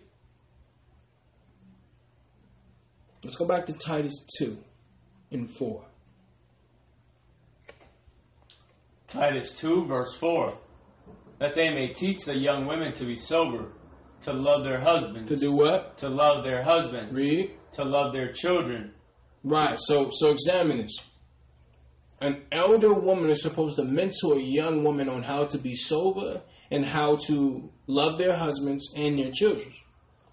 Let's 3.23 3.37
go 3.37 3.47
back 3.47 3.66
to 3.66 3.73
Titus 3.75 4.27
2 4.39 4.57
and 5.31 5.51
4. 5.51 5.85
Titus 9.09 9.53
2, 9.53 9.87
verse 9.87 10.15
4. 10.16 10.59
That 11.39 11.55
they 11.55 11.71
may 11.71 11.93
teach 11.93 12.25
the 12.25 12.37
young 12.37 12.66
women 12.66 12.93
to 12.95 13.05
be 13.05 13.16
sober, 13.16 13.73
to 14.25 14.33
love 14.33 14.65
their 14.65 14.81
husbands, 14.81 15.29
To 15.31 15.37
do 15.37 15.53
what? 15.53 15.99
to 15.99 16.09
love 16.09 16.45
their 16.45 16.63
husbands, 16.63 17.13
Read. 17.19 17.51
to 17.73 17.85
love 17.85 18.13
their 18.13 18.33
children, 18.33 18.93
Right. 19.43 19.79
So 19.79 20.09
so 20.11 20.31
examine 20.31 20.79
this. 20.79 20.97
An 22.21 22.43
elder 22.51 22.95
woman 22.95 23.29
is 23.31 23.43
supposed 23.43 23.77
to 23.77 23.85
mentor 23.85 24.37
a 24.39 24.41
young 24.41 24.83
woman 24.83 25.09
on 25.11 25.23
how 25.23 25.45
to 25.45 25.59
be 25.59 25.75
sober 25.75 26.41
and 26.71 26.85
how 26.85 27.17
to 27.27 27.71
love 27.87 28.17
their 28.17 28.37
husbands 28.37 28.91
and 28.97 29.19
their 29.19 29.31
children. 29.31 29.71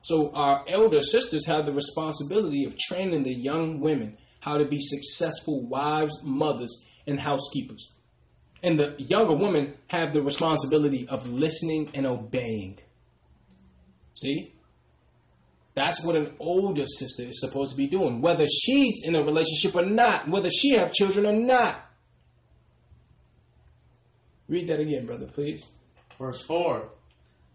So 0.02 0.32
our 0.34 0.64
elder 0.68 1.02
sisters 1.02 1.46
have 1.48 1.66
the 1.66 1.74
responsibility 1.74 2.64
of 2.64 2.78
training 2.78 3.24
the 3.24 3.34
young 3.34 3.82
women 3.82 4.18
how 4.40 4.58
to 4.58 4.66
be 4.66 4.80
successful 4.80 5.68
wives, 5.68 6.24
mothers, 6.24 6.74
and 7.06 7.20
housekeepers. 7.20 7.92
And 8.64 8.80
the 8.80 8.96
younger 8.98 9.36
women 9.36 9.74
have 9.88 10.14
the 10.14 10.22
responsibility 10.22 11.08
of 11.08 11.28
listening 11.28 11.90
and 11.94 12.06
obeying. 12.08 12.80
See? 14.22 14.54
That's 15.74 16.04
what 16.04 16.16
an 16.16 16.34
older 16.40 16.86
sister 16.86 17.24
is 17.24 17.40
supposed 17.40 17.72
to 17.72 17.78
be 17.78 17.88
doing, 17.88 18.22
whether 18.22 18.46
she's 18.46 19.04
in 19.06 19.16
a 19.16 19.24
relationship 19.24 19.76
or 19.76 19.86
not, 19.86 20.28
whether 20.28 20.50
she 20.50 20.72
have 20.72 20.92
children 20.92 21.26
or 21.26 21.34
not. 21.34 21.90
Read 24.48 24.68
that 24.68 24.80
again, 24.80 25.06
brother, 25.06 25.28
please. 25.28 25.66
Verse 26.20 26.44
4 26.44 26.90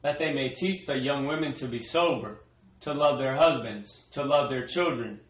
That 0.03 0.19
they 0.19 0.33
may 0.33 0.49
teach 0.49 0.87
the 0.87 0.99
young 0.99 1.27
women 1.27 1.53
to 1.55 1.69
be 1.69 1.79
sober, 1.79 2.41
to 2.81 2.95
love 2.95 3.19
their 3.19 3.37
husbands, 3.37 4.07
to 4.13 4.25
love 4.25 4.51
their 4.51 4.67
children, 4.67 5.21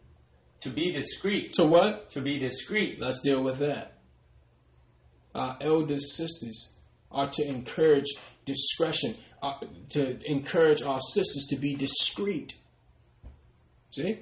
to 0.61 0.69
be 0.69 0.93
discreet. 0.93 1.53
To 1.53 1.65
what? 1.65 2.09
To 2.11 2.21
be 2.21 2.39
discreet. 2.39 3.01
Let's 3.01 3.21
deal 3.21 3.43
with 3.43 3.59
that. 3.59 3.97
Our 5.35 5.57
elder 5.61 5.99
sisters 5.99 6.73
are 7.11 7.29
to 7.29 7.47
encourage 7.47 8.07
discretion, 8.45 9.15
uh, 9.41 9.59
to 9.89 10.19
encourage 10.29 10.81
our 10.81 10.99
sisters 10.99 11.45
to 11.49 11.55
be 11.55 11.75
discreet. 11.75 12.55
See? 13.91 14.19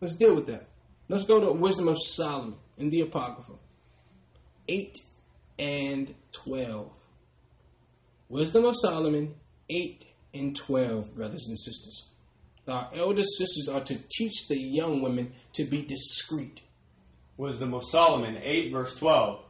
Let's 0.00 0.16
deal 0.16 0.34
with 0.34 0.46
that. 0.46 0.68
Let's 1.08 1.24
go 1.24 1.40
to 1.40 1.52
Wisdom 1.52 1.88
of 1.88 1.96
Solomon 2.00 2.56
in 2.76 2.90
the 2.90 3.00
Apocrypha 3.00 3.52
8 4.68 4.96
and 5.58 6.14
12. 6.32 6.92
Wisdom 8.28 8.64
of 8.64 8.74
Solomon 8.76 9.34
8 9.70 10.04
and 10.34 10.54
12, 10.54 11.14
brothers 11.14 11.46
and 11.48 11.58
sisters. 11.58 12.08
Our 12.68 12.90
elder 12.94 13.22
sisters 13.22 13.70
are 13.72 13.80
to 13.80 13.98
teach 14.10 14.46
the 14.48 14.58
young 14.58 15.00
women 15.00 15.32
to 15.54 15.64
be 15.64 15.82
discreet. 15.82 16.60
Wisdom 17.38 17.72
of 17.72 17.82
Solomon 17.84 18.36
8, 18.42 18.72
verse 18.72 18.94
12. 18.96 19.40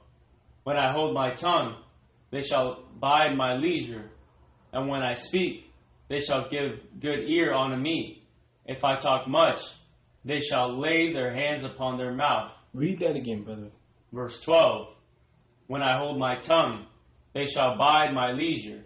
When 0.62 0.76
I 0.76 0.92
hold 0.92 1.14
my 1.14 1.34
tongue, 1.34 1.76
they 2.30 2.42
shall 2.42 2.84
bide 3.00 3.36
my 3.36 3.56
leisure, 3.56 4.10
and 4.78 4.88
when 4.88 5.02
I 5.02 5.14
speak, 5.14 5.70
they 6.08 6.20
shall 6.20 6.48
give 6.48 6.80
good 7.00 7.28
ear 7.28 7.52
unto 7.52 7.76
me. 7.76 8.22
If 8.64 8.84
I 8.84 8.96
talk 8.96 9.26
much, 9.28 9.60
they 10.24 10.38
shall 10.38 10.78
lay 10.78 11.12
their 11.12 11.34
hands 11.34 11.64
upon 11.64 11.98
their 11.98 12.12
mouth. 12.12 12.52
Read 12.74 13.00
that 13.00 13.16
again, 13.16 13.42
brother. 13.42 13.70
Verse 14.12 14.40
12 14.40 14.88
When 15.66 15.82
I 15.82 15.98
hold 15.98 16.18
my 16.18 16.38
tongue, 16.40 16.86
they 17.32 17.46
shall 17.46 17.76
bide 17.76 18.14
my 18.14 18.32
leisure, 18.32 18.84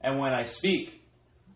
and 0.00 0.18
when 0.18 0.32
I 0.32 0.42
speak, 0.42 1.02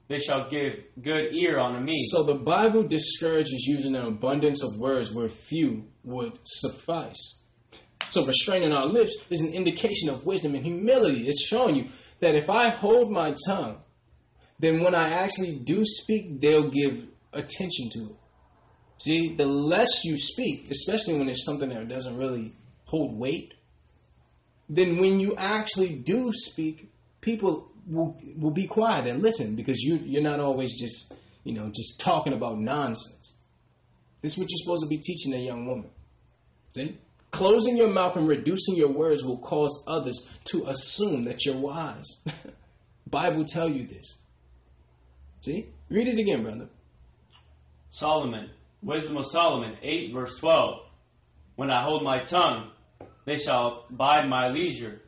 they 0.08 0.18
shall 0.18 0.48
give 0.48 0.74
good 1.02 1.34
ear 1.34 1.58
unto 1.58 1.80
me. 1.80 2.06
So 2.10 2.22
the 2.22 2.34
Bible 2.34 2.84
discourages 2.84 3.66
using 3.66 3.96
an 3.96 4.06
abundance 4.06 4.62
of 4.62 4.78
words 4.78 5.12
where 5.12 5.28
few 5.28 5.84
would 6.04 6.38
suffice. 6.44 7.42
So 8.10 8.24
restraining 8.24 8.72
our 8.72 8.86
lips 8.86 9.16
is 9.30 9.40
an 9.40 9.52
indication 9.52 10.08
of 10.08 10.24
wisdom 10.24 10.54
and 10.54 10.64
humility. 10.64 11.26
It's 11.26 11.44
showing 11.44 11.74
you 11.74 11.88
that 12.20 12.34
if 12.34 12.48
I 12.51 12.70
hold 12.70 13.10
my 13.10 13.34
tongue, 13.47 13.78
then 14.59 14.82
when 14.82 14.94
I 14.94 15.10
actually 15.10 15.56
do 15.56 15.84
speak, 15.84 16.40
they'll 16.40 16.70
give 16.70 17.06
attention 17.32 17.90
to 17.93 17.98
it. 18.10 18.16
See, 18.98 19.34
the 19.34 19.47
less 19.47 20.05
you 20.05 20.16
speak, 20.18 20.70
especially 20.70 21.18
when 21.18 21.28
it's 21.28 21.44
something 21.44 21.68
that 21.68 21.88
doesn't 21.88 22.16
really 22.16 22.55
hold 22.86 23.18
weight, 23.18 23.55
then 24.68 24.97
when 24.97 25.20
you 25.20 25.36
actually 25.36 25.94
do 25.94 26.32
speak, 26.32 26.90
people 27.20 27.70
will 27.86 28.18
will 28.36 28.51
be 28.51 28.66
quiet 28.66 29.06
and 29.06 29.22
listen 29.22 29.55
because 29.55 29.80
you 29.80 29.97
you're 29.97 30.22
not 30.22 30.40
always 30.40 30.78
just 30.78 31.14
you 31.44 31.52
know 31.52 31.70
just 31.74 32.01
talking 32.01 32.32
about 32.32 32.59
nonsense. 32.59 33.38
This 34.22 34.32
is 34.32 34.38
what 34.38 34.48
you're 34.51 34.64
supposed 34.64 34.82
to 34.82 34.88
be 34.88 34.98
teaching 34.98 35.34
a 35.34 35.44
young 35.44 35.66
woman. 35.66 35.90
See, 36.74 36.98
closing 37.36 37.76
your 37.76 37.90
mouth 37.90 38.16
and 38.16 38.26
reducing 38.26 38.76
your 38.76 38.88
words 38.88 39.22
will 39.22 39.36
cause 39.36 39.84
others 39.86 40.38
to 40.44 40.66
assume 40.68 41.24
that 41.24 41.44
you're 41.44 41.58
wise. 41.58 42.20
Bible 43.06 43.44
tell 43.44 43.68
you 43.68 43.84
this. 43.84 44.14
See, 45.42 45.66
read 45.90 46.08
it 46.08 46.18
again, 46.18 46.42
brother. 46.42 46.68
Solomon, 47.90 48.48
Wisdom 48.82 49.18
of 49.18 49.26
Solomon 49.26 49.76
8, 49.82 50.14
verse 50.14 50.38
12. 50.38 50.80
When 51.56 51.70
I 51.70 51.82
hold 51.82 52.02
my 52.02 52.22
tongue, 52.24 52.70
they 53.26 53.36
shall 53.36 53.84
bide 53.90 54.28
my 54.30 54.48
leisure, 54.48 55.02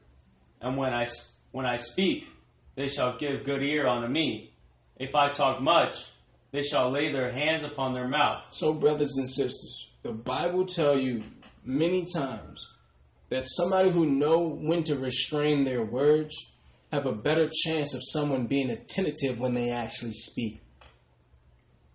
and 0.61 0.77
when 0.77 0.93
I, 0.93 1.07
when 1.53 1.65
I 1.65 1.77
speak, 1.77 2.27
they 2.75 2.89
shall 2.89 3.17
give 3.17 3.45
good 3.45 3.63
ear 3.63 3.87
unto 3.87 4.09
me. 4.09 4.53
If 4.99 5.15
I 5.15 5.31
talk 5.31 5.63
much, 5.63 5.95
they 6.51 6.63
shall 6.63 6.91
lay 6.91 7.11
their 7.11 7.33
hands 7.33 7.65
upon 7.65 7.95
their 7.95 8.09
mouth. 8.09 8.45
So, 8.51 8.75
brothers 8.75 9.17
and 9.17 9.29
sisters, 9.29 9.89
the 10.03 10.13
Bible 10.13 10.67
tell 10.67 10.99
you 10.99 11.23
many 11.69 12.07
times 12.13 12.67
that 13.29 13.45
somebody 13.47 13.91
who 13.91 14.07
know 14.07 14.49
when 14.49 14.83
to 14.85 14.97
restrain 14.97 15.65
their 15.65 15.85
words 15.85 16.35
have 16.91 17.05
a 17.05 17.13
better 17.13 17.49
chance 17.67 17.95
of 17.95 18.01
someone 18.03 18.47
being 18.47 18.71
attentive 18.71 19.39
when 19.39 19.53
they 19.53 19.71
actually 19.71 20.15
speak. 20.15 20.63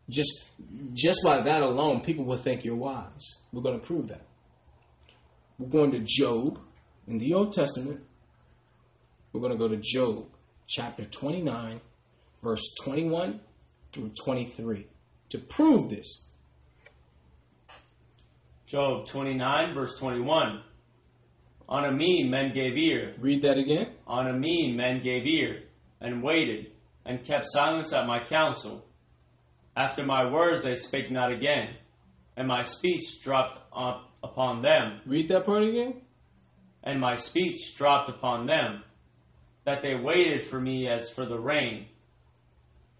Just 0.09 0.51
just 0.93 1.23
by 1.23 1.41
that 1.41 1.63
alone, 1.63 2.01
people 2.01 2.25
will 2.25 2.37
think 2.37 2.63
you're 2.63 2.75
wise. 2.75 3.37
We're 3.51 3.63
going 3.63 3.79
to 3.79 3.85
prove 3.85 4.09
that. 4.09 4.25
We're 5.57 5.69
going 5.69 5.91
to 5.91 6.03
Job 6.05 6.59
in 7.07 7.17
the 7.17 7.33
Old 7.33 7.53
Testament. 7.53 8.01
We're 9.31 9.41
going 9.41 9.53
to 9.53 9.57
go 9.57 9.67
to 9.67 9.77
Job 9.81 10.27
chapter 10.67 11.05
29, 11.05 11.81
verse 12.43 12.75
21 12.83 13.39
through 13.91 14.11
23 14.23 14.87
to 15.29 15.37
prove 15.39 15.89
this. 15.89 16.29
Job 18.73 19.05
29, 19.05 19.75
verse 19.75 19.99
21. 19.99 20.63
On 21.69 21.85
a 21.85 21.91
me 21.91 22.27
men 22.27 22.55
gave 22.55 22.75
ear. 22.75 23.13
Read 23.19 23.43
that 23.43 23.59
again. 23.59 23.91
On 24.07 24.25
a 24.25 24.33
me 24.33 24.73
men 24.75 24.99
gave 24.99 25.27
ear, 25.27 25.61
and 26.01 26.23
waited, 26.23 26.71
and 27.05 27.23
kept 27.23 27.45
silence 27.49 27.93
at 27.93 28.07
my 28.07 28.23
counsel. 28.23 28.83
After 29.77 30.03
my 30.03 30.27
words 30.27 30.63
they 30.63 30.73
spake 30.73 31.11
not 31.11 31.31
again, 31.31 31.75
and 32.35 32.47
my 32.47 32.63
speech 32.63 33.21
dropped 33.21 33.59
up 33.77 34.09
upon 34.23 34.63
them. 34.63 35.01
Read 35.05 35.29
that 35.29 35.45
part 35.45 35.61
again. 35.61 36.01
And 36.83 36.99
my 36.99 37.13
speech 37.13 37.75
dropped 37.77 38.09
upon 38.09 38.47
them, 38.47 38.81
that 39.65 39.83
they 39.83 39.93
waited 39.93 40.41
for 40.41 40.59
me 40.59 40.87
as 40.87 41.11
for 41.11 41.27
the 41.27 41.37
rain, 41.37 41.89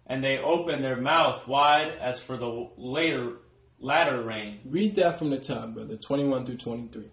and 0.06 0.22
they 0.22 0.38
opened 0.38 0.84
their 0.84 1.00
mouth 1.00 1.48
wide 1.48 1.98
as 2.00 2.20
for 2.20 2.36
the 2.36 2.68
later 2.76 3.38
latter 3.84 4.22
rain. 4.22 4.60
Read 4.64 4.94
that 4.96 5.18
from 5.18 5.30
the 5.30 5.38
top, 5.38 5.74
brother. 5.74 5.96
21 5.96 6.46
through 6.46 6.56
23. 6.56 7.10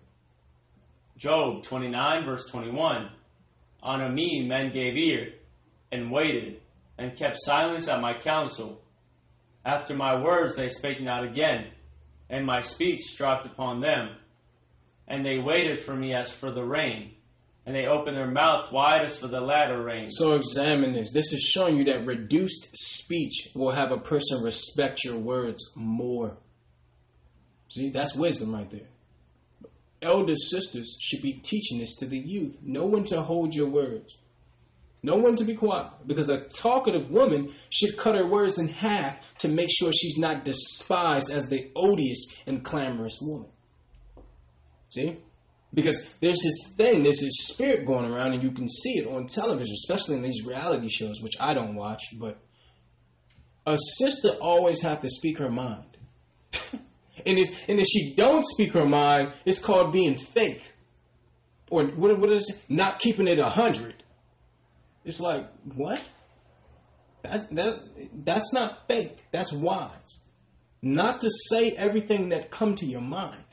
Job 1.18 1.64
29, 1.64 2.26
verse 2.26 2.49
21. 2.49 3.10
On 3.84 4.02
a 4.02 4.10
me 4.10 4.48
men 4.48 4.72
gave 4.72 4.95
ear, 4.95 5.34
and 5.91 6.11
waited, 6.11 6.61
and 6.98 7.15
kept 7.18 7.35
silence 7.39 7.89
at 7.89 8.02
my 8.02 8.18
counsel. 8.18 8.81
After 9.65 9.93
my 9.93 10.22
words 10.23 10.56
they 10.56 10.69
spake 10.69 11.02
not 11.02 11.26
again, 11.26 11.68
and 12.30 12.45
my 12.45 12.61
speech 12.61 13.18
dropped 13.18 13.45
upon 13.45 13.81
them. 13.81 14.15
And 15.07 15.26
they 15.26 15.39
waited 15.39 15.80
for 15.80 15.93
me 15.93 16.15
as 16.15 16.31
for 16.31 16.52
the 16.52 16.64
rain, 16.64 17.11
and 17.65 17.76
they 17.76 17.85
opened 17.85 18.15
their 18.15 18.31
mouths 18.31 18.72
wide 18.72 19.02
as 19.02 19.18
for 19.18 19.27
the 19.27 19.41
latter 19.41 19.84
rain. 19.84 20.10
So 20.10 20.34
examine 20.34 20.93
this. 20.93 21.11
This 21.11 21.34
is 21.34 21.41
showing 21.41 21.76
you 21.76 21.84
that 21.85 22.06
reduced 22.06 22.69
speech 22.73 23.49
will 23.53 23.72
have 23.72 23.91
a 23.91 23.98
person 23.98 24.41
respect 24.41 25.03
your 25.03 25.18
words 25.19 25.61
more. 25.76 26.38
See, 27.72 27.89
that's 27.89 28.14
wisdom 28.14 28.53
right 28.53 28.69
there. 28.69 28.89
Elder 30.02 30.35
sisters 30.35 30.98
should 30.99 31.22
be 31.22 31.31
teaching 31.31 31.80
this 31.80 31.95
to 31.99 32.06
the 32.06 32.18
youth. 32.18 32.60
Know 32.61 32.85
when 32.85 33.06
to 33.06 33.22
hold 33.22 33.56
your 33.56 33.69
words. 33.69 34.18
Know 35.02 35.15
when 35.15 35.38
to 35.38 35.45
be 35.45 35.56
quiet. 35.56 35.88
Because 36.06 36.27
a 36.27 36.41
talkative 36.49 37.10
woman 37.10 37.53
should 37.69 37.95
cut 37.95 38.15
her 38.15 38.27
words 38.27 38.57
in 38.57 38.68
half 38.68 39.38
to 39.38 39.48
make 39.48 39.69
sure 39.72 39.93
she's 39.93 40.18
not 40.18 40.43
despised 40.43 41.31
as 41.31 41.48
the 41.48 41.72
odious 41.73 42.26
and 42.45 42.61
clamorous 42.61 43.19
woman. 43.22 43.48
See? 44.89 45.19
Because 45.73 46.14
there's 46.19 46.41
this 46.43 46.76
thing, 46.76 47.03
there's 47.03 47.22
this 47.22 47.48
spirit 47.48 47.85
going 47.85 48.11
around, 48.11 48.34
and 48.34 48.43
you 48.43 48.52
can 48.52 48.68
see 48.68 48.98
it 48.98 49.07
on 49.07 49.27
television, 49.27 49.76
especially 49.76 50.18
in 50.18 50.23
these 50.23 50.45
reality 50.45 50.89
shows, 50.89 51.22
which 51.22 51.35
I 51.39 51.53
don't 51.53 51.76
watch, 51.76 52.03
but 52.19 52.38
a 53.65 53.77
sister 53.77 54.31
always 54.41 54.81
have 54.81 54.99
to 54.99 55.10
speak 55.10 55.38
her 55.38 55.49
mind. 55.49 55.85
And 57.26 57.38
if 57.38 57.69
and 57.69 57.80
if 57.80 57.88
she 57.88 58.14
don't 58.15 58.43
speak 58.43 58.73
her 58.73 58.85
mind, 58.85 59.34
it's 59.45 59.60
called 59.60 59.91
being 59.91 60.15
fake. 60.15 60.64
Or 61.69 61.85
what, 61.85 62.19
what 62.19 62.31
is 62.31 62.49
it? 62.49 62.61
Not 62.69 62.99
keeping 62.99 63.27
it 63.27 63.39
a 63.39 63.49
hundred. 63.49 64.03
It's 65.06 65.19
like, 65.19 65.48
what? 65.76 66.02
That's 67.23 67.45
that 67.48 67.80
that's 68.26 68.53
not 68.53 68.88
fake. 68.88 69.18
That's 69.31 69.53
wise. 69.53 70.26
Not 70.81 71.19
to 71.19 71.30
say 71.49 71.72
everything 71.72 72.30
that 72.30 72.49
come 72.49 72.76
to 72.76 72.85
your 72.85 73.02
mind. 73.02 73.43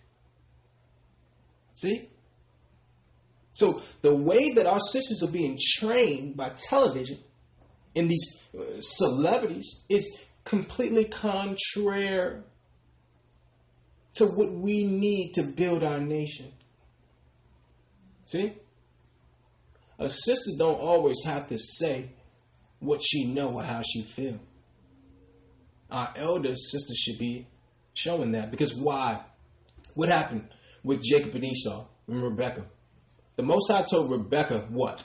See? 1.75 2.09
So 3.53 3.83
the 4.03 4.15
way 4.15 4.53
that 4.55 4.67
our 4.67 4.81
sisters 4.81 5.23
are 5.23 5.31
being 5.31 5.59
trained 5.79 6.37
by 6.37 6.51
television 6.51 7.19
and 7.95 8.11
these 8.11 8.43
uh, 8.57 8.81
celebrities 8.81 9.83
is 9.89 10.27
completely 10.45 11.05
contrary 11.05 12.41
to 14.19 14.27
what 14.27 14.53
we 14.53 14.85
need 14.85 15.33
to 15.35 15.43
build 15.43 15.83
our 15.83 15.99
nation. 15.99 16.53
See? 18.25 18.53
A 19.99 20.09
sister 20.09 20.53
don't 20.57 20.81
always 20.81 21.25
have 21.25 21.49
to 21.49 21.59
say 21.59 22.11
what 22.79 23.01
she 23.03 23.33
know 23.33 23.55
or 23.55 23.63
how 23.63 23.83
she 23.83 24.03
feel. 24.03 24.39
Our 25.91 26.13
elder 26.17 26.55
sisters 26.55 26.99
should 26.99 27.19
be 27.19 27.47
showing 27.95 28.33
that. 28.33 28.51
Because 28.51 28.75
why? 28.75 29.23
What 29.95 30.09
happened 30.09 30.49
with 30.85 31.03
Jacob 31.03 31.35
and 31.35 31.45
Esau 31.45 31.87
and 32.07 32.23
Rebecca? 32.23 32.65
The 33.37 33.43
Most 33.43 33.71
High 33.71 33.85
told 33.91 34.11
Rebecca 34.11 34.67
what? 34.69 35.05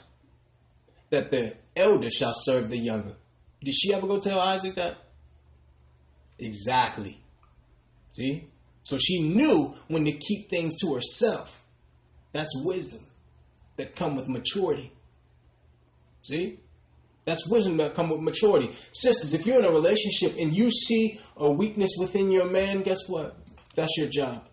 That 1.10 1.30
the 1.30 1.56
elder 1.76 2.10
shall 2.10 2.32
serve 2.34 2.70
the 2.70 2.78
younger. 2.78 3.14
Did 3.62 3.74
she 3.74 3.94
ever 3.94 4.06
go 4.06 4.18
tell 4.18 4.38
Isaac 4.38 4.74
that? 4.74 4.96
Exactly. 6.38 7.20
See? 8.12 8.48
So 8.84 8.98
she 8.98 9.22
knew 9.22 9.74
when 9.88 10.04
to 10.04 10.12
keep 10.12 10.48
things 10.48 10.76
to 10.80 10.94
herself. 10.94 11.64
That's 12.32 12.50
wisdom 12.62 13.00
that 13.76 13.96
come 13.96 14.14
with 14.14 14.28
maturity. 14.28 14.92
See? 16.22 16.60
That's 17.24 17.48
wisdom 17.48 17.78
that 17.78 17.94
come 17.94 18.10
with 18.10 18.20
maturity. 18.20 18.74
Sisters, 18.92 19.32
if 19.32 19.46
you're 19.46 19.58
in 19.58 19.64
a 19.64 19.70
relationship 19.70 20.34
and 20.38 20.54
you 20.54 20.70
see 20.70 21.18
a 21.36 21.50
weakness 21.50 21.92
within 21.98 22.30
your 22.30 22.48
man, 22.50 22.82
guess 22.82 23.08
what? 23.08 23.36
That's 23.74 23.96
your 23.96 24.08
job. 24.08 24.46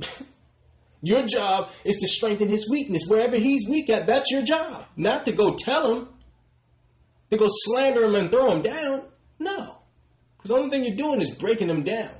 your 1.02 1.24
job 1.24 1.70
is 1.84 1.96
to 1.96 2.08
strengthen 2.08 2.48
his 2.48 2.68
weakness. 2.68 3.04
Wherever 3.06 3.36
he's 3.36 3.68
weak 3.68 3.88
at, 3.90 4.06
that's 4.06 4.30
your 4.30 4.42
job. 4.42 4.86
Not 4.96 5.26
to 5.26 5.32
go 5.32 5.54
tell 5.56 5.94
him, 5.94 6.08
to 7.30 7.36
go 7.36 7.46
slander 7.48 8.04
him 8.04 8.16
and 8.16 8.30
throw 8.30 8.50
him 8.50 8.62
down. 8.62 9.02
No. 9.38 9.78
Because 10.36 10.50
the 10.50 10.56
only 10.56 10.70
thing 10.70 10.84
you're 10.84 10.96
doing 10.96 11.20
is 11.20 11.30
breaking 11.30 11.70
him 11.70 11.84
down. 11.84 12.10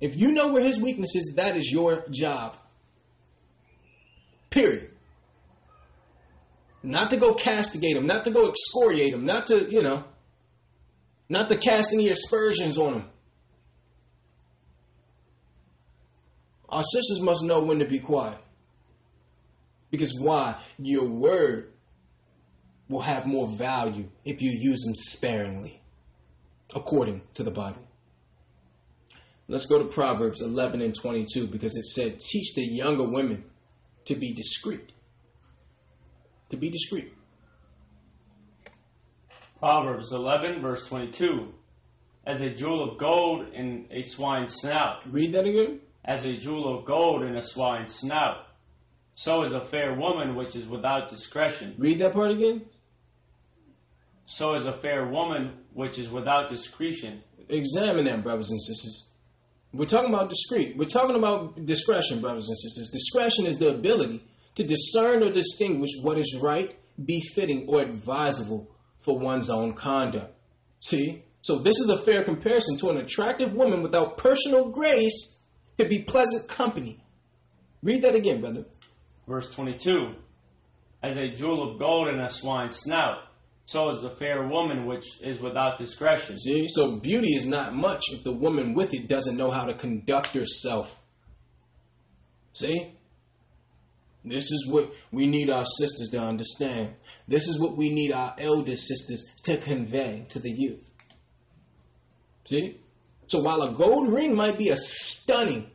If 0.00 0.16
you 0.16 0.32
know 0.32 0.52
where 0.52 0.64
his 0.64 0.80
weakness 0.80 1.14
is, 1.14 1.34
that 1.36 1.56
is 1.56 1.70
your 1.70 2.04
job. 2.10 2.56
Period. 4.50 4.90
Not 6.82 7.10
to 7.10 7.16
go 7.16 7.34
castigate 7.34 7.96
him, 7.96 8.06
not 8.06 8.24
to 8.24 8.30
go 8.30 8.50
excoriate 8.50 9.14
him, 9.14 9.24
not 9.24 9.46
to, 9.46 9.70
you 9.70 9.82
know, 9.82 10.04
not 11.28 11.48
to 11.48 11.56
cast 11.56 11.94
any 11.94 12.10
aspersions 12.10 12.76
on 12.76 12.94
him. 12.94 13.04
Our 16.68 16.82
sisters 16.82 17.20
must 17.20 17.44
know 17.44 17.60
when 17.60 17.78
to 17.78 17.84
be 17.84 18.00
quiet. 18.00 18.38
Because 19.90 20.12
why? 20.20 20.56
Your 20.78 21.06
word 21.06 21.72
will 22.88 23.00
have 23.00 23.26
more 23.26 23.48
value 23.56 24.10
if 24.24 24.42
you 24.42 24.50
use 24.50 24.82
them 24.82 24.94
sparingly, 24.94 25.80
according 26.74 27.22
to 27.34 27.44
the 27.44 27.50
Bible. 27.50 27.83
Let's 29.46 29.66
go 29.66 29.78
to 29.78 29.84
Proverbs 29.84 30.40
11 30.42 30.80
and 30.80 30.94
22 30.94 31.48
because 31.48 31.76
it 31.76 31.84
said, 31.84 32.20
Teach 32.20 32.54
the 32.54 32.62
younger 32.62 33.04
women 33.04 33.44
to 34.06 34.14
be 34.14 34.32
discreet 34.32 34.94
to 36.54 36.60
be 36.60 36.70
discreet. 36.70 37.12
Proverbs 39.58 40.12
11, 40.12 40.60
verse 40.60 40.86
22. 40.88 41.52
As 42.26 42.42
a 42.42 42.50
jewel 42.50 42.90
of 42.90 42.98
gold 42.98 43.46
in 43.52 43.86
a 43.90 44.02
swine's 44.02 44.54
snout. 44.54 45.04
Read 45.10 45.32
that 45.32 45.46
again. 45.46 45.80
As 46.04 46.24
a 46.24 46.36
jewel 46.36 46.78
of 46.78 46.84
gold 46.84 47.22
in 47.22 47.36
a 47.36 47.42
swine's 47.42 47.94
snout. 47.94 48.46
So 49.14 49.44
is 49.44 49.52
a 49.52 49.60
fair 49.60 49.94
woman 49.94 50.34
which 50.34 50.56
is 50.56 50.66
without 50.66 51.08
discretion. 51.08 51.74
Read 51.78 51.98
that 52.00 52.12
part 52.12 52.30
again. 52.30 52.62
So 54.26 54.54
is 54.54 54.66
a 54.66 54.72
fair 54.72 55.06
woman 55.06 55.52
which 55.72 55.98
is 55.98 56.08
without 56.08 56.48
discretion. 56.48 57.22
Examine 57.48 58.04
that, 58.06 58.22
brothers 58.22 58.50
and 58.50 58.60
sisters. 58.60 59.08
We're 59.74 59.86
talking 59.86 60.14
about 60.14 60.30
discreet. 60.30 60.76
We're 60.76 60.84
talking 60.84 61.16
about 61.16 61.66
discretion, 61.66 62.20
brothers 62.20 62.48
and 62.48 62.56
sisters. 62.56 62.90
Discretion 62.90 63.46
is 63.46 63.58
the 63.58 63.70
ability 63.70 64.24
to 64.54 64.62
discern 64.62 65.24
or 65.24 65.32
distinguish 65.32 65.90
what 66.00 66.16
is 66.16 66.38
right, 66.40 66.78
befitting, 67.04 67.66
or 67.68 67.82
advisable 67.82 68.70
for 69.00 69.18
one's 69.18 69.50
own 69.50 69.74
conduct. 69.74 70.32
See? 70.78 71.24
So 71.40 71.58
this 71.58 71.78
is 71.80 71.88
a 71.88 71.98
fair 71.98 72.22
comparison 72.22 72.78
to 72.78 72.90
an 72.90 72.98
attractive 72.98 73.52
woman 73.52 73.82
without 73.82 74.16
personal 74.16 74.70
grace 74.70 75.40
to 75.76 75.84
be 75.84 75.98
pleasant 75.98 76.48
company. 76.48 77.02
Read 77.82 78.02
that 78.02 78.14
again, 78.14 78.40
brother. 78.40 78.66
Verse 79.26 79.52
22 79.52 80.14
As 81.02 81.16
a 81.16 81.28
jewel 81.28 81.72
of 81.72 81.80
gold 81.80 82.08
in 82.08 82.20
a 82.20 82.30
swine's 82.30 82.76
snout, 82.76 83.18
so 83.66 83.90
is 83.90 84.04
a 84.04 84.10
fair 84.10 84.46
woman 84.46 84.86
which 84.86 85.22
is 85.22 85.40
without 85.40 85.78
discretion. 85.78 86.38
See? 86.38 86.66
So 86.68 86.96
beauty 86.96 87.34
is 87.34 87.46
not 87.46 87.74
much 87.74 88.02
if 88.12 88.22
the 88.22 88.32
woman 88.32 88.74
with 88.74 88.92
it 88.92 89.08
doesn't 89.08 89.36
know 89.36 89.50
how 89.50 89.64
to 89.64 89.74
conduct 89.74 90.28
herself. 90.28 91.00
See? 92.52 92.92
This 94.22 94.50
is 94.50 94.66
what 94.68 94.92
we 95.10 95.26
need 95.26 95.50
our 95.50 95.64
sisters 95.64 96.08
to 96.10 96.18
understand. 96.18 96.94
This 97.26 97.46
is 97.48 97.58
what 97.58 97.76
we 97.76 97.90
need 97.90 98.12
our 98.12 98.34
elder 98.38 98.76
sisters 98.76 99.24
to 99.44 99.56
convey 99.56 100.24
to 100.28 100.38
the 100.38 100.50
youth. 100.50 100.90
See? 102.44 102.80
So 103.26 103.40
while 103.40 103.62
a 103.62 103.72
gold 103.72 104.12
ring 104.12 104.34
might 104.34 104.58
be 104.58 104.68
a 104.68 104.76
stunning 104.76 105.70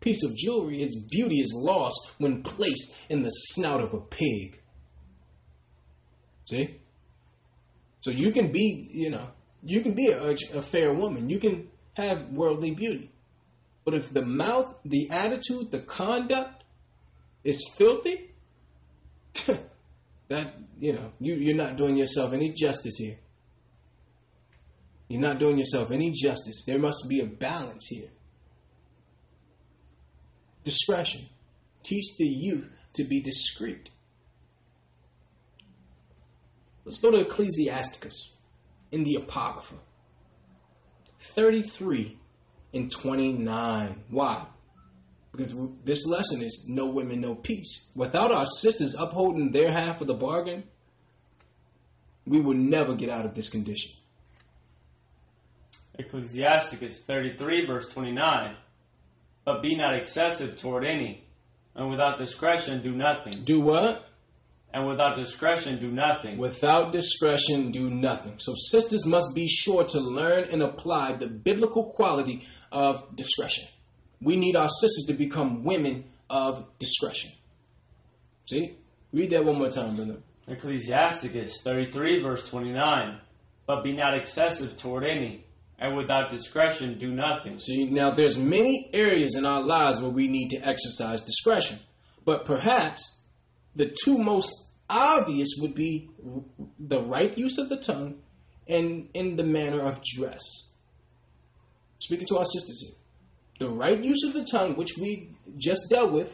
piece 0.00 0.22
of 0.22 0.36
jewelry, 0.36 0.82
its 0.82 0.96
beauty 0.96 1.40
is 1.40 1.52
lost 1.54 2.14
when 2.18 2.42
placed 2.42 2.96
in 3.08 3.22
the 3.22 3.30
snout 3.30 3.80
of 3.80 3.92
a 3.92 4.00
pig. 4.00 4.60
See? 6.46 6.78
So 8.04 8.10
you 8.10 8.32
can 8.32 8.52
be, 8.52 8.86
you 8.90 9.08
know, 9.08 9.30
you 9.62 9.80
can 9.80 9.94
be 9.94 10.08
a, 10.08 10.36
a 10.52 10.60
fair 10.60 10.92
woman. 10.92 11.30
You 11.30 11.38
can 11.38 11.70
have 11.94 12.28
worldly 12.28 12.72
beauty. 12.72 13.10
But 13.82 13.94
if 13.94 14.12
the 14.12 14.20
mouth, 14.20 14.76
the 14.84 15.08
attitude, 15.10 15.70
the 15.70 15.80
conduct, 15.80 16.64
is 17.44 17.66
filthy, 17.78 18.34
that 20.28 20.52
you 20.78 20.92
know 20.92 21.12
you 21.18 21.36
you're 21.36 21.56
not 21.56 21.76
doing 21.76 21.96
yourself 21.96 22.34
any 22.34 22.52
justice 22.52 22.96
here. 22.98 23.16
You're 25.08 25.22
not 25.22 25.38
doing 25.38 25.56
yourself 25.56 25.90
any 25.90 26.10
justice. 26.10 26.62
There 26.66 26.78
must 26.78 27.06
be 27.08 27.20
a 27.20 27.26
balance 27.26 27.86
here. 27.86 28.10
Discretion. 30.62 31.22
Teach 31.82 32.18
the 32.18 32.26
youth 32.26 32.70
to 32.96 33.04
be 33.04 33.22
discreet. 33.22 33.88
Let's 36.84 37.00
go 37.00 37.10
to 37.10 37.20
Ecclesiasticus 37.20 38.36
in 38.92 39.04
the 39.04 39.16
Apocrypha. 39.16 39.76
33 41.18 42.18
and 42.74 42.90
29. 42.90 44.04
Why? 44.10 44.46
because 45.36 45.54
this 45.84 46.06
lesson 46.06 46.42
is 46.42 46.66
no 46.68 46.86
women, 46.86 47.20
no 47.20 47.34
peace. 47.34 47.90
Without 47.96 48.30
our 48.30 48.46
sisters 48.46 48.94
upholding 48.94 49.50
their 49.50 49.72
half 49.72 50.00
of 50.00 50.06
the 50.06 50.14
bargain, 50.14 50.62
we 52.24 52.40
will 52.40 52.54
never 52.54 52.94
get 52.94 53.10
out 53.10 53.26
of 53.26 53.34
this 53.34 53.50
condition. 53.50 53.92
Ecclesiasticus 55.98 57.02
33, 57.02 57.66
verse 57.66 57.92
29. 57.92 58.56
But 59.44 59.60
be 59.60 59.76
not 59.76 59.96
excessive 59.96 60.56
toward 60.56 60.84
any, 60.84 61.24
and 61.74 61.90
without 61.90 62.16
discretion 62.16 62.80
do 62.82 62.92
nothing. 62.92 63.42
Do 63.42 63.60
what? 63.60 64.08
And 64.74 64.86
without 64.88 65.14
discretion 65.14 65.78
do 65.78 65.90
nothing. 65.90 66.36
Without 66.36 66.92
discretion 66.92 67.70
do 67.70 67.88
nothing. 67.88 68.34
So 68.38 68.54
sisters 68.56 69.06
must 69.06 69.28
be 69.34 69.46
sure 69.46 69.84
to 69.84 70.00
learn 70.00 70.48
and 70.50 70.62
apply 70.62 71.12
the 71.12 71.28
biblical 71.28 71.84
quality 71.84 72.44
of 72.72 73.14
discretion 73.14 73.68
we 74.24 74.36
need 74.36 74.56
our 74.56 74.68
sisters 74.68 75.04
to 75.06 75.12
become 75.12 75.62
women 75.62 76.04
of 76.30 76.66
discretion. 76.78 77.30
See? 78.46 78.76
Read 79.12 79.30
that 79.30 79.44
one 79.44 79.58
more 79.58 79.68
time, 79.68 79.94
brother. 79.94 80.16
Ecclesiasticus 80.48 81.60
33, 81.62 82.22
verse 82.22 82.48
29. 82.48 83.20
But 83.66 83.84
be 83.84 83.96
not 83.96 84.16
excessive 84.16 84.76
toward 84.76 85.04
any, 85.04 85.46
and 85.78 85.96
without 85.96 86.28
discretion 86.30 86.98
do 86.98 87.10
nothing. 87.12 87.58
See, 87.58 87.88
now 87.88 88.10
there's 88.10 88.38
many 88.38 88.90
areas 88.92 89.36
in 89.36 89.46
our 89.46 89.62
lives 89.62 90.00
where 90.00 90.10
we 90.10 90.26
need 90.26 90.48
to 90.50 90.56
exercise 90.56 91.22
discretion. 91.22 91.78
But 92.24 92.44
perhaps 92.44 93.23
the 93.74 93.94
two 94.04 94.18
most 94.18 94.52
obvious 94.88 95.56
would 95.60 95.74
be 95.74 96.10
the 96.78 97.00
right 97.00 97.36
use 97.36 97.58
of 97.58 97.68
the 97.68 97.76
tongue 97.76 98.22
and 98.68 99.08
in 99.14 99.36
the 99.36 99.44
manner 99.44 99.80
of 99.80 100.00
dress. 100.02 100.42
Speaking 101.98 102.26
to 102.28 102.38
our 102.38 102.44
sisters 102.44 102.80
here 102.82 102.96
the 103.58 103.68
right 103.68 104.02
use 104.02 104.24
of 104.24 104.34
the 104.34 104.44
tongue, 104.44 104.74
which 104.74 104.96
we 105.00 105.30
just 105.56 105.88
dealt 105.90 106.12
with, 106.12 106.32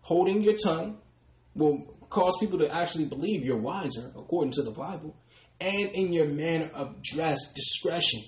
holding 0.00 0.42
your 0.42 0.56
tongue, 0.56 0.98
will 1.54 1.96
cause 2.08 2.36
people 2.40 2.58
to 2.58 2.74
actually 2.74 3.04
believe 3.04 3.44
you're 3.44 3.56
wiser, 3.56 4.12
according 4.16 4.52
to 4.52 4.62
the 4.62 4.70
Bible. 4.70 5.14
And 5.60 5.90
in 5.92 6.12
your 6.12 6.26
manner 6.26 6.70
of 6.74 7.02
dress, 7.02 7.52
discretion 7.54 8.22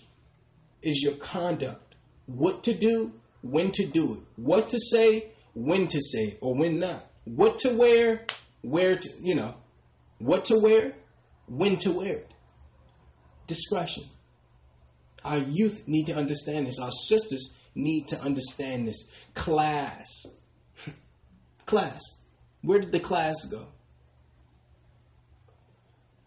is 0.83 1.03
your 1.03 1.15
conduct. 1.15 1.95
What 2.27 2.65
to 2.65 2.75
do, 2.75 3.13
when 3.43 3.71
to 3.73 3.87
do 3.87 4.15
it. 4.15 4.21
What 4.37 4.69
to 4.69 4.79
say, 4.79 5.31
when 5.55 5.89
to 5.89 6.01
say 6.01 6.25
it, 6.25 6.39
or 6.41 6.55
when 6.55 6.79
not. 6.79 7.08
What 7.35 7.59
to 7.61 7.75
wear, 7.75 8.23
where 8.63 8.97
to, 8.97 9.11
you 9.21 9.35
know, 9.35 9.55
what 10.19 10.47
to 10.47 10.59
wear, 10.59 10.95
when 11.47 11.77
to 11.79 11.93
wear 11.93 12.17
it. 12.17 12.31
Discretion. 13.47 14.05
Our 15.25 15.39
youth 15.39 15.87
need 15.87 16.07
to 16.07 16.17
understand 16.17 16.67
this. 16.67 16.79
Our 16.79 16.91
sisters 16.91 17.59
need 17.75 18.09
to 18.09 18.21
understand 18.21 18.89
this. 18.89 19.11
Class. 19.35 20.23
class. 21.67 22.01
Where 22.63 22.79
did 22.79 22.93
the 22.93 23.01
class 23.01 23.45
go? 23.51 23.67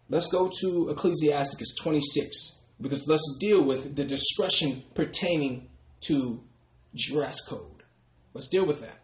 Let's 0.07 0.27
go 0.27 0.51
to 0.61 0.89
Ecclesiasticus 0.89 1.75
26, 1.81 2.59
Because 2.79 3.07
let's 3.07 3.37
deal 3.39 3.63
with 3.63 3.95
the 3.95 4.03
discretion 4.03 4.83
pertaining 4.93 5.69
to 6.01 6.43
dress 6.95 7.41
code. 7.41 7.83
Let's 8.33 8.49
deal 8.49 8.67
with 8.67 8.81
that. 8.81 9.00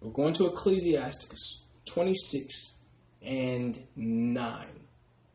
We're 0.00 0.12
going 0.12 0.32
to 0.34 0.46
Ecclesiasticus 0.46 1.64
26 1.86 2.84
and 3.22 3.82
9. 3.96 4.66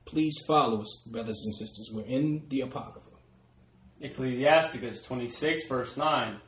Please 0.06 0.44
follow 0.48 0.82
us, 0.82 1.08
brothers 1.12 1.44
and 1.46 1.56
sisters. 1.56 1.92
We're 1.94 2.06
in 2.06 2.46
the 2.50 2.62
Apocrypha. 2.62 3.10
Ecclesiasticus 4.02 5.04
26, 5.04 5.68
verse 5.68 5.98
9. 5.98 6.40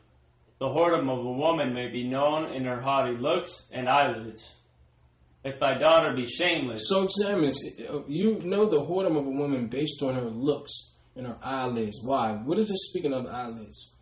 The 0.59 0.67
whoredom 0.67 1.09
of 1.09 1.25
a 1.25 1.31
woman 1.31 1.73
may 1.73 1.87
be 1.87 2.07
known 2.07 2.51
in 2.51 2.65
her 2.65 2.81
haughty 2.81 3.15
looks 3.15 3.67
and 3.71 3.87
eyelids. 3.87 4.55
If 5.43 5.59
thy 5.59 5.77
daughter 5.77 6.13
be 6.15 6.25
shameless. 6.25 6.89
So 6.89 7.03
examine 7.03 7.51
You 8.07 8.39
know 8.43 8.65
the 8.65 8.81
whoredom 8.81 9.17
of 9.17 9.27
a 9.27 9.29
woman 9.29 9.67
based 9.67 10.01
on 10.01 10.15
her 10.15 10.21
looks 10.21 10.95
and 11.15 11.27
her 11.27 11.37
eyelids. 11.43 12.01
Why? 12.03 12.31
What 12.33 12.57
is 12.57 12.69
this 12.69 12.89
speaking 12.89 13.13
of 13.13 13.27
eyelids? 13.27 13.93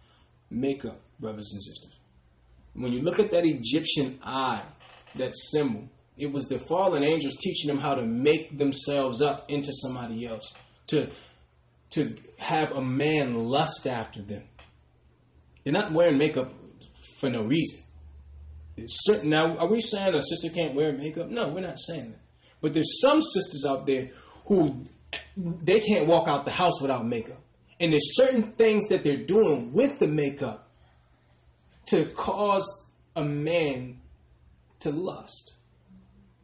Makeup, 0.50 1.02
brothers 1.20 1.52
and 1.54 1.62
sisters. 1.62 2.00
When 2.76 2.92
you 2.92 3.02
look 3.02 3.20
at 3.20 3.32
that 3.32 3.46
Egyptian 3.46 4.20
eye, 4.24 4.62
that 5.16 5.36
symbol, 5.36 5.90
it 6.18 6.32
was 6.32 6.46
the 6.46 6.60
fallen 6.60 7.04
angels 7.04 7.36
teaching 7.36 7.70
them 7.70 7.80
how 7.80 7.96
to 7.96 8.04
make 8.04 8.58
themselves 8.58 9.22
up 9.22 9.50
into 9.50 9.72
somebody 9.74 10.26
else. 10.28 10.54
To 10.88 11.10
to 11.92 12.16
have 12.40 12.72
a 12.74 12.82
man 12.82 13.36
lust 13.36 13.88
after 13.88 14.22
them. 14.22 14.44
They're 15.64 15.72
not 15.72 15.94
wearing 15.94 16.18
makeup 16.18 16.52
for 17.20 17.30
no 17.30 17.44
reason. 17.44 17.80
Certain, 18.86 19.30
now, 19.30 19.56
are 19.56 19.70
we 19.70 19.80
saying 19.80 20.14
a 20.14 20.22
sister 20.22 20.50
can't 20.50 20.76
wear 20.76 20.92
makeup? 20.92 21.30
No, 21.30 21.48
we're 21.48 21.62
not 21.62 21.80
saying 21.80 22.12
that. 22.12 22.20
But 22.60 22.74
there's 22.74 23.00
some 23.00 23.22
sisters 23.22 23.66
out 23.66 23.86
there 23.86 24.10
who 24.48 24.84
they 25.38 25.80
can't 25.80 26.08
walk 26.08 26.28
out 26.28 26.44
the 26.44 26.52
house 26.52 26.82
without 26.82 27.08
makeup. 27.08 27.42
And 27.80 27.94
there's 27.94 28.16
certain 28.16 28.52
things 28.54 28.90
that 28.90 29.04
they're 29.04 29.26
doing 29.26 29.72
with 29.72 30.00
the 30.00 30.08
makeup 30.08 30.65
to 31.88 32.06
cause 32.06 32.86
a 33.16 33.24
man 33.24 34.02
to 34.80 34.92
lust, 34.92 35.54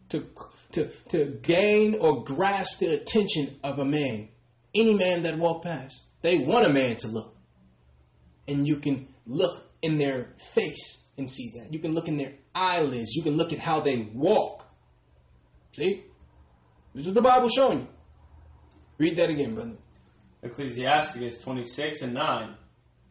to, 0.09 0.27
to, 0.71 0.89
to 1.09 1.25
gain 1.41 1.95
or 1.99 2.23
grasp 2.23 2.79
the 2.79 2.93
attention 2.93 3.55
of 3.63 3.79
a 3.79 3.85
man. 3.85 4.29
Any 4.73 4.93
man 4.93 5.23
that 5.23 5.37
walk 5.37 5.63
past, 5.63 6.03
they 6.21 6.39
want 6.39 6.65
a 6.65 6.73
man 6.73 6.95
to 6.97 7.07
look. 7.07 7.35
And 8.47 8.67
you 8.67 8.77
can 8.77 9.07
look 9.25 9.69
in 9.81 9.97
their 9.97 10.29
face 10.53 11.09
and 11.17 11.29
see 11.29 11.51
that. 11.55 11.73
You 11.73 11.79
can 11.79 11.93
look 11.93 12.07
in 12.07 12.17
their 12.17 12.33
eyelids. 12.55 13.15
You 13.15 13.23
can 13.23 13.37
look 13.37 13.51
at 13.51 13.59
how 13.59 13.81
they 13.81 14.09
walk. 14.13 14.65
See? 15.73 16.03
This 16.93 17.07
is 17.07 17.13
the 17.13 17.21
Bible 17.21 17.49
showing 17.49 17.79
you. 17.79 17.87
Read 18.97 19.17
that 19.17 19.29
again, 19.29 19.55
brother. 19.55 19.77
Ecclesiasticus 20.43 21.41
26 21.41 22.01
and 22.01 22.13
9. 22.13 22.55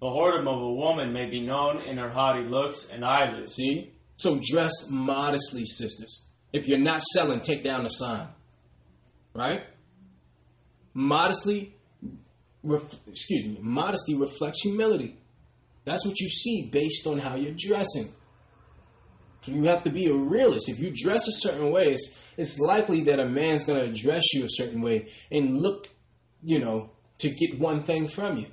The 0.00 0.06
whoredom 0.06 0.48
of 0.48 0.62
a 0.62 0.72
woman 0.72 1.12
may 1.12 1.26
be 1.26 1.42
known 1.42 1.82
in 1.82 1.98
her 1.98 2.08
haughty 2.08 2.42
looks 2.42 2.88
and 2.90 3.04
eyelids. 3.04 3.54
See? 3.54 3.92
So 4.16 4.40
dress 4.42 4.90
modestly, 4.90 5.66
sisters. 5.66 6.26
If 6.52 6.66
you're 6.66 6.78
not 6.78 7.02
selling, 7.02 7.40
take 7.40 7.62
down 7.62 7.84
the 7.84 7.90
sign. 7.90 8.28
Right? 9.34 9.62
Modestly, 10.94 11.74
ref, 12.62 12.82
excuse 13.06 13.44
me, 13.44 13.58
modesty 13.60 14.16
reflects 14.16 14.62
humility. 14.62 15.18
That's 15.84 16.04
what 16.06 16.18
you 16.18 16.28
see 16.28 16.68
based 16.72 17.06
on 17.06 17.18
how 17.18 17.36
you're 17.36 17.54
dressing. 17.56 18.08
So 19.42 19.52
you 19.52 19.64
have 19.64 19.84
to 19.84 19.90
be 19.90 20.06
a 20.06 20.14
realist. 20.14 20.68
If 20.68 20.80
you 20.80 20.92
dress 20.94 21.26
a 21.28 21.32
certain 21.32 21.70
way, 21.70 21.92
it's, 21.92 22.18
it's 22.36 22.58
likely 22.58 23.02
that 23.02 23.20
a 23.20 23.28
man's 23.28 23.64
going 23.64 23.78
to 23.78 23.90
address 23.90 24.22
you 24.34 24.44
a 24.44 24.50
certain 24.50 24.82
way 24.82 25.08
and 25.30 25.60
look, 25.60 25.88
you 26.42 26.58
know, 26.58 26.90
to 27.18 27.30
get 27.30 27.58
one 27.58 27.82
thing 27.82 28.08
from 28.08 28.36
you. 28.38 28.46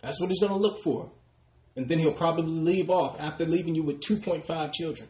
That's 0.00 0.20
what 0.20 0.30
he's 0.30 0.40
going 0.40 0.52
to 0.52 0.58
look 0.58 0.78
for. 0.82 1.10
And 1.76 1.88
then 1.88 1.98
he'll 1.98 2.12
probably 2.12 2.50
leave 2.50 2.90
off 2.90 3.20
after 3.20 3.44
leaving 3.44 3.74
you 3.74 3.82
with 3.82 4.00
2.5 4.00 4.72
children. 4.72 5.08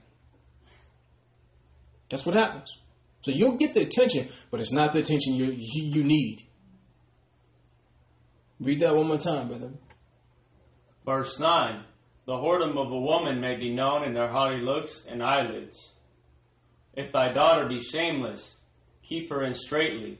That's 2.10 2.24
what 2.24 2.34
happens. 2.34 2.76
So 3.22 3.30
you'll 3.30 3.56
get 3.56 3.74
the 3.74 3.82
attention, 3.82 4.28
but 4.50 4.60
it's 4.60 4.72
not 4.72 4.92
the 4.92 5.00
attention 5.00 5.34
you, 5.34 5.46
you, 5.56 5.84
you 5.84 6.04
need. 6.04 6.42
Read 8.60 8.80
that 8.80 8.94
one 8.94 9.06
more 9.06 9.18
time, 9.18 9.48
brother. 9.48 9.70
Verse 11.04 11.38
9 11.38 11.84
The 12.26 12.32
whoredom 12.32 12.76
of 12.78 12.92
a 12.92 13.00
woman 13.00 13.40
may 13.40 13.56
be 13.56 13.74
known 13.74 14.04
in 14.04 14.14
her 14.14 14.28
haughty 14.28 14.60
looks 14.60 15.06
and 15.06 15.22
eyelids. 15.22 15.90
If 16.94 17.12
thy 17.12 17.32
daughter 17.32 17.68
be 17.68 17.80
shameless, 17.80 18.56
keep 19.02 19.30
her 19.30 19.42
in 19.42 19.54
straitly, 19.54 20.18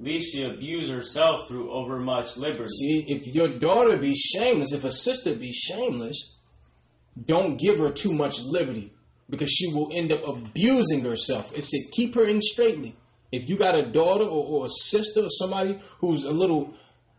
lest 0.00 0.32
she 0.32 0.42
abuse 0.42 0.88
herself 0.88 1.46
through 1.46 1.70
overmuch 1.70 2.36
liberty. 2.36 2.66
See, 2.66 3.04
if 3.06 3.34
your 3.34 3.48
daughter 3.48 3.96
be 3.98 4.14
shameless, 4.14 4.72
if 4.72 4.84
a 4.84 4.90
sister 4.90 5.34
be 5.34 5.52
shameless, 5.52 6.36
don't 7.22 7.58
give 7.58 7.78
her 7.78 7.90
too 7.90 8.14
much 8.14 8.42
liberty 8.44 8.94
because 9.28 9.50
she 9.50 9.72
will 9.72 9.90
end 9.92 10.10
up 10.10 10.26
abusing 10.26 11.02
herself. 11.02 11.52
It 11.54 11.62
said 11.62 11.80
keep 11.92 12.14
her 12.14 12.26
in 12.26 12.40
straitly. 12.40 12.96
If 13.30 13.48
you 13.48 13.56
got 13.56 13.78
a 13.78 13.90
daughter 13.90 14.24
or, 14.24 14.62
or 14.62 14.66
a 14.66 14.70
sister 14.70 15.20
or 15.20 15.30
somebody 15.30 15.78
who's 15.98 16.24
a 16.24 16.32
little 16.32 16.74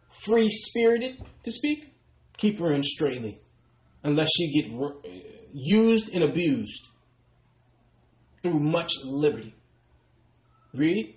free 0.07 0.49
spirited 0.49 1.23
to 1.43 1.51
speak, 1.51 1.93
keep 2.37 2.59
her 2.59 2.73
in 2.73 2.83
straitly 2.83 3.39
unless 4.03 4.29
she 4.35 4.61
get 4.61 4.71
used 5.53 6.13
and 6.13 6.23
abused 6.23 6.89
through 8.41 8.59
much 8.59 8.93
liberty. 9.05 9.53
Read. 10.73 11.15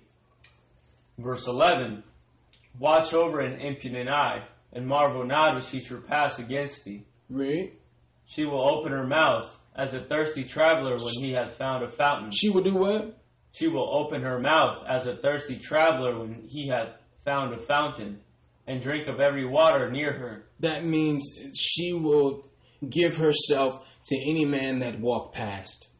Verse 1.17 1.47
11 1.47 2.03
Watch 2.77 3.13
over 3.13 3.39
an 3.39 3.61
impudent 3.61 4.09
eye, 4.09 4.45
and 4.73 4.85
marvel 4.85 5.25
not 5.25 5.57
if 5.57 5.69
she 5.69 5.79
trespass 5.79 6.39
against 6.39 6.83
thee. 6.83 7.05
Read. 7.29 7.71
She 8.25 8.45
will 8.45 8.69
open 8.69 8.91
her 8.91 9.07
mouth 9.07 9.57
as 9.75 9.93
a 9.93 10.03
thirsty 10.03 10.43
traveler 10.43 10.97
when 10.97 11.13
he 11.13 11.31
hath 11.31 11.53
found 11.57 11.83
a 11.83 11.89
fountain. 11.89 12.31
She 12.31 12.49
will 12.49 12.63
do 12.63 12.75
what? 12.75 13.17
She 13.53 13.67
will 13.67 13.89
open 13.89 14.23
her 14.23 14.39
mouth 14.39 14.83
as 14.87 15.07
a 15.07 15.15
thirsty 15.15 15.57
traveler 15.57 16.19
when 16.19 16.41
he 16.47 16.67
hath 16.67 16.97
found 17.23 17.53
a 17.53 17.59
fountain 17.59 18.19
and 18.67 18.81
drink 18.81 19.07
of 19.07 19.21
every 19.21 19.45
water 19.45 19.89
near 19.89 20.11
her. 20.11 20.43
That 20.59 20.83
means 20.83 21.23
she 21.55 21.93
will 21.93 22.45
give 22.87 23.17
herself 23.17 23.97
to 24.07 24.29
any 24.29 24.43
man 24.43 24.79
that 24.79 24.99
walk 24.99 25.33
past 25.33 25.94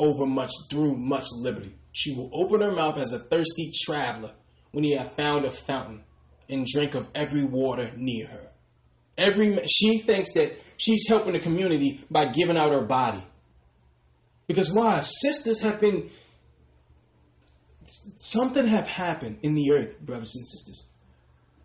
over 0.00 0.26
much 0.26 0.50
through 0.68 0.96
much 0.96 1.26
liberty. 1.36 1.74
She 1.92 2.14
will 2.14 2.30
open 2.32 2.60
her 2.60 2.72
mouth 2.72 2.98
as 2.98 3.12
a 3.12 3.18
thirsty 3.18 3.70
traveler 3.84 4.32
when 4.72 4.82
he 4.82 4.96
hath 4.96 5.14
found 5.14 5.44
a 5.44 5.50
fountain 5.50 6.02
and 6.48 6.66
drink 6.66 6.94
of 6.94 7.08
every 7.14 7.44
water 7.44 7.92
near 7.96 8.26
her. 8.26 8.48
Every 9.16 9.56
she 9.66 9.98
thinks 9.98 10.32
that 10.34 10.58
she's 10.76 11.06
helping 11.08 11.34
the 11.34 11.40
community 11.40 12.04
by 12.10 12.26
giving 12.26 12.56
out 12.56 12.72
her 12.72 12.84
body. 12.84 13.24
Because 14.48 14.72
why? 14.72 15.00
Sisters 15.00 15.60
have 15.60 15.80
been 15.80 16.10
something 17.84 18.66
have 18.66 18.86
happened 18.86 19.38
in 19.42 19.54
the 19.54 19.72
earth, 19.72 20.00
brothers 20.00 20.34
and 20.34 20.46
sisters 20.46 20.84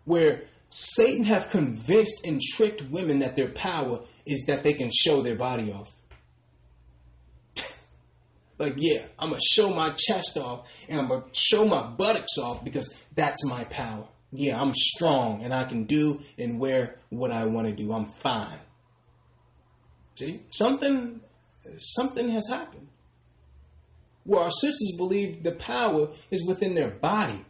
where 0.06 0.44
Satan 0.70 1.24
have 1.24 1.50
convinced 1.50 2.24
and 2.24 2.40
tricked 2.40 2.82
women 2.90 3.18
that 3.18 3.36
their 3.36 3.50
power 3.50 4.00
is 4.24 4.46
that 4.46 4.62
they 4.64 4.72
can 4.72 4.90
show 4.90 5.20
their 5.20 5.36
body 5.36 5.70
off. 5.70 5.90
Like, 8.58 8.74
yeah, 8.76 9.02
I'm 9.18 9.30
going 9.30 9.40
to 9.40 9.54
show 9.54 9.70
my 9.70 9.90
chest 9.90 10.38
off 10.38 10.68
and 10.88 11.00
I'm 11.00 11.08
going 11.08 11.22
to 11.22 11.28
show 11.32 11.64
my 11.66 11.82
buttocks 11.82 12.38
off 12.38 12.64
because 12.64 13.06
that's 13.14 13.44
my 13.46 13.64
power. 13.64 14.08
Yeah, 14.32 14.60
I'm 14.60 14.72
strong 14.72 15.42
and 15.42 15.52
I 15.52 15.64
can 15.64 15.84
do 15.84 16.20
and 16.38 16.58
wear 16.58 16.96
what 17.10 17.30
I 17.30 17.44
want 17.44 17.68
to 17.68 17.74
do. 17.74 17.92
I'm 17.92 18.06
fine. 18.06 18.58
See, 20.18 20.42
something, 20.50 21.20
something 21.76 22.30
has 22.30 22.48
happened. 22.48 22.88
Well, 24.24 24.42
our 24.42 24.50
sisters 24.50 24.94
believe 24.96 25.42
the 25.42 25.52
power 25.52 26.08
is 26.30 26.44
within 26.44 26.74
their 26.74 26.90
body 26.90 27.44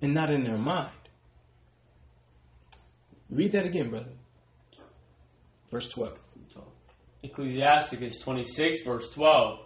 and 0.00 0.14
not 0.14 0.30
in 0.30 0.44
their 0.44 0.58
mind. 0.58 0.90
Read 3.28 3.52
that 3.52 3.64
again, 3.64 3.90
brother. 3.90 4.12
Verse 5.70 5.88
12. 5.88 6.25
Ecclesiasticus 7.26 8.18
26, 8.20 8.82
verse 8.82 9.10
12. 9.10 9.58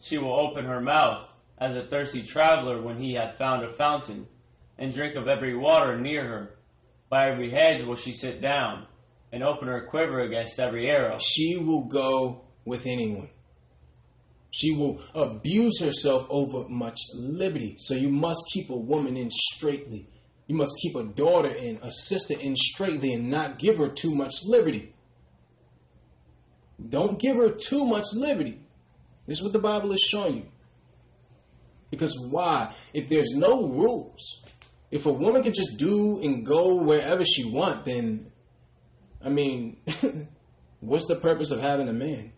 She 0.00 0.18
will 0.18 0.38
open 0.38 0.64
her 0.64 0.80
mouth 0.80 1.28
as 1.58 1.76
a 1.76 1.86
thirsty 1.86 2.22
traveler 2.22 2.80
when 2.80 2.98
he 2.98 3.14
hath 3.14 3.36
found 3.36 3.64
a 3.64 3.72
fountain, 3.72 4.26
and 4.78 4.94
drink 4.94 5.14
of 5.16 5.28
every 5.28 5.54
water 5.56 5.98
near 5.98 6.24
her. 6.24 6.58
By 7.08 7.30
every 7.30 7.50
hedge 7.50 7.82
will 7.82 7.96
she 7.96 8.12
sit 8.12 8.40
down, 8.40 8.86
and 9.32 9.42
open 9.42 9.68
her 9.68 9.86
quiver 9.86 10.20
against 10.20 10.58
every 10.58 10.88
arrow. 10.88 11.18
She 11.18 11.56
will 11.56 11.84
go 11.84 12.44
with 12.64 12.86
anyone. 12.86 13.28
She 14.50 14.74
will 14.74 15.00
abuse 15.14 15.80
herself 15.80 16.26
over 16.30 16.68
much 16.68 16.98
liberty. 17.14 17.76
So 17.78 17.94
you 17.94 18.08
must 18.08 18.42
keep 18.52 18.70
a 18.70 18.76
woman 18.76 19.16
in 19.16 19.30
straitly. 19.30 20.08
You 20.46 20.56
must 20.56 20.76
keep 20.82 20.96
a 20.96 21.04
daughter 21.04 21.50
in, 21.50 21.78
a 21.82 21.90
sister 21.90 22.34
in 22.38 22.56
straitly, 22.56 23.12
and 23.12 23.30
not 23.30 23.58
give 23.58 23.78
her 23.78 23.88
too 23.88 24.14
much 24.14 24.32
liberty. 24.44 24.94
Don't 26.88 27.18
give 27.18 27.36
her 27.36 27.50
too 27.50 27.84
much 27.84 28.04
liberty. 28.14 28.60
This 29.26 29.38
is 29.38 29.44
what 29.44 29.52
the 29.52 29.58
Bible 29.58 29.92
is 29.92 30.00
showing 30.00 30.36
you. 30.36 30.46
Because 31.90 32.16
why? 32.30 32.72
If 32.94 33.08
there's 33.08 33.32
no 33.34 33.66
rules, 33.66 34.42
if 34.90 35.06
a 35.06 35.12
woman 35.12 35.42
can 35.42 35.52
just 35.52 35.76
do 35.78 36.20
and 36.22 36.46
go 36.46 36.76
wherever 36.76 37.24
she 37.24 37.44
want, 37.44 37.84
then 37.84 38.30
I 39.22 39.28
mean, 39.28 39.78
what's 40.80 41.06
the 41.06 41.16
purpose 41.16 41.50
of 41.50 41.60
having 41.60 41.88
a 41.88 41.92
man? 41.92 42.32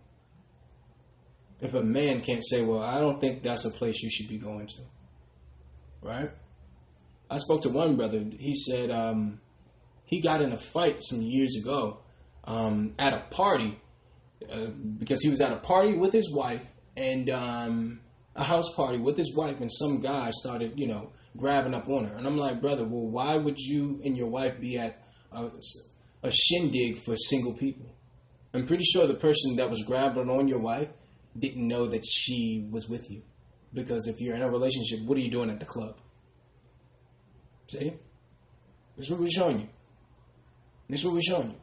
If 1.60 1.74
a 1.74 1.82
man 1.82 2.23
can't 2.23 2.44
say, 2.44 2.62
"Well, 2.62 2.82
I 2.82 3.01
don't 3.01 3.20
think 3.20 3.43
that's 3.43 3.64
a 3.64 3.70
place 3.70 4.02
you 4.02 4.10
should 4.10 4.28
be 4.28 4.39
going 4.39 4.66
to," 4.66 4.82
right? 6.01 6.31
I 7.31 7.36
spoke 7.36 7.62
to 7.62 7.69
one 7.69 7.97
brother. 7.97 8.24
He 8.39 8.55
said 8.55 8.90
um, 8.90 9.40
he 10.06 10.20
got 10.20 10.43
in 10.43 10.52
a 10.52 10.59
fight 10.59 10.98
some 11.02 11.23
years 11.23 11.56
ago 11.56 12.01
um, 12.44 12.94
at 12.98 13.14
a 13.14 13.20
party 13.31 13.81
uh, 14.51 14.66
because 14.98 15.20
he 15.23 15.28
was 15.28 15.40
at 15.40 15.52
a 15.52 15.56
party 15.56 15.94
with 15.94 16.12
his 16.12 16.32
wife 16.32 16.66
and 16.97 17.31
um, 17.31 18.01
a 18.35 18.44
house 18.44 18.73
party 18.74 18.98
with 18.98 19.16
his 19.16 19.35
wife, 19.35 19.60
and 19.60 19.70
some 19.70 20.01
guy 20.01 20.31
started, 20.31 20.74
you 20.77 20.86
know, 20.86 21.12
grabbing 21.36 21.74
up 21.74 21.89
on 21.89 22.06
her. 22.06 22.16
And 22.16 22.27
I'm 22.27 22.36
like, 22.36 22.60
brother, 22.60 22.85
well, 22.85 23.06
why 23.06 23.36
would 23.36 23.59
you 23.59 24.01
and 24.05 24.16
your 24.16 24.28
wife 24.28 24.60
be 24.60 24.78
at 24.78 25.02
a, 25.32 25.51
a 26.23 26.31
shindig 26.31 26.98
for 26.98 27.16
single 27.16 27.55
people? 27.55 27.86
I'm 28.55 28.66
pretty 28.66 28.85
sure 28.85 29.06
the 29.06 29.14
person 29.14 29.56
that 29.56 29.70
was 29.70 29.82
grabbing 29.86 30.28
on 30.28 30.48
your 30.48 30.59
wife 30.59 30.90
didn't 31.39 31.66
know 31.66 31.86
that 31.86 32.05
she 32.05 32.69
was 32.70 32.89
with 32.89 33.10
you. 33.10 33.23
Because 33.73 34.06
if 34.06 34.20
you're 34.20 34.35
in 34.35 34.43
a 34.43 34.51
relationship, 34.51 35.01
what 35.06 35.16
are 35.16 35.23
you 35.23 35.31
doing 35.31 35.51
at 35.51 35.59
the 35.59 35.66
club? 35.66 35.97
See? 37.69 37.94
This 38.97 39.06
is 39.06 39.10
what 39.12 39.20
we're 39.20 39.28
showing 39.28 39.60
you. 39.60 39.69
This 40.90 41.01
is 41.01 41.06
what 41.06 41.14
we're 41.14 41.23
showing 41.23 41.51
you. 41.51 41.61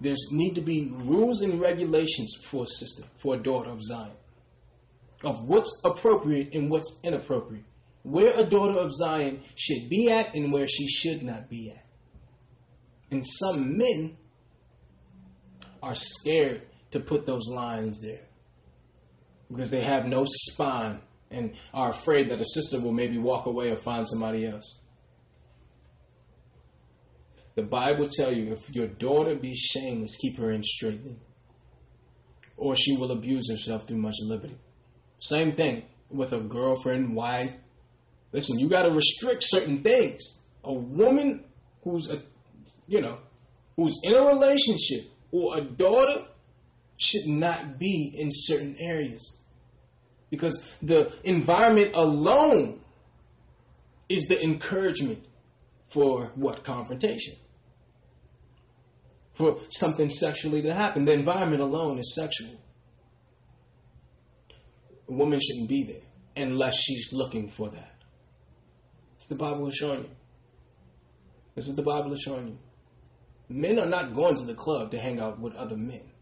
There's 0.00 0.28
need 0.30 0.54
to 0.54 0.60
be 0.60 0.90
rules 0.92 1.42
and 1.42 1.60
regulations 1.60 2.34
for 2.46 2.64
a 2.64 2.66
sister, 2.66 3.04
for 3.22 3.34
a 3.34 3.38
daughter 3.38 3.70
of 3.70 3.82
Zion, 3.82 4.12
of 5.24 5.44
what's 5.44 5.82
appropriate 5.84 6.54
and 6.54 6.70
what's 6.70 7.00
inappropriate, 7.04 7.64
where 8.02 8.38
a 8.38 8.44
daughter 8.44 8.78
of 8.78 8.94
Zion 8.94 9.42
should 9.54 9.90
be 9.90 10.10
at 10.10 10.34
and 10.34 10.52
where 10.52 10.66
she 10.66 10.88
should 10.88 11.22
not 11.22 11.50
be 11.50 11.70
at. 11.70 11.84
And 13.10 13.22
some 13.26 13.76
men 13.76 14.16
are 15.82 15.94
scared 15.94 16.62
to 16.92 17.00
put 17.00 17.26
those 17.26 17.48
lines 17.48 18.00
there 18.00 18.26
because 19.50 19.70
they 19.70 19.82
have 19.82 20.06
no 20.06 20.24
spine 20.26 21.00
and 21.30 21.54
are 21.74 21.90
afraid 21.90 22.28
that 22.28 22.40
a 22.40 22.44
sister 22.44 22.80
will 22.80 22.92
maybe 22.92 23.18
walk 23.18 23.46
away 23.46 23.70
or 23.70 23.76
find 23.76 24.08
somebody 24.08 24.46
else. 24.46 24.79
The 27.54 27.62
Bible 27.62 28.06
tell 28.06 28.32
you 28.32 28.52
if 28.52 28.74
your 28.74 28.86
daughter 28.86 29.34
be 29.34 29.54
shameless, 29.54 30.16
keep 30.16 30.38
her 30.38 30.50
in 30.50 30.62
straitly, 30.62 31.16
or 32.56 32.76
she 32.76 32.96
will 32.96 33.10
abuse 33.10 33.50
herself 33.50 33.86
through 33.86 33.98
much 33.98 34.16
liberty. 34.22 34.56
Same 35.18 35.52
thing 35.52 35.84
with 36.10 36.32
a 36.32 36.40
girlfriend, 36.40 37.14
wife. 37.14 37.54
Listen, 38.32 38.58
you 38.58 38.68
got 38.68 38.82
to 38.82 38.92
restrict 38.92 39.42
certain 39.42 39.82
things. 39.82 40.40
A 40.64 40.72
woman 40.72 41.44
who's 41.82 42.12
a, 42.12 42.20
you 42.86 43.00
know, 43.00 43.18
who's 43.76 43.98
in 44.02 44.14
a 44.14 44.24
relationship 44.24 45.10
or 45.32 45.58
a 45.58 45.60
daughter 45.60 46.26
should 46.96 47.26
not 47.26 47.78
be 47.78 48.12
in 48.14 48.28
certain 48.30 48.76
areas 48.78 49.40
because 50.30 50.76
the 50.82 51.12
environment 51.24 51.92
alone 51.94 52.80
is 54.08 54.26
the 54.26 54.40
encouragement 54.42 55.24
for 55.90 56.30
what 56.34 56.64
confrontation 56.64 57.34
for 59.40 59.58
something 59.70 60.08
sexually 60.08 60.62
to 60.62 60.74
happen. 60.74 61.04
The 61.04 61.12
environment 61.12 61.62
alone 61.62 61.98
is 61.98 62.14
sexual. 62.14 62.60
A 65.08 65.12
woman 65.12 65.40
shouldn't 65.40 65.68
be 65.68 65.84
there 65.84 66.44
unless 66.44 66.76
she's 66.76 67.12
looking 67.12 67.48
for 67.48 67.70
that. 67.70 68.02
It's 69.16 69.28
the 69.28 69.34
Bible 69.34 69.66
is 69.68 69.74
showing 69.74 70.02
you. 70.04 70.10
That's 71.54 71.66
what 71.66 71.76
the 71.76 71.82
Bible 71.82 72.12
is 72.12 72.20
showing 72.20 72.48
you. 72.48 72.58
Men 73.48 73.78
are 73.78 73.86
not 73.86 74.14
going 74.14 74.36
to 74.36 74.44
the 74.44 74.54
club 74.54 74.92
to 74.92 74.98
hang 74.98 75.18
out 75.18 75.40
with 75.40 75.54
other 75.56 75.76
men. 75.76 76.12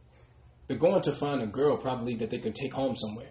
They're 0.67 0.79
going 0.79 1.03
to 1.03 1.13
find 1.13 1.43
a 1.43 1.47
girl 1.47 1.77
probably 1.77 2.15
that 2.17 2.31
they 2.31 2.39
can 2.39 2.53
take 2.53 2.73
home 2.73 2.97
somewhere. 2.97 3.31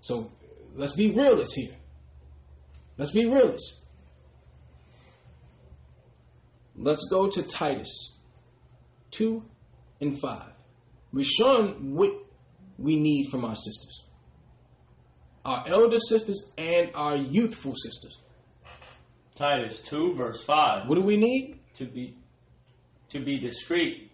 So 0.00 0.32
let's 0.74 0.92
be 0.92 1.10
realists 1.10 1.54
here. 1.54 1.76
Let's 2.96 3.12
be 3.12 3.26
realists. 3.26 3.84
Let's 6.76 7.08
go 7.10 7.28
to 7.30 7.42
Titus 7.42 8.18
2 9.12 9.42
and 10.00 10.18
5. 10.18 10.42
We're 11.12 11.24
showing 11.24 11.94
what 11.94 12.12
we 12.78 12.98
need 12.98 13.28
from 13.30 13.44
our 13.44 13.54
sisters. 13.54 14.04
Our 15.44 15.64
elder 15.68 15.98
sisters 15.98 16.52
and 16.58 16.90
our 16.94 17.16
youthful 17.16 17.74
sisters. 17.76 18.20
Titus 19.34 19.82
2 19.82 20.14
verse 20.14 20.42
5. 20.42 20.88
What 20.88 20.96
do 20.96 21.02
we 21.02 21.16
need? 21.16 21.60
To 21.76 21.84
be 21.84 22.16
to 23.10 23.20
be 23.20 23.38
discreet, 23.38 24.10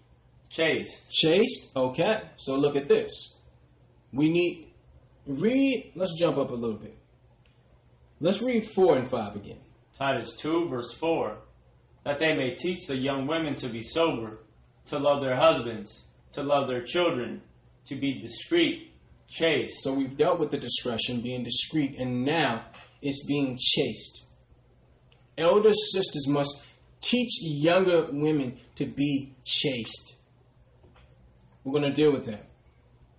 chaste. 0.48 1.11
Chaste? 1.11 1.77
Okay. 1.77 2.20
So 2.36 2.57
look 2.57 2.77
at 2.77 2.89
this. 2.89 3.35
We 4.12 4.31
need 4.31 4.73
read 5.27 5.93
let's 5.94 6.19
jump 6.19 6.36
up 6.39 6.51
a 6.51 6.55
little 6.55 6.77
bit. 6.77 6.99
Let's 8.20 8.42
read 8.42 8.64
4 8.64 8.98
and 8.98 9.09
5 9.09 9.36
again. 9.36 9.60
Titus 9.97 10.36
2 10.36 10.68
verse 10.68 10.92
4 10.92 11.38
that 12.05 12.18
they 12.18 12.36
may 12.36 12.55
teach 12.55 12.86
the 12.86 12.97
young 12.97 13.26
women 13.26 13.55
to 13.55 13.68
be 13.68 13.82
sober, 13.82 14.38
to 14.86 14.98
love 14.98 15.20
their 15.20 15.36
husbands, 15.36 16.05
to 16.32 16.42
love 16.42 16.68
their 16.68 16.82
children, 16.82 17.42
to 17.86 17.94
be 17.94 18.20
discreet, 18.20 18.92
chaste. 19.28 19.82
So 19.82 19.92
we've 19.92 20.16
dealt 20.16 20.38
with 20.38 20.51
the 20.51 20.59
discretion, 20.59 21.20
being 21.20 21.42
discreet, 21.42 21.98
and 21.98 22.24
now 22.24 22.64
it's 23.02 23.26
being 23.26 23.59
chaste. 23.60 24.26
Elder 25.36 25.72
sisters 25.72 26.26
must 26.28 26.66
teach 27.01 27.30
younger 27.42 28.06
women 28.10 28.59
to 28.76 28.86
be 28.86 29.34
chaste. 29.44 30.16
We're 31.64 31.78
going 31.78 31.90
to 31.90 31.97
deal 31.97 32.12
with 32.12 32.26
that. 32.26 32.47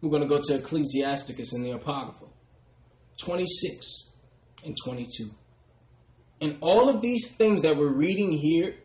We're 0.01 0.09
going 0.09 0.23
to 0.23 0.27
go 0.27 0.39
to 0.41 0.55
Ecclesiasticus 0.55 1.53
in 1.53 1.61
the 1.63 1.71
Apocrypha 1.71 2.25
26 3.23 4.10
and 4.65 4.75
22. 4.83 5.29
And 6.41 6.57
all 6.61 6.89
of 6.89 7.01
these 7.01 7.35
things 7.35 7.61
that 7.61 7.77
we're 7.77 7.93
reading 7.93 8.31
here 8.31 8.75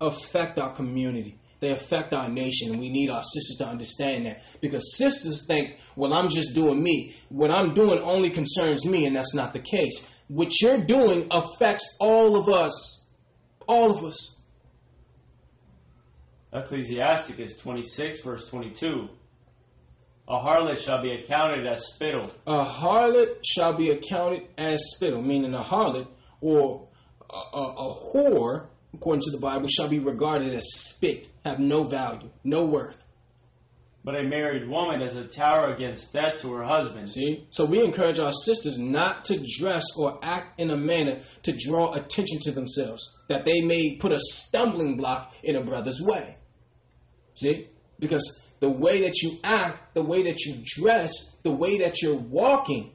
affect 0.00 0.58
our 0.58 0.72
community. 0.74 1.38
They 1.60 1.70
affect 1.70 2.12
our 2.12 2.28
nation, 2.28 2.72
and 2.72 2.80
we 2.80 2.90
need 2.90 3.08
our 3.08 3.22
sisters 3.22 3.56
to 3.58 3.66
understand 3.66 4.26
that. 4.26 4.42
Because 4.60 4.96
sisters 4.96 5.46
think, 5.46 5.78
well, 5.94 6.12
I'm 6.12 6.28
just 6.28 6.54
doing 6.54 6.82
me. 6.82 7.14
What 7.28 7.50
I'm 7.50 7.72
doing 7.72 7.98
only 8.00 8.30
concerns 8.30 8.84
me, 8.84 9.06
and 9.06 9.16
that's 9.16 9.34
not 9.34 9.52
the 9.52 9.60
case. 9.60 10.12
What 10.28 10.60
you're 10.60 10.84
doing 10.84 11.28
affects 11.30 11.96
all 12.00 12.36
of 12.36 12.48
us. 12.48 13.10
All 13.66 13.90
of 13.90 14.04
us. 14.04 14.42
Ecclesiasticus 16.52 17.56
26, 17.56 18.20
verse 18.20 18.48
22. 18.50 19.08
A 20.28 20.38
harlot 20.38 20.78
shall 20.78 21.00
be 21.00 21.12
accounted 21.12 21.66
as 21.66 21.86
spittle. 21.86 22.30
A 22.46 22.64
harlot 22.64 23.44
shall 23.44 23.74
be 23.74 23.90
accounted 23.90 24.48
as 24.58 24.80
spittle, 24.94 25.22
meaning 25.22 25.54
a 25.54 25.62
harlot 25.62 26.08
or 26.40 26.88
a, 27.30 27.56
a, 27.56 27.74
a 27.78 27.94
whore, 27.94 28.66
according 28.92 29.22
to 29.22 29.30
the 29.30 29.38
Bible, 29.38 29.68
shall 29.68 29.88
be 29.88 30.00
regarded 30.00 30.52
as 30.52 30.66
spit, 30.68 31.28
have 31.44 31.60
no 31.60 31.84
value, 31.84 32.30
no 32.42 32.64
worth. 32.64 33.04
But 34.02 34.20
a 34.20 34.22
married 34.22 34.68
woman 34.68 35.02
is 35.02 35.16
a 35.16 35.24
tower 35.24 35.72
against 35.72 36.12
death 36.12 36.38
to 36.42 36.52
her 36.54 36.62
husband. 36.64 37.08
See? 37.08 37.46
So 37.50 37.64
we 37.64 37.84
encourage 37.84 38.20
our 38.20 38.32
sisters 38.32 38.78
not 38.78 39.24
to 39.24 39.44
dress 39.58 39.84
or 39.96 40.20
act 40.22 40.60
in 40.60 40.70
a 40.70 40.76
manner 40.76 41.20
to 41.42 41.52
draw 41.52 41.92
attention 41.92 42.38
to 42.42 42.52
themselves, 42.52 43.02
that 43.28 43.44
they 43.44 43.60
may 43.62 43.96
put 43.96 44.12
a 44.12 44.20
stumbling 44.20 44.96
block 44.96 45.34
in 45.42 45.56
a 45.56 45.62
brother's 45.62 46.00
way. 46.00 46.36
See? 47.34 47.68
Because 47.98 48.45
the 48.66 48.72
way 48.72 49.02
that 49.02 49.22
you 49.22 49.38
act, 49.44 49.94
the 49.94 50.02
way 50.02 50.24
that 50.24 50.44
you 50.44 50.56
dress, 50.64 51.12
the 51.44 51.52
way 51.52 51.78
that 51.78 52.02
you're 52.02 52.16
walking 52.18 52.90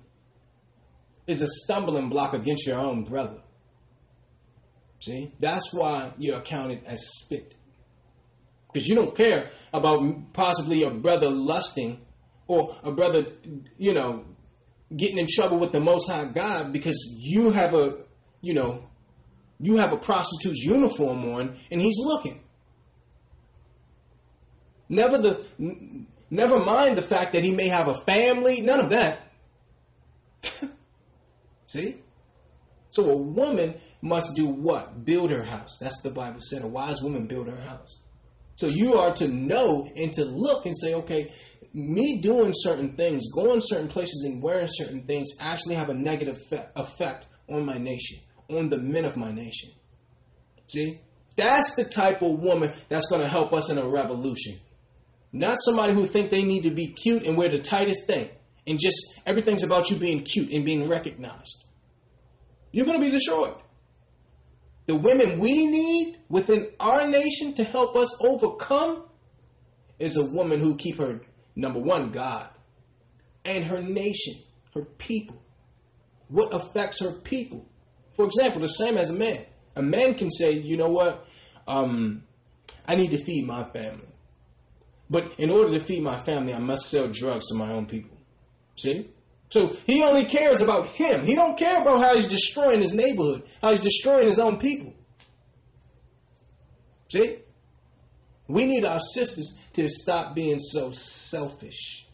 is 1.27 1.41
a 1.41 1.48
stumbling 1.48 2.10
block 2.10 2.34
against 2.34 2.68
your 2.68 2.77
own 2.77 3.06
brother. 3.06 3.39
See? 4.99 5.34
That's 5.39 5.73
why 5.73 6.11
you're 6.18 6.39
accounted 6.39 6.84
as 6.85 6.99
spit. 7.07 7.56
Because 8.68 8.85
you 8.85 8.95
don't 8.95 9.15
care 9.15 9.49
about 9.72 10.34
possibly 10.34 10.84
a 10.84 10.89
brother 10.89 11.30
lusting 11.30 12.02
or 12.48 12.76
a 12.84 12.91
brother, 12.91 13.27
you 13.77 13.93
know, 13.93 14.26
getting 14.93 15.19
in 15.19 15.27
trouble 15.30 15.57
with 15.57 15.72
the 15.72 15.80
Most 15.80 16.11
High 16.11 16.26
God 16.26 16.73
because 16.73 17.15
you 17.18 17.52
have 17.52 17.73
a, 17.73 17.99
you 18.41 18.53
know, 18.53 18.89
you 19.57 19.77
have 19.77 19.93
a 19.93 19.98
prostitute's 19.98 20.65
uniform 20.65 21.23
on 21.34 21.57
and 21.72 21.81
he's 21.81 21.98
looking. 21.98 22.41
Never 24.92 25.18
the, 25.20 25.46
never 26.30 26.60
mind 26.60 26.98
the 26.98 27.02
fact 27.02 27.32
that 27.32 27.44
he 27.44 27.52
may 27.52 27.70
have 27.70 27.88
a 27.88 27.94
family. 27.94 28.60
None 28.60 28.82
of 28.82 28.90
that. 28.90 29.22
See? 31.66 31.96
So 32.90 33.10
a 33.10 33.16
woman 33.16 33.76
must 34.02 34.36
do 34.36 34.48
what? 34.48 35.06
Build 35.06 35.32
her 35.32 35.46
house. 35.46 35.78
That's 35.80 36.02
the 36.02 36.10
Bible 36.10 36.42
said. 36.42 36.64
A 36.64 36.68
wise 36.68 37.02
woman 37.02 37.26
build 37.26 37.48
her 37.48 37.62
house. 37.62 38.02
So 38.56 38.68
you 38.68 38.96
are 38.96 39.14
to 39.14 39.30
know 39.30 39.90
and 39.96 40.12
to 40.12 40.26
look 40.26 40.66
and 40.66 40.78
say, 40.78 40.94
okay, 40.96 41.32
me 41.74 42.20
doing 42.20 42.52
certain 42.54 42.98
things, 42.98 43.32
going 43.34 43.62
certain 43.62 43.88
places 43.88 44.26
and 44.26 44.44
wearing 44.44 44.68
certain 44.70 45.04
things 45.04 45.30
actually 45.40 45.76
have 45.76 45.90
a 45.90 45.94
negative 45.94 46.38
effect 46.76 47.28
on 47.48 47.66
my 47.66 47.78
nation, 47.78 48.20
on 48.50 48.68
the 48.68 48.78
men 48.78 49.06
of 49.06 49.16
my 49.16 49.32
nation. 49.32 49.70
See? 50.68 51.00
That's 51.38 51.76
the 51.76 51.86
type 51.86 52.22
of 52.22 52.40
woman 52.40 52.74
that's 52.90 53.10
going 53.10 53.22
to 53.22 53.30
help 53.30 53.54
us 53.54 53.72
in 53.72 53.78
a 53.78 53.88
revolution. 53.88 54.60
Not 55.34 55.58
somebody 55.62 55.94
who 55.94 56.06
think 56.06 56.30
they 56.30 56.44
need 56.44 56.64
to 56.64 56.72
be 56.72 56.88
cute 56.88 57.24
and 57.24 57.38
wear 57.38 57.49
the 57.49 57.58
tightest 57.58 58.06
thing 58.06 58.30
and 58.68 58.80
just 58.80 59.20
everything's 59.26 59.64
about 59.64 59.90
you 59.90 59.98
being 59.98 60.24
cute 60.24 60.52
and 60.52 60.66
being 60.66 60.88
recognized. 60.88 61.64
You're 62.72 62.86
going 62.86 62.99
to 62.99 63.06
be 63.06 63.12
destroyed. 63.12 63.56
The 64.88 64.95
women 64.95 65.40
we 65.40 65.66
need 65.66 66.18
within 66.30 66.70
our 66.80 67.08
nation 67.08 67.53
to 67.56 67.64
help 67.64 67.95
us 67.95 68.16
overcome 68.24 69.03
is 69.99 70.18
a 70.18 70.26
woman 70.26 70.60
who 70.60 70.76
keep 70.76 70.98
her 70.98 71.22
number 71.56 71.80
one 71.80 72.12
God 72.12 72.49
and 73.45 73.66
her 73.66 73.82
nation, 73.82 74.36
her 74.74 74.84
people. 74.84 75.41
What 76.28 76.53
affects 76.53 77.02
her 77.02 77.12
people? 77.12 77.68
For 78.12 78.26
example, 78.26 78.62
the 78.62 78.68
same 78.68 78.98
as 78.98 79.10
a 79.10 79.14
man. 79.14 79.45
A 79.76 79.82
man 79.82 80.16
can 80.16 80.30
say, 80.30 80.52
you 80.52 80.78
know 80.78 80.90
what, 80.90 81.26
um, 81.68 82.24
I 82.88 82.95
need 82.95 83.12
to 83.12 83.18
feed 83.18 83.45
my 83.45 83.64
family. 83.64 84.11
But 85.12 85.34
in 85.38 85.50
order 85.50 85.74
to 85.74 85.80
feed 85.80 86.02
my 86.02 86.16
family, 86.16 86.54
I 86.54 86.60
must 86.60 86.90
sell 86.90 87.10
drugs 87.10 87.50
to 87.50 87.56
my 87.56 87.70
own 87.74 87.86
people. 87.86 88.18
See? 88.78 89.10
So 89.50 89.76
he 89.86 90.02
only 90.02 90.24
cares 90.24 90.62
about 90.62 90.88
him. 90.88 91.26
He 91.26 91.36
don't 91.36 91.58
care 91.58 91.82
about 91.82 92.02
how 92.02 92.16
he's 92.16 92.30
destroying 92.30 92.80
his 92.80 92.94
neighborhood, 92.94 93.44
how 93.62 93.72
he's 93.72 93.82
destroying 93.82 94.28
his 94.28 94.40
own 94.40 94.58
people. 94.58 94.94
See? 97.10 97.40
We 98.48 98.66
need 98.66 98.86
our 98.86 99.00
sisters 99.00 99.60
to 99.74 99.90
stop 99.90 100.34
being 100.34 100.58
so 100.58 100.92
selfish. 100.92 102.08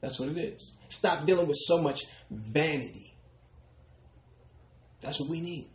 That's 0.00 0.20
what 0.20 0.28
it 0.28 0.38
is. 0.38 0.72
Stop 0.88 1.26
dealing 1.26 1.48
with 1.48 1.56
so 1.56 1.82
much 1.82 2.04
vanity. 2.30 3.16
That's 5.00 5.18
what 5.18 5.28
we 5.28 5.40
need. 5.40 5.68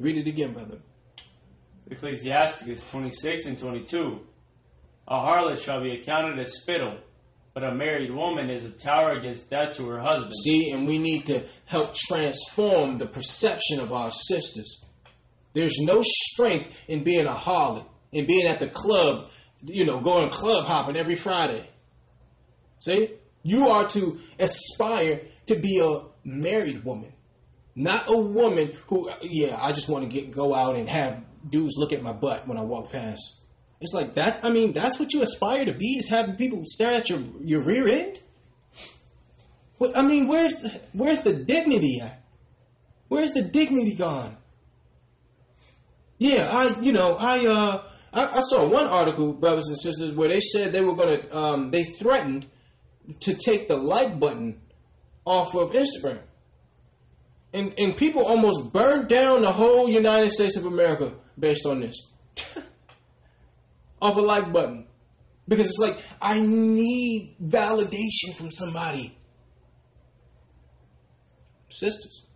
Read 0.00 0.18
it 0.18 0.26
again, 0.26 0.52
brother. 0.52 0.78
Ecclesiasticus 1.88 2.90
26 2.90 3.46
and 3.46 3.58
22. 3.58 4.26
A 5.10 5.14
harlot 5.14 5.60
shall 5.60 5.82
be 5.82 5.90
accounted 5.90 6.38
as 6.38 6.54
spittle, 6.54 6.96
but 7.52 7.64
a 7.64 7.74
married 7.74 8.14
woman 8.14 8.48
is 8.48 8.64
a 8.64 8.70
tower 8.70 9.10
against 9.10 9.50
death 9.50 9.76
to 9.76 9.88
her 9.88 9.98
husband. 9.98 10.32
See, 10.44 10.70
and 10.70 10.86
we 10.86 10.98
need 10.98 11.26
to 11.26 11.44
help 11.66 11.96
transform 11.96 12.96
the 12.96 13.06
perception 13.06 13.80
of 13.80 13.92
our 13.92 14.10
sisters. 14.10 14.84
There's 15.52 15.78
no 15.80 16.00
strength 16.00 16.80
in 16.86 17.02
being 17.02 17.26
a 17.26 17.34
harlot, 17.34 17.86
in 18.12 18.26
being 18.26 18.46
at 18.46 18.60
the 18.60 18.68
club, 18.68 19.30
you 19.64 19.84
know, 19.84 20.00
going 20.00 20.30
club 20.30 20.66
hopping 20.66 20.96
every 20.96 21.16
Friday. 21.16 21.68
See? 22.78 23.14
You 23.42 23.68
are 23.68 23.88
to 23.88 24.20
aspire 24.38 25.22
to 25.46 25.56
be 25.56 25.80
a 25.80 26.02
married 26.24 26.84
woman, 26.84 27.12
not 27.74 28.04
a 28.08 28.16
woman 28.16 28.74
who, 28.86 29.10
yeah, 29.22 29.58
I 29.60 29.72
just 29.72 29.88
want 29.88 30.04
to 30.04 30.10
get 30.10 30.30
go 30.30 30.54
out 30.54 30.76
and 30.76 30.88
have 30.88 31.24
dudes 31.48 31.74
look 31.78 31.92
at 31.92 32.02
my 32.02 32.12
butt 32.12 32.46
when 32.46 32.58
I 32.58 32.62
walk 32.62 32.92
past. 32.92 33.39
It's 33.80 33.94
like 33.94 34.14
that. 34.14 34.44
I 34.44 34.50
mean, 34.50 34.72
that's 34.72 34.98
what 35.00 35.12
you 35.12 35.22
aspire 35.22 35.64
to 35.64 35.72
be 35.72 35.98
is 35.98 36.08
having 36.08 36.36
people 36.36 36.62
stare 36.66 36.94
at 36.94 37.08
your 37.08 37.20
your 37.42 37.62
rear 37.62 37.88
end. 37.88 38.20
What 39.78 39.96
I 39.96 40.02
mean, 40.02 40.28
where's 40.28 40.56
the, 40.56 40.80
where's 40.92 41.22
the 41.22 41.32
dignity 41.32 42.00
at? 42.02 42.22
Where's 43.08 43.32
the 43.32 43.42
dignity 43.42 43.94
gone? 43.94 44.36
Yeah, 46.18 46.48
I 46.50 46.78
you 46.80 46.92
know 46.92 47.16
I 47.18 47.46
uh 47.46 47.82
I, 48.12 48.38
I 48.38 48.40
saw 48.40 48.68
one 48.68 48.86
article, 48.86 49.32
brothers 49.32 49.68
and 49.68 49.78
sisters, 49.78 50.12
where 50.12 50.28
they 50.28 50.40
said 50.40 50.72
they 50.72 50.82
were 50.82 50.94
gonna 50.94 51.22
um, 51.32 51.70
they 51.70 51.84
threatened 51.84 52.46
to 53.20 53.34
take 53.34 53.68
the 53.68 53.76
like 53.76 54.20
button 54.20 54.60
off 55.24 55.54
of 55.54 55.72
Instagram. 55.72 56.20
And 57.54 57.74
and 57.78 57.96
people 57.96 58.26
almost 58.26 58.74
burned 58.74 59.08
down 59.08 59.40
the 59.40 59.52
whole 59.52 59.88
United 59.88 60.30
States 60.30 60.56
of 60.56 60.66
America 60.66 61.14
based 61.38 61.64
on 61.64 61.80
this. 61.80 61.96
off 64.00 64.16
a 64.16 64.20
like 64.20 64.52
button. 64.52 64.86
Because 65.48 65.66
it's 65.66 65.78
like, 65.78 65.98
I 66.22 66.40
need 66.40 67.36
validation 67.42 68.34
from 68.36 68.50
somebody. 68.50 69.16
Sisters, 71.68 72.26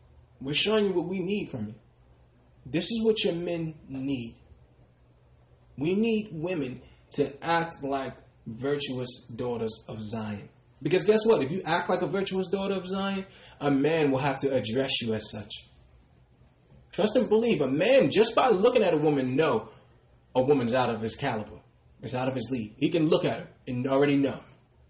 we're 0.41 0.53
showing 0.55 0.87
you 0.87 0.93
what 0.93 1.07
we 1.07 1.21
need 1.21 1.51
from 1.51 1.69
you. 1.69 1.75
This 2.67 2.85
is 2.91 3.05
what 3.05 3.23
your 3.25 3.35
men 3.35 3.75
need. 3.89 4.37
We 5.77 5.95
need 5.95 6.31
women 6.33 6.81
to 7.13 7.45
act 7.45 7.83
like 7.83 8.15
virtuous 8.47 9.27
daughters 9.35 9.85
of 9.89 10.03
Zion. 10.03 10.49
Because 10.83 11.05
guess 11.05 11.25
what? 11.25 11.43
If 11.43 11.51
you 11.51 11.63
act 11.65 11.89
like 11.89 12.03
a 12.03 12.07
virtuous 12.07 12.49
daughter 12.49 12.75
of 12.75 12.87
Zion, 12.87 13.27
a 13.61 13.71
man 13.71 14.11
will 14.11 14.19
have 14.19 14.41
to 14.41 14.53
address 14.55 15.01
you 15.01 15.15
as 15.15 15.31
such. 15.31 15.51
Trust 16.93 17.17
and 17.17 17.29
believe. 17.29 17.61
A 17.61 17.69
man, 17.69 18.11
just 18.11 18.35
by 18.35 18.49
looking 18.51 18.83
at 18.83 18.95
a 18.95 18.99
woman, 18.99 19.35
know 19.35 19.71
a 20.35 20.43
woman's 20.43 20.75
out 20.75 20.91
of 20.91 21.01
his 21.01 21.17
caliber. 21.17 21.61
It's 22.03 22.15
out 22.15 22.29
of 22.29 22.35
his 22.35 22.51
league. 22.51 22.75
He 22.77 22.91
can 22.91 23.09
look 23.09 23.25
at 23.25 23.41
her 23.41 23.49
and 23.67 23.87
already 23.87 24.17
know. 24.17 24.41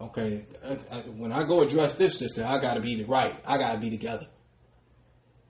Okay, 0.01 0.47
I, 0.65 0.73
I, 0.93 0.99
when 1.03 1.33
I 1.33 1.47
go 1.47 1.62
address 1.62 1.95
this 1.95 2.19
sister, 2.19 2.45
I 2.45 2.61
gotta 2.61 2.81
be 2.81 2.97
the 2.97 3.05
right. 3.05 3.35
I 3.47 3.59
gotta 3.59 3.79
be 3.79 3.91
together. 3.91 4.27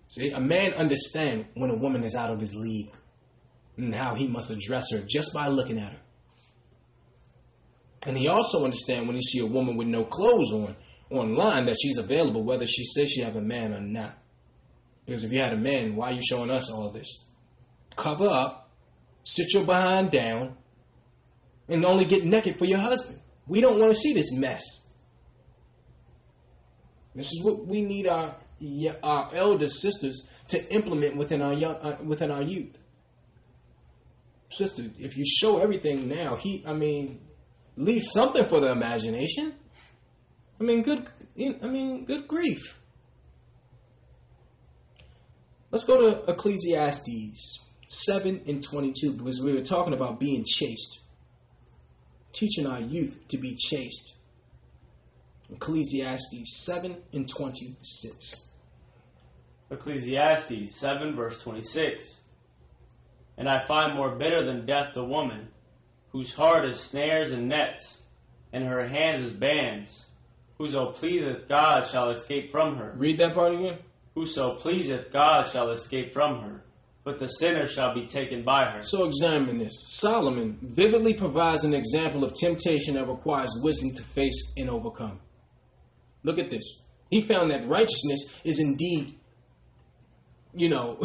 See, 0.06 0.30
a 0.30 0.40
man 0.40 0.74
understand 0.74 1.46
when 1.54 1.70
a 1.70 1.76
woman 1.76 2.04
is 2.04 2.14
out 2.14 2.30
of 2.30 2.40
his 2.40 2.54
league 2.54 2.90
and 3.76 3.94
how 3.94 4.14
he 4.14 4.28
must 4.28 4.50
address 4.50 4.92
her 4.92 5.02
just 5.08 5.32
by 5.32 5.48
looking 5.48 5.78
at 5.78 5.92
her. 5.92 6.00
And 8.06 8.18
he 8.18 8.28
also 8.28 8.64
understand 8.64 9.06
when 9.06 9.16
he 9.16 9.22
see 9.22 9.40
a 9.40 9.46
woman 9.46 9.76
with 9.76 9.88
no 9.88 10.04
clothes 10.04 10.52
on 10.52 10.76
online 11.10 11.66
that 11.66 11.76
she's 11.80 11.96
available, 11.96 12.42
whether 12.42 12.66
she 12.66 12.84
says 12.84 13.10
she 13.10 13.22
have 13.22 13.36
a 13.36 13.40
man 13.40 13.72
or 13.72 13.80
not. 13.80 14.18
Because 15.06 15.24
if 15.24 15.32
you 15.32 15.40
had 15.40 15.52
a 15.52 15.56
man, 15.56 15.96
why 15.96 16.10
are 16.10 16.14
you 16.14 16.22
showing 16.22 16.50
us 16.50 16.70
all 16.70 16.90
this? 16.90 17.24
Cover 17.96 18.28
up, 18.28 18.63
sit 19.24 19.52
your 19.52 19.64
behind 19.64 20.10
down, 20.10 20.56
and 21.68 21.84
only 21.84 22.04
get 22.04 22.24
naked 22.24 22.56
for 22.56 22.66
your 22.66 22.78
husband. 22.78 23.20
We 23.46 23.60
don't 23.60 23.78
want 23.78 23.92
to 23.92 23.98
see 23.98 24.12
this 24.12 24.32
mess. 24.32 24.62
This 27.14 27.32
is 27.32 27.42
what 27.42 27.66
we 27.66 27.82
need 27.82 28.06
our 28.06 28.36
our 29.02 29.30
elder 29.34 29.68
sisters 29.68 30.26
to 30.48 30.72
implement 30.72 31.16
within 31.16 31.42
our 31.42 31.52
young 31.52 31.74
uh, 31.76 31.98
within 32.02 32.30
our 32.30 32.42
youth. 32.42 32.78
Sister, 34.48 34.84
if 34.98 35.16
you 35.16 35.24
show 35.24 35.58
everything 35.58 36.08
now, 36.08 36.36
he 36.36 36.64
I 36.66 36.74
mean, 36.74 37.20
leave 37.76 38.02
something 38.04 38.44
for 38.46 38.60
the 38.60 38.70
imagination. 38.70 39.54
I 40.60 40.64
mean, 40.64 40.82
good. 40.82 41.06
I 41.38 41.66
mean, 41.66 42.04
good 42.04 42.28
grief. 42.28 42.78
Let's 45.70 45.84
go 45.84 46.00
to 46.00 46.30
Ecclesiastes 46.30 47.63
seven 47.94 48.42
and 48.46 48.62
twenty-two 48.62 49.12
because 49.14 49.40
we 49.40 49.52
were 49.52 49.60
talking 49.60 49.94
about 49.94 50.20
being 50.20 50.44
chaste 50.46 51.04
teaching 52.34 52.66
our 52.66 52.80
youth 52.80 53.26
to 53.28 53.38
be 53.38 53.54
chaste. 53.54 54.16
Ecclesiastes 55.50 56.64
7 56.64 56.96
and 57.12 57.28
26. 57.28 58.50
Ecclesiastes 59.70 60.76
7, 60.76 61.14
verse 61.14 61.40
26. 61.42 62.20
And 63.38 63.48
I 63.48 63.64
find 63.64 63.94
more 63.94 64.16
bitter 64.16 64.44
than 64.44 64.66
death 64.66 64.94
the 64.94 65.04
woman, 65.04 65.48
whose 66.10 66.34
heart 66.34 66.64
is 66.66 66.78
snares 66.78 67.32
and 67.32 67.48
nets, 67.48 68.02
and 68.52 68.64
her 68.64 68.86
hands 68.86 69.22
is 69.22 69.32
bands. 69.32 70.06
Whoso 70.58 70.92
pleaseth 70.92 71.48
God 71.48 71.86
shall 71.86 72.10
escape 72.10 72.50
from 72.50 72.76
her. 72.76 72.94
Read 72.96 73.18
that 73.18 73.34
part 73.34 73.54
again. 73.54 73.78
Whoso 74.14 74.54
pleaseth 74.54 75.12
God 75.12 75.46
shall 75.46 75.70
escape 75.70 76.12
from 76.12 76.40
her 76.42 76.64
but 77.04 77.18
the 77.18 77.28
sinner 77.28 77.66
shall 77.66 77.94
be 77.94 78.06
taken 78.06 78.42
by 78.42 78.70
her. 78.72 78.80
So 78.80 79.04
examine 79.04 79.58
this. 79.58 79.74
Solomon 79.86 80.58
vividly 80.62 81.12
provides 81.12 81.64
an 81.64 81.74
example 81.74 82.24
of 82.24 82.32
temptation 82.32 82.94
that 82.94 83.06
requires 83.06 83.50
wisdom 83.62 83.90
to 83.96 84.02
face 84.02 84.54
and 84.56 84.70
overcome. 84.70 85.20
Look 86.22 86.38
at 86.38 86.48
this. 86.48 86.80
He 87.10 87.20
found 87.20 87.50
that 87.50 87.68
righteousness 87.68 88.40
is 88.42 88.58
indeed, 88.58 89.18
you 90.54 90.70
know, 90.70 90.98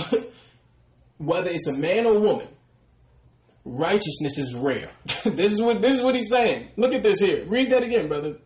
whether 1.17 1.49
it's 1.51 1.67
a 1.67 1.73
man 1.73 2.05
or 2.05 2.17
woman, 2.17 2.47
righteousness 3.65 4.37
is 4.37 4.55
rare. 4.55 4.91
this 5.25 5.51
is 5.51 5.61
what 5.61 5.81
this 5.81 5.97
is 5.97 6.01
what 6.01 6.15
he's 6.15 6.29
saying. 6.29 6.69
Look 6.77 6.93
at 6.93 7.03
this 7.03 7.19
here. 7.19 7.45
Read 7.45 7.71
that 7.71 7.83
again, 7.83 8.07
brother. 8.07 8.37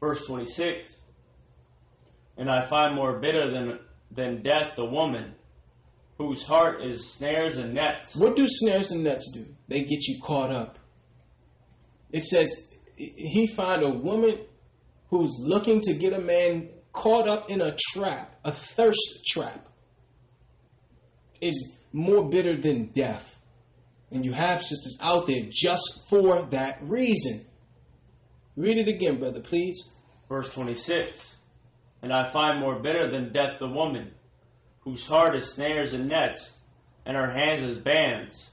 Verse 0.00 0.26
26. 0.26 0.96
And 2.36 2.50
I 2.50 2.66
find 2.66 2.96
more 2.96 3.20
bitter 3.20 3.48
than 3.50 3.78
than 4.10 4.42
death 4.42 4.72
the 4.76 4.84
woman 4.84 5.34
whose 6.18 6.42
heart 6.42 6.82
is 6.82 7.14
snares 7.14 7.56
and 7.58 7.72
nets. 7.74 8.16
What 8.16 8.36
do 8.36 8.46
snares 8.46 8.90
and 8.90 9.04
nets 9.04 9.30
do? 9.32 9.46
They 9.68 9.84
get 9.84 10.06
you 10.06 10.20
caught 10.20 10.50
up. 10.50 10.78
It 12.10 12.20
says 12.20 12.76
he 12.96 13.46
find 13.46 13.82
a 13.82 13.90
woman 13.90 14.40
who's 15.10 15.38
looking 15.40 15.80
to 15.82 15.94
get 15.94 16.12
a 16.12 16.20
man 16.20 16.68
caught 16.92 17.28
up 17.28 17.50
in 17.50 17.60
a 17.60 17.76
trap, 17.92 18.38
a 18.44 18.50
thirst 18.50 19.24
trap, 19.26 19.68
is 21.40 21.72
more 21.92 22.28
bitter 22.28 22.56
than 22.56 22.86
death. 22.86 23.36
And 24.10 24.24
you 24.24 24.32
have 24.32 24.62
sisters 24.62 24.98
out 25.02 25.26
there 25.26 25.44
just 25.50 26.08
for 26.10 26.46
that 26.46 26.78
reason. 26.82 27.46
Read 28.56 28.78
it 28.78 28.88
again, 28.88 29.18
brother, 29.18 29.40
please. 29.40 29.78
Verse 30.28 30.52
26 30.52 31.36
And 32.02 32.12
I 32.12 32.30
find 32.32 32.58
more 32.58 32.80
bitter 32.80 33.10
than 33.10 33.32
death 33.32 33.58
the 33.60 33.68
woman, 33.68 34.12
whose 34.88 35.06
heart 35.06 35.36
is 35.36 35.52
snares 35.52 35.92
and 35.92 36.08
nets, 36.08 36.56
and 37.04 37.14
her 37.14 37.30
hands 37.30 37.62
as 37.62 37.76
bands. 37.76 38.50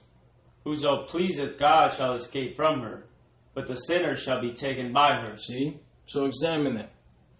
Whoso 0.65 1.05
pleaseth 1.05 1.57
God 1.57 1.93
shall 1.93 2.13
escape 2.13 2.57
from 2.57 2.81
her, 2.81 3.05
but 3.53 3.67
the 3.67 3.75
sinner 3.75 4.15
shall 4.15 4.41
be 4.41 4.51
taken 4.51 4.91
by 4.91 5.21
her. 5.21 5.37
See? 5.37 5.79
So 6.07 6.25
examine 6.25 6.75
that. 6.75 6.91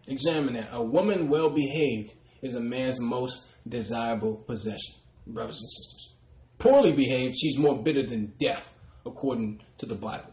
Examine 0.08 0.54
that. 0.54 0.70
A 0.72 0.82
woman 0.82 1.28
well 1.28 1.50
behaved 1.50 2.14
is 2.42 2.56
a 2.56 2.62
man's 2.62 3.02
most 3.02 3.48
desirable 3.68 4.38
possession, 4.38 4.96
brothers 5.28 5.60
and 5.62 5.72
sisters. 5.72 6.14
Poorly 6.58 6.94
behaved, 6.94 7.36
she's 7.38 7.58
more 7.58 7.82
bitter 7.82 8.04
than 8.04 8.34
death, 8.40 8.74
according 9.06 9.62
to 9.80 9.86
the 9.86 9.96
Bible. 9.96 10.32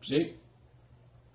See? 0.00 0.36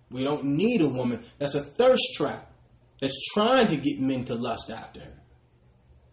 We 0.09 0.23
don't 0.23 0.45
need 0.45 0.81
a 0.81 0.89
woman 0.89 1.23
that's 1.37 1.53
a 1.53 1.61
thirst 1.61 2.15
trap, 2.15 2.51
that's 2.99 3.19
trying 3.31 3.67
to 3.67 3.77
get 3.77 3.99
men 3.99 4.25
to 4.25 4.33
lust 4.33 4.71
after 4.71 5.01
her. 5.01 5.16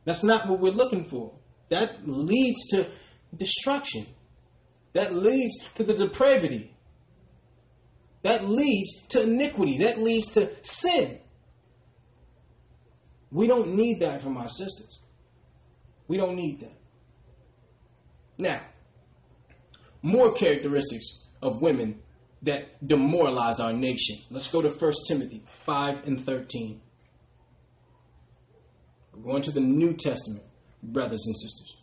That's 0.04 0.24
not 0.24 0.48
what 0.48 0.60
we're 0.60 0.72
looking 0.72 1.04
for. 1.04 1.32
That 1.70 2.06
leads 2.06 2.66
to 2.68 2.86
destruction. 3.36 4.06
That 4.92 5.14
leads 5.14 5.56
to 5.74 5.82
the 5.82 5.94
depravity. 5.94 6.74
That 8.22 8.46
leads 8.48 9.06
to 9.08 9.22
iniquity. 9.22 9.78
That 9.78 9.98
leads 9.98 10.28
to 10.32 10.50
sin. 10.62 11.18
We 13.30 13.46
don't 13.46 13.74
need 13.74 14.00
that 14.00 14.20
from 14.20 14.36
our 14.36 14.48
sisters. 14.48 15.00
We 16.06 16.16
don't 16.16 16.36
need 16.36 16.60
that. 16.60 16.76
Now, 18.38 18.60
more 20.02 20.32
characteristics 20.32 21.28
of 21.42 21.60
women 21.60 22.00
that 22.42 22.86
demoralize 22.86 23.58
our 23.58 23.72
nation. 23.72 24.18
Let's 24.30 24.50
go 24.50 24.60
to 24.62 24.68
1 24.68 24.92
Timothy 25.08 25.42
5 25.48 26.06
and 26.06 26.20
13. 26.20 26.80
We're 29.16 29.22
going 29.22 29.42
to 29.42 29.52
the 29.52 29.60
New 29.60 29.92
Testament, 29.92 30.42
brothers 30.82 31.24
and 31.26 31.36
sisters. 31.36 31.76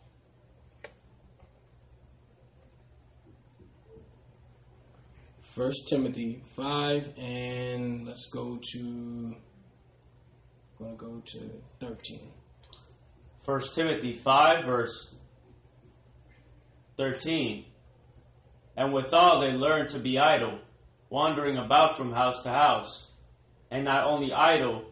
First 5.39 5.87
Timothy 5.89 6.41
5 6.55 7.13
and 7.17 8.05
let's 8.05 8.29
go 8.31 8.59
to 8.73 9.35
to 10.77 10.95
go 10.97 11.21
to 11.25 11.39
13. 11.79 12.19
1 13.45 13.61
Timothy 13.75 14.13
5, 14.13 14.65
verse 14.65 15.15
13. 16.97 17.65
And 18.77 18.93
withal 18.93 19.41
they 19.41 19.51
learn 19.51 19.87
to 19.89 19.99
be 19.99 20.17
idle, 20.17 20.59
wandering 21.09 21.57
about 21.57 21.97
from 21.97 22.13
house 22.13 22.43
to 22.43 22.49
house, 22.49 23.11
and 23.69 23.85
not 23.85 24.05
only 24.05 24.31
idle, 24.33 24.85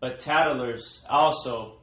but 0.00 0.20
tattlers 0.20 1.02
also, 1.08 1.81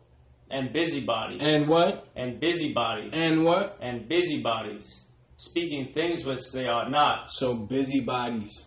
and 0.50 0.74
busybodies, 0.74 1.42
And 1.42 1.68
what? 1.68 2.08
and 2.16 2.40
busybodies, 2.40 3.14
And 3.14 3.44
what? 3.44 3.78
and 3.82 4.08
busybodies, 4.08 5.02
speaking 5.38 5.94
things 5.94 6.26
which 6.26 6.52
they 6.54 6.68
ought 6.68 6.90
not. 6.92 7.30
So 7.32 7.56
busybodies. 7.56 8.66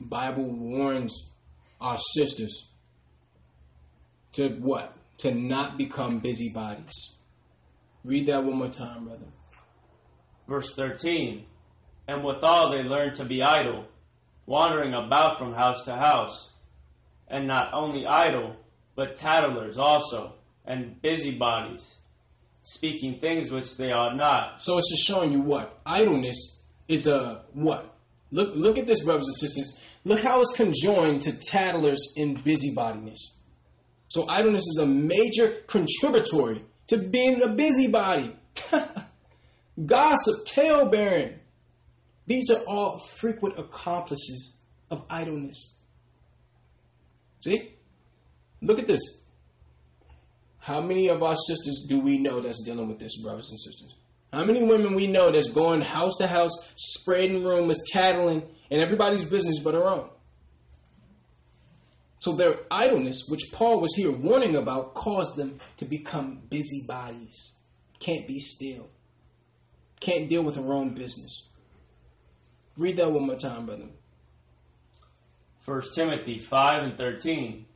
Bible 0.00 0.50
warns 0.50 1.30
our 1.80 1.96
sisters 1.98 2.70
to 4.32 4.48
what? 4.60 4.96
To 5.18 5.34
not 5.34 5.76
become 5.76 6.20
busybodies. 6.20 7.16
Read 8.04 8.26
that 8.26 8.42
one 8.44 8.56
more 8.56 8.68
time, 8.68 9.04
brother. 9.04 9.26
Verse 10.48 10.74
13. 10.74 11.44
And 12.08 12.24
withal 12.24 12.72
they 12.72 12.82
learn 12.82 13.12
to 13.14 13.24
be 13.24 13.42
idle, 13.42 13.84
wandering 14.46 14.94
about 14.94 15.38
from 15.38 15.52
house 15.52 15.84
to 15.84 15.94
house, 15.94 16.54
and 17.28 17.46
not 17.46 17.72
only 17.74 18.06
idle, 18.06 18.56
but 18.96 19.16
tattlers 19.16 19.78
also, 19.78 20.34
and 20.70 21.02
busybodies, 21.02 21.96
speaking 22.62 23.18
things 23.18 23.50
which 23.50 23.76
they 23.76 23.90
ought 23.90 24.16
not. 24.16 24.60
So 24.60 24.78
it's 24.78 24.88
just 24.90 25.04
showing 25.04 25.32
you 25.32 25.40
what? 25.40 25.80
Idleness 25.84 26.62
is 26.86 27.08
a 27.08 27.42
what? 27.52 27.92
Look 28.30 28.54
look 28.54 28.78
at 28.78 28.86
this, 28.86 29.02
brothers 29.02 29.26
and 29.26 29.36
sisters. 29.36 29.84
Look 30.04 30.20
how 30.20 30.40
it's 30.40 30.56
conjoined 30.56 31.22
to 31.22 31.32
tattlers 31.32 32.14
and 32.16 32.42
busybodiness. 32.42 33.18
So 34.08 34.26
idleness 34.28 34.62
is 34.62 34.78
a 34.80 34.86
major 34.86 35.48
contributory 35.66 36.64
to 36.86 36.98
being 36.98 37.42
a 37.42 37.48
busybody. 37.48 38.34
Gossip, 39.86 40.44
tale 40.46 40.88
bearing. 40.88 41.34
These 42.26 42.50
are 42.50 42.62
all 42.66 42.98
frequent 42.98 43.58
accomplices 43.58 44.60
of 44.90 45.04
idleness. 45.10 45.80
See? 47.40 47.74
Look 48.62 48.78
at 48.78 48.86
this. 48.86 49.19
How 50.60 50.80
many 50.80 51.08
of 51.08 51.22
our 51.22 51.34
sisters 51.34 51.86
do 51.88 52.00
we 52.00 52.18
know 52.18 52.40
that's 52.40 52.62
dealing 52.62 52.88
with 52.88 52.98
this, 52.98 53.20
brothers 53.20 53.50
and 53.50 53.60
sisters? 53.60 53.94
How 54.32 54.44
many 54.44 54.62
women 54.62 54.94
we 54.94 55.06
know 55.06 55.32
that's 55.32 55.50
going 55.50 55.80
house 55.80 56.16
to 56.18 56.26
house, 56.26 56.52
spreading 56.76 57.42
rumors, 57.42 57.80
tattling, 57.90 58.42
and 58.70 58.80
everybody's 58.80 59.24
business 59.24 59.58
but 59.58 59.74
her 59.74 59.84
own? 59.84 60.08
So 62.20 62.36
their 62.36 62.60
idleness, 62.70 63.24
which 63.28 63.50
Paul 63.50 63.80
was 63.80 63.94
here 63.94 64.12
warning 64.12 64.54
about, 64.54 64.94
caused 64.94 65.36
them 65.36 65.58
to 65.78 65.86
become 65.86 66.42
busybodies. 66.50 67.60
Can't 67.98 68.28
be 68.28 68.38
still. 68.38 68.88
Can't 70.00 70.28
deal 70.28 70.42
with 70.42 70.56
her 70.56 70.72
own 70.72 70.94
business. 70.94 71.48
Read 72.76 72.98
that 72.98 73.10
one 73.10 73.26
more 73.26 73.36
time, 73.36 73.66
brother. 73.66 73.88
1 75.64 75.82
Timothy 75.94 76.38
5 76.38 76.82
and 76.82 76.98
13. 76.98 77.66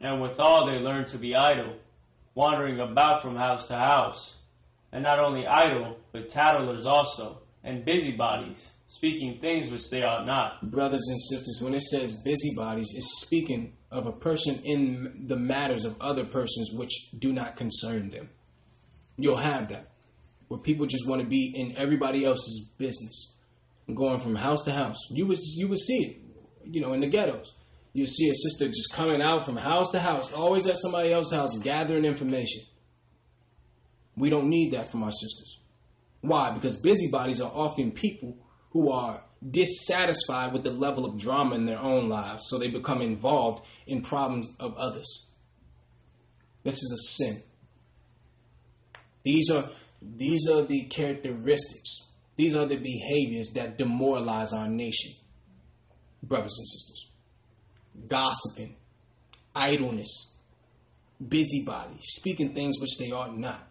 And 0.00 0.20
withal 0.20 0.66
they 0.66 0.78
learn 0.78 1.04
to 1.06 1.18
be 1.18 1.34
idle, 1.34 1.76
wandering 2.34 2.80
about 2.80 3.22
from 3.22 3.36
house 3.36 3.66
to 3.68 3.76
house, 3.76 4.36
and 4.92 5.02
not 5.02 5.18
only 5.18 5.46
idle, 5.46 5.96
but 6.12 6.28
tattlers 6.28 6.86
also, 6.86 7.38
and 7.62 7.84
busybodies, 7.84 8.70
speaking 8.86 9.38
things 9.40 9.70
which 9.70 9.88
they 9.90 10.02
ought 10.02 10.26
not. 10.26 10.70
Brothers 10.70 11.06
and 11.08 11.20
sisters, 11.20 11.60
when 11.62 11.74
it 11.74 11.82
says 11.82 12.14
busybodies, 12.14 12.92
it's 12.94 13.20
speaking 13.24 13.72
of 13.90 14.06
a 14.06 14.12
person 14.12 14.60
in 14.64 15.26
the 15.26 15.36
matters 15.36 15.84
of 15.84 16.00
other 16.00 16.24
persons 16.24 16.72
which 16.74 17.10
do 17.18 17.32
not 17.32 17.56
concern 17.56 18.08
them. 18.10 18.28
You'll 19.16 19.36
have 19.36 19.68
that, 19.68 19.90
where 20.48 20.60
people 20.60 20.86
just 20.86 21.08
want 21.08 21.22
to 21.22 21.26
be 21.26 21.52
in 21.54 21.76
everybody 21.78 22.24
else's 22.24 22.68
business, 22.78 23.32
going 23.92 24.18
from 24.18 24.34
house 24.34 24.62
to 24.62 24.72
house. 24.72 24.98
You 25.10 25.26
would 25.26 25.38
you 25.38 25.68
would 25.68 25.78
see 25.78 25.98
it, 26.04 26.16
you 26.64 26.80
know, 26.80 26.92
in 26.92 27.00
the 27.00 27.06
ghettos. 27.06 27.54
You 27.94 28.06
see 28.06 28.28
a 28.28 28.34
sister 28.34 28.66
just 28.66 28.92
coming 28.92 29.22
out 29.22 29.46
from 29.46 29.56
house 29.56 29.90
to 29.92 30.00
house, 30.00 30.32
always 30.32 30.66
at 30.66 30.76
somebody 30.76 31.12
else's 31.12 31.32
house, 31.32 31.56
gathering 31.58 32.04
information. 32.04 32.62
We 34.16 34.30
don't 34.30 34.50
need 34.50 34.72
that 34.72 34.88
from 34.88 35.04
our 35.04 35.12
sisters. 35.12 35.60
Why? 36.20 36.52
Because 36.52 36.76
busybodies 36.76 37.40
are 37.40 37.52
often 37.52 37.92
people 37.92 38.36
who 38.70 38.90
are 38.90 39.22
dissatisfied 39.48 40.52
with 40.52 40.64
the 40.64 40.72
level 40.72 41.04
of 41.04 41.18
drama 41.18 41.54
in 41.54 41.66
their 41.66 41.78
own 41.78 42.08
lives, 42.08 42.44
so 42.48 42.58
they 42.58 42.68
become 42.68 43.00
involved 43.00 43.64
in 43.86 44.02
problems 44.02 44.50
of 44.58 44.74
others. 44.76 45.28
This 46.64 46.82
is 46.82 46.92
a 46.92 47.24
sin. 47.24 47.42
These 49.22 49.50
are 49.50 49.68
these 50.02 50.48
are 50.50 50.62
the 50.62 50.86
characteristics. 50.86 52.08
These 52.36 52.56
are 52.56 52.66
the 52.66 52.76
behaviors 52.76 53.52
that 53.54 53.78
demoralize 53.78 54.52
our 54.52 54.68
nation. 54.68 55.12
Brothers 56.22 56.56
and 56.58 56.68
sisters. 56.68 57.10
Gossiping, 58.08 58.76
idleness, 59.54 60.38
busybody, 61.26 61.96
speaking 62.00 62.54
things 62.54 62.80
which 62.80 62.98
they 62.98 63.12
ought 63.12 63.36
not. 63.36 63.68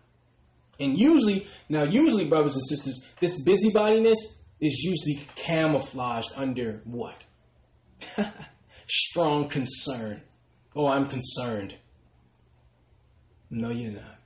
And 0.80 0.98
usually, 0.98 1.48
now 1.70 1.84
usually, 1.84 2.26
brothers 2.26 2.56
and 2.56 2.64
sisters, 2.66 3.14
this 3.20 3.44
busybodiness 3.46 4.18
is 4.60 4.82
usually 4.82 5.28
camouflaged 5.36 6.32
under 6.36 6.82
what? 6.86 7.24
Strong 8.88 9.50
concern. 9.50 10.22
Oh, 10.76 10.88
I'm 10.88 11.08
concerned. 11.08 11.76
No, 13.50 13.70
you're 13.70 13.92
not. 13.92 14.20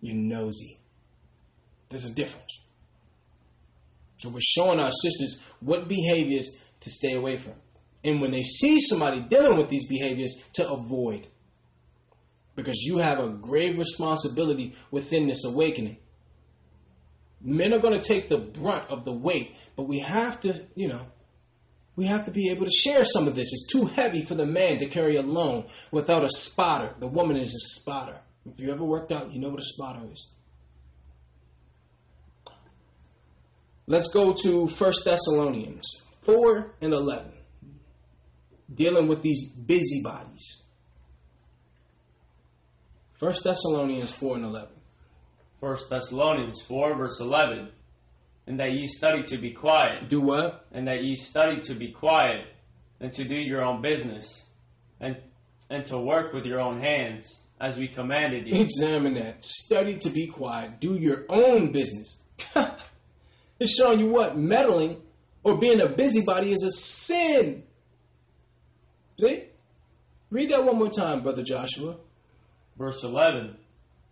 You're 0.00 0.16
nosy. 0.16 0.78
There's 1.88 2.04
a 2.04 2.10
difference. 2.10 2.60
So 4.16 4.30
we're 4.30 4.40
showing 4.40 4.80
our 4.80 4.90
sisters 4.90 5.42
what 5.60 5.86
behaviors 5.86 6.58
to 6.80 6.90
stay 6.90 7.12
away 7.12 7.36
from. 7.36 7.54
And 8.04 8.20
when 8.20 8.30
they 8.30 8.42
see 8.42 8.80
somebody 8.80 9.20
dealing 9.20 9.56
with 9.56 9.70
these 9.70 9.88
behaviors, 9.88 10.42
to 10.54 10.70
avoid. 10.70 11.26
Because 12.54 12.78
you 12.82 12.98
have 12.98 13.18
a 13.18 13.28
grave 13.28 13.78
responsibility 13.78 14.76
within 14.90 15.26
this 15.26 15.44
awakening. 15.44 15.96
Men 17.40 17.74
are 17.74 17.80
going 17.80 17.98
to 18.00 18.06
take 18.06 18.28
the 18.28 18.38
brunt 18.38 18.90
of 18.90 19.04
the 19.04 19.12
weight, 19.12 19.56
but 19.76 19.88
we 19.88 19.98
have 20.00 20.40
to, 20.42 20.64
you 20.74 20.88
know, 20.88 21.06
we 21.96 22.06
have 22.06 22.24
to 22.24 22.30
be 22.30 22.50
able 22.50 22.64
to 22.64 22.70
share 22.70 23.04
some 23.04 23.28
of 23.28 23.34
this. 23.34 23.52
It's 23.52 23.70
too 23.70 23.86
heavy 23.86 24.22
for 24.22 24.34
the 24.34 24.46
man 24.46 24.78
to 24.78 24.86
carry 24.86 25.16
alone 25.16 25.66
without 25.90 26.24
a 26.24 26.28
spotter. 26.28 26.94
The 26.98 27.06
woman 27.06 27.36
is 27.36 27.54
a 27.54 27.80
spotter. 27.80 28.18
If 28.46 28.60
you 28.60 28.72
ever 28.72 28.84
worked 28.84 29.12
out, 29.12 29.32
you 29.32 29.40
know 29.40 29.50
what 29.50 29.60
a 29.60 29.64
spotter 29.64 30.00
is. 30.10 30.30
Let's 33.86 34.08
go 34.08 34.32
to 34.32 34.66
1 34.66 34.92
Thessalonians 35.04 36.02
4 36.22 36.74
and 36.80 36.92
11. 36.92 37.32
Dealing 38.72 39.06
with 39.08 39.22
these 39.22 39.52
busybodies. 39.52 40.64
1 43.18 43.32
Thessalonians 43.44 44.12
4 44.12 44.36
and 44.36 44.44
11. 44.44 44.68
1 45.60 45.76
Thessalonians 45.88 46.62
4, 46.62 46.96
verse 46.96 47.20
11. 47.20 47.68
And 48.46 48.60
that 48.60 48.72
ye 48.72 48.86
study 48.86 49.22
to 49.24 49.38
be 49.38 49.52
quiet, 49.52 50.08
Do 50.08 50.20
what? 50.20 50.66
and 50.72 50.86
that 50.88 51.02
ye 51.02 51.16
study 51.16 51.60
to 51.62 51.74
be 51.74 51.92
quiet, 51.92 52.46
and 53.00 53.12
to 53.14 53.24
do 53.24 53.36
your 53.36 53.62
own 53.62 53.80
business, 53.80 54.44
and, 55.00 55.16
and 55.70 55.86
to 55.86 55.98
work 55.98 56.34
with 56.34 56.44
your 56.44 56.60
own 56.60 56.78
hands, 56.80 57.44
as 57.60 57.78
we 57.78 57.88
commanded 57.88 58.46
you. 58.46 58.60
Examine 58.60 59.14
that. 59.14 59.44
Study 59.44 59.96
to 59.98 60.10
be 60.10 60.26
quiet. 60.26 60.80
Do 60.80 60.96
your 60.96 61.24
own 61.30 61.72
business. 61.72 62.22
it's 63.58 63.74
showing 63.74 64.00
you 64.00 64.08
what? 64.08 64.36
Meddling 64.36 65.00
or 65.42 65.56
being 65.56 65.80
a 65.80 65.88
busybody 65.88 66.52
is 66.52 66.62
a 66.62 66.70
sin. 66.70 67.62
Read 70.34 70.50
that 70.50 70.64
one 70.64 70.78
more 70.78 70.90
time, 70.90 71.22
Brother 71.22 71.44
Joshua. 71.44 71.94
Verse 72.76 73.04
11. 73.04 73.56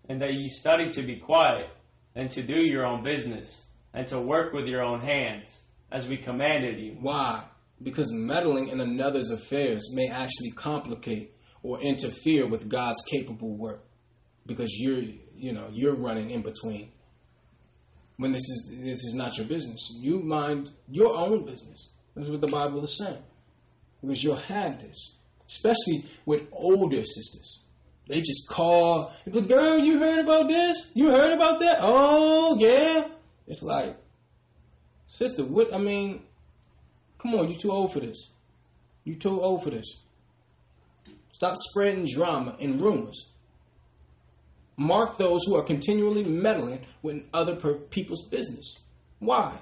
And 0.09 0.23
that 0.23 0.33
ye 0.33 0.49
study 0.51 0.93
to 0.93 1.03
be 1.03 1.17
quiet, 1.17 1.69
and 2.15 2.31
to 2.31 2.43
do 2.45 2.61
your 2.61 2.87
own 2.87 3.03
business, 3.03 3.67
and 3.93 4.07
to 4.07 4.21
work 4.21 4.53
with 4.53 4.69
your 4.69 4.85
own 4.85 5.01
hands, 5.01 5.63
as 5.91 6.07
we 6.07 6.17
commanded 6.17 6.79
you. 6.79 6.97
Why? 7.01 7.47
Because 7.83 8.13
meddling 8.13 8.69
in 8.69 8.81
another's 8.81 9.31
affairs 9.31 9.93
may 9.97 10.11
actually 10.11 10.53
complicate 10.53 11.35
or 11.65 11.81
interfere 11.81 12.47
with 12.47 12.69
God's 12.69 13.03
capable 13.11 13.57
work. 13.57 13.83
Because 14.47 14.73
you're, 14.79 15.03
you 15.35 15.53
know, 15.53 15.71
you're 15.73 15.97
running 15.97 16.31
in 16.31 16.43
between. 16.43 16.93
When 18.17 18.31
this 18.31 18.49
is 18.49 18.79
this 18.79 19.03
is 19.03 19.15
not 19.17 19.37
your 19.39 19.49
business. 19.49 19.91
You 20.01 20.21
mind 20.21 20.71
your 20.89 21.17
own 21.17 21.45
business. 21.45 21.91
That's 22.15 22.29
what 22.29 22.41
the 22.41 22.47
Bible 22.47 22.81
is 22.85 22.97
saying. 22.97 23.25
Because 24.01 24.23
you'll 24.23 24.37
have 24.37 24.81
this. 24.81 25.17
Especially 25.53 26.05
with 26.27 26.43
older 26.53 27.03
sisters. 27.03 27.61
They 28.09 28.21
just 28.21 28.49
call, 28.49 29.13
the 29.27 29.43
girl, 29.43 29.79
you 29.79 29.99
heard 29.99 30.25
about 30.25 30.49
this? 30.49 30.91
You 30.95 31.11
heard 31.11 31.33
about 31.33 31.61
that? 31.61 31.79
Oh 31.81 32.57
yeah. 32.59 33.09
It's 33.47 33.63
like, 33.63 33.97
sister, 35.07 35.45
what 35.45 35.75
I 35.75 35.79
mean, 35.79 36.23
Come 37.23 37.37
on, 37.37 37.49
you 37.49 37.57
too 37.57 37.71
old 37.71 37.93
for 37.93 38.01
this. 38.01 38.33
You 39.05 39.15
too 39.15 39.41
old 39.41 39.63
for 39.63 39.71
this. 39.71 40.01
Stop 41.31 41.57
spreading 41.57 42.05
drama 42.05 42.57
and 42.61 42.81
rumors. 42.81 43.29
Mark 44.77 45.19
those 45.19 45.45
who 45.47 45.55
are 45.55 45.63
continually 45.63 46.25
meddling 46.25 46.81
with 47.01 47.23
other 47.33 47.55
people's 47.91 48.27
business. 48.29 48.81
Why? 49.21 49.57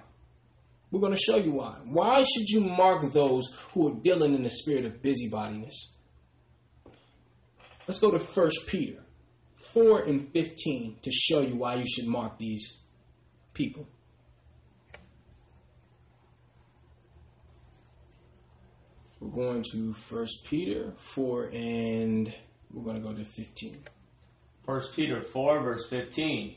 We're 0.90 1.00
going 1.00 1.14
to 1.14 1.18
show 1.18 1.36
you 1.36 1.52
why. 1.52 1.76
Why 1.84 2.24
should 2.24 2.48
you 2.48 2.60
mark 2.60 3.12
those 3.12 3.48
who 3.72 3.88
are 3.88 3.94
dealing 4.00 4.34
in 4.34 4.42
the 4.42 4.50
spirit 4.50 4.84
of 4.84 5.00
busybodiness? 5.00 5.74
Let's 7.86 8.00
go 8.00 8.10
to 8.10 8.18
1 8.18 8.50
Peter 8.66 9.02
4 9.56 10.02
and 10.02 10.32
15 10.32 10.96
to 11.02 11.10
show 11.12 11.40
you 11.40 11.56
why 11.56 11.76
you 11.76 11.86
should 11.86 12.06
mark 12.06 12.38
these 12.38 12.82
people. 13.54 13.86
We're 19.20 19.28
going 19.28 19.62
to 19.72 19.92
First 19.92 20.46
Peter 20.46 20.92
4 20.96 21.50
and 21.52 22.32
we're 22.72 22.82
going 22.82 23.02
to 23.02 23.08
go 23.08 23.14
to 23.14 23.24
15. 23.24 23.84
1 24.64 24.80
Peter 24.94 25.22
4, 25.22 25.62
verse 25.62 25.86
15. 25.88 26.56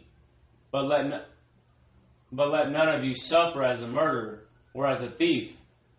But 0.71 0.85
let, 0.85 1.27
but 2.33 2.51
let 2.51 2.71
none 2.71 2.89
of 2.89 3.03
you 3.03 3.13
suffer 3.13 3.63
as 3.63 3.83
a 3.83 3.87
murderer, 3.87 4.45
or 4.73 4.87
as 4.87 5.01
a 5.01 5.09
thief, 5.09 5.55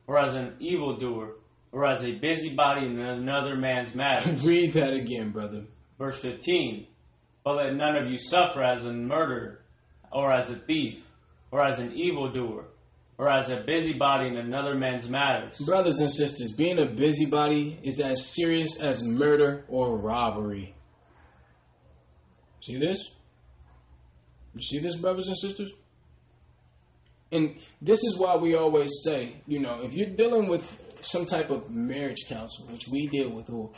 or 0.07 0.19
as 0.19 0.35
an 0.35 0.57
evildoer, 0.59 1.37
or 1.71 1.87
as 1.87 2.03
a 2.03 2.13
busybody 2.13 2.87
in 2.87 2.99
another 2.99 3.57
man's 3.57 3.95
matters. 3.95 4.45
Read 4.45 4.73
that 4.73 4.93
again, 4.93 5.31
brother. 5.31 5.63
Verse 5.97 6.19
15. 6.19 6.87
But 7.45 7.57
let 7.57 7.75
none 7.75 7.97
of 7.97 8.11
you 8.11 8.19
suffer 8.19 8.65
as 8.65 8.85
a 8.85 8.93
murderer, 8.93 9.61
or 10.11 10.33
as 10.33 10.51
a 10.51 10.57
thief, 10.57 11.07
or 11.53 11.63
as 11.63 11.79
an 11.79 11.93
evildoer, 11.93 12.65
or 13.17 13.29
as 13.29 13.51
a 13.51 13.59
busybody 13.59 14.27
in 14.27 14.37
another 14.37 14.75
man's 14.75 15.09
matters. 15.09 15.59
Brothers 15.59 16.01
and 16.01 16.11
sisters, 16.11 16.53
being 16.53 16.81
a 16.81 16.87
busybody 16.87 17.79
is 17.85 18.01
as 18.01 18.35
serious 18.35 18.81
as 18.81 19.05
murder 19.05 19.65
or 19.69 19.97
robbery. 19.97 20.75
See 22.61 22.77
this? 22.77 23.11
You 24.55 24.61
see 24.63 24.79
this, 24.79 24.97
brothers 24.97 25.29
and 25.29 25.39
sisters? 25.39 25.73
And 27.35 27.57
this 27.83 28.05
is 28.05 28.17
why 28.17 28.37
we 28.37 28.55
always 28.55 28.91
say, 29.05 29.33
you 29.49 29.59
know, 29.59 29.83
if 29.83 29.93
you're 29.93 30.11
dealing 30.11 30.47
with 30.47 30.81
some 31.01 31.25
type 31.25 31.51
of 31.51 31.69
marriage 31.69 32.29
counsel, 32.29 32.67
which 32.67 32.87
we 32.89 33.09
deal 33.09 33.29
with, 33.29 33.51
or 33.51 33.73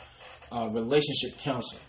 uh, 0.51 0.69
relationship 0.71 1.39
counsel, 1.39 1.79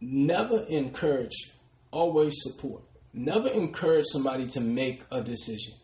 never 0.00 0.64
encourage, 0.68 1.52
always 1.92 2.34
support. 2.38 2.82
Never 3.12 3.48
encourage 3.48 4.04
somebody 4.06 4.46
to 4.46 4.60
make 4.60 5.04
a 5.12 5.22
decision. 5.22 5.74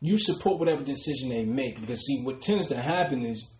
You 0.00 0.18
support 0.18 0.60
whatever 0.60 0.84
decision 0.84 1.28
they 1.30 1.44
make 1.44 1.80
because, 1.80 2.04
see, 2.04 2.22
what 2.22 2.42
tends 2.42 2.66
to 2.68 2.80
happen 2.80 3.24
is 3.24 3.52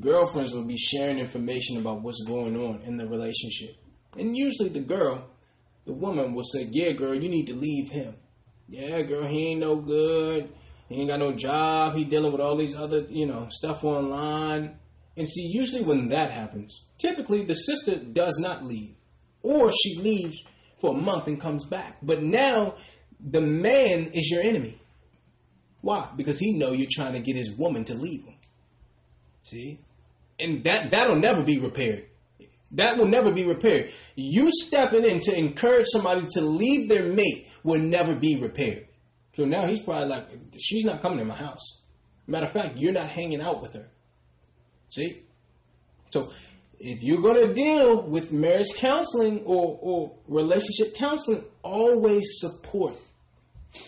girlfriends 0.00 0.54
will 0.54 0.66
be 0.66 0.76
sharing 0.76 1.18
information 1.18 1.78
about 1.78 2.02
what's 2.02 2.24
going 2.26 2.56
on 2.56 2.82
in 2.82 2.96
the 2.96 3.06
relationship. 3.06 3.76
And 4.18 4.36
usually 4.36 4.68
the 4.68 4.80
girl, 4.80 5.30
the 5.86 5.92
woman, 5.92 6.34
will 6.34 6.42
say, 6.42 6.66
Yeah, 6.70 6.92
girl, 6.92 7.14
you 7.14 7.28
need 7.28 7.46
to 7.46 7.54
leave 7.54 7.90
him. 7.90 8.14
Yeah, 8.68 9.02
girl, 9.02 9.26
he 9.26 9.48
ain't 9.48 9.60
no 9.60 9.76
good. 9.76 10.52
He 10.88 11.00
ain't 11.00 11.08
got 11.08 11.18
no 11.18 11.32
job. 11.32 11.96
He 11.96 12.04
dealing 12.04 12.32
with 12.32 12.40
all 12.40 12.56
these 12.56 12.76
other, 12.76 13.06
you 13.08 13.26
know, 13.26 13.46
stuff 13.50 13.82
online. 13.84 14.76
And 15.16 15.28
see, 15.28 15.50
usually 15.52 15.82
when 15.82 16.08
that 16.08 16.30
happens, 16.30 16.84
typically 16.98 17.44
the 17.44 17.54
sister 17.54 17.96
does 17.96 18.38
not 18.38 18.64
leave. 18.64 18.94
Or 19.42 19.72
she 19.72 19.98
leaves 19.98 20.44
for 20.78 20.94
a 20.94 20.98
month 20.98 21.26
and 21.26 21.40
comes 21.40 21.64
back. 21.64 21.96
But 22.02 22.22
now 22.22 22.74
the 23.20 23.40
man 23.40 24.10
is 24.12 24.30
your 24.30 24.42
enemy. 24.42 24.80
Why? 25.80 26.08
Because 26.16 26.38
he 26.38 26.52
know 26.52 26.72
you're 26.72 26.88
trying 26.90 27.14
to 27.14 27.20
get 27.20 27.36
his 27.36 27.56
woman 27.56 27.84
to 27.84 27.94
leave 27.94 28.24
him. 28.24 28.34
See? 29.42 29.80
And 30.38 30.62
that 30.64 30.90
that'll 30.90 31.16
never 31.16 31.42
be 31.42 31.58
repaired. 31.58 32.06
That 32.72 32.98
will 32.98 33.08
never 33.08 33.32
be 33.32 33.44
repaired. 33.44 33.92
You 34.14 34.50
stepping 34.52 35.04
in 35.04 35.20
to 35.20 35.36
encourage 35.36 35.86
somebody 35.86 36.26
to 36.32 36.42
leave 36.42 36.88
their 36.88 37.06
mate 37.12 37.47
will 37.62 37.80
never 37.80 38.14
be 38.14 38.36
repaired. 38.36 38.88
So 39.34 39.44
now 39.44 39.66
he's 39.66 39.80
probably 39.80 40.08
like, 40.08 40.28
she's 40.58 40.84
not 40.84 41.02
coming 41.02 41.18
to 41.18 41.24
my 41.24 41.36
house. 41.36 41.82
Matter 42.26 42.46
of 42.46 42.52
fact, 42.52 42.76
you're 42.76 42.92
not 42.92 43.08
hanging 43.08 43.40
out 43.40 43.62
with 43.62 43.74
her. 43.74 43.88
See? 44.88 45.22
So 46.10 46.32
if 46.78 47.02
you're 47.02 47.22
gonna 47.22 47.52
deal 47.54 48.02
with 48.02 48.32
marriage 48.32 48.74
counseling 48.76 49.42
or, 49.44 49.78
or 49.80 50.16
relationship 50.26 50.94
counseling, 50.94 51.44
always 51.62 52.24
support. 52.40 52.94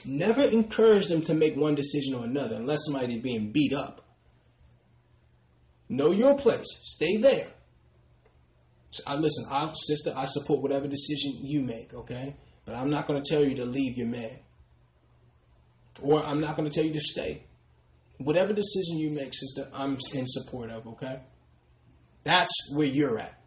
Never 0.04 0.42
encourage 0.42 1.08
them 1.08 1.22
to 1.22 1.34
make 1.34 1.56
one 1.56 1.74
decision 1.74 2.14
or 2.14 2.24
another 2.24 2.56
unless 2.56 2.80
somebody's 2.84 3.22
being 3.22 3.52
beat 3.52 3.72
up. 3.72 4.04
Know 5.88 6.12
your 6.12 6.36
place. 6.36 6.66
Stay 6.82 7.16
there. 7.16 7.48
So, 8.90 9.04
I 9.06 9.16
listen, 9.16 9.46
I 9.50 9.70
sister, 9.74 10.12
I 10.16 10.24
support 10.26 10.62
whatever 10.62 10.86
decision 10.88 11.32
you 11.42 11.62
make, 11.62 11.94
okay? 11.94 12.36
But 12.64 12.74
I'm 12.74 12.90
not 12.90 13.06
going 13.06 13.22
to 13.22 13.28
tell 13.28 13.44
you 13.44 13.56
to 13.56 13.64
leave 13.64 13.96
your 13.96 14.06
man. 14.06 14.38
Or 16.02 16.24
I'm 16.24 16.40
not 16.40 16.56
going 16.56 16.68
to 16.68 16.74
tell 16.74 16.84
you 16.84 16.92
to 16.92 17.00
stay. 17.00 17.44
Whatever 18.18 18.52
decision 18.52 18.98
you 18.98 19.10
make, 19.10 19.32
sister, 19.32 19.68
I'm 19.74 19.96
in 20.14 20.26
support 20.26 20.70
of, 20.70 20.86
okay? 20.86 21.20
That's 22.22 22.52
where 22.74 22.86
you're 22.86 23.18
at. 23.18 23.40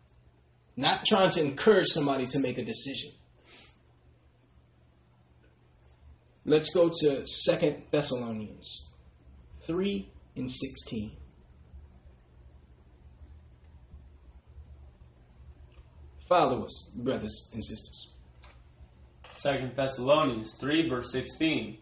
Not 0.76 1.06
trying 1.06 1.30
to 1.32 1.42
encourage 1.42 1.88
somebody 1.88 2.26
to 2.26 2.40
make 2.40 2.58
a 2.58 2.66
decision. 2.66 3.12
Let's 6.46 6.74
go 6.74 6.90
to 6.90 7.26
Second 7.28 7.84
Thessalonians 7.92 8.90
3 9.60 10.10
and 10.36 10.50
16. 10.50 11.12
Follow 16.28 16.66
us, 16.66 16.92
brothers 16.96 17.52
and 17.54 17.64
sisters. 17.64 18.13
2 19.44 19.72
Thessalonians 19.76 20.56
3, 20.58 20.88
verse 20.90 21.12
16. 21.12 21.78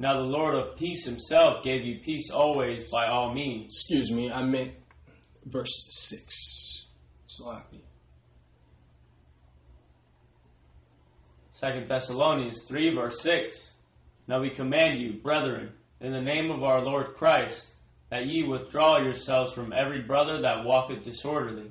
Now 0.00 0.14
the 0.14 0.26
Lord 0.26 0.56
of 0.56 0.76
peace 0.76 1.04
himself 1.04 1.62
gave 1.62 1.84
you 1.84 2.00
peace 2.00 2.30
always 2.30 2.90
by 2.90 3.06
all 3.06 3.32
means. 3.32 3.66
Excuse 3.66 4.10
me, 4.10 4.32
I 4.32 4.42
meant 4.42 4.72
verse 5.44 5.86
6. 5.90 6.86
Sloppy. 7.28 7.84
2 11.60 11.84
Thessalonians 11.86 12.64
3, 12.66 12.94
verse 12.94 13.20
6. 13.20 13.72
Now 14.26 14.40
we 14.40 14.50
command 14.50 15.00
you, 15.00 15.14
brethren, 15.14 15.72
in 16.00 16.12
the 16.12 16.20
name 16.20 16.50
of 16.50 16.64
our 16.64 16.80
Lord 16.80 17.14
Christ, 17.14 17.74
that 18.10 18.26
ye 18.26 18.42
withdraw 18.42 18.98
yourselves 18.98 19.52
from 19.52 19.72
every 19.72 20.02
brother 20.02 20.40
that 20.42 20.64
walketh 20.64 21.04
disorderly, 21.04 21.70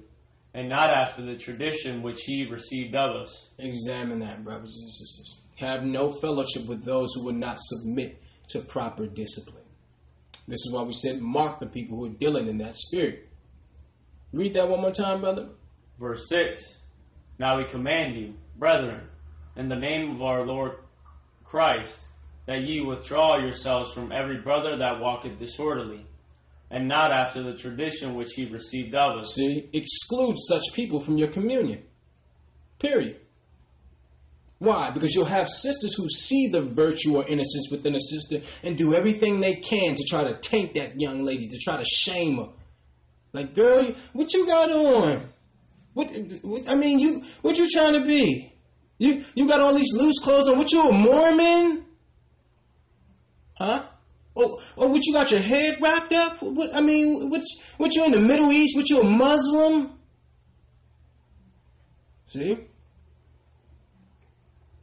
and 0.57 0.69
not 0.69 0.89
after 0.89 1.21
the 1.21 1.37
tradition 1.37 2.01
which 2.01 2.21
he 2.23 2.49
received 2.49 2.95
of 2.95 3.15
us. 3.15 3.51
Examine 3.59 4.17
that, 4.17 4.43
brothers 4.43 4.75
and 4.81 4.89
sisters. 4.89 5.37
Have 5.57 5.83
no 5.83 6.09
fellowship 6.09 6.65
with 6.65 6.83
those 6.83 7.13
who 7.13 7.25
would 7.25 7.35
not 7.35 7.59
submit 7.59 8.19
to 8.49 8.61
proper 8.61 9.05
discipline. 9.05 9.63
This 10.47 10.65
is 10.65 10.73
why 10.73 10.81
we 10.81 10.93
said 10.93 11.21
mark 11.21 11.59
the 11.59 11.67
people 11.67 11.97
who 11.97 12.05
are 12.05 12.17
dealing 12.17 12.47
in 12.47 12.57
that 12.57 12.75
spirit. 12.75 13.29
Read 14.33 14.55
that 14.55 14.67
one 14.67 14.81
more 14.81 14.91
time, 14.91 15.21
brother. 15.21 15.49
Verse 15.99 16.27
6 16.27 16.79
Now 17.37 17.59
we 17.59 17.65
command 17.65 18.15
you, 18.15 18.33
brethren, 18.57 19.01
in 19.55 19.69
the 19.69 19.75
name 19.75 20.09
of 20.09 20.23
our 20.23 20.43
Lord 20.43 20.71
Christ, 21.43 22.01
that 22.47 22.61
ye 22.61 22.81
withdraw 22.81 23.37
yourselves 23.37 23.93
from 23.93 24.11
every 24.11 24.37
brother 24.41 24.75
that 24.77 25.01
walketh 25.01 25.37
disorderly, 25.37 26.07
and 26.69 26.87
not 26.87 27.11
after 27.11 27.43
the 27.43 27.53
tradition 27.53 28.15
which 28.15 28.33
he 28.33 28.45
received 28.45 28.93
of 28.93 29.19
us. 29.19 29.35
See, 29.35 29.69
exclude 29.73 30.35
such 30.37 30.63
people 30.73 30.99
from 30.99 31.17
your 31.17 31.29
communion. 31.29 31.83
Period. 32.79 33.19
Why? 34.59 34.89
Because 34.89 35.13
you'll 35.13 35.25
have 35.25 35.47
sisters 35.49 35.95
who 35.95 36.09
see 36.09 36.49
the 36.49 36.61
virtue 36.61 37.17
or 37.17 37.27
innocence 37.27 37.69
within 37.71 37.95
a 37.95 37.99
sister 37.99 38.41
and 38.63 38.77
do 38.77 38.95
everything 38.95 39.39
they 39.39 39.55
can 39.55 39.95
to 39.95 40.03
try 40.09 40.23
to 40.23 40.33
taint 40.39 40.73
that 40.73 40.99
young 40.99 41.23
lady, 41.23 41.47
to 41.47 41.57
try 41.59 41.77
to 41.77 41.85
shame 41.85 42.37
her. 42.37 42.49
Like, 43.33 43.53
girl, 43.53 43.93
what 44.13 44.33
you 44.33 44.47
got 44.47 44.71
on? 44.71 45.29
What, 45.93 46.07
what 46.41 46.69
I 46.69 46.75
mean, 46.75 46.99
you 46.99 47.23
what 47.41 47.57
you 47.57 47.69
trying 47.69 47.93
to 47.93 48.05
be? 48.05 48.51
You 48.97 49.25
you 49.35 49.47
got 49.47 49.59
all 49.59 49.73
these 49.73 49.93
loose 49.93 50.19
clothes 50.19 50.47
on. 50.47 50.57
What 50.57 50.71
you 50.71 50.89
a 50.89 50.91
Mormon? 50.91 51.85
Huh? 53.55 53.85
Oh, 54.37 54.61
oh, 54.77 54.87
what 54.89 55.05
you 55.05 55.13
got 55.13 55.31
your 55.31 55.39
head 55.39 55.77
wrapped 55.81 56.13
up? 56.13 56.41
What 56.41 56.75
I 56.75 56.81
mean, 56.81 57.29
what 57.29 57.41
what 57.77 57.95
you 57.95 58.05
in 58.05 58.11
the 58.11 58.19
Middle 58.19 58.51
East? 58.51 58.75
What 58.75 58.89
you 58.89 59.01
a 59.01 59.03
Muslim? 59.03 59.97
See? 62.27 62.57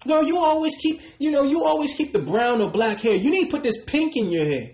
No, 0.06 0.20
you 0.20 0.38
always 0.38 0.74
keep, 0.76 1.00
you 1.18 1.30
know, 1.30 1.44
you 1.44 1.64
always 1.64 1.94
keep 1.94 2.12
the 2.12 2.18
brown 2.18 2.60
or 2.60 2.70
black 2.70 2.98
hair. 2.98 3.14
You 3.14 3.30
need 3.30 3.46
to 3.46 3.50
put 3.50 3.62
this 3.62 3.82
pink 3.84 4.16
in 4.16 4.30
your 4.30 4.44
hair. 4.44 4.72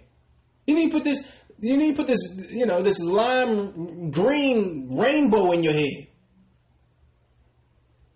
You 0.66 0.74
need 0.74 0.90
to 0.90 0.96
put 0.96 1.04
this, 1.04 1.42
you 1.60 1.76
need 1.76 1.96
to 1.96 1.96
put 1.96 2.06
this, 2.06 2.20
you 2.50 2.66
know, 2.66 2.82
this 2.82 3.00
lime 3.00 4.10
green 4.10 4.88
rainbow 4.96 5.52
in 5.52 5.62
your 5.62 5.72
hair. 5.72 6.06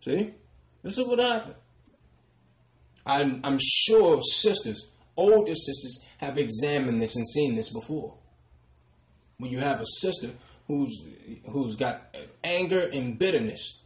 See? 0.01 0.35
This 0.83 0.99
is 0.99 1.07
what 1.07 1.19
happened. 1.19 1.55
I'm, 3.07 3.41
I'm 3.45 3.59
sure 3.61 4.21
sisters, 4.23 4.87
older 5.17 5.55
sisters, 5.55 6.05
have 6.25 6.39
examined 6.39 7.01
this 7.01 7.17
and 7.17 7.29
seen 7.29 7.55
this 7.55 7.71
before. 7.71 8.15
When 9.39 9.51
you 9.51 9.59
have 9.59 9.81
a 9.81 9.87
sister 9.87 10.31
who's 10.67 11.05
who's 11.51 11.77
got 11.77 12.17
anger 12.43 12.89
and 12.93 13.19
bitterness, 13.19 13.81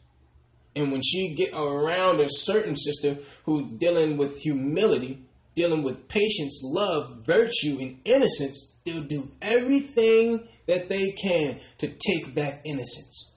and 0.76 0.92
when 0.92 1.02
she 1.02 1.34
get 1.34 1.52
around 1.54 2.20
a 2.20 2.28
certain 2.28 2.76
sister 2.76 3.18
who's 3.44 3.70
dealing 3.72 4.16
with 4.16 4.38
humility, 4.38 5.24
dealing 5.54 5.82
with 5.82 6.08
patience, 6.08 6.60
love, 6.64 7.26
virtue, 7.26 7.78
and 7.80 7.98
innocence, 8.04 8.76
they'll 8.84 9.02
do 9.02 9.30
everything 9.42 10.46
that 10.66 10.88
they 10.88 11.10
can 11.10 11.58
to 11.78 11.88
take 11.88 12.34
that 12.34 12.60
innocence. 12.64 13.34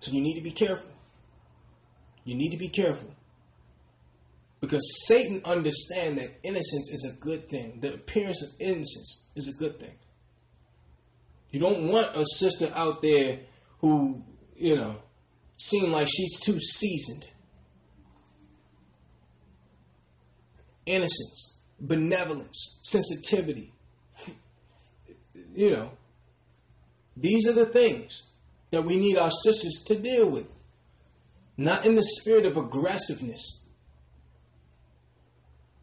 So 0.00 0.12
you 0.12 0.20
need 0.20 0.34
to 0.34 0.42
be 0.42 0.50
careful. 0.50 0.90
You 2.24 2.34
need 2.34 2.50
to 2.50 2.58
be 2.58 2.68
careful. 2.68 3.15
Because 4.66 5.06
Satan 5.06 5.42
understands 5.44 6.20
that 6.20 6.40
innocence 6.42 6.90
is 6.90 7.04
a 7.08 7.24
good 7.24 7.48
thing. 7.48 7.78
The 7.80 7.94
appearance 7.94 8.42
of 8.42 8.48
innocence 8.58 9.30
is 9.36 9.46
a 9.46 9.56
good 9.56 9.78
thing. 9.78 9.94
You 11.50 11.60
don't 11.60 11.86
want 11.86 12.16
a 12.16 12.24
sister 12.26 12.72
out 12.74 13.00
there 13.00 13.38
who, 13.78 14.24
you 14.56 14.74
know, 14.74 14.96
seem 15.56 15.92
like 15.92 16.08
she's 16.08 16.40
too 16.40 16.58
seasoned. 16.58 17.30
Innocence, 20.84 21.60
benevolence, 21.78 22.80
sensitivity. 22.82 23.72
You 25.54 25.70
know, 25.70 25.90
these 27.16 27.46
are 27.46 27.52
the 27.52 27.66
things 27.66 28.24
that 28.72 28.82
we 28.82 28.96
need 28.96 29.16
our 29.16 29.30
sisters 29.30 29.84
to 29.86 29.96
deal 29.96 30.28
with. 30.28 30.52
Not 31.56 31.86
in 31.86 31.94
the 31.94 32.02
spirit 32.02 32.46
of 32.46 32.56
aggressiveness, 32.56 33.65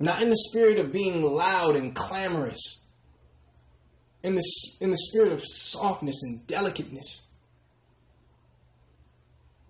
not 0.04 0.22
in 0.22 0.30
the 0.30 0.36
spirit 0.36 0.80
of 0.80 0.92
being 0.92 1.22
loud 1.22 1.78
and 1.78 1.96
clamorous, 1.96 2.88
in 4.22 4.36
the, 4.36 4.44
in 4.82 4.92
the 4.92 4.98
spirit 4.98 5.32
of 5.32 5.42
softness 5.44 6.22
and 6.24 6.46
delicateness. 6.46 7.32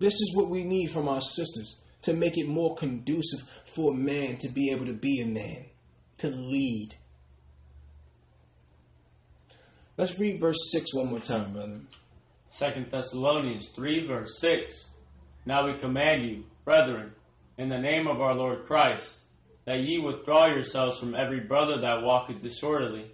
This 0.00 0.14
is 0.14 0.32
what 0.34 0.50
we 0.50 0.64
need 0.64 0.90
from 0.90 1.08
our 1.08 1.20
sisters 1.20 1.80
to 2.02 2.14
make 2.14 2.36
it 2.36 2.48
more 2.48 2.74
conducive 2.74 3.40
for 3.74 3.92
a 3.92 3.96
man 3.96 4.36
to 4.38 4.48
be 4.48 4.70
able 4.72 4.86
to 4.86 4.92
be 4.92 5.20
a 5.20 5.26
man, 5.26 5.66
to 6.18 6.28
lead. 6.28 6.96
Let's 9.96 10.18
read 10.18 10.40
verse 10.40 10.70
6 10.72 10.94
one 10.94 11.10
more 11.10 11.20
time, 11.20 11.52
brother. 11.52 11.80
Second 12.48 12.90
Thessalonians 12.90 13.68
3, 13.68 14.08
verse 14.08 14.40
6. 14.40 14.90
Now 15.46 15.66
we 15.66 15.78
command 15.78 16.24
you, 16.24 16.44
brethren, 16.64 17.12
in 17.56 17.68
the 17.68 17.78
name 17.78 18.08
of 18.08 18.20
our 18.20 18.34
Lord 18.34 18.66
Christ, 18.66 19.20
that 19.66 19.80
ye 19.80 19.98
withdraw 19.98 20.46
yourselves 20.46 20.98
from 20.98 21.14
every 21.14 21.40
brother 21.40 21.80
that 21.80 22.02
walketh 22.02 22.40
disorderly, 22.40 23.10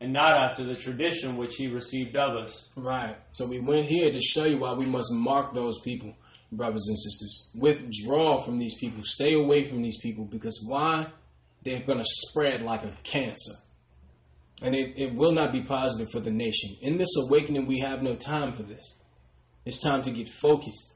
and 0.00 0.12
not 0.12 0.36
after 0.36 0.64
the 0.64 0.74
tradition 0.74 1.36
which 1.36 1.56
he 1.56 1.68
received 1.68 2.16
of 2.16 2.36
us. 2.36 2.68
Right. 2.76 3.16
So 3.32 3.46
we 3.46 3.60
went 3.60 3.86
here 3.86 4.12
to 4.12 4.20
show 4.20 4.44
you 4.44 4.58
why 4.58 4.74
we 4.74 4.84
must 4.84 5.10
mark 5.12 5.54
those 5.54 5.80
people, 5.80 6.14
brothers 6.52 6.86
and 6.88 6.98
sisters. 6.98 7.50
Withdraw 7.54 8.42
from 8.42 8.58
these 8.58 8.78
people. 8.78 9.02
Stay 9.02 9.32
away 9.32 9.64
from 9.64 9.80
these 9.80 9.98
people 9.98 10.24
because 10.24 10.62
why? 10.66 11.06
They're 11.62 11.80
going 11.80 11.98
to 11.98 12.04
spread 12.04 12.60
like 12.60 12.84
a 12.84 12.92
cancer. 13.02 13.54
And 14.62 14.74
it, 14.74 14.94
it 14.96 15.14
will 15.14 15.32
not 15.32 15.52
be 15.52 15.62
positive 15.62 16.10
for 16.10 16.20
the 16.20 16.30
nation. 16.30 16.76
In 16.80 16.96
this 16.96 17.14
awakening, 17.26 17.66
we 17.66 17.80
have 17.80 18.02
no 18.02 18.16
time 18.16 18.52
for 18.52 18.62
this. 18.62 18.96
It's 19.64 19.82
time 19.82 20.02
to 20.02 20.10
get 20.10 20.28
focused. 20.28 20.94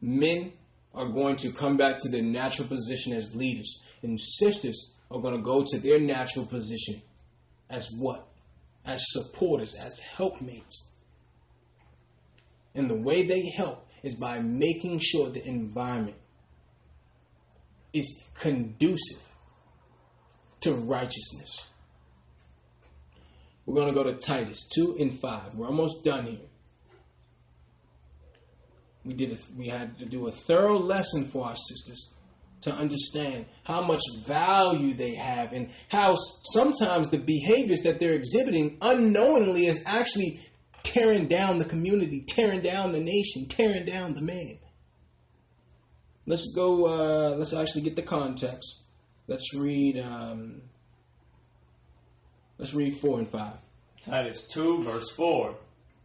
Men 0.00 0.52
are 0.94 1.06
going 1.06 1.36
to 1.36 1.52
come 1.52 1.76
back 1.76 1.98
to 1.98 2.08
their 2.08 2.22
natural 2.22 2.66
position 2.66 3.12
as 3.12 3.36
leaders, 3.36 3.80
and 4.02 4.20
sisters 4.20 4.92
are 5.10 5.20
going 5.20 5.36
to 5.36 5.42
go 5.42 5.64
to 5.66 5.78
their 5.78 6.00
natural 6.00 6.46
position 6.46 7.00
as 7.68 7.90
what? 7.96 8.26
As 8.84 9.02
supporters, 9.10 9.76
as 9.76 10.00
helpmates. 10.00 10.94
And 12.74 12.88
the 12.88 12.96
way 12.96 13.26
they 13.26 13.50
help 13.50 13.88
is 14.02 14.16
by 14.16 14.40
making 14.40 15.00
sure 15.00 15.30
the 15.30 15.46
environment 15.46 16.16
is 17.92 18.28
conducive 18.34 19.34
to 20.60 20.74
righteousness. 20.74 21.66
We're 23.66 23.74
going 23.74 23.88
to 23.88 23.94
go 23.94 24.04
to 24.04 24.14
Titus 24.14 24.68
2 24.74 24.96
and 24.98 25.18
5. 25.20 25.56
We're 25.56 25.66
almost 25.66 26.04
done 26.04 26.26
here. 26.26 26.49
We 29.04 29.14
did 29.14 29.32
a, 29.32 29.38
we 29.56 29.68
had 29.68 29.98
to 29.98 30.04
do 30.04 30.26
a 30.26 30.30
thorough 30.30 30.78
lesson 30.78 31.24
for 31.24 31.46
our 31.46 31.56
sisters 31.56 32.12
to 32.62 32.72
understand 32.72 33.46
how 33.64 33.82
much 33.82 34.02
value 34.26 34.94
they 34.94 35.14
have 35.14 35.52
and 35.52 35.70
how 35.88 36.14
sometimes 36.52 37.08
the 37.08 37.18
behaviors 37.18 37.80
that 37.82 37.98
they're 38.00 38.12
exhibiting 38.12 38.76
unknowingly 38.82 39.66
is 39.66 39.82
actually 39.86 40.40
tearing 40.82 41.28
down 41.28 41.58
the 41.58 41.64
community, 41.64 42.24
tearing 42.26 42.60
down 42.60 42.92
the 42.92 43.00
nation, 43.00 43.46
tearing 43.46 43.84
down 43.84 44.14
the 44.14 44.22
man. 44.22 44.58
Let's 46.26 46.52
go, 46.54 46.86
uh, 46.86 47.36
let's 47.36 47.54
actually 47.54 47.82
get 47.82 47.96
the 47.96 48.02
context. 48.02 48.84
Let's 49.26 49.54
read, 49.56 49.98
um, 49.98 50.62
let's 52.58 52.74
read 52.74 52.94
4 52.94 53.20
and 53.20 53.28
5. 53.28 53.54
Titus 54.02 54.46
2, 54.48 54.82
verse 54.82 55.10
4. 55.10 55.54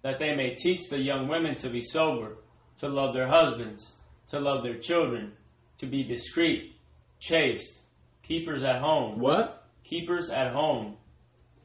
That 0.04 0.20
they 0.20 0.36
may 0.36 0.56
teach 0.56 0.90
the 0.90 1.00
young 1.00 1.28
women 1.28 1.56
to 1.56 1.70
be 1.70 1.82
sober, 1.82 2.38
to 2.80 2.88
love 2.88 3.14
their 3.14 3.28
husbands, 3.28 3.94
to 4.30 4.40
love 4.40 4.64
their 4.64 4.78
children 4.78 5.34
to 5.78 5.86
be 5.86 6.04
discreet, 6.04 6.76
chaste, 7.20 7.82
keepers 8.24 8.64
at 8.64 8.82
home. 8.82 9.20
What? 9.20 9.68
Keepers 9.84 10.30
at 10.30 10.54
home, 10.54 10.98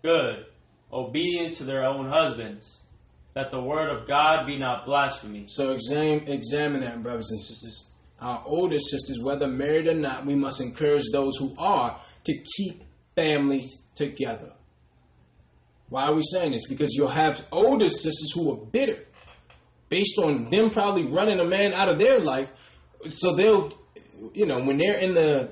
good, 0.03 0.45
obedient 0.93 1.57
to 1.57 1.65
their 1.65 1.85
own 1.85 2.09
husbands, 2.09 2.81
that 3.35 3.51
the 3.51 3.61
word 3.61 3.89
of 3.89 4.07
God 4.07 4.47
be 4.47 4.59
not 4.59 4.85
blasphemy. 4.85 5.45
So 5.47 5.73
examine, 5.73 6.29
examine 6.29 6.81
that, 6.81 7.03
brothers 7.03 7.31
and 7.31 7.41
sisters. 7.41 7.95
Our 8.21 8.43
older 8.45 8.79
sisters, 8.79 9.21
whether 9.23 9.47
married 9.47 9.87
or 9.87 9.95
not, 9.95 10.27
we 10.27 10.35
must 10.35 10.61
encourage 10.61 11.05
those 11.13 11.37
who 11.39 11.55
are 11.59 11.99
to 12.25 12.45
keep 12.57 12.83
families 13.17 13.87
together. 13.95 14.53
Why 15.89 16.05
are 16.05 16.15
we 16.15 16.23
saying 16.23 16.53
this? 16.53 16.69
Because 16.69 16.93
you'll 16.93 17.09
have 17.09 17.47
older 17.51 17.89
sisters 17.89 18.33
who 18.35 18.53
are 18.53 18.67
bitter 18.67 19.07
based 19.91 20.19
on 20.19 20.47
them 20.47 20.71
probably 20.71 21.07
running 21.07 21.39
a 21.39 21.45
man 21.45 21.75
out 21.75 21.91
of 21.91 21.99
their 21.99 22.19
life. 22.21 22.51
So 23.07 23.35
they'll 23.35 23.73
you 24.35 24.47
know, 24.47 24.61
when 24.61 24.79
they're 24.79 24.99
in 24.99 25.15
the 25.15 25.51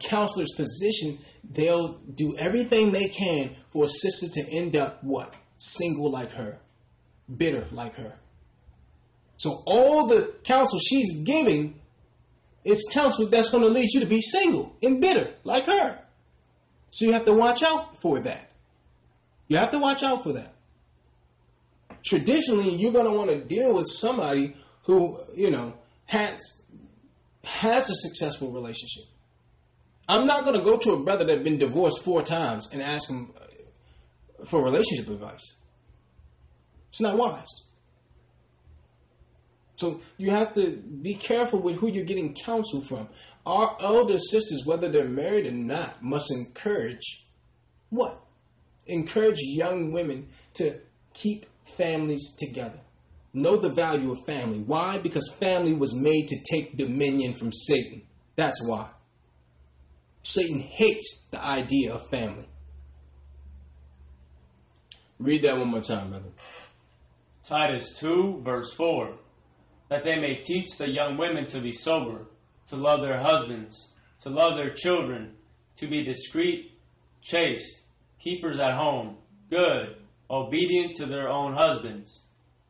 counselor's 0.00 0.52
position, 0.56 1.18
they'll 1.48 1.94
do 2.14 2.36
everything 2.36 2.92
they 2.92 3.08
can 3.08 3.50
for 3.68 3.84
a 3.84 3.88
sister 3.88 4.26
to 4.34 4.50
end 4.50 4.76
up 4.76 5.02
what? 5.02 5.34
Single 5.58 6.10
like 6.10 6.32
her, 6.32 6.58
bitter 7.34 7.66
like 7.72 7.96
her. 7.96 8.14
So 9.36 9.62
all 9.66 10.06
the 10.06 10.34
counsel 10.42 10.78
she's 10.80 11.22
giving 11.22 11.78
is 12.64 12.88
counsel 12.92 13.26
that's 13.28 13.50
going 13.50 13.62
to 13.62 13.70
lead 13.70 13.88
you 13.92 14.00
to 14.00 14.06
be 14.06 14.20
single 14.20 14.76
and 14.82 15.00
bitter 15.00 15.32
like 15.44 15.66
her. 15.66 16.00
So 16.90 17.04
you 17.04 17.12
have 17.12 17.24
to 17.26 17.32
watch 17.32 17.62
out 17.62 18.00
for 18.00 18.20
that. 18.20 18.50
You 19.46 19.58
have 19.58 19.70
to 19.70 19.78
watch 19.78 20.02
out 20.02 20.24
for 20.24 20.32
that. 20.34 20.54
Traditionally, 22.04 22.70
you're 22.70 22.92
going 22.92 23.06
to 23.06 23.12
want 23.12 23.30
to 23.30 23.44
deal 23.44 23.74
with 23.74 23.86
somebody 23.86 24.56
who, 24.84 25.20
you 25.36 25.50
know, 25.50 25.74
has 26.06 26.62
has 27.44 27.90
a 27.90 27.94
successful 27.94 28.50
relationship. 28.50 29.04
I'm 30.08 30.26
not 30.26 30.44
going 30.44 30.58
to 30.58 30.64
go 30.64 30.76
to 30.78 30.92
a 30.92 30.98
brother 31.02 31.24
that's 31.24 31.42
been 31.42 31.58
divorced 31.58 32.02
four 32.02 32.22
times 32.22 32.70
and 32.72 32.82
ask 32.82 33.10
him 33.10 33.30
uh, 33.36 34.44
for 34.44 34.62
relationship 34.62 35.08
advice. 35.08 35.56
It's 36.88 37.00
not 37.00 37.16
wise. 37.16 37.46
So 39.76 40.00
you 40.16 40.30
have 40.30 40.54
to 40.54 40.76
be 40.76 41.14
careful 41.14 41.60
with 41.60 41.76
who 41.76 41.88
you're 41.88 42.04
getting 42.04 42.34
counsel 42.34 42.80
from. 42.80 43.08
Our 43.46 43.76
elder 43.80 44.18
sisters, 44.18 44.64
whether 44.64 44.88
they're 44.88 45.08
married 45.08 45.46
or 45.46 45.52
not, 45.52 46.02
must 46.02 46.32
encourage 46.32 47.26
what? 47.90 48.20
Encourage 48.86 49.38
young 49.40 49.92
women 49.92 50.28
to 50.54 50.80
keep 51.12 51.46
families 51.76 52.34
together. 52.38 52.80
Know 53.34 53.56
the 53.56 53.70
value 53.70 54.12
of 54.12 54.18
family. 54.26 54.58
Why? 54.58 54.98
Because 54.98 55.34
family 55.38 55.74
was 55.74 55.94
made 55.94 56.28
to 56.28 56.36
take 56.50 56.76
dominion 56.76 57.34
from 57.34 57.52
Satan. 57.52 58.02
That's 58.36 58.64
why. 58.66 58.88
Satan 60.22 60.60
hates 60.60 61.28
the 61.30 61.42
idea 61.42 61.94
of 61.94 62.08
family. 62.08 62.48
Read 65.18 65.42
that 65.42 65.56
one 65.56 65.68
more 65.68 65.80
time, 65.80 66.10
brother. 66.10 66.30
Titus 67.44 67.98
2, 67.98 68.42
verse 68.44 68.72
4 68.74 69.14
that 69.88 70.04
they 70.04 70.18
may 70.18 70.36
teach 70.36 70.76
the 70.76 70.88
young 70.88 71.16
women 71.16 71.46
to 71.46 71.60
be 71.60 71.72
sober, 71.72 72.26
to 72.68 72.76
love 72.76 73.00
their 73.00 73.18
husbands, 73.18 73.92
to 74.20 74.28
love 74.28 74.56
their 74.56 74.72
children, 74.72 75.34
to 75.76 75.86
be 75.86 76.04
discreet, 76.04 76.72
chaste, 77.22 77.82
keepers 78.18 78.58
at 78.58 78.74
home, 78.74 79.16
good, 79.50 79.96
obedient 80.30 80.96
to 80.96 81.06
their 81.06 81.28
own 81.28 81.54
husbands, 81.54 82.24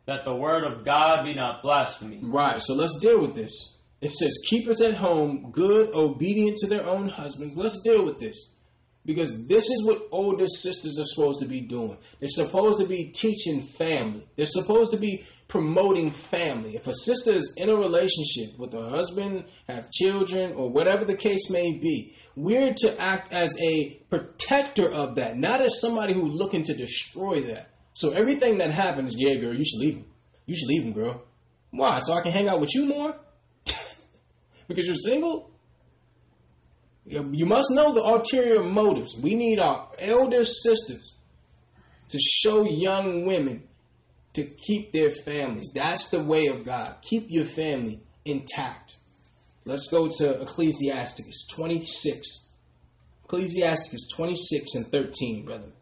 that 0.07 0.25
the 0.25 0.35
word 0.35 0.65
of 0.65 0.85
God 0.85 1.25
be 1.25 1.35
not 1.35 1.63
blasphemed. 1.63 2.33
Right, 2.33 2.61
so 2.61 2.75
let's 2.75 2.99
deal 3.01 3.21
with 3.21 3.35
this. 3.35 3.53
It 4.01 4.11
says, 4.11 4.39
keepers 4.47 4.81
at 4.81 4.95
home, 4.95 5.51
good, 5.51 5.95
obedient 5.95 6.57
to 6.59 6.69
their 6.69 6.87
own 6.87 7.09
husbands. 7.09 7.57
Let's 7.57 7.83
deal 7.83 8.05
with 8.05 8.19
this. 8.19 8.53
Because 9.05 9.47
this 9.47 9.71
is 9.71 9.85
what 9.85 10.07
older 10.13 10.47
sisters 10.47 10.99
are 11.01 11.05
supposed 11.05 11.41
to 11.41 11.47
be 11.47 11.61
doing. 11.61 11.97
They're 12.21 12.29
supposed 12.29 12.79
to 12.81 12.87
be 12.87 13.07
teaching 13.07 13.63
family. 13.63 14.27
They're 14.37 14.47
supposed 14.47 14.93
to 14.93 14.99
be 14.99 15.27
promoting 15.49 16.11
family. 16.11 16.77
If 16.77 16.87
a 16.87 16.93
sister 16.93 17.33
is 17.33 17.55
in 17.57 17.71
a 17.71 17.75
relationship 17.75 18.59
with 18.59 18.75
a 18.75 18.89
husband, 18.89 19.45
have 19.67 19.91
children, 19.91 20.53
or 20.53 20.69
whatever 20.69 21.05
the 21.05 21.17
case 21.17 21.51
may 21.51 21.73
be, 21.73 22.15
we're 22.39 22.73
to 22.73 23.01
act 23.01 23.33
as 23.33 23.57
a 23.61 24.01
protector 24.11 24.89
of 24.89 25.17
that, 25.17 25.37
not 25.37 25.61
as 25.61 25.81
somebody 25.81 26.13
who's 26.13 26.33
looking 26.33 26.63
to 26.63 26.75
destroy 26.75 27.41
that. 27.41 27.69
So 27.95 28.11
everything 28.11 28.59
that 28.59 28.71
happens, 28.71 29.17
yeah, 29.17 29.35
girl, 29.35 29.53
you 29.53 29.65
should 29.65 29.81
leave 29.81 29.97
him. 29.97 30.07
You 30.47 30.55
should 30.55 30.69
leave 30.69 30.85
him, 30.85 30.93
girl. 30.93 31.25
Why? 31.73 31.99
So 31.99 32.13
I 32.13 32.23
can 32.23 32.31
hang 32.31 32.49
out 32.49 32.61
with 32.61 32.73
you 32.77 32.87
more? 32.87 33.17
because 34.69 34.87
you're 34.87 34.95
single? 34.95 35.51
You 37.07 37.47
must 37.47 37.73
know 37.73 37.93
the 37.93 38.03
ulterior 38.03 38.63
motives. 38.63 39.19
We 39.19 39.35
need 39.35 39.59
our 39.59 39.89
elder 39.99 40.45
sisters 40.45 41.15
to 42.11 42.19
show 42.21 42.65
young 42.65 43.25
women 43.25 43.65
to 44.35 44.45
keep 44.45 44.93
their 44.93 45.11
families. 45.11 45.73
That's 45.75 46.11
the 46.11 46.23
way 46.23 46.47
of 46.47 46.65
God. 46.65 46.97
Keep 47.03 47.27
your 47.31 47.47
family 47.47 48.01
intact. 48.25 48.98
Let's 49.69 49.89
go 49.89 50.09
to 50.09 50.41
Ecclesiasticus 50.41 51.47
26. 51.55 52.55
Ecclesiasticus 53.25 54.09
26 54.17 54.75
and 54.77 54.87
13, 54.87 55.45
brother. 55.45 55.73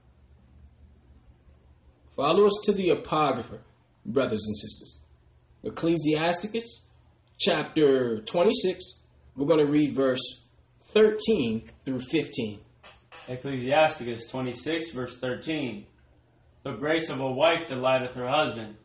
Follow 2.17 2.47
us 2.47 2.61
to 2.65 2.73
the 2.73 2.91
Apocrypha, 2.91 3.61
brothers 4.05 4.45
and 4.45 4.57
sisters. 4.57 4.99
Ecclesiasticus 5.63 6.89
chapter 7.39 8.23
26. 8.23 9.03
We're 9.37 9.47
going 9.47 9.65
to 9.65 9.71
read 9.71 9.95
verse 9.95 10.49
13 10.87 11.69
through 11.85 12.01
15. 12.01 12.59
Ecclesiasticus 13.29 14.27
26, 14.27 14.91
verse 14.91 15.17
13. 15.19 15.87
The 16.65 16.73
grace 16.73 17.09
of 17.09 17.21
a 17.21 17.31
wife 17.31 17.69
delighteth 17.69 18.15
her 18.15 18.27
husband, 18.27 18.79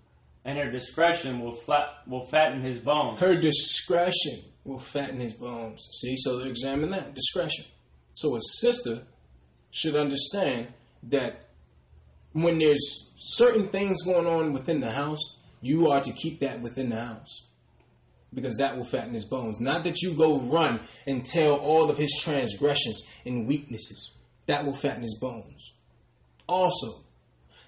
and 0.46 0.60
her 0.60 0.70
discretion 0.70 1.40
will, 1.40 1.54
flat, 1.54 1.88
will 2.06 2.28
fatten 2.28 2.62
his 2.62 2.80
bones. 2.80 3.20
Her 3.20 3.34
discretion 3.34 4.51
will 4.64 4.80
fatten 4.80 5.20
his 5.20 5.34
bones. 5.34 5.90
See, 5.94 6.16
so 6.18 6.40
they 6.40 6.50
examine 6.50 6.92
that 6.92 7.16
discretion. 7.16 7.66
So 8.14 8.36
a 8.36 8.42
sister 8.42 9.04
should 9.72 9.96
understand 9.96 10.68
that 11.04 11.48
when 12.34 12.60
there's 12.60 13.10
certain 13.18 13.68
things 13.68 14.04
going 14.04 14.28
on 14.28 14.54
within 14.54 14.80
the 14.80 14.92
house, 14.92 15.38
you 15.62 15.90
are 15.90 16.02
to 16.02 16.12
keep 16.12 16.40
that 16.42 16.62
within 16.62 16.90
the 16.90 17.00
house 17.00 17.48
because 18.34 18.58
that 18.58 18.78
will 18.78 18.86
fatten 18.86 19.14
his 19.14 19.26
bones. 19.26 19.60
Not 19.60 19.84
that 19.84 20.02
you 20.02 20.14
go 20.14 20.40
run 20.40 20.82
and 21.06 21.26
tell 21.26 21.54
all 21.54 21.90
of 21.90 21.98
his 21.98 22.18
transgressions 22.22 23.10
and 23.26 23.48
weaknesses. 23.48 24.12
That 24.46 24.66
will 24.66 24.74
fatten 24.74 25.04
his 25.04 25.18
bones. 25.20 25.74
Also, 26.48 27.04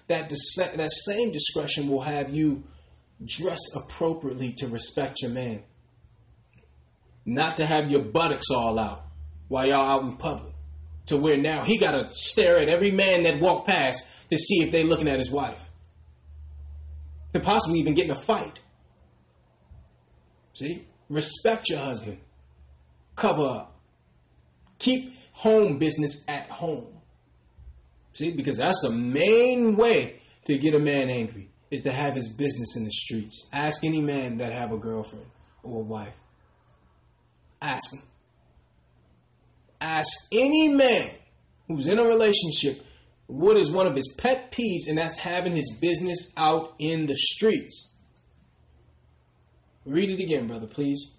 that, 0.08 0.28
dis- 0.28 0.56
that 0.56 0.90
same 0.90 1.32
discretion 1.32 1.88
will 1.88 2.02
have 2.02 2.30
you 2.30 2.64
dress 3.24 3.60
appropriately 3.74 4.52
to 4.54 4.66
respect 4.66 5.22
your 5.22 5.30
man. 5.30 5.62
Not 7.26 7.56
to 7.58 7.66
have 7.66 7.90
your 7.90 8.02
buttocks 8.02 8.50
all 8.50 8.78
out 8.78 9.04
while 9.48 9.66
y'all 9.66 9.84
out 9.84 10.02
in 10.02 10.16
public. 10.16 10.52
To 11.06 11.16
where 11.16 11.36
now 11.36 11.64
he 11.64 11.78
got 11.78 11.92
to 11.92 12.06
stare 12.08 12.60
at 12.60 12.68
every 12.68 12.90
man 12.90 13.24
that 13.24 13.40
walk 13.40 13.66
past 13.66 14.06
to 14.30 14.38
see 14.38 14.62
if 14.62 14.70
they 14.70 14.82
looking 14.82 15.08
at 15.08 15.18
his 15.18 15.30
wife. 15.30 15.70
To 17.32 17.40
possibly 17.40 17.78
even 17.80 17.94
get 17.94 18.06
in 18.06 18.10
a 18.10 18.14
fight. 18.14 18.60
See? 20.54 20.86
Respect 21.10 21.68
your 21.68 21.80
husband. 21.80 22.18
Cover 23.16 23.46
up. 23.46 23.80
Keep 24.78 25.12
home 25.32 25.78
business 25.78 26.24
at 26.28 26.48
home. 26.48 26.94
See, 28.12 28.30
because 28.30 28.56
that's 28.58 28.80
the 28.82 28.90
main 28.90 29.76
way 29.76 30.20
to 30.44 30.56
get 30.56 30.74
a 30.74 30.78
man 30.78 31.10
angry 31.10 31.50
is 31.70 31.82
to 31.82 31.92
have 31.92 32.14
his 32.14 32.32
business 32.32 32.76
in 32.76 32.84
the 32.84 32.90
streets. 32.90 33.50
Ask 33.52 33.84
any 33.84 34.00
man 34.00 34.38
that 34.38 34.52
have 34.52 34.72
a 34.72 34.78
girlfriend 34.78 35.26
or 35.62 35.80
a 35.80 35.84
wife. 35.84 36.16
Ask 37.64 37.94
him. 37.94 38.02
Ask 39.80 40.12
any 40.30 40.68
man 40.68 41.10
who's 41.66 41.86
in 41.86 41.98
a 41.98 42.04
relationship 42.04 42.84
what 43.26 43.56
is 43.56 43.70
one 43.70 43.86
of 43.86 43.96
his 43.96 44.14
pet 44.18 44.52
peeves, 44.52 44.86
and 44.86 44.98
that's 44.98 45.16
having 45.16 45.56
his 45.56 45.78
business 45.80 46.34
out 46.36 46.74
in 46.78 47.06
the 47.06 47.14
streets. 47.16 47.98
Read 49.86 50.10
it 50.10 50.22
again, 50.22 50.46
brother, 50.46 50.66
please. 50.66 51.12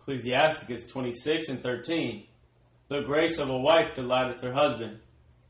Ecclesiasticus 0.00 0.86
26 0.86 1.50
and 1.50 1.62
13. 1.62 2.26
The 2.88 3.02
grace 3.02 3.38
of 3.38 3.50
a 3.50 3.58
wife 3.58 3.94
delighteth 3.94 4.40
her 4.40 4.54
husband, 4.54 5.00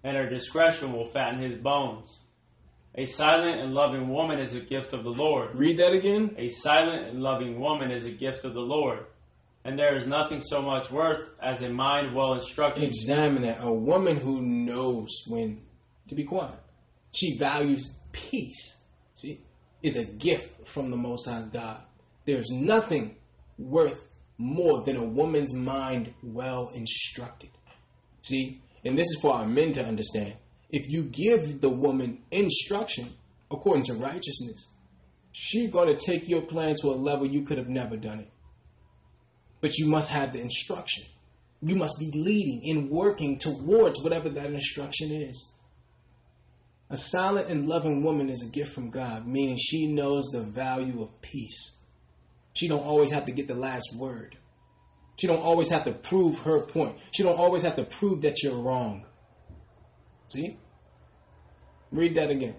and 0.03 0.17
her 0.17 0.29
discretion 0.29 0.93
will 0.93 1.07
fatten 1.07 1.41
his 1.41 1.57
bones. 1.57 2.19
A 2.97 3.05
silent 3.05 3.61
and 3.61 3.73
loving 3.73 4.09
woman 4.09 4.41
is 4.41 4.57
a 4.57 4.61
gift 4.61 4.93
of 4.95 5.05
the 5.05 5.11
Lord. 5.11 5.57
Read 5.57 5.77
that 5.79 5.93
again. 5.93 6.35
A 6.39 6.49
silent 6.49 7.09
and 7.09 7.23
loving 7.23 7.61
woman 7.61 7.93
is 7.93 8.05
a 8.05 8.11
gift 8.11 8.45
of 8.45 8.55
the 8.55 8.61
Lord. 8.61 9.07
And 9.65 9.79
there 9.79 9.97
is 9.97 10.07
nothing 10.07 10.43
so 10.43 10.61
much 10.61 10.91
worth 10.91 11.31
as 11.43 11.63
a 11.63 11.71
mind 11.71 12.15
well 12.15 12.35
instructed. 12.35 12.85
Examine 12.85 13.43
that. 13.43 13.63
A 13.63 13.73
woman 13.73 14.17
who 14.17 14.43
knows 14.43 15.09
when 15.27 15.63
to 16.09 16.15
be 16.15 16.25
quiet. 16.25 16.59
She 17.15 17.39
values 17.39 17.99
peace. 18.13 18.83
See, 19.15 19.41
is 19.83 19.97
a 19.97 20.05
gift 20.05 20.67
from 20.67 20.91
the 20.91 20.97
Most 20.97 21.29
High 21.29 21.45
God. 21.53 21.83
There's 22.27 22.51
nothing 22.51 23.17
worth 23.59 24.09
more 24.37 24.83
than 24.83 24.97
a 24.97 25.05
woman's 25.05 25.55
mind 25.55 26.13
well 26.23 26.71
instructed. 26.75 27.51
See, 28.23 28.61
and 28.85 28.99
this 28.99 29.07
is 29.07 29.19
for 29.21 29.35
our 29.35 29.47
men 29.47 29.73
to 29.75 29.85
understand. 29.85 30.35
If 30.71 30.91
you 30.91 31.05
give 31.05 31.61
the 31.61 31.71
woman 31.71 32.23
instruction 32.31 33.15
according 33.51 33.85
to 33.85 33.95
righteousness, 33.95 34.71
she's 35.33 35.71
going 35.71 35.95
to 35.95 36.05
take 36.05 36.29
your 36.29 36.43
plan 36.43 36.75
to 36.81 36.89
a 36.89 36.97
level 36.97 37.27
you 37.27 37.43
could 37.43 37.59
have 37.59 37.69
never 37.69 37.97
done 37.97 38.21
it. 38.21 38.31
But 39.65 39.79
you 39.79 39.87
must 39.87 40.11
have 40.11 40.35
the 40.35 40.43
instruction. 40.43 41.07
You 41.63 41.75
must 41.75 41.99
be 41.99 42.11
leading 42.11 42.69
and 42.69 42.91
working 42.91 43.39
towards 43.39 44.03
whatever 44.03 44.29
that 44.29 44.51
instruction 44.51 45.11
is. 45.11 45.55
A 46.91 46.99
silent 46.99 47.49
and 47.49 47.67
loving 47.67 48.03
woman 48.03 48.29
is 48.29 48.43
a 48.43 48.51
gift 48.51 48.75
from 48.75 48.91
God, 48.91 49.27
meaning 49.27 49.57
she 49.57 49.87
knows 49.87 50.27
the 50.27 50.43
value 50.43 51.01
of 51.01 51.19
peace. 51.23 51.79
She 52.53 52.69
don't 52.69 52.85
always 52.85 53.11
have 53.11 53.25
to 53.25 53.33
get 53.33 53.49
the 53.49 53.55
last 53.55 53.97
word. 53.99 54.37
She 55.19 55.27
don't 55.27 55.41
always 55.41 55.71
have 55.71 55.85
to 55.85 55.93
prove 55.93 56.41
her 56.41 56.61
point. 56.67 56.99
She 57.13 57.23
don't 57.23 57.39
always 57.39 57.63
have 57.63 57.77
to 57.77 57.85
prove 57.85 58.21
that 58.21 58.43
you're 58.43 58.61
wrong. 58.61 59.07
See? 60.29 60.59
Read 61.91 62.17
that 62.17 62.29
again. 62.29 62.57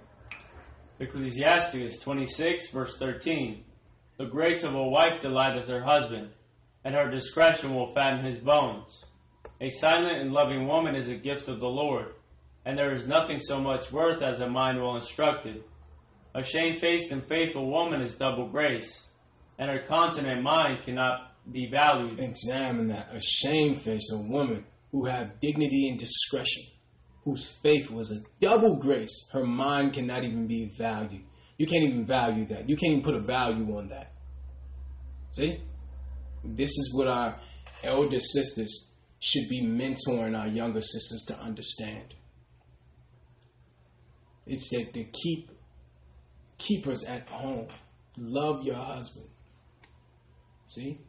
Ecclesiastes 1.00 2.00
26, 2.00 2.72
verse 2.72 2.98
13. 2.98 3.64
The 4.18 4.26
grace 4.26 4.64
of 4.64 4.74
a 4.74 4.84
wife 4.84 5.22
delighteth 5.22 5.68
her 5.68 5.84
husband, 5.84 6.32
and 6.86 6.94
her 6.94 7.10
discretion 7.10 7.74
will 7.74 7.92
fatten 7.94 8.24
his 8.24 8.38
bones. 8.38 9.04
A 9.60 9.70
silent 9.70 10.22
and 10.22 10.32
loving 10.32 10.68
woman 10.68 10.96
is 10.96 11.10
a 11.10 11.16
gift 11.16 11.48
of 11.48 11.60
the 11.60 11.68
Lord, 11.68 12.14
and 12.64 12.78
there 12.78 12.94
is 12.94 13.08
nothing 13.08 13.40
so 13.40 13.60
much 13.60 13.92
worth 13.92 14.22
as 14.22 14.40
a 14.40 14.48
mind 14.48 14.80
well 14.80 14.96
instructed. 14.96 15.64
A 16.36 16.44
shamefaced 16.44 17.12
and 17.12 17.26
faithful 17.28 17.72
woman 17.72 18.02
is 18.02 18.16
double 18.16 18.48
grace, 18.48 19.08
and 19.58 19.70
her 19.70 19.84
continent 19.88 20.44
mind 20.44 20.84
cannot 20.84 21.32
be 21.52 21.68
valued. 21.72 22.20
Examine 22.20 22.88
that. 22.88 23.10
A 23.14 23.20
shamefaced 23.20 24.14
woman 24.14 24.66
who 24.92 25.06
have 25.06 25.40
dignity 25.40 25.90
and 25.90 25.98
discretion, 25.98 26.64
whose 27.24 27.48
faith 27.48 27.90
was 27.90 28.12
a 28.12 28.22
double 28.40 28.76
grace. 28.76 29.28
Her 29.32 29.46
mind 29.46 29.94
cannot 29.94 30.24
even 30.24 30.46
be 30.46 30.72
valued. 30.78 31.24
You 31.58 31.66
can't 31.66 31.84
even 31.84 32.06
value 32.06 32.46
that. 32.48 32.70
You 32.70 32.76
can't 32.76 32.92
even 32.92 33.04
put 33.04 33.16
a 33.16 33.22
value 33.22 33.76
on 33.78 33.88
that. 33.88 34.12
See? 35.32 35.62
This 36.46 36.70
is 36.70 36.92
what 36.94 37.08
our 37.08 37.36
elder 37.84 38.20
sisters 38.20 38.94
should 39.20 39.50
be 39.50 39.62
mentoring 39.62 40.38
our 40.38 40.48
younger 40.48 40.82
sisters 40.82 41.26
to 41.28 41.38
understand. 41.40 42.14
It 44.46 44.60
said 44.60 44.94
to 44.94 45.04
keep 45.04 45.50
keep 46.58 46.88
us 46.88 47.06
at 47.08 47.28
home. 47.28 47.68
Love 48.18 48.64
your 48.64 48.76
husband. 48.76 49.28
See? 50.68 51.00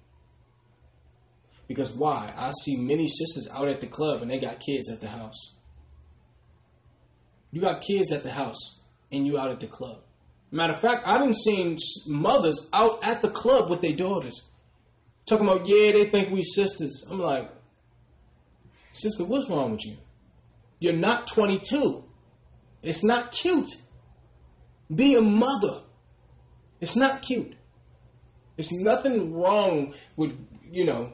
Because 1.68 1.92
why? 1.92 2.32
I 2.36 2.50
see 2.65 2.76
many 2.76 3.06
sisters 3.06 3.48
out 3.55 3.68
at 3.68 3.81
the 3.81 3.86
club 3.86 4.23
and 4.23 4.31
they 4.31 4.39
got 4.39 4.60
kids 4.60 4.90
at 4.90 5.00
the 5.00 5.08
house. 5.08 5.55
You 7.52 7.60
got 7.60 7.82
kids 7.82 8.12
at 8.12 8.23
the 8.23 8.31
house 8.31 8.81
and 9.12 9.26
you 9.26 9.39
out 9.39 9.50
at 9.50 9.60
the 9.60 9.66
club. 9.66 9.98
Matter 10.50 10.74
of 10.74 10.81
fact, 10.81 11.06
I 11.06 11.18
didn't 11.18 11.36
see 11.36 11.76
mothers 12.08 12.68
out 12.73 13.05
at 13.05 13.23
the 13.23 13.31
club 13.31 13.68
with 13.68 13.81
their 13.81 13.97
daughters. 13.97 14.48
Talking 15.26 15.48
about, 15.48 15.66
yeah, 15.66 15.92
they 15.92 16.05
think 16.06 16.30
we 16.30 16.42
sisters. 16.42 17.05
I'm 17.10 17.18
like, 17.18 17.50
sister, 18.92 19.24
what's 19.24 19.50
wrong 19.50 19.72
with 19.72 19.84
you? 19.84 19.96
You're 20.78 20.92
not 20.92 21.26
22. 21.26 22.05
It's 22.82 23.05
not 23.05 23.32
cute. 23.32 23.72
Be 24.94 25.16
a 25.16 25.22
mother. 25.22 25.82
It's 26.80 26.96
not 26.96 27.22
cute. 27.22 27.56
There's 28.56 28.72
nothing 28.72 29.34
wrong 29.34 29.94
with, 30.14 30.38
you 30.70 30.84
know, 30.84 31.12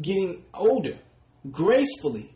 getting 0.00 0.44
older 0.52 0.98
gracefully. 1.50 2.34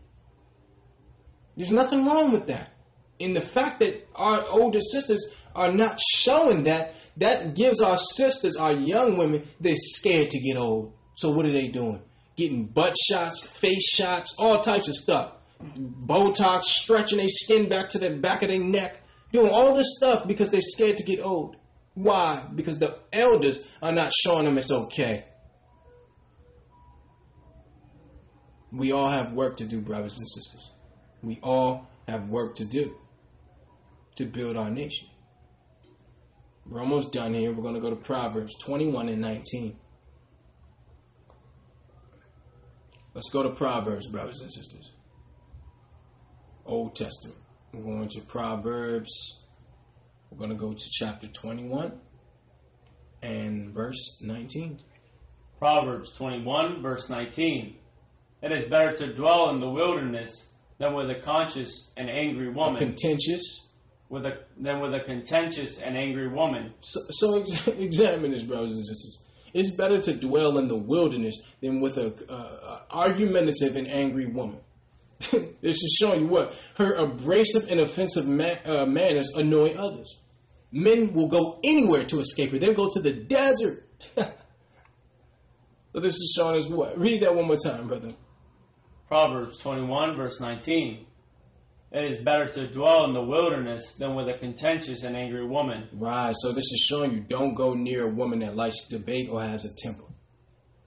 There's 1.57 1.73
nothing 1.73 2.05
wrong 2.07 2.31
with 2.33 2.47
that. 2.47 2.73
In 3.19 3.35
the 3.35 3.41
fact 3.41 3.81
that 3.81 4.09
our 4.15 4.45
older 4.49 4.81
sisters 4.81 5.35
are 5.55 5.73
not 5.73 5.99
showing 6.01 6.65
that, 6.65 6.95
that 7.17 7.55
gives 7.55 7.81
our 7.81 7.97
sisters, 7.97 8.57
our 8.57 8.73
young 8.73 9.17
women, 9.17 9.43
they're 9.61 9.77
scared 9.77 10.31
to 10.31 10.39
get 10.39 10.57
old. 10.57 10.95
So 11.15 11.31
what 11.31 11.47
are 11.47 11.53
they 11.53 11.69
doing? 11.69 12.03
Getting 12.37 12.67
butt 12.67 12.97
shots, 12.97 13.47
face 13.47 13.89
shots, 13.89 14.35
all 14.39 14.61
types 14.61 14.89
of 14.89 14.95
stuff. 14.95 15.33
Botox, 15.63 16.63
stretching 16.63 17.19
their 17.19 17.29
skin 17.29 17.69
back 17.69 17.89
to 17.91 17.99
the 17.99 18.11
back 18.11 18.43
of 18.43 18.49
their 18.49 18.59
neck, 18.59 19.01
doing 19.33 19.51
all 19.51 19.75
this 19.75 19.97
stuff 19.97 20.27
because 20.27 20.51
they're 20.51 20.61
scared 20.61 20.99
to 20.99 21.05
get 21.05 21.21
old. 21.21 21.57
Why? 21.95 22.45
Because 22.55 22.79
the 22.79 22.99
elders 23.13 23.69
are 23.83 23.93
not 23.93 24.13
showing 24.13 24.47
them 24.47 24.59
it's 24.59 24.73
okay. 24.73 25.27
We 28.73 28.91
all 28.93 29.11
have 29.11 29.33
work 29.33 29.59
to 29.59 29.67
do, 29.67 29.81
brothers 29.81 30.19
and 30.19 30.29
sisters. 30.29 30.71
We 31.23 31.39
all 31.43 31.91
have 32.09 32.29
work 32.31 32.55
to 32.57 32.65
do 32.65 32.97
to 34.17 34.25
build 34.25 34.57
our 34.57 34.71
nation. 34.71 35.09
We're 36.67 36.81
almost 36.81 37.13
done 37.13 37.35
here. 37.35 37.53
We're 37.53 37.63
going 37.63 37.75
to 37.75 37.81
go 37.81 37.91
to 37.91 37.97
Proverbs 37.97 38.57
21 38.59 39.09
and 39.09 39.21
19. 39.21 39.77
Let's 43.15 43.31
go 43.31 43.43
to 43.43 43.51
Proverbs, 43.51 44.07
brothers 44.09 44.41
and 44.41 44.53
sisters. 44.53 44.93
Old 46.65 46.95
Testament. 46.95 47.39
We're 47.73 47.83
going 47.83 48.09
to 48.09 48.21
Proverbs. 48.23 49.45
We're 50.31 50.39
going 50.39 50.51
to 50.51 50.57
go 50.57 50.73
to 50.73 50.91
chapter 50.93 51.27
21 51.27 51.93
and 53.23 53.75
verse 53.75 54.21
19. 54.23 54.81
Proverbs 55.59 56.13
21, 56.17 56.83
verse 56.83 57.09
19. 57.09 57.77
It 58.43 58.53
is 58.53 58.65
better 58.65 58.93
to 58.93 59.15
dwell 59.15 59.51
in 59.51 59.61
the 59.61 59.71
wilderness 59.71 60.49
than 60.79 60.95
with 60.95 61.11
a 61.11 61.21
conscious 61.21 61.93
and 61.97 62.11
angry 62.11 62.49
woman. 62.49 62.77
Contentious 62.77 63.72
with 64.13 64.27
a 64.27 64.39
than 64.59 64.81
with 64.81 64.93
a 64.93 65.01
contentious 65.01 65.81
and 65.81 65.97
angry 65.97 66.29
woman. 66.29 66.75
So, 66.81 67.01
so 67.09 67.41
ex- 67.41 67.67
examine 67.79 68.31
this, 68.31 68.43
brothers 68.43 68.75
and 68.75 68.85
sisters. 68.85 69.25
It's 69.55 69.75
better 69.75 69.99
to 70.01 70.13
dwell 70.15 70.59
in 70.59 70.69
the 70.69 70.77
wilderness 70.77 71.41
than 71.63 71.81
with 71.81 71.97
a 71.97 72.13
uh, 72.31 72.81
argumentative 72.91 73.75
and 73.75 73.89
angry 73.89 74.27
woman. 74.27 74.61
this 75.31 75.77
is 75.77 75.97
showing 75.99 76.23
you 76.23 76.27
what 76.27 76.55
her 76.77 76.93
abrasive 76.93 77.71
and 77.71 77.81
offensive 77.81 78.29
ma- 78.29 78.57
uh, 78.67 78.85
manners 78.85 79.31
annoy 79.35 79.73
others. 79.73 80.21
Men 80.71 81.15
will 81.15 81.29
go 81.29 81.59
anywhere 81.65 82.05
to 82.05 82.21
escape 82.21 82.51
her. 82.51 82.59
They'll 82.59 82.75
go 82.75 82.91
to 82.93 83.01
the 83.01 83.13
desert. 83.13 83.89
so 84.15 84.31
this 85.95 86.15
is 86.15 86.35
showing 86.37 86.57
us 86.57 86.69
what? 86.69 86.99
Read 86.99 87.23
that 87.23 87.35
one 87.35 87.47
more 87.47 87.57
time, 87.57 87.89
brother. 87.89 88.11
Proverbs 89.09 89.59
21, 89.61 90.17
verse 90.17 90.39
19. 90.39 91.07
It 91.93 92.05
is 92.05 92.19
better 92.19 92.47
to 92.47 92.67
dwell 92.69 93.05
in 93.05 93.13
the 93.13 93.23
wilderness 93.23 93.97
than 93.97 94.15
with 94.15 94.27
a 94.27 94.39
contentious 94.39 95.03
and 95.03 95.15
angry 95.15 95.45
woman. 95.45 95.89
Right. 95.93 96.35
So 96.39 96.53
this 96.53 96.65
is 96.65 96.87
showing 96.89 97.13
you 97.13 97.21
don't 97.21 97.55
go 97.55 97.75
near 97.75 98.05
a 98.05 98.11
woman 98.11 98.39
that 98.39 98.57
likes 98.57 98.89
debate 98.89 99.29
or 99.31 99.43
has 99.43 99.67
a 99.67 99.75
temper. 99.77 100.05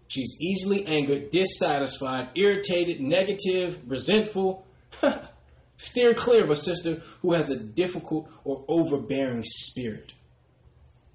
She's 0.08 0.36
easily 0.42 0.86
angered, 0.86 1.30
dissatisfied, 1.30 2.30
irritated, 2.34 3.02
negative, 3.02 3.80
resentful. 3.88 4.66
Steer 5.78 6.14
clear 6.14 6.44
of 6.44 6.50
a 6.50 6.56
sister 6.56 7.02
who 7.22 7.34
has 7.34 7.50
a 7.50 7.60
difficult 7.60 8.28
or 8.44 8.66
overbearing 8.68 9.44
spirit. 9.44 10.14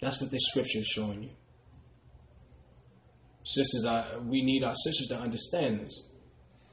That's 0.00 0.20
what 0.20 0.30
this 0.30 0.46
scripture 0.48 0.80
is 0.80 0.86
showing 0.86 1.24
you. 1.24 1.30
Sisters, 3.42 3.84
I, 3.84 4.18
we 4.18 4.42
need 4.42 4.62
our 4.62 4.74
sisters 4.74 5.08
to 5.08 5.18
understand 5.18 5.80
this. 5.80 6.06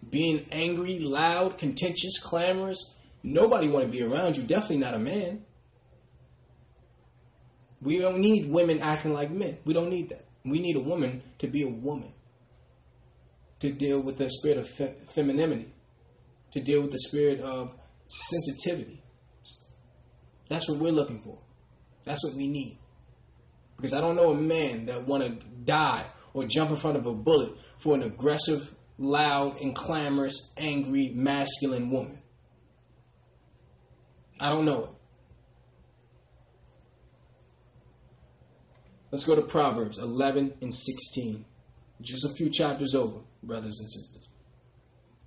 Being 0.07 0.45
angry, 0.51 0.99
loud, 0.99 1.57
contentious, 1.57 2.19
clamorous, 2.19 2.93
Nobody 3.29 3.67
want 3.67 3.85
to 3.85 3.91
be 3.91 4.01
around 4.01 4.37
you. 4.37 4.43
Definitely 4.43 4.77
not 4.77 4.93
a 4.93 4.99
man. 4.99 5.43
We 7.81 7.99
don't 7.99 8.19
need 8.19 8.49
women 8.49 8.79
acting 8.79 9.13
like 9.13 9.31
men. 9.31 9.57
We 9.65 9.73
don't 9.73 9.89
need 9.89 10.09
that. 10.09 10.25
We 10.45 10.59
need 10.59 10.77
a 10.77 10.79
woman 10.79 11.21
to 11.39 11.47
be 11.47 11.63
a 11.63 11.67
woman. 11.67 12.13
To 13.59 13.71
deal 13.73 14.01
with 14.01 14.17
the 14.17 14.29
spirit 14.29 14.59
of 14.59 14.69
fe- 14.69 14.95
femininity. 15.13 15.73
To 16.51 16.61
deal 16.61 16.81
with 16.81 16.91
the 16.91 16.99
spirit 16.99 17.41
of 17.41 17.75
sensitivity. 18.07 19.03
That's 20.47 20.69
what 20.69 20.77
we're 20.77 20.93
looking 20.93 21.19
for. 21.19 21.37
That's 22.05 22.23
what 22.23 22.33
we 22.33 22.47
need. 22.47 22.79
Because 23.75 23.93
I 23.93 23.99
don't 23.99 24.15
know 24.15 24.31
a 24.31 24.35
man 24.35 24.85
that 24.85 25.05
want 25.05 25.23
to 25.23 25.45
die 25.65 26.05
or 26.33 26.45
jump 26.45 26.69
in 26.69 26.77
front 26.77 26.95
of 26.95 27.05
a 27.05 27.13
bullet 27.13 27.51
for 27.75 27.93
an 27.93 28.03
aggressive, 28.03 28.73
loud, 28.97 29.57
and 29.59 29.75
clamorous, 29.75 30.53
angry, 30.57 31.11
masculine 31.13 31.91
woman. 31.91 32.16
I 34.39 34.49
don't 34.49 34.65
know 34.65 34.83
it. 34.83 34.89
Let's 39.11 39.25
go 39.25 39.35
to 39.35 39.41
Proverbs 39.41 39.99
11 39.99 40.55
and 40.61 40.73
16. 40.73 41.45
Just 42.01 42.25
a 42.25 42.29
few 42.35 42.49
chapters 42.49 42.93
over, 42.93 43.19
brothers 43.41 43.79
and 43.79 43.91
sisters, 43.91 44.27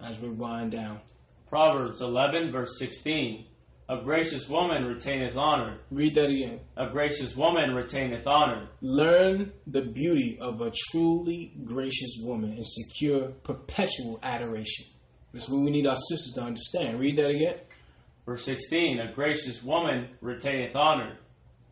as 0.01 0.21
we 0.21 0.29
wind 0.29 0.73
down. 0.73 1.01
Proverbs 1.49 2.01
11, 2.01 2.53
verse 2.53 2.79
16. 2.79 3.47
A 3.89 4.03
gracious 4.05 4.49
woman 4.49 4.85
retaineth 4.85 5.37
honor. 5.37 5.79
Read 5.91 6.15
that 6.15 6.29
again. 6.29 6.61
A 6.77 6.89
gracious 6.91 7.35
woman 7.35 7.75
retaineth 7.75 8.25
honor. 8.25 8.69
Learn 8.81 9.53
the 9.67 9.83
beauty 9.83 10.39
of 10.41 10.61
a 10.61 10.71
truly 10.91 11.53
gracious 11.65 12.19
woman 12.23 12.53
and 12.53 12.65
secure 12.65 13.33
perpetual 13.43 14.21
adoration. 14.23 14.87
That's 15.33 15.49
what 15.49 15.63
we 15.63 15.71
need 15.71 15.89
our 15.89 15.97
sisters 15.97 16.35
to 16.37 16.43
understand. 16.43 17.01
Read 17.01 17.17
that 17.17 17.31
again. 17.31 17.57
Verse 18.27 18.45
16 18.45 19.01
A 19.01 19.13
gracious 19.13 19.63
woman 19.63 20.09
retaineth 20.21 20.77
honor, 20.77 21.19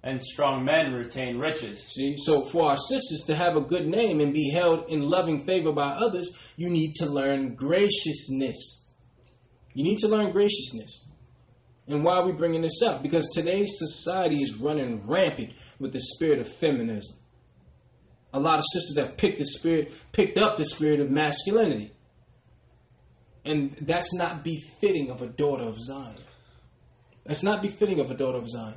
and 0.02 0.23
strong 0.23 0.65
men 0.65 0.93
retain 0.93 1.39
riches. 1.39 1.83
See, 1.89 2.17
so 2.17 2.44
for 2.44 2.70
our 2.70 2.77
sisters 2.77 3.25
to 3.27 3.35
have 3.35 3.57
a 3.57 3.60
good 3.60 3.86
name 3.86 4.20
and 4.20 4.33
be 4.33 4.51
held 4.51 4.89
in 4.89 5.09
loving 5.09 5.41
favor 5.41 5.73
by 5.73 5.91
others, 5.91 6.31
you 6.57 6.70
need 6.70 6.94
to 6.97 7.07
learn 7.07 7.55
graciousness. 7.55 8.94
You 9.75 9.85
need 9.85 9.99
to 9.99 10.09
learn 10.09 10.31
graciousness. 10.31 11.05
And 11.86 12.05
why 12.05 12.18
are 12.18 12.27
we 12.27 12.33
bringing 12.33 12.62
this 12.62 12.83
up? 12.83 13.02
Because 13.02 13.28
today's 13.28 13.78
society 13.78 14.43
is 14.43 14.57
running 14.57 15.07
rampant 15.07 15.52
with 15.78 15.93
the 15.93 16.01
spirit 16.01 16.39
of 16.39 16.49
feminism. 16.49 17.17
A 18.33 18.41
lot 18.41 18.59
of 18.59 18.65
sisters 18.73 18.99
have 18.99 19.17
picked 19.17 19.39
the 19.39 19.47
spirit, 19.47 19.93
picked 20.12 20.36
up 20.36 20.57
the 20.57 20.67
spirit 20.67 21.01
of 21.01 21.10
masculinity. 21.10 21.93
And 23.44 23.73
that's 23.81 24.15
not 24.15 24.44
befitting 24.44 25.10
of 25.10 25.23
a 25.23 25.28
daughter 25.28 25.65
of 25.65 25.81
Zion. 25.81 26.17
That's 27.29 27.45
not 27.45 27.63
befitting 27.63 28.01
of 28.01 28.11
a 28.11 28.15
daughter 28.15 28.39
of 28.39 28.51
Zion. 28.51 28.75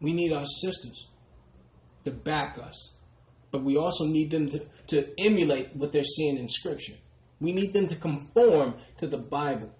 We 0.00 0.12
need 0.12 0.32
our 0.32 0.44
sisters 0.44 1.06
to 2.04 2.10
back 2.10 2.58
us 2.58 2.96
but 3.52 3.62
we 3.62 3.76
also 3.76 4.06
need 4.06 4.30
them 4.30 4.48
to, 4.48 4.66
to 4.88 5.08
emulate 5.20 5.76
what 5.76 5.92
they're 5.92 6.02
seeing 6.02 6.38
in 6.38 6.48
Scripture. 6.48 6.94
We 7.38 7.52
need 7.52 7.74
them 7.74 7.86
to 7.88 7.96
conform 7.96 8.74
to 8.96 9.06
the 9.06 9.18
Bible. 9.18 9.72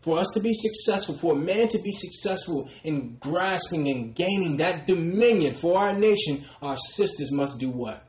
For 0.00 0.18
us 0.18 0.30
to 0.34 0.40
be 0.40 0.54
successful, 0.54 1.16
for 1.16 1.32
a 1.32 1.36
man 1.36 1.66
to 1.68 1.78
be 1.82 1.90
successful 1.90 2.70
in 2.84 3.16
grasping 3.18 3.88
and 3.88 4.14
gaining 4.14 4.58
that 4.58 4.86
dominion 4.86 5.54
for 5.54 5.78
our 5.78 5.92
nation, 5.92 6.44
our 6.62 6.76
sisters 6.76 7.32
must 7.32 7.58
do 7.58 7.70
what? 7.70 8.06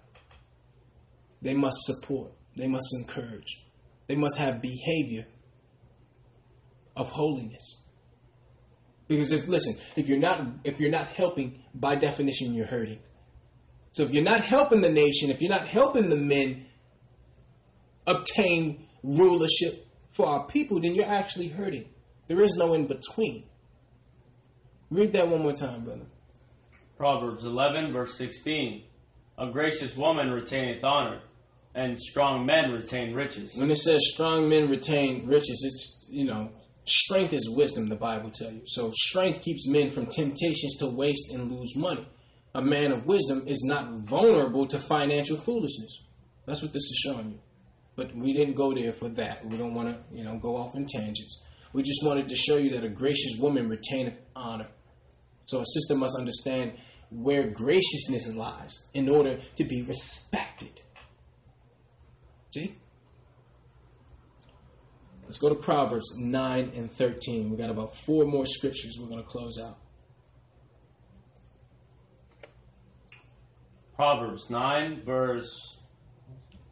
They 1.41 1.53
must 1.53 1.77
support, 1.81 2.31
they 2.55 2.67
must 2.67 2.93
encourage, 2.93 3.65
they 4.07 4.15
must 4.15 4.37
have 4.37 4.61
behavior 4.61 5.25
of 6.95 7.09
holiness. 7.09 7.81
Because 9.07 9.31
if 9.31 9.47
listen, 9.47 9.75
if 9.95 10.07
you're 10.07 10.19
not 10.19 10.41
if 10.63 10.79
you're 10.79 10.89
not 10.89 11.07
helping, 11.07 11.63
by 11.73 11.95
definition 11.95 12.53
you're 12.53 12.65
hurting. 12.65 12.99
So 13.91 14.03
if 14.03 14.11
you're 14.11 14.23
not 14.23 14.41
helping 14.41 14.81
the 14.81 14.89
nation, 14.89 15.29
if 15.29 15.41
you're 15.41 15.51
not 15.51 15.67
helping 15.67 16.09
the 16.09 16.17
men 16.17 16.65
obtain 18.07 18.87
rulership 19.03 19.87
for 20.09 20.27
our 20.27 20.47
people, 20.47 20.81
then 20.81 20.95
you're 20.95 21.05
actually 21.05 21.49
hurting. 21.49 21.89
There 22.27 22.41
is 22.41 22.55
no 22.55 22.73
in 22.73 22.87
between. 22.87 23.45
Read 24.89 25.13
that 25.13 25.27
one 25.27 25.43
more 25.43 25.53
time, 25.53 25.83
brother. 25.83 26.05
Proverbs 26.97 27.45
11, 27.45 27.93
verse 27.93 28.17
16. 28.17 28.83
A 29.37 29.51
gracious 29.51 29.95
woman 29.97 30.31
retaineth 30.31 30.83
honor, 30.83 31.21
and 31.73 31.99
strong 31.99 32.45
men 32.45 32.71
retain 32.71 33.13
riches. 33.13 33.55
When 33.55 33.69
it 33.69 33.77
says 33.77 34.01
strong 34.13 34.47
men 34.47 34.69
retain 34.69 35.27
riches, 35.27 35.61
it's, 35.65 36.07
you 36.09 36.25
know, 36.25 36.51
strength 36.85 37.33
is 37.33 37.49
wisdom, 37.49 37.87
the 37.87 37.95
Bible 37.95 38.31
tells 38.31 38.53
you. 38.53 38.61
So 38.65 38.91
strength 38.93 39.41
keeps 39.41 39.67
men 39.67 39.89
from 39.89 40.05
temptations 40.05 40.77
to 40.77 40.87
waste 40.87 41.33
and 41.33 41.51
lose 41.51 41.75
money. 41.75 42.07
A 42.53 42.61
man 42.61 42.91
of 42.91 43.05
wisdom 43.05 43.43
is 43.47 43.63
not 43.65 43.89
vulnerable 44.09 44.65
to 44.67 44.79
financial 44.79 45.35
foolishness. 45.35 46.03
That's 46.45 46.61
what 46.61 46.73
this 46.73 46.83
is 46.83 47.01
showing 47.03 47.31
you. 47.31 47.39
But 47.95 48.15
we 48.15 48.33
didn't 48.33 48.55
go 48.55 48.73
there 48.73 48.91
for 48.91 49.09
that. 49.09 49.45
We 49.45 49.57
don't 49.57 49.73
want 49.73 49.89
to, 49.89 50.15
you 50.15 50.23
know, 50.23 50.37
go 50.37 50.57
off 50.57 50.75
in 50.75 50.85
tangents. 50.85 51.41
We 51.73 51.83
just 51.83 52.01
wanted 52.03 52.29
to 52.29 52.35
show 52.35 52.57
you 52.57 52.71
that 52.71 52.83
a 52.83 52.89
gracious 52.89 53.37
woman 53.37 53.67
retaineth 53.67 54.19
honor. 54.35 54.67
So 55.45 55.59
a 55.59 55.65
sister 55.65 55.95
must 55.95 56.17
understand 56.17 56.73
where 57.09 57.49
graciousness 57.49 58.33
lies 58.35 58.87
in 58.93 59.09
order 59.09 59.37
to 59.55 59.63
be 59.63 59.83
respected. 59.83 60.81
See? 62.53 62.75
Let's 65.25 65.39
go 65.39 65.49
to 65.49 65.55
Proverbs 65.55 66.19
9 66.19 66.71
and 66.75 66.91
13. 66.91 67.49
We've 67.49 67.57
got 67.57 67.71
about 67.71 67.95
four 67.95 68.25
more 68.25 68.45
scriptures 68.45 68.97
we're 69.01 69.09
going 69.09 69.23
to 69.23 69.27
close 69.27 69.59
out. 69.59 69.79
Proverbs 73.95 74.51
9, 74.51 75.01
verse 75.03 75.79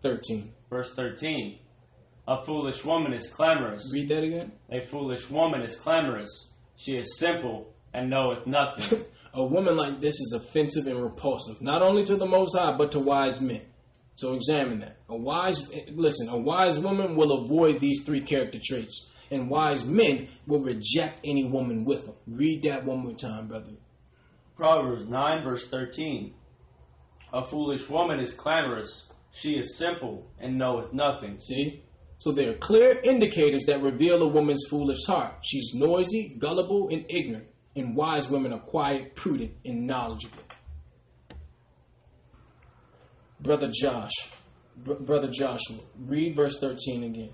13. 0.04 0.54
verse 0.70 0.94
13. 0.94 1.58
A 2.28 2.44
foolish 2.44 2.86
woman 2.86 3.14
is 3.14 3.28
clamorous. 3.28 3.92
Read 3.92 4.10
that 4.10 4.24
again. 4.24 4.52
A 4.70 4.82
foolish 4.82 5.32
woman 5.32 5.62
is 5.62 5.76
clamorous. 5.76 6.54
She 6.76 6.96
is 6.96 7.18
simple 7.18 7.74
and 7.92 8.10
knoweth 8.10 8.46
nothing. 8.46 9.04
A 9.34 9.44
woman 9.44 9.76
like 9.76 10.00
this 10.00 10.20
is 10.20 10.32
offensive 10.32 10.86
and 10.86 11.02
repulsive, 11.02 11.60
not 11.60 11.82
only 11.82 12.04
to 12.04 12.16
the 12.16 12.26
Most 12.28 12.56
High, 12.56 12.78
but 12.78 12.92
to 12.92 13.00
wise 13.00 13.42
men. 13.42 13.62
So 14.16 14.34
examine 14.34 14.80
that. 14.82 14.98
A 15.10 15.16
wise, 15.16 15.72
listen, 15.90 16.30
a 16.30 16.38
wise 16.38 16.80
woman 16.80 17.16
will 17.16 17.44
avoid 17.44 17.80
these 17.80 18.04
three 18.04 18.22
character 18.22 18.60
traits, 18.64 19.10
and 19.32 19.50
wise 19.50 19.86
men 19.86 20.28
will 20.46 20.62
reject 20.62 21.20
any 21.24 21.46
woman 21.46 21.84
with 21.84 22.06
them. 22.06 22.16
Read 22.28 22.64
that 22.64 22.86
one 22.86 23.00
more 23.00 23.16
time, 23.16 23.48
brother. 23.48 23.72
Proverbs 24.56 25.08
9, 25.10 25.44
verse 25.44 25.68
13. 25.68 26.34
A 27.34 27.42
foolish 27.44 27.90
woman 27.90 28.20
is 28.20 28.34
clamorous. 28.34 29.10
She 29.32 29.58
is 29.58 29.76
simple 29.76 30.28
and 30.40 30.60
knoweth 30.60 30.94
nothing. 30.94 31.40
See? 31.40 31.84
So 32.20 32.32
there 32.32 32.52
are 32.52 32.58
clear 32.58 33.00
indicators 33.04 33.66
that 33.66 33.82
reveal 33.82 34.22
a 34.22 34.28
woman's 34.28 34.68
foolish 34.70 35.06
heart. 35.08 35.38
She's 35.42 35.74
noisy, 35.74 36.36
gullible, 36.38 36.90
and 36.90 37.06
ignorant, 37.10 37.48
and 37.76 37.96
wise 37.96 38.30
women 38.30 38.54
are 38.54 38.60
quiet, 38.60 39.16
prudent, 39.16 39.54
and 39.66 39.88
knowledgeable. 39.88 40.43
Brother 43.44 43.70
Josh, 43.74 44.14
Br- 44.78 44.94
Brother 44.94 45.30
Joshua, 45.30 45.80
read 46.00 46.34
verse 46.36 46.60
13 46.60 47.04
again. 47.04 47.32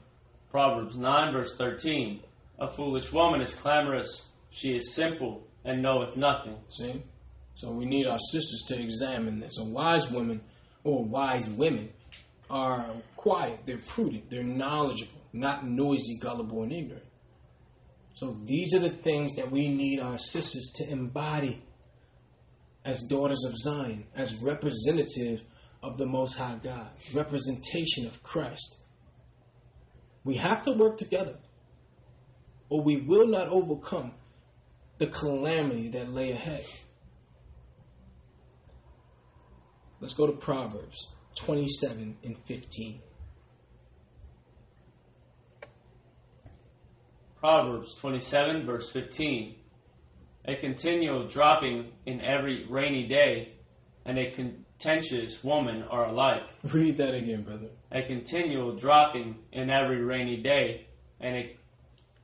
Proverbs 0.50 0.98
9, 0.98 1.34
verse 1.34 1.56
13. 1.56 2.22
A 2.60 2.68
foolish 2.68 3.14
woman 3.14 3.42
is 3.42 3.54
clamorous. 3.54 4.26
She 4.50 4.76
is 4.76 4.96
simple 4.96 5.48
and 5.64 5.84
knoweth 5.84 6.18
nothing. 6.18 6.58
See? 6.70 7.04
So 7.54 7.72
we 7.72 7.86
need 7.86 8.08
our 8.08 8.18
sisters 8.18 8.66
to 8.70 8.82
examine 8.82 9.40
this. 9.40 9.60
A 9.60 9.64
wise 9.64 10.10
woman 10.10 10.42
or 10.84 11.04
wise 11.04 11.48
women 11.48 11.90
are 12.50 12.88
quiet, 13.16 13.60
they're 13.68 13.78
prudent, 13.78 14.32
they're 14.32 14.44
knowledgeable, 14.44 15.22
not 15.34 15.68
noisy, 15.68 16.18
gullible, 16.20 16.64
and 16.64 16.72
ignorant. 16.72 17.06
So 18.16 18.36
these 18.46 18.74
are 18.74 18.80
the 18.80 18.90
things 18.90 19.36
that 19.36 19.52
we 19.52 19.68
need 19.68 20.00
our 20.00 20.18
sisters 20.18 20.72
to 20.78 20.90
embody 20.90 21.62
as 22.84 23.04
daughters 23.04 23.46
of 23.46 23.56
Zion, 23.56 24.06
as 24.16 24.42
representatives 24.42 25.46
of 25.82 25.98
the 25.98 26.06
Most 26.06 26.38
High 26.38 26.58
God, 26.62 26.90
representation 27.14 28.06
of 28.06 28.22
Christ. 28.24 28.84
We 30.24 30.36
have 30.36 30.64
to 30.66 30.74
work 30.74 30.98
together, 30.98 31.38
or 32.70 32.84
we 32.84 32.98
will 32.98 33.28
not 33.28 33.48
overcome 33.48 34.14
the 34.98 35.08
calamity 35.08 35.90
that 35.90 36.14
lay 36.14 36.32
ahead. 36.32 36.66
Let's 40.02 40.14
go 40.14 40.28
to 40.28 40.34
Proverbs 40.34 41.14
27 41.36 42.18
and 42.24 42.38
15. 42.46 43.02
Proverbs 47.40 47.96
27, 47.96 48.66
verse 48.66 48.92
15. 48.92 49.56
A 50.46 50.56
continual 50.56 51.28
dropping 51.28 51.92
in 52.06 52.22
every 52.22 52.66
rainy 52.70 53.08
day 53.08 53.54
and 54.06 54.18
a 54.18 54.32
contentious 54.80 55.44
woman 55.44 55.84
are 55.84 56.06
alike. 56.06 56.50
Read 56.64 56.98
that 56.98 57.14
again, 57.14 57.44
brother. 57.44 57.68
A 57.92 58.04
continual 58.04 58.76
dropping 58.76 59.36
in 59.52 59.70
every 59.70 60.02
rainy 60.02 60.42
day 60.42 60.88
and 61.20 61.36
a 61.36 61.58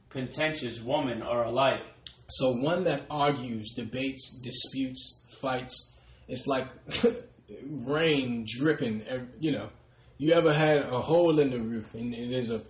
contentious 0.10 0.82
woman 0.82 1.22
are 1.22 1.46
alike. 1.46 1.82
So 2.30 2.54
one 2.54 2.86
that 2.86 3.06
argues, 3.10 3.74
debates, 3.76 4.40
disputes, 4.42 5.38
fights, 5.42 6.00
it's 6.28 6.48
like 6.48 6.68
rain 7.66 8.46
dripping. 8.48 9.06
You 9.40 9.52
know, 9.52 9.70
you 10.18 10.32
ever 10.32 10.54
had 10.54 10.78
a 10.78 11.02
hole 11.02 11.40
in 11.40 11.50
the 11.50 11.60
roof 11.60 11.94
and 11.94 12.14
there's 12.14 12.52
a 12.52 12.62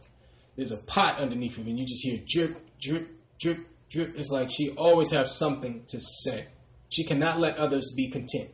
there's 0.55 0.71
a 0.71 0.77
pot 0.77 1.19
underneath 1.19 1.59
it 1.59 1.65
and 1.67 1.77
you 1.77 1.85
just 1.85 2.03
hear 2.03 2.19
drip, 2.27 2.79
drip, 2.79 3.07
drip, 3.39 3.59
drip. 3.89 4.15
It's 4.17 4.31
like 4.31 4.49
she 4.49 4.71
always 4.71 5.11
has 5.11 5.37
something 5.37 5.83
to 5.89 5.99
say. 5.99 6.47
She 6.89 7.03
cannot 7.03 7.39
let 7.39 7.57
others 7.57 7.93
be 7.95 8.09
content. 8.09 8.49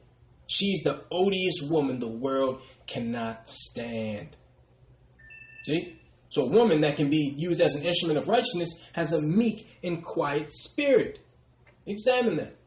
She's 0.52 0.84
the 0.84 1.06
odious 1.10 1.62
woman 1.62 2.00
the 2.00 2.10
world 2.10 2.62
cannot 2.86 3.48
stand. 3.48 4.36
See? 5.64 5.98
So 6.28 6.44
a 6.44 6.50
woman 6.50 6.82
that 6.82 6.98
can 6.98 7.10
be 7.10 7.34
used 7.38 7.62
as 7.62 7.76
an 7.76 7.84
instrument 7.84 8.20
of 8.20 8.28
righteousness 8.28 8.90
has 8.92 9.14
a 9.14 9.22
meek 9.22 9.80
and 9.82 10.04
quiet 10.04 10.52
spirit. 10.52 11.20
Examine 11.86 12.36
that. 12.36 12.58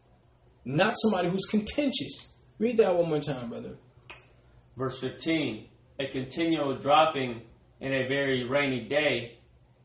Not 0.65 0.95
somebody 0.97 1.29
who's 1.29 1.45
contentious. 1.45 2.41
Read 2.59 2.79
that 2.79 2.97
one 2.97 3.11
more 3.11 3.21
time, 3.21 3.51
brother. 3.51 3.77
Verse 4.79 4.99
15. 5.01 5.69
A 5.99 6.07
continual 6.07 6.79
dropping 6.79 7.43
in 7.81 7.93
a 7.93 8.09
very 8.09 8.45
rainy 8.49 8.89
day 8.89 9.37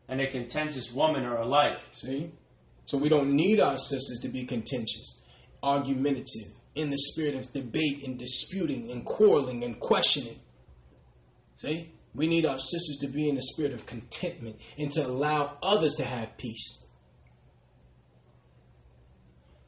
and 0.07 0.21
a 0.21 0.31
contentious 0.31 0.89
woman 0.89 1.25
are 1.25 1.41
alike. 1.41 1.79
See? 1.91 2.31
So 2.85 2.97
we 2.97 3.09
don't 3.09 3.35
need 3.35 3.59
our 3.59 3.75
sisters 3.75 4.19
to 4.21 4.29
be 4.29 4.45
contentious, 4.45 5.21
argumentative, 5.61 6.53
in 6.79 6.89
the 6.89 6.97
spirit 6.97 7.35
of 7.35 7.51
debate 7.51 8.05
and 8.05 8.17
disputing 8.17 8.89
and 8.91 9.05
quarreling 9.05 9.63
and 9.63 9.79
questioning. 9.79 10.39
See? 11.57 11.93
We 12.15 12.27
need 12.27 12.45
our 12.45 12.57
sisters 12.57 12.97
to 13.01 13.07
be 13.07 13.29
in 13.29 13.35
the 13.35 13.41
spirit 13.41 13.73
of 13.73 13.85
contentment 13.85 14.57
and 14.77 14.89
to 14.91 15.05
allow 15.05 15.57
others 15.61 15.93
to 15.95 16.05
have 16.05 16.37
peace. 16.37 16.87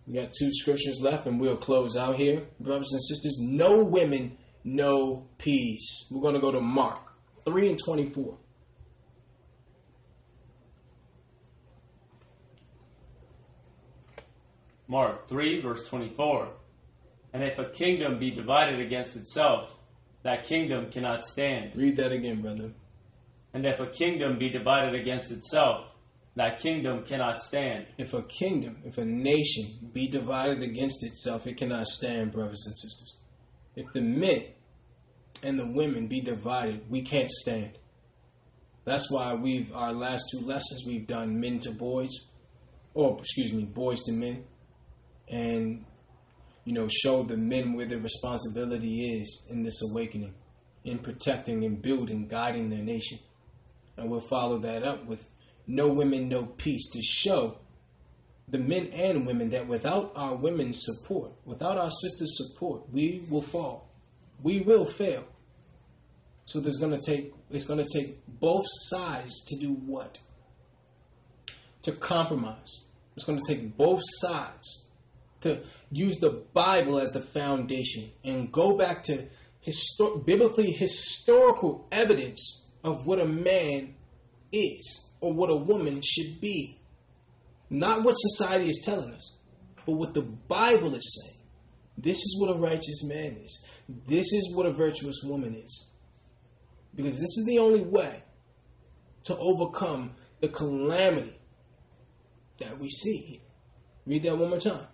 We 0.07 0.15
got 0.15 0.31
two 0.37 0.51
scriptures 0.51 0.99
left 1.01 1.27
and 1.27 1.39
we'll 1.39 1.57
close 1.57 1.95
out 1.95 2.15
here. 2.15 2.43
Brothers 2.59 2.91
and 2.91 3.03
sisters, 3.03 3.37
no 3.39 3.83
women, 3.83 4.37
no 4.63 5.27
peace. 5.37 6.07
We're 6.09 6.21
going 6.21 6.33
to 6.33 6.41
go 6.41 6.51
to 6.51 6.61
Mark 6.61 6.99
3 7.45 7.69
and 7.69 7.79
24. 7.83 8.37
Mark 14.87 15.29
3, 15.29 15.61
verse 15.61 15.87
24. 15.87 16.49
And 17.33 17.43
if 17.43 17.59
a 17.59 17.65
kingdom 17.65 18.19
be 18.19 18.31
divided 18.31 18.79
against 18.79 19.15
itself, 19.15 19.77
that 20.23 20.43
kingdom 20.43 20.91
cannot 20.91 21.23
stand. 21.23 21.75
Read 21.75 21.97
that 21.97 22.11
again, 22.11 22.41
brother. 22.41 22.71
And 23.53 23.65
if 23.65 23.79
a 23.79 23.87
kingdom 23.87 24.37
be 24.37 24.49
divided 24.49 24.99
against 24.99 25.31
itself, 25.31 25.87
that 26.35 26.59
kingdom 26.59 27.03
cannot 27.03 27.39
stand. 27.39 27.87
If 27.97 28.13
a 28.13 28.21
kingdom, 28.21 28.77
if 28.85 28.97
a 28.97 29.05
nation 29.05 29.89
be 29.91 30.07
divided 30.07 30.61
against 30.61 31.03
itself, 31.03 31.47
it 31.47 31.57
cannot 31.57 31.87
stand, 31.87 32.31
brothers 32.31 32.63
and 32.65 32.77
sisters. 32.77 33.17
If 33.75 33.91
the 33.93 34.01
men 34.01 34.45
and 35.43 35.59
the 35.59 35.67
women 35.67 36.07
be 36.07 36.21
divided, 36.21 36.89
we 36.89 37.01
can't 37.01 37.29
stand. 37.29 37.77
That's 38.85 39.11
why 39.11 39.33
we've 39.33 39.73
our 39.73 39.93
last 39.93 40.23
two 40.31 40.45
lessons 40.45 40.85
we've 40.85 41.07
done 41.07 41.39
men 41.39 41.59
to 41.59 41.71
boys, 41.71 42.11
or 42.93 43.17
excuse 43.19 43.51
me, 43.51 43.63
boys 43.65 44.01
to 44.03 44.11
men, 44.11 44.45
and 45.27 45.85
you 46.65 46.73
know 46.73 46.87
show 46.87 47.23
the 47.23 47.37
men 47.37 47.73
where 47.73 47.85
their 47.85 47.99
responsibility 47.99 49.19
is 49.19 49.47
in 49.49 49.63
this 49.63 49.81
awakening, 49.89 50.33
in 50.83 50.99
protecting 50.99 51.63
and 51.63 51.81
building, 51.81 52.27
guiding 52.27 52.69
their 52.69 52.83
nation, 52.83 53.19
and 53.97 54.09
we'll 54.09 54.19
follow 54.21 54.59
that 54.59 54.83
up 54.83 55.05
with 55.05 55.29
no 55.67 55.87
women, 55.87 56.27
no 56.27 56.45
peace 56.45 56.89
to 56.91 57.01
show 57.01 57.57
the 58.47 58.59
men 58.59 58.87
and 58.87 59.25
women 59.25 59.49
that 59.51 59.67
without 59.67 60.11
our 60.15 60.35
women's 60.35 60.83
support, 60.83 61.31
without 61.45 61.77
our 61.77 61.89
sisters' 61.89 62.37
support, 62.37 62.83
we 62.91 63.23
will 63.29 63.41
fall. 63.41 63.89
We 64.43 64.59
will 64.59 64.85
fail. 64.85 65.23
So 66.45 66.59
there's 66.59 66.77
gonna 66.77 66.99
take 66.99 67.33
it's 67.49 67.65
gonna 67.65 67.85
take 67.93 68.17
both 68.27 68.65
sides 68.67 69.45
to 69.45 69.57
do 69.57 69.73
what? 69.73 70.19
To 71.83 71.91
compromise. 71.93 72.81
It's 73.15 73.25
gonna 73.25 73.41
take 73.47 73.77
both 73.77 74.01
sides 74.03 74.80
to 75.41 75.61
use 75.91 76.17
the 76.19 76.43
Bible 76.53 76.99
as 76.99 77.11
the 77.11 77.21
foundation 77.21 78.09
and 78.23 78.51
go 78.51 78.77
back 78.77 79.03
to 79.03 79.27
histor- 79.65 80.25
biblically 80.25 80.71
historical 80.71 81.87
evidence 81.91 82.67
of 82.83 83.05
what 83.05 83.19
a 83.19 83.25
man 83.25 83.95
is 84.51 85.11
or 85.19 85.33
what 85.33 85.49
a 85.49 85.55
woman 85.55 86.01
should 86.03 86.39
be. 86.41 86.79
Not 87.69 88.03
what 88.03 88.13
society 88.13 88.69
is 88.69 88.83
telling 88.85 89.13
us, 89.13 89.37
but 89.85 89.93
what 89.93 90.13
the 90.13 90.23
Bible 90.23 90.93
is 90.95 91.21
saying. 91.21 91.37
This 91.97 92.17
is 92.17 92.37
what 92.39 92.55
a 92.55 92.59
righteous 92.59 93.03
man 93.03 93.37
is. 93.43 93.65
This 94.07 94.33
is 94.33 94.53
what 94.53 94.65
a 94.65 94.73
virtuous 94.73 95.21
woman 95.23 95.55
is. 95.55 95.89
Because 96.95 97.15
this 97.15 97.37
is 97.37 97.45
the 97.47 97.59
only 97.59 97.81
way 97.81 98.23
to 99.23 99.37
overcome 99.37 100.11
the 100.41 100.49
calamity 100.49 101.39
that 102.57 102.77
we 102.79 102.89
see 102.89 103.17
here. 103.17 103.39
Read 104.05 104.23
that 104.23 104.37
one 104.37 104.49
more 104.49 104.59
time. 104.59 104.87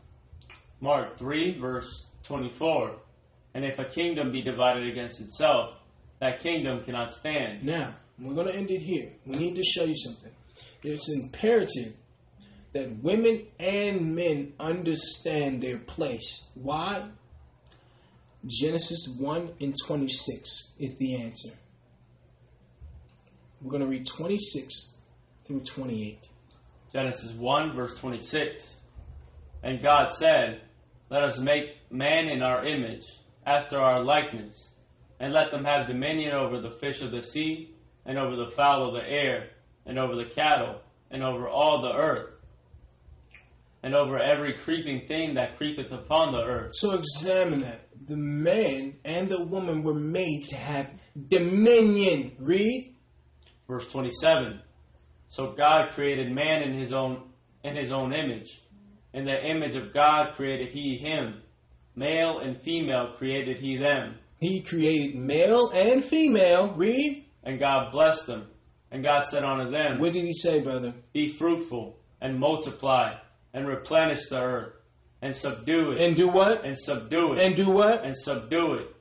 Mark 0.80 1.18
3, 1.18 1.60
verse 1.60 2.08
24. 2.24 2.96
And 3.54 3.66
if 3.66 3.80
a 3.80 3.86
kingdom 3.86 4.32
be 4.32 4.42
divided 4.42 4.88
against 4.88 5.22
itself, 5.22 5.74
that 6.20 6.40
kingdom 6.40 6.84
cannot 6.84 7.12
stand. 7.12 7.64
Now, 7.64 7.96
we're 8.20 8.36
going 8.36 8.48
to 8.48 8.56
end 8.56 8.72
it 8.72 8.82
here. 8.82 9.10
We 9.26 9.38
need 9.38 9.56
to 9.56 9.64
show 9.64 9.84
you 9.84 9.96
something. 9.96 10.32
It's 10.84 11.14
imperative 11.14 11.94
that 12.74 13.04
women 13.04 13.48
and 13.60 14.16
men 14.16 14.54
understand 14.60 15.62
their 15.62 15.78
place. 15.78 16.50
Why? 16.56 17.04
Genesis 18.46 19.16
1 19.20 19.54
and 19.62 19.76
26 19.86 20.74
is 20.80 20.98
the 21.00 21.22
answer. 21.22 21.50
We're 23.62 23.72
going 23.72 23.82
to 23.82 23.88
read 23.88 24.06
26 24.06 24.98
through 25.46 25.62
28. 25.62 26.28
Genesis 26.94 27.32
1, 27.34 27.76
verse 27.76 28.00
26. 28.00 28.76
And 29.64 29.82
God 29.82 30.12
said, 30.12 30.62
Let 31.10 31.24
us 31.24 31.40
make 31.40 31.76
man 31.90 32.27
in 32.27 32.42
our 32.42 32.66
image, 32.66 33.03
after 33.45 33.80
our 33.80 34.02
likeness, 34.03 34.74
and 35.19 35.34
let 35.34 35.52
them 35.52 35.64
have 35.64 35.88
dominion 35.88 36.34
over 36.34 36.60
the 36.60 36.69
fish 36.69 37.02
of 37.02 37.11
the 37.11 37.24
sea, 37.24 37.74
and 38.06 38.18
over 38.18 38.36
the 38.36 38.52
fowl 38.52 38.88
of 38.88 38.94
the 38.94 39.10
air, 39.10 39.50
and 39.86 39.98
over 39.98 40.16
the 40.16 40.26
cattle, 40.26 40.82
and 41.10 41.24
over 41.24 41.48
all 41.48 41.82
the 41.82 41.94
earth, 41.94 42.32
and 43.84 43.95
over 43.95 44.19
every 44.19 44.53
creeping 44.53 45.08
thing 45.08 45.36
that 45.36 45.58
creepeth 45.58 45.92
upon 45.92 46.34
the 46.34 46.44
earth. 46.44 46.72
So 46.74 46.95
examine 46.95 47.61
that. 47.61 47.88
The 48.06 48.18
man 48.18 48.98
and 49.06 49.30
the 49.30 49.44
woman 49.45 49.84
were 49.84 49.94
made 49.94 50.48
to 50.50 50.56
have 50.56 50.92
dominion. 51.30 52.36
Read. 52.40 52.95
Verse 53.68 53.90
27. 53.92 54.61
So 55.30 55.53
God 55.53 55.92
created 55.92 56.32
man 56.32 56.64
in 56.64 56.74
his 56.77 56.94
own 56.94 57.30
in 57.64 57.76
his 57.76 57.92
own 57.92 58.14
image. 58.14 58.61
In 59.18 59.26
the 59.26 59.50
image 59.50 59.76
of 59.76 59.96
God 59.96 60.36
created 60.36 60.72
he 60.72 60.98
him. 60.98 61.42
Male 61.96 62.38
and 62.38 62.62
female 62.62 63.16
created 63.18 63.58
he 63.58 63.76
them. 63.76 64.20
He 64.40 64.62
created 64.62 65.16
male 65.16 65.72
and 65.72 66.04
female. 66.04 66.72
Read. 66.76 67.26
And 67.44 67.60
God 67.60 67.92
blessed 67.92 68.28
them. 68.28 68.46
And 68.92 69.04
God 69.04 69.26
said 69.26 69.44
unto 69.44 69.72
them, 69.72 69.98
What 70.00 70.14
did 70.14 70.24
he 70.24 70.34
say, 70.34 70.62
brother? 70.62 70.94
Be 71.14 71.30
fruitful 71.30 71.98
and 72.22 72.40
multiply 72.40 73.16
and 73.56 73.68
replenish 73.68 74.30
the 74.30 74.40
earth 74.40 74.74
and 75.20 75.36
subdue 75.36 75.94
it 75.94 76.02
And 76.02 76.16
do 76.16 76.28
what? 76.30 76.64
and 76.64 76.78
subdue 76.78 77.34
it 77.34 77.40
And 77.40 77.56
do 77.56 77.72
what? 77.72 78.06
and 78.06 78.16
subdue 78.16 78.74
it 78.76 78.96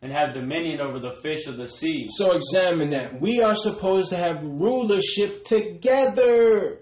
and 0.00 0.12
have 0.12 0.32
dominion 0.32 0.80
over 0.80 0.98
the 0.98 1.10
fish 1.22 1.46
of 1.46 1.58
the 1.58 1.68
sea 1.68 2.06
So 2.08 2.32
examine 2.32 2.88
that. 2.90 3.20
We 3.20 3.42
are 3.42 3.54
supposed 3.54 4.08
to 4.10 4.16
have 4.16 4.42
rulership 4.42 5.44
together. 5.44 6.78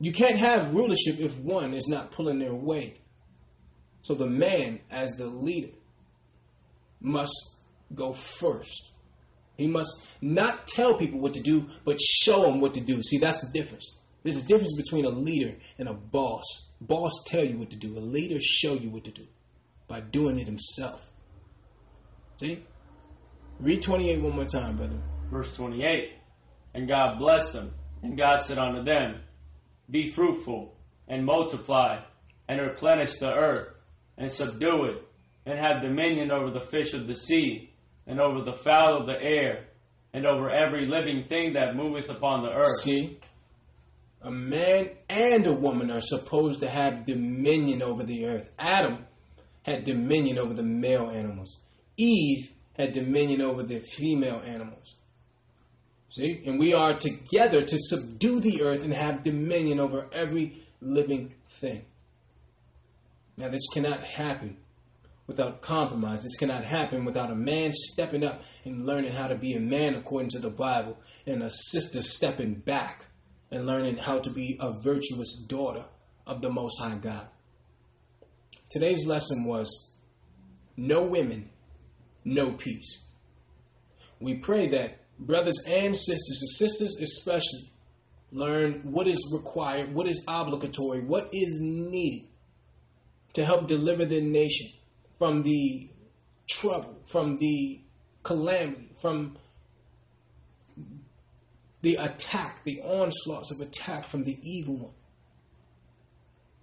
You 0.00 0.12
can't 0.12 0.38
have 0.38 0.72
rulership 0.72 1.18
if 1.18 1.38
one 1.38 1.74
is 1.74 1.88
not 1.88 2.12
pulling 2.12 2.38
their 2.38 2.54
weight. 2.54 2.98
So 4.02 4.14
the 4.14 4.26
man, 4.26 4.80
as 4.90 5.12
the 5.12 5.26
leader, 5.26 5.72
must 7.00 7.56
go 7.94 8.12
first. 8.12 8.90
He 9.56 9.66
must 9.68 10.06
not 10.20 10.66
tell 10.66 10.98
people 10.98 11.20
what 11.20 11.34
to 11.34 11.40
do, 11.40 11.68
but 11.84 12.00
show 12.00 12.42
them 12.42 12.60
what 12.60 12.74
to 12.74 12.80
do. 12.80 13.02
See, 13.02 13.18
that's 13.18 13.40
the 13.40 13.58
difference. 13.58 13.98
There's 14.24 14.42
a 14.42 14.46
difference 14.46 14.74
between 14.76 15.04
a 15.04 15.10
leader 15.10 15.54
and 15.78 15.88
a 15.88 15.94
boss. 15.94 16.44
Boss 16.80 17.12
tell 17.26 17.44
you 17.44 17.58
what 17.58 17.70
to 17.70 17.76
do. 17.76 17.96
A 17.96 18.00
leader 18.00 18.40
show 18.40 18.74
you 18.74 18.90
what 18.90 19.04
to 19.04 19.10
do 19.10 19.26
by 19.86 20.00
doing 20.00 20.38
it 20.38 20.46
himself. 20.46 21.12
See? 22.36 22.64
Read 23.60 23.82
28 23.82 24.20
one 24.22 24.34
more 24.34 24.44
time, 24.44 24.76
brother. 24.76 24.98
verse 25.30 25.54
28 25.54 26.12
and 26.74 26.88
God 26.88 27.18
blessed 27.18 27.52
them 27.52 27.72
and 28.02 28.18
God 28.18 28.38
said 28.38 28.58
unto 28.58 28.82
them 28.82 29.20
be 29.90 30.10
fruitful 30.10 30.74
and 31.08 31.24
multiply 31.24 32.00
and 32.48 32.60
replenish 32.60 33.16
the 33.18 33.32
earth 33.32 33.74
and 34.16 34.30
subdue 34.30 34.84
it 34.84 35.02
and 35.46 35.58
have 35.58 35.82
dominion 35.82 36.30
over 36.30 36.50
the 36.50 36.60
fish 36.60 36.94
of 36.94 37.06
the 37.06 37.16
sea 37.16 37.70
and 38.06 38.20
over 38.20 38.42
the 38.42 38.52
fowl 38.52 38.98
of 38.98 39.06
the 39.06 39.20
air 39.20 39.66
and 40.12 40.26
over 40.26 40.50
every 40.50 40.86
living 40.86 41.24
thing 41.24 41.54
that 41.54 41.76
moveth 41.76 42.08
upon 42.08 42.42
the 42.42 42.52
earth 42.52 42.80
See? 42.80 43.18
A 44.22 44.30
man 44.30 44.88
and 45.10 45.46
a 45.46 45.52
woman 45.52 45.90
are 45.90 46.00
supposed 46.00 46.60
to 46.60 46.70
have 46.70 47.04
dominion 47.04 47.82
over 47.82 48.04
the 48.04 48.24
earth. 48.24 48.50
Adam 48.58 49.04
had 49.64 49.84
dominion 49.84 50.38
over 50.38 50.54
the 50.54 50.62
male 50.62 51.10
animals. 51.10 51.60
Eve 51.98 52.52
had 52.76 52.94
dominion 52.94 53.42
over 53.42 53.62
the 53.62 53.80
female 53.80 54.40
animals. 54.44 54.96
See? 56.14 56.44
And 56.46 56.60
we 56.60 56.72
are 56.74 56.94
together 56.94 57.62
to 57.62 57.76
subdue 57.76 58.38
the 58.38 58.62
earth 58.62 58.84
and 58.84 58.94
have 58.94 59.24
dominion 59.24 59.80
over 59.80 60.08
every 60.12 60.62
living 60.80 61.34
thing. 61.48 61.86
Now, 63.36 63.48
this 63.48 63.66
cannot 63.72 64.04
happen 64.04 64.58
without 65.26 65.60
compromise. 65.60 66.22
This 66.22 66.36
cannot 66.36 66.62
happen 66.62 67.04
without 67.04 67.32
a 67.32 67.34
man 67.34 67.72
stepping 67.72 68.22
up 68.22 68.44
and 68.64 68.86
learning 68.86 69.12
how 69.12 69.26
to 69.26 69.34
be 69.34 69.54
a 69.54 69.60
man 69.60 69.96
according 69.96 70.28
to 70.30 70.38
the 70.38 70.50
Bible, 70.50 70.98
and 71.26 71.42
a 71.42 71.50
sister 71.50 72.00
stepping 72.00 72.54
back 72.54 73.06
and 73.50 73.66
learning 73.66 73.96
how 73.96 74.20
to 74.20 74.30
be 74.30 74.56
a 74.60 74.72
virtuous 74.84 75.44
daughter 75.48 75.84
of 76.28 76.42
the 76.42 76.50
Most 76.50 76.80
High 76.80 76.94
God. 76.94 77.26
Today's 78.70 79.04
lesson 79.04 79.46
was 79.46 79.96
no 80.76 81.02
women, 81.02 81.50
no 82.24 82.52
peace. 82.52 83.02
We 84.20 84.34
pray 84.34 84.68
that 84.68 85.00
brothers 85.18 85.62
and 85.68 85.94
sisters, 85.94 86.40
and 86.40 86.50
sisters 86.50 87.00
especially, 87.00 87.70
learn 88.32 88.80
what 88.84 89.06
is 89.06 89.30
required, 89.32 89.94
what 89.94 90.08
is 90.08 90.24
obligatory, 90.28 91.00
what 91.00 91.28
is 91.32 91.60
needed 91.62 92.28
to 93.32 93.44
help 93.44 93.66
deliver 93.66 94.04
the 94.04 94.20
nation 94.20 94.68
from 95.18 95.42
the 95.42 95.88
trouble, 96.48 96.96
from 97.04 97.36
the 97.36 97.80
calamity, 98.22 98.90
from 99.00 99.36
the 101.82 101.96
attack, 101.96 102.64
the 102.64 102.80
onslaughts 102.82 103.52
of 103.52 103.66
attack 103.66 104.04
from 104.04 104.22
the 104.24 104.38
evil 104.42 104.76
one. 104.76 104.92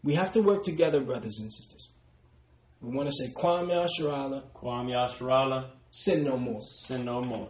We 0.04 0.16
have 0.16 0.32
to 0.34 0.42
work 0.42 0.64
together, 0.64 1.00
brothers 1.00 1.40
and 1.40 1.52
sisters. 1.52 1.90
We 2.82 2.96
want 2.96 3.08
to 3.08 3.16
say, 3.16 3.32
Kwam 3.32 3.70
Yasharala, 3.70 4.44
Kwam 4.56 4.88
Yasharala 4.88 5.70
sin 5.92 6.24
no 6.24 6.38
more. 6.38 6.62
sin 6.62 7.06
no 7.06 7.22
more 7.22 7.50